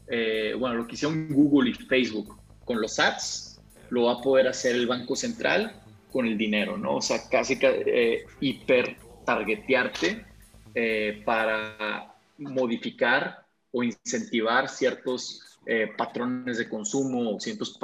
eh, 0.08 0.56
bueno, 0.58 0.76
lo 0.76 0.88
que 0.88 0.94
hicieron 0.94 1.28
Google 1.34 1.72
y 1.72 1.74
Facebook 1.74 2.40
con 2.64 2.80
los 2.80 3.00
ads, 3.00 3.60
lo 3.90 4.04
va 4.04 4.14
a 4.14 4.22
poder 4.22 4.48
hacer 4.48 4.76
el 4.76 4.88
Banco 4.88 5.16
Central 5.16 5.82
con 6.16 6.26
el 6.28 6.38
dinero, 6.38 6.78
¿no? 6.78 6.96
O 6.96 7.02
sea, 7.02 7.28
casi 7.30 7.60
eh, 7.62 8.26
hiper 8.40 8.96
targetearte 9.26 10.26
eh, 10.74 11.22
para 11.26 12.16
modificar 12.38 13.44
o 13.74 13.84
incentivar 13.84 14.70
ciertos 14.70 15.60
eh, 15.66 15.92
patrones 15.98 16.58
de 16.58 16.70
consumo 16.70 17.36
o 17.36 17.40
ciertos, 17.42 17.78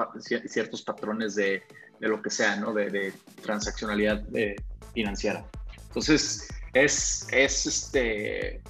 patrones 0.85 1.35
de, 1.35 1.61
de, 1.99 2.07
lo 2.07 2.21
que 2.21 2.29
sea, 2.29 2.55
¿no? 2.55 2.73
De, 2.73 2.89
de 2.89 3.13
transaccionalidad 3.43 4.23
eh, 4.33 4.55
financiera. 4.93 5.45
Entonces, 5.89 6.47
es, 6.71 7.27
es 7.33 7.65
este, 7.65 8.61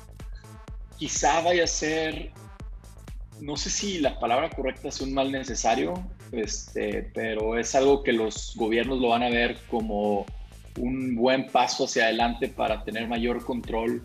quizá 0.97 1.39
vaya 1.41 1.65
a 1.65 1.67
ser, 1.67 2.31
no 3.39 3.55
sé 3.57 3.69
si 3.69 3.99
la 3.99 4.19
palabra 4.19 4.49
correcta 4.49 4.87
es 4.87 5.01
un 5.01 5.13
mal 5.13 5.31
necesario, 5.31 5.93
este, 6.31 7.09
pero 7.13 7.57
es 7.57 7.75
algo 7.75 8.03
que 8.03 8.13
los 8.13 8.53
gobiernos 8.55 8.99
lo 8.99 9.09
van 9.09 9.23
a 9.23 9.29
ver 9.29 9.57
como 9.69 10.25
un 10.77 11.15
buen 11.15 11.47
paso 11.47 11.85
hacia 11.85 12.05
adelante 12.05 12.47
para 12.47 12.83
tener 12.83 13.07
mayor 13.07 13.43
control, 13.43 14.01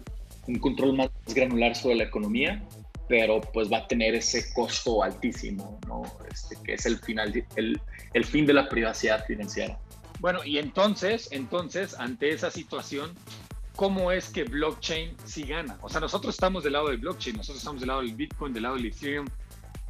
un 0.46 0.58
control 0.58 0.94
más 0.94 1.10
granular 1.26 1.74
sobre 1.76 1.96
la 1.96 2.04
economía, 2.04 2.62
pero 3.08 3.40
pues 3.40 3.70
va 3.72 3.78
a 3.78 3.86
tener 3.86 4.14
ese 4.14 4.52
costo 4.52 5.02
altísimo, 5.02 5.78
¿no? 5.86 6.02
Este, 6.30 6.56
que 6.64 6.74
es 6.74 6.86
el, 6.86 6.98
final, 6.98 7.44
el, 7.54 7.80
el 8.14 8.24
fin 8.24 8.46
de 8.46 8.52
la 8.52 8.68
privacidad 8.68 9.24
financiera. 9.26 9.78
Bueno, 10.18 10.44
y 10.44 10.58
entonces, 10.58 11.28
entonces, 11.30 11.94
ante 11.98 12.30
esa 12.30 12.50
situación, 12.50 13.12
¿cómo 13.76 14.10
es 14.10 14.30
que 14.30 14.44
blockchain 14.44 15.14
sí 15.24 15.44
gana? 15.44 15.78
O 15.82 15.88
sea, 15.88 16.00
nosotros 16.00 16.34
estamos 16.34 16.64
del 16.64 16.72
lado 16.72 16.88
del 16.88 16.98
blockchain, 16.98 17.36
nosotros 17.36 17.58
estamos 17.58 17.80
del 17.80 17.88
lado 17.88 18.00
del 18.00 18.14
Bitcoin, 18.14 18.52
del 18.52 18.64
lado 18.64 18.76
del 18.76 18.86
Ethereum, 18.86 19.26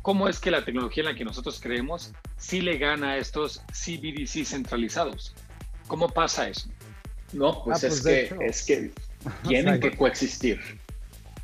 cómo 0.07 0.29
es 0.29 0.39
que 0.39 0.53
la 0.53 0.65
tecnología 0.65 1.03
en 1.03 1.09
la 1.09 1.17
que 1.17 1.25
nosotros 1.25 1.59
creemos 1.61 2.13
sí 2.37 2.61
le 2.61 2.79
gana 2.79 3.11
a 3.11 3.17
estos 3.17 3.61
CBDC 3.73 4.47
centralizados. 4.47 5.35
¿Cómo 5.89 6.09
pasa 6.09 6.49
eso? 6.49 6.69
No, 7.33 7.65
pues, 7.65 7.83
ah, 7.83 7.89
es, 7.89 8.03
pues 8.03 8.29
que, 8.31 8.47
es 8.47 8.63
que 8.65 8.91
tienen 9.49 9.81
que 9.81 9.97
coexistir. 9.97 10.61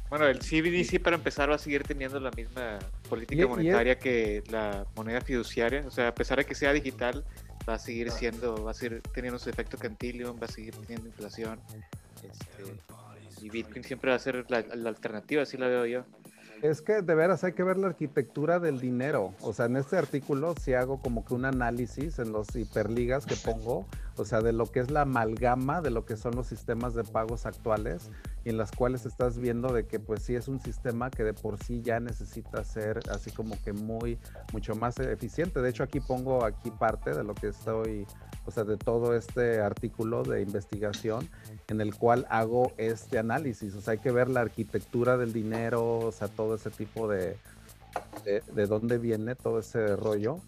Bueno, 0.08 0.28
el 0.28 0.38
CBDC 0.38 1.02
para 1.02 1.16
empezar 1.16 1.50
va 1.50 1.56
a 1.56 1.58
seguir 1.58 1.82
teniendo 1.82 2.20
la 2.20 2.30
misma 2.30 2.78
política 3.08 3.48
monetaria 3.48 3.98
que 3.98 4.44
la 4.48 4.86
moneda 4.94 5.20
fiduciaria. 5.22 5.82
O 5.84 5.90
sea, 5.90 6.06
a 6.06 6.14
pesar 6.14 6.38
de 6.38 6.44
que 6.44 6.54
sea 6.54 6.72
digital, 6.72 7.24
va 7.68 7.74
a 7.74 7.78
seguir 7.80 8.12
siendo, 8.12 8.62
va 8.62 8.70
a 8.70 8.74
seguir 8.74 9.02
teniendo 9.12 9.40
su 9.40 9.50
efecto 9.50 9.76
Cantillon, 9.76 10.38
va 10.40 10.46
a 10.46 10.52
seguir 10.52 10.76
teniendo 10.76 11.08
inflación. 11.08 11.58
Este, 12.22 13.44
y 13.44 13.50
Bitcoin 13.50 13.82
siempre 13.82 14.10
va 14.10 14.16
a 14.16 14.20
ser 14.20 14.44
la, 14.48 14.60
la 14.60 14.88
alternativa, 14.88 15.42
así 15.42 15.56
la 15.56 15.66
veo 15.66 15.84
yo. 15.84 16.04
Es 16.62 16.80
que 16.80 17.02
de 17.02 17.14
veras 17.16 17.42
hay 17.42 17.54
que 17.54 17.64
ver 17.64 17.76
la 17.76 17.88
arquitectura 17.88 18.60
del 18.60 18.78
dinero. 18.78 19.34
O 19.40 19.52
sea, 19.52 19.66
en 19.66 19.76
este 19.76 19.98
artículo 19.98 20.54
si 20.60 20.74
hago 20.74 21.02
como 21.02 21.24
que 21.24 21.34
un 21.34 21.44
análisis 21.44 22.20
en 22.20 22.30
los 22.30 22.54
hiperligas 22.54 23.26
que 23.26 23.34
pongo, 23.34 23.84
o 24.16 24.24
sea, 24.24 24.42
de 24.42 24.52
lo 24.52 24.66
que 24.66 24.78
es 24.78 24.92
la 24.92 25.00
amalgama 25.00 25.80
de 25.80 25.90
lo 25.90 26.06
que 26.06 26.16
son 26.16 26.36
los 26.36 26.46
sistemas 26.46 26.94
de 26.94 27.02
pagos 27.02 27.46
actuales. 27.46 28.10
Y 28.44 28.50
en 28.50 28.56
las 28.56 28.72
cuales 28.72 29.06
estás 29.06 29.38
viendo 29.38 29.72
de 29.72 29.86
que 29.86 30.00
pues 30.00 30.22
sí 30.22 30.34
es 30.34 30.48
un 30.48 30.60
sistema 30.60 31.10
que 31.10 31.24
de 31.24 31.34
por 31.34 31.62
sí 31.62 31.82
ya 31.82 32.00
necesita 32.00 32.64
ser 32.64 33.00
así 33.10 33.30
como 33.30 33.60
que 33.62 33.72
muy, 33.72 34.18
mucho 34.52 34.74
más 34.74 34.98
eficiente. 34.98 35.60
De 35.60 35.70
hecho 35.70 35.82
aquí 35.82 36.00
pongo 36.00 36.44
aquí 36.44 36.70
parte 36.70 37.14
de 37.14 37.24
lo 37.24 37.34
que 37.34 37.48
estoy, 37.48 38.06
o 38.46 38.50
sea, 38.50 38.64
de 38.64 38.76
todo 38.76 39.14
este 39.14 39.60
artículo 39.60 40.22
de 40.22 40.42
investigación 40.42 41.28
en 41.68 41.80
el 41.80 41.94
cual 41.94 42.26
hago 42.30 42.72
este 42.76 43.18
análisis. 43.18 43.74
O 43.74 43.80
sea, 43.80 43.92
hay 43.92 43.98
que 43.98 44.10
ver 44.10 44.28
la 44.28 44.40
arquitectura 44.40 45.16
del 45.16 45.32
dinero, 45.32 45.98
o 45.98 46.12
sea, 46.12 46.28
todo 46.28 46.54
ese 46.54 46.70
tipo 46.70 47.08
de, 47.08 47.36
de, 48.24 48.42
de 48.52 48.66
dónde 48.66 48.98
viene 48.98 49.34
todo 49.34 49.60
ese 49.60 49.96
rollo 49.96 50.40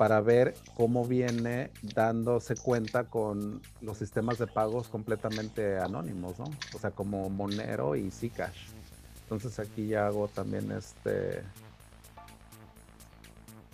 para 0.00 0.22
ver 0.22 0.54
cómo 0.78 1.04
viene 1.04 1.70
dándose 1.94 2.54
cuenta 2.56 3.04
con 3.04 3.60
los 3.82 3.98
sistemas 3.98 4.38
de 4.38 4.46
pagos 4.46 4.88
completamente 4.88 5.76
anónimos, 5.76 6.38
¿no? 6.38 6.46
O 6.74 6.78
sea, 6.78 6.90
como 6.90 7.28
Monero 7.28 7.94
y 7.96 8.10
Zcash. 8.10 8.70
Entonces 9.24 9.58
aquí 9.58 9.88
ya 9.88 10.06
hago 10.06 10.28
también 10.28 10.72
este, 10.72 11.42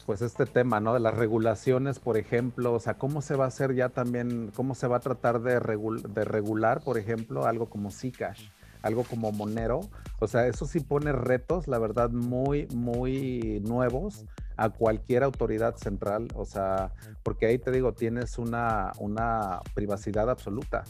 pues 0.04 0.20
este 0.20 0.46
tema, 0.46 0.80
¿no? 0.80 0.94
De 0.94 0.98
las 0.98 1.14
regulaciones, 1.14 2.00
por 2.00 2.16
ejemplo, 2.16 2.72
o 2.72 2.80
sea, 2.80 2.94
cómo 2.94 3.22
se 3.22 3.36
va 3.36 3.44
a 3.44 3.48
hacer 3.48 3.76
ya 3.76 3.90
también, 3.90 4.50
cómo 4.56 4.74
se 4.74 4.88
va 4.88 4.96
a 4.96 5.00
tratar 5.00 5.42
de, 5.42 5.60
de 5.60 6.24
regular, 6.24 6.82
por 6.82 6.98
ejemplo, 6.98 7.46
algo 7.46 7.66
como 7.66 7.92
Zcash, 7.92 8.48
algo 8.82 9.04
como 9.04 9.30
Monero. 9.30 9.78
O 10.18 10.26
sea, 10.26 10.48
eso 10.48 10.66
sí 10.66 10.80
pone 10.80 11.12
retos, 11.12 11.68
la 11.68 11.78
verdad, 11.78 12.10
muy, 12.10 12.66
muy 12.74 13.62
nuevos 13.64 14.24
a 14.56 14.70
cualquier 14.70 15.22
autoridad 15.22 15.76
central, 15.76 16.28
o 16.34 16.44
sea, 16.44 16.92
porque 17.22 17.46
ahí 17.46 17.58
te 17.58 17.70
digo, 17.70 17.92
tienes 17.92 18.38
una, 18.38 18.92
una 18.98 19.60
privacidad 19.74 20.30
absoluta. 20.30 20.84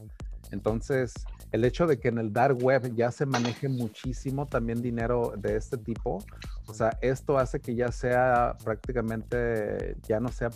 Entonces, 0.52 1.12
el 1.52 1.64
hecho 1.64 1.86
de 1.86 1.98
que 1.98 2.09
en 2.09 2.18
el 2.18 2.32
dark 2.32 2.62
web 2.62 2.94
ya 2.94 3.10
se 3.10 3.26
maneje 3.26 3.68
muchísimo 3.68 4.47
también 4.47 4.82
dinero 4.82 5.32
de 5.36 5.56
este 5.56 5.78
tipo, 5.78 6.24
o 6.66 6.74
sea, 6.74 6.97
esto 7.01 7.38
hace 7.38 7.60
que 7.60 7.74
ya 7.74 7.90
sea 7.90 8.56
prácticamente, 8.64 9.97
ya 10.06 10.20
no 10.20 10.28
sea 10.28 10.51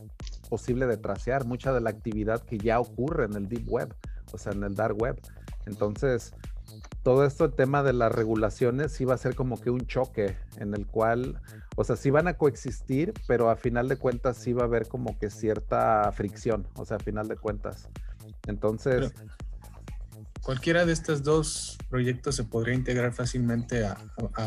posible 0.49 0.87
de 0.87 0.97
tracear 0.97 1.45
mucha 1.47 1.73
de 1.73 1.81
la 1.81 1.91
actividad 1.91 2.43
que 2.43 2.59
ya 2.59 2.81
ocurre 2.81 3.25
en 3.25 3.35
el 3.35 3.49
deep 3.49 3.69
web, 3.69 3.95
o 4.33 4.39
sea, 4.39 4.53
en 4.53 4.63
el 4.63 4.75
dark 4.75 4.97
web. 5.01 5.21
Entonces, 5.67 6.33
todo 7.03 7.25
esto, 7.25 7.47
el 7.47 7.53
tema 7.53 7.83
de 7.83 7.93
las 7.93 8.13
regulaciones, 8.13 8.93
sí 8.93 9.05
va 9.05 9.15
a 9.15 9.19
ser 9.19 9.35
como 9.35 9.61
que 9.61 9.71
un 9.71 9.87
choque 9.87 10.37
en 10.59 10.75
el 10.75 10.87
cual, 10.87 11.41
o 11.77 11.85
sea, 11.85 11.97
sí 11.97 12.11
van 12.11 12.29
a 12.29 12.35
coexistir, 12.35 13.15
pero 13.27 13.49
a 13.51 13.57
final 13.57 13.89
de 13.89 13.97
cuentas 13.97 14.37
sí 14.37 14.53
va 14.53 14.63
a 14.63 14.65
haber 14.67 14.87
como 14.87 15.19
que 15.19 15.31
cierta 15.31 16.11
fricción, 16.13 16.67
o 16.75 16.85
sea, 16.85 16.99
a 16.99 17.01
final 17.01 17.29
de 17.29 17.37
cuentas. 17.37 17.89
Entonces... 18.47 19.13
cualquiera 20.43 20.85
de 20.85 20.93
estos 20.93 21.23
dos 21.23 21.79
proyectos 21.89 22.37
se 22.37 22.45
podría 22.45 22.75
integrar 22.75 23.13
fácilmente 23.13 23.87
a, 23.87 23.97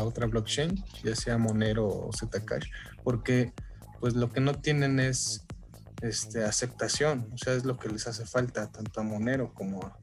otra 0.02 0.26
blockchain, 0.26 0.84
ya 1.02 1.16
sea 1.16 1.38
Monero 1.38 1.86
o 1.86 2.10
Zcash, 2.12 2.66
porque 3.02 3.52
pues 4.00 4.14
lo 4.14 4.30
que 4.30 4.40
no 4.40 4.54
tienen 4.54 5.00
es 5.00 5.44
este, 6.02 6.44
aceptación, 6.44 7.28
o 7.32 7.38
sea, 7.38 7.54
es 7.54 7.64
lo 7.64 7.78
que 7.78 7.88
les 7.88 8.06
hace 8.06 8.26
falta 8.26 8.70
tanto 8.70 9.00
a 9.00 9.02
Monero 9.02 9.52
como 9.54 9.80
a 9.82 9.96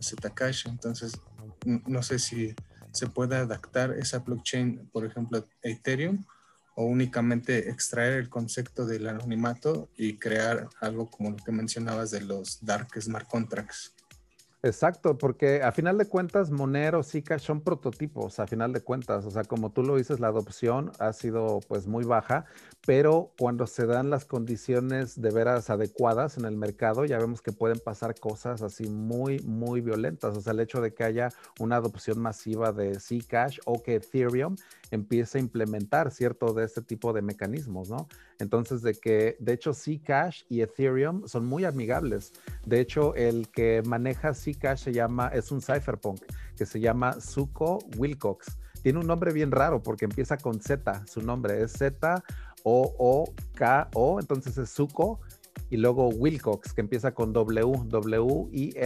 Zcash. 0.00 0.66
Entonces, 0.68 1.20
no 1.64 2.02
sé 2.02 2.18
si 2.18 2.54
se 2.92 3.06
puede 3.08 3.36
adaptar 3.36 3.92
esa 3.92 4.20
blockchain, 4.20 4.88
por 4.92 5.04
ejemplo, 5.04 5.48
Ethereum, 5.62 6.24
o 6.76 6.84
únicamente 6.84 7.70
extraer 7.70 8.14
el 8.14 8.28
concepto 8.28 8.84
del 8.86 9.08
anonimato 9.08 9.88
y 9.96 10.18
crear 10.18 10.68
algo 10.80 11.08
como 11.10 11.30
lo 11.30 11.36
que 11.36 11.52
mencionabas 11.52 12.10
de 12.10 12.20
los 12.22 12.64
dark 12.64 12.88
smart 13.00 13.28
contracts. 13.28 13.93
Exacto, 14.64 15.18
porque 15.18 15.62
a 15.62 15.72
final 15.72 15.98
de 15.98 16.06
cuentas 16.06 16.50
Monero, 16.50 17.02
Zcash 17.02 17.42
son 17.42 17.60
prototipos, 17.60 18.38
a 18.38 18.46
final 18.46 18.72
de 18.72 18.80
cuentas, 18.80 19.26
o 19.26 19.30
sea, 19.30 19.44
como 19.44 19.70
tú 19.72 19.82
lo 19.82 19.96
dices, 19.96 20.20
la 20.20 20.28
adopción 20.28 20.90
ha 21.00 21.12
sido 21.12 21.60
pues 21.68 21.86
muy 21.86 22.06
baja, 22.06 22.46
pero 22.86 23.34
cuando 23.38 23.66
se 23.66 23.84
dan 23.84 24.08
las 24.08 24.24
condiciones 24.24 25.20
de 25.20 25.30
veras 25.30 25.68
adecuadas 25.68 26.38
en 26.38 26.46
el 26.46 26.56
mercado, 26.56 27.04
ya 27.04 27.18
vemos 27.18 27.42
que 27.42 27.52
pueden 27.52 27.78
pasar 27.78 28.18
cosas 28.18 28.62
así 28.62 28.88
muy, 28.88 29.38
muy 29.40 29.82
violentas, 29.82 30.34
o 30.34 30.40
sea, 30.40 30.54
el 30.54 30.60
hecho 30.60 30.80
de 30.80 30.94
que 30.94 31.04
haya 31.04 31.28
una 31.60 31.76
adopción 31.76 32.18
masiva 32.18 32.72
de 32.72 32.98
Zcash 32.98 33.58
o 33.66 33.82
que 33.82 33.96
Ethereum 33.96 34.56
empiece 34.90 35.36
a 35.36 35.42
implementar 35.42 36.10
cierto 36.10 36.54
de 36.54 36.64
este 36.64 36.80
tipo 36.80 37.12
de 37.12 37.20
mecanismos, 37.20 37.90
¿no? 37.90 38.08
Entonces, 38.38 38.82
de 38.82 38.94
que, 38.94 39.36
de 39.38 39.52
hecho, 39.52 39.74
Zcash 39.74 40.42
y 40.48 40.62
Ethereum 40.62 41.26
son 41.26 41.46
muy 41.46 41.64
amigables. 41.64 42.32
De 42.64 42.80
hecho, 42.80 43.14
el 43.14 43.48
que 43.48 43.82
maneja 43.84 44.34
Zcash 44.34 44.53
se 44.76 44.92
llama, 44.92 45.28
es 45.28 45.50
un 45.52 45.60
cypherpunk 45.60 46.20
que 46.56 46.66
se 46.66 46.80
llama 46.80 47.14
Zuko 47.20 47.78
Wilcox. 47.96 48.58
Tiene 48.82 48.98
un 48.98 49.06
nombre 49.06 49.32
bien 49.32 49.50
raro 49.50 49.82
porque 49.82 50.04
empieza 50.04 50.36
con 50.36 50.60
Z, 50.60 51.06
su 51.06 51.22
nombre 51.22 51.62
es 51.62 51.72
Z-O-O-K-O, 51.72 52.20
entonces 54.20 54.58
es 54.58 54.70
Zuko, 54.70 55.20
y 55.70 55.76
luego 55.76 56.08
Wilcox, 56.08 56.72
que 56.72 56.80
empieza 56.82 57.12
con 57.14 57.32
W, 57.32 57.84
W-I-L-C-O-X. 57.86 58.80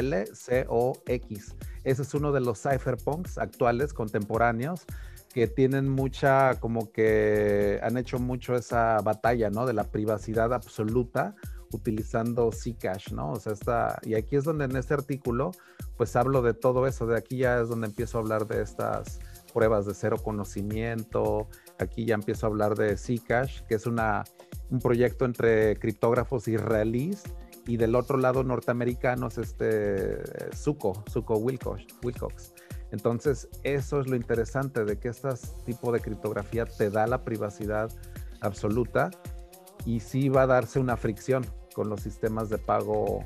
Ese 1.85 2.03
es 2.03 2.15
uno 2.15 2.33
de 2.33 2.41
los 2.41 2.63
cypherpunks 2.63 3.39
actuales, 3.39 3.93
contemporáneos, 3.93 4.85
que 5.33 5.47
tienen 5.47 5.89
mucha, 5.89 6.59
como 6.61 6.91
que 6.91 7.79
han 7.83 7.97
hecho 7.99 8.19
mucho 8.19 8.55
esa 8.55 9.01
batalla, 9.03 9.51
¿no? 9.51 9.67
De 9.67 9.73
la 9.75 9.85
privacidad 9.85 10.53
absoluta 10.55 11.35
utilizando 11.73 12.51
Zcash, 12.53 13.13
¿no? 13.13 13.33
O 13.33 13.41
sea, 13.41 13.53
está, 13.53 13.99
y 14.03 14.15
aquí 14.15 14.37
es 14.37 14.45
donde 14.45 14.65
en 14.65 14.77
este 14.77 14.95
artículo, 14.95 15.53
pues 15.97 16.17
hablo 16.17 16.43
de 16.43 16.55
todo 16.55 16.87
eso, 16.87 17.07
de 17.07 17.17
aquí 17.19 17.39
ya 17.39 17.61
es 17.61 17.69
donde 17.69 17.87
empiezo 17.87 18.19
a 18.19 18.21
hablar 18.21 18.47
de 18.47 18.63
estas 18.63 19.21
pruebas 19.53 19.87
de 19.87 19.95
cero 19.95 20.19
conocimiento, 20.23 21.49
aquí 21.79 22.05
ya 22.05 22.15
empiezo 22.15 22.47
a 22.47 22.51
hablar 22.51 22.75
de 22.77 22.97
Zcash, 22.97 23.63
que 23.63 23.75
es 23.75 23.87
una, 23.87 24.25
un 24.71 24.81
proyecto 24.81 25.25
entre 25.25 25.77
criptógrafos 25.79 26.49
israelíes 26.49 27.23
y 27.67 27.77
del 27.77 27.95
otro 27.95 28.17
lado 28.19 28.45
norteamericanos, 28.45 29.37
este 29.39 30.23
Zuko, 30.55 31.05
Zuko 31.11 31.37
Wilcox. 31.37 31.85
Wilcox. 32.03 32.55
Entonces, 32.91 33.49
eso 33.63 34.01
es 34.01 34.09
lo 34.09 34.17
interesante 34.17 34.85
de 34.85 34.99
que 34.99 35.09
este 35.09 35.29
tipo 35.67 35.93
de 35.93 36.01
criptografía 36.01 36.65
te 36.65 36.89
da 36.89 37.07
la 37.07 37.25
privacidad 37.25 37.91
absoluta 38.41 39.11
y 39.85 40.01
sí 40.01 40.29
va 40.29 40.43
a 40.43 40.47
darse 40.47 40.81
una 40.81 40.97
fricción 40.97 41.45
con 41.79 41.89
los 41.89 42.01
sistemas 42.01 42.49
de 42.49 42.59
pago 42.59 43.25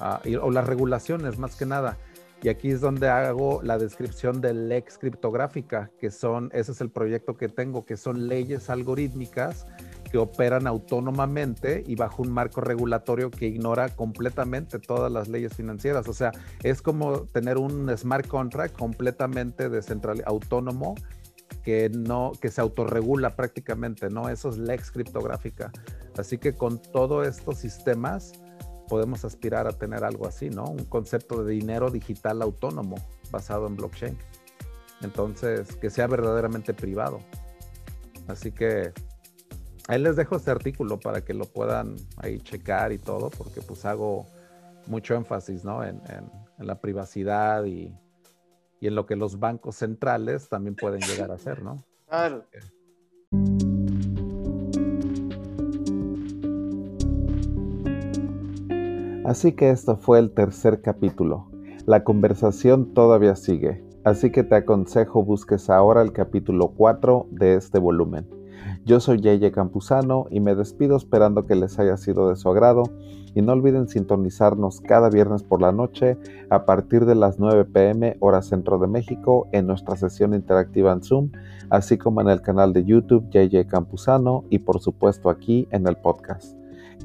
ah, 0.00 0.20
o 0.42 0.50
las 0.50 0.66
regulaciones 0.66 1.38
más 1.38 1.54
que 1.54 1.66
nada. 1.66 1.96
Y 2.42 2.48
aquí 2.48 2.70
es 2.70 2.80
donde 2.80 3.08
hago 3.08 3.60
la 3.62 3.78
descripción 3.78 4.40
de 4.40 4.52
Lex 4.54 4.98
criptográfica, 4.98 5.92
que 6.00 6.10
son, 6.10 6.50
ese 6.52 6.72
es 6.72 6.80
el 6.80 6.90
proyecto 6.90 7.36
que 7.36 7.48
tengo, 7.48 7.84
que 7.84 7.96
son 7.96 8.26
leyes 8.26 8.68
algorítmicas 8.70 9.66
que 10.10 10.18
operan 10.18 10.66
autónomamente 10.66 11.84
y 11.86 11.94
bajo 11.94 12.24
un 12.24 12.32
marco 12.32 12.60
regulatorio 12.60 13.30
que 13.30 13.46
ignora 13.46 13.88
completamente 13.90 14.80
todas 14.80 15.12
las 15.12 15.28
leyes 15.28 15.54
financieras. 15.54 16.08
O 16.08 16.12
sea, 16.12 16.32
es 16.64 16.82
como 16.82 17.20
tener 17.22 17.56
un 17.56 17.96
smart 17.96 18.26
contract 18.26 18.76
completamente 18.76 19.68
descentralizado, 19.68 20.34
autónomo, 20.34 20.96
que 21.62 21.88
no, 21.88 22.32
que 22.40 22.50
se 22.50 22.60
autorregula 22.60 23.34
prácticamente, 23.36 24.10
¿no? 24.10 24.28
Eso 24.28 24.50
es 24.50 24.58
Lex 24.58 24.90
criptográfica. 24.90 25.70
Así 26.18 26.38
que 26.38 26.54
con 26.54 26.80
todos 26.80 27.26
estos 27.26 27.58
sistemas 27.58 28.32
podemos 28.88 29.24
aspirar 29.24 29.66
a 29.66 29.72
tener 29.72 30.04
algo 30.04 30.26
así, 30.26 30.50
¿no? 30.50 30.64
Un 30.64 30.84
concepto 30.84 31.44
de 31.44 31.52
dinero 31.52 31.90
digital 31.90 32.42
autónomo 32.42 32.96
basado 33.30 33.66
en 33.66 33.76
blockchain. 33.76 34.16
Entonces, 35.02 35.74
que 35.76 35.90
sea 35.90 36.06
verdaderamente 36.06 36.72
privado. 36.72 37.20
Así 38.28 38.52
que 38.52 38.92
ahí 39.88 40.00
les 40.00 40.16
dejo 40.16 40.36
este 40.36 40.50
artículo 40.50 40.98
para 40.98 41.24
que 41.24 41.34
lo 41.34 41.44
puedan 41.44 41.96
ahí 42.16 42.40
checar 42.40 42.92
y 42.92 42.98
todo, 42.98 43.30
porque 43.30 43.60
pues 43.60 43.84
hago 43.84 44.26
mucho 44.86 45.14
énfasis, 45.14 45.64
¿no? 45.64 45.84
En, 45.84 46.00
la 46.58 46.80
privacidad 46.80 47.64
y, 47.64 47.94
y, 48.80 48.86
en 48.86 48.94
lo 48.94 49.04
que 49.04 49.14
los 49.14 49.38
bancos 49.38 49.76
centrales 49.76 50.48
también 50.48 50.74
pueden 50.74 51.02
llegar 51.02 51.30
a 51.30 51.34
hacer, 51.34 51.62
¿no? 51.62 51.84
Claro. 52.08 52.46
Así 59.26 59.54
que 59.54 59.70
esto 59.70 59.96
fue 59.96 60.20
el 60.20 60.30
tercer 60.30 60.82
capítulo. 60.82 61.48
La 61.84 62.04
conversación 62.04 62.94
todavía 62.94 63.34
sigue, 63.34 63.84
así 64.04 64.30
que 64.30 64.44
te 64.44 64.54
aconsejo 64.54 65.24
busques 65.24 65.68
ahora 65.68 66.02
el 66.02 66.12
capítulo 66.12 66.68
4 66.76 67.26
de 67.32 67.56
este 67.56 67.80
volumen. 67.80 68.28
Yo 68.84 69.00
soy 69.00 69.20
Yeye 69.20 69.50
Campuzano 69.50 70.26
y 70.30 70.38
me 70.38 70.54
despido 70.54 70.96
esperando 70.96 71.44
que 71.44 71.56
les 71.56 71.76
haya 71.80 71.96
sido 71.96 72.28
de 72.28 72.36
su 72.36 72.48
agrado 72.48 72.84
y 73.34 73.42
no 73.42 73.52
olviden 73.52 73.88
sintonizarnos 73.88 74.80
cada 74.80 75.10
viernes 75.10 75.42
por 75.42 75.60
la 75.60 75.72
noche 75.72 76.16
a 76.48 76.64
partir 76.64 77.04
de 77.04 77.16
las 77.16 77.40
9 77.40 77.64
pm 77.64 78.16
hora 78.20 78.42
centro 78.42 78.78
de 78.78 78.86
México 78.86 79.48
en 79.50 79.66
nuestra 79.66 79.96
sesión 79.96 80.34
interactiva 80.34 80.92
en 80.92 81.02
Zoom, 81.02 81.32
así 81.68 81.98
como 81.98 82.20
en 82.20 82.28
el 82.28 82.42
canal 82.42 82.72
de 82.72 82.84
YouTube 82.84 83.28
Yeye 83.30 83.66
Campuzano 83.66 84.44
y 84.50 84.60
por 84.60 84.78
supuesto 84.78 85.30
aquí 85.30 85.66
en 85.72 85.88
el 85.88 85.96
podcast. 85.96 86.55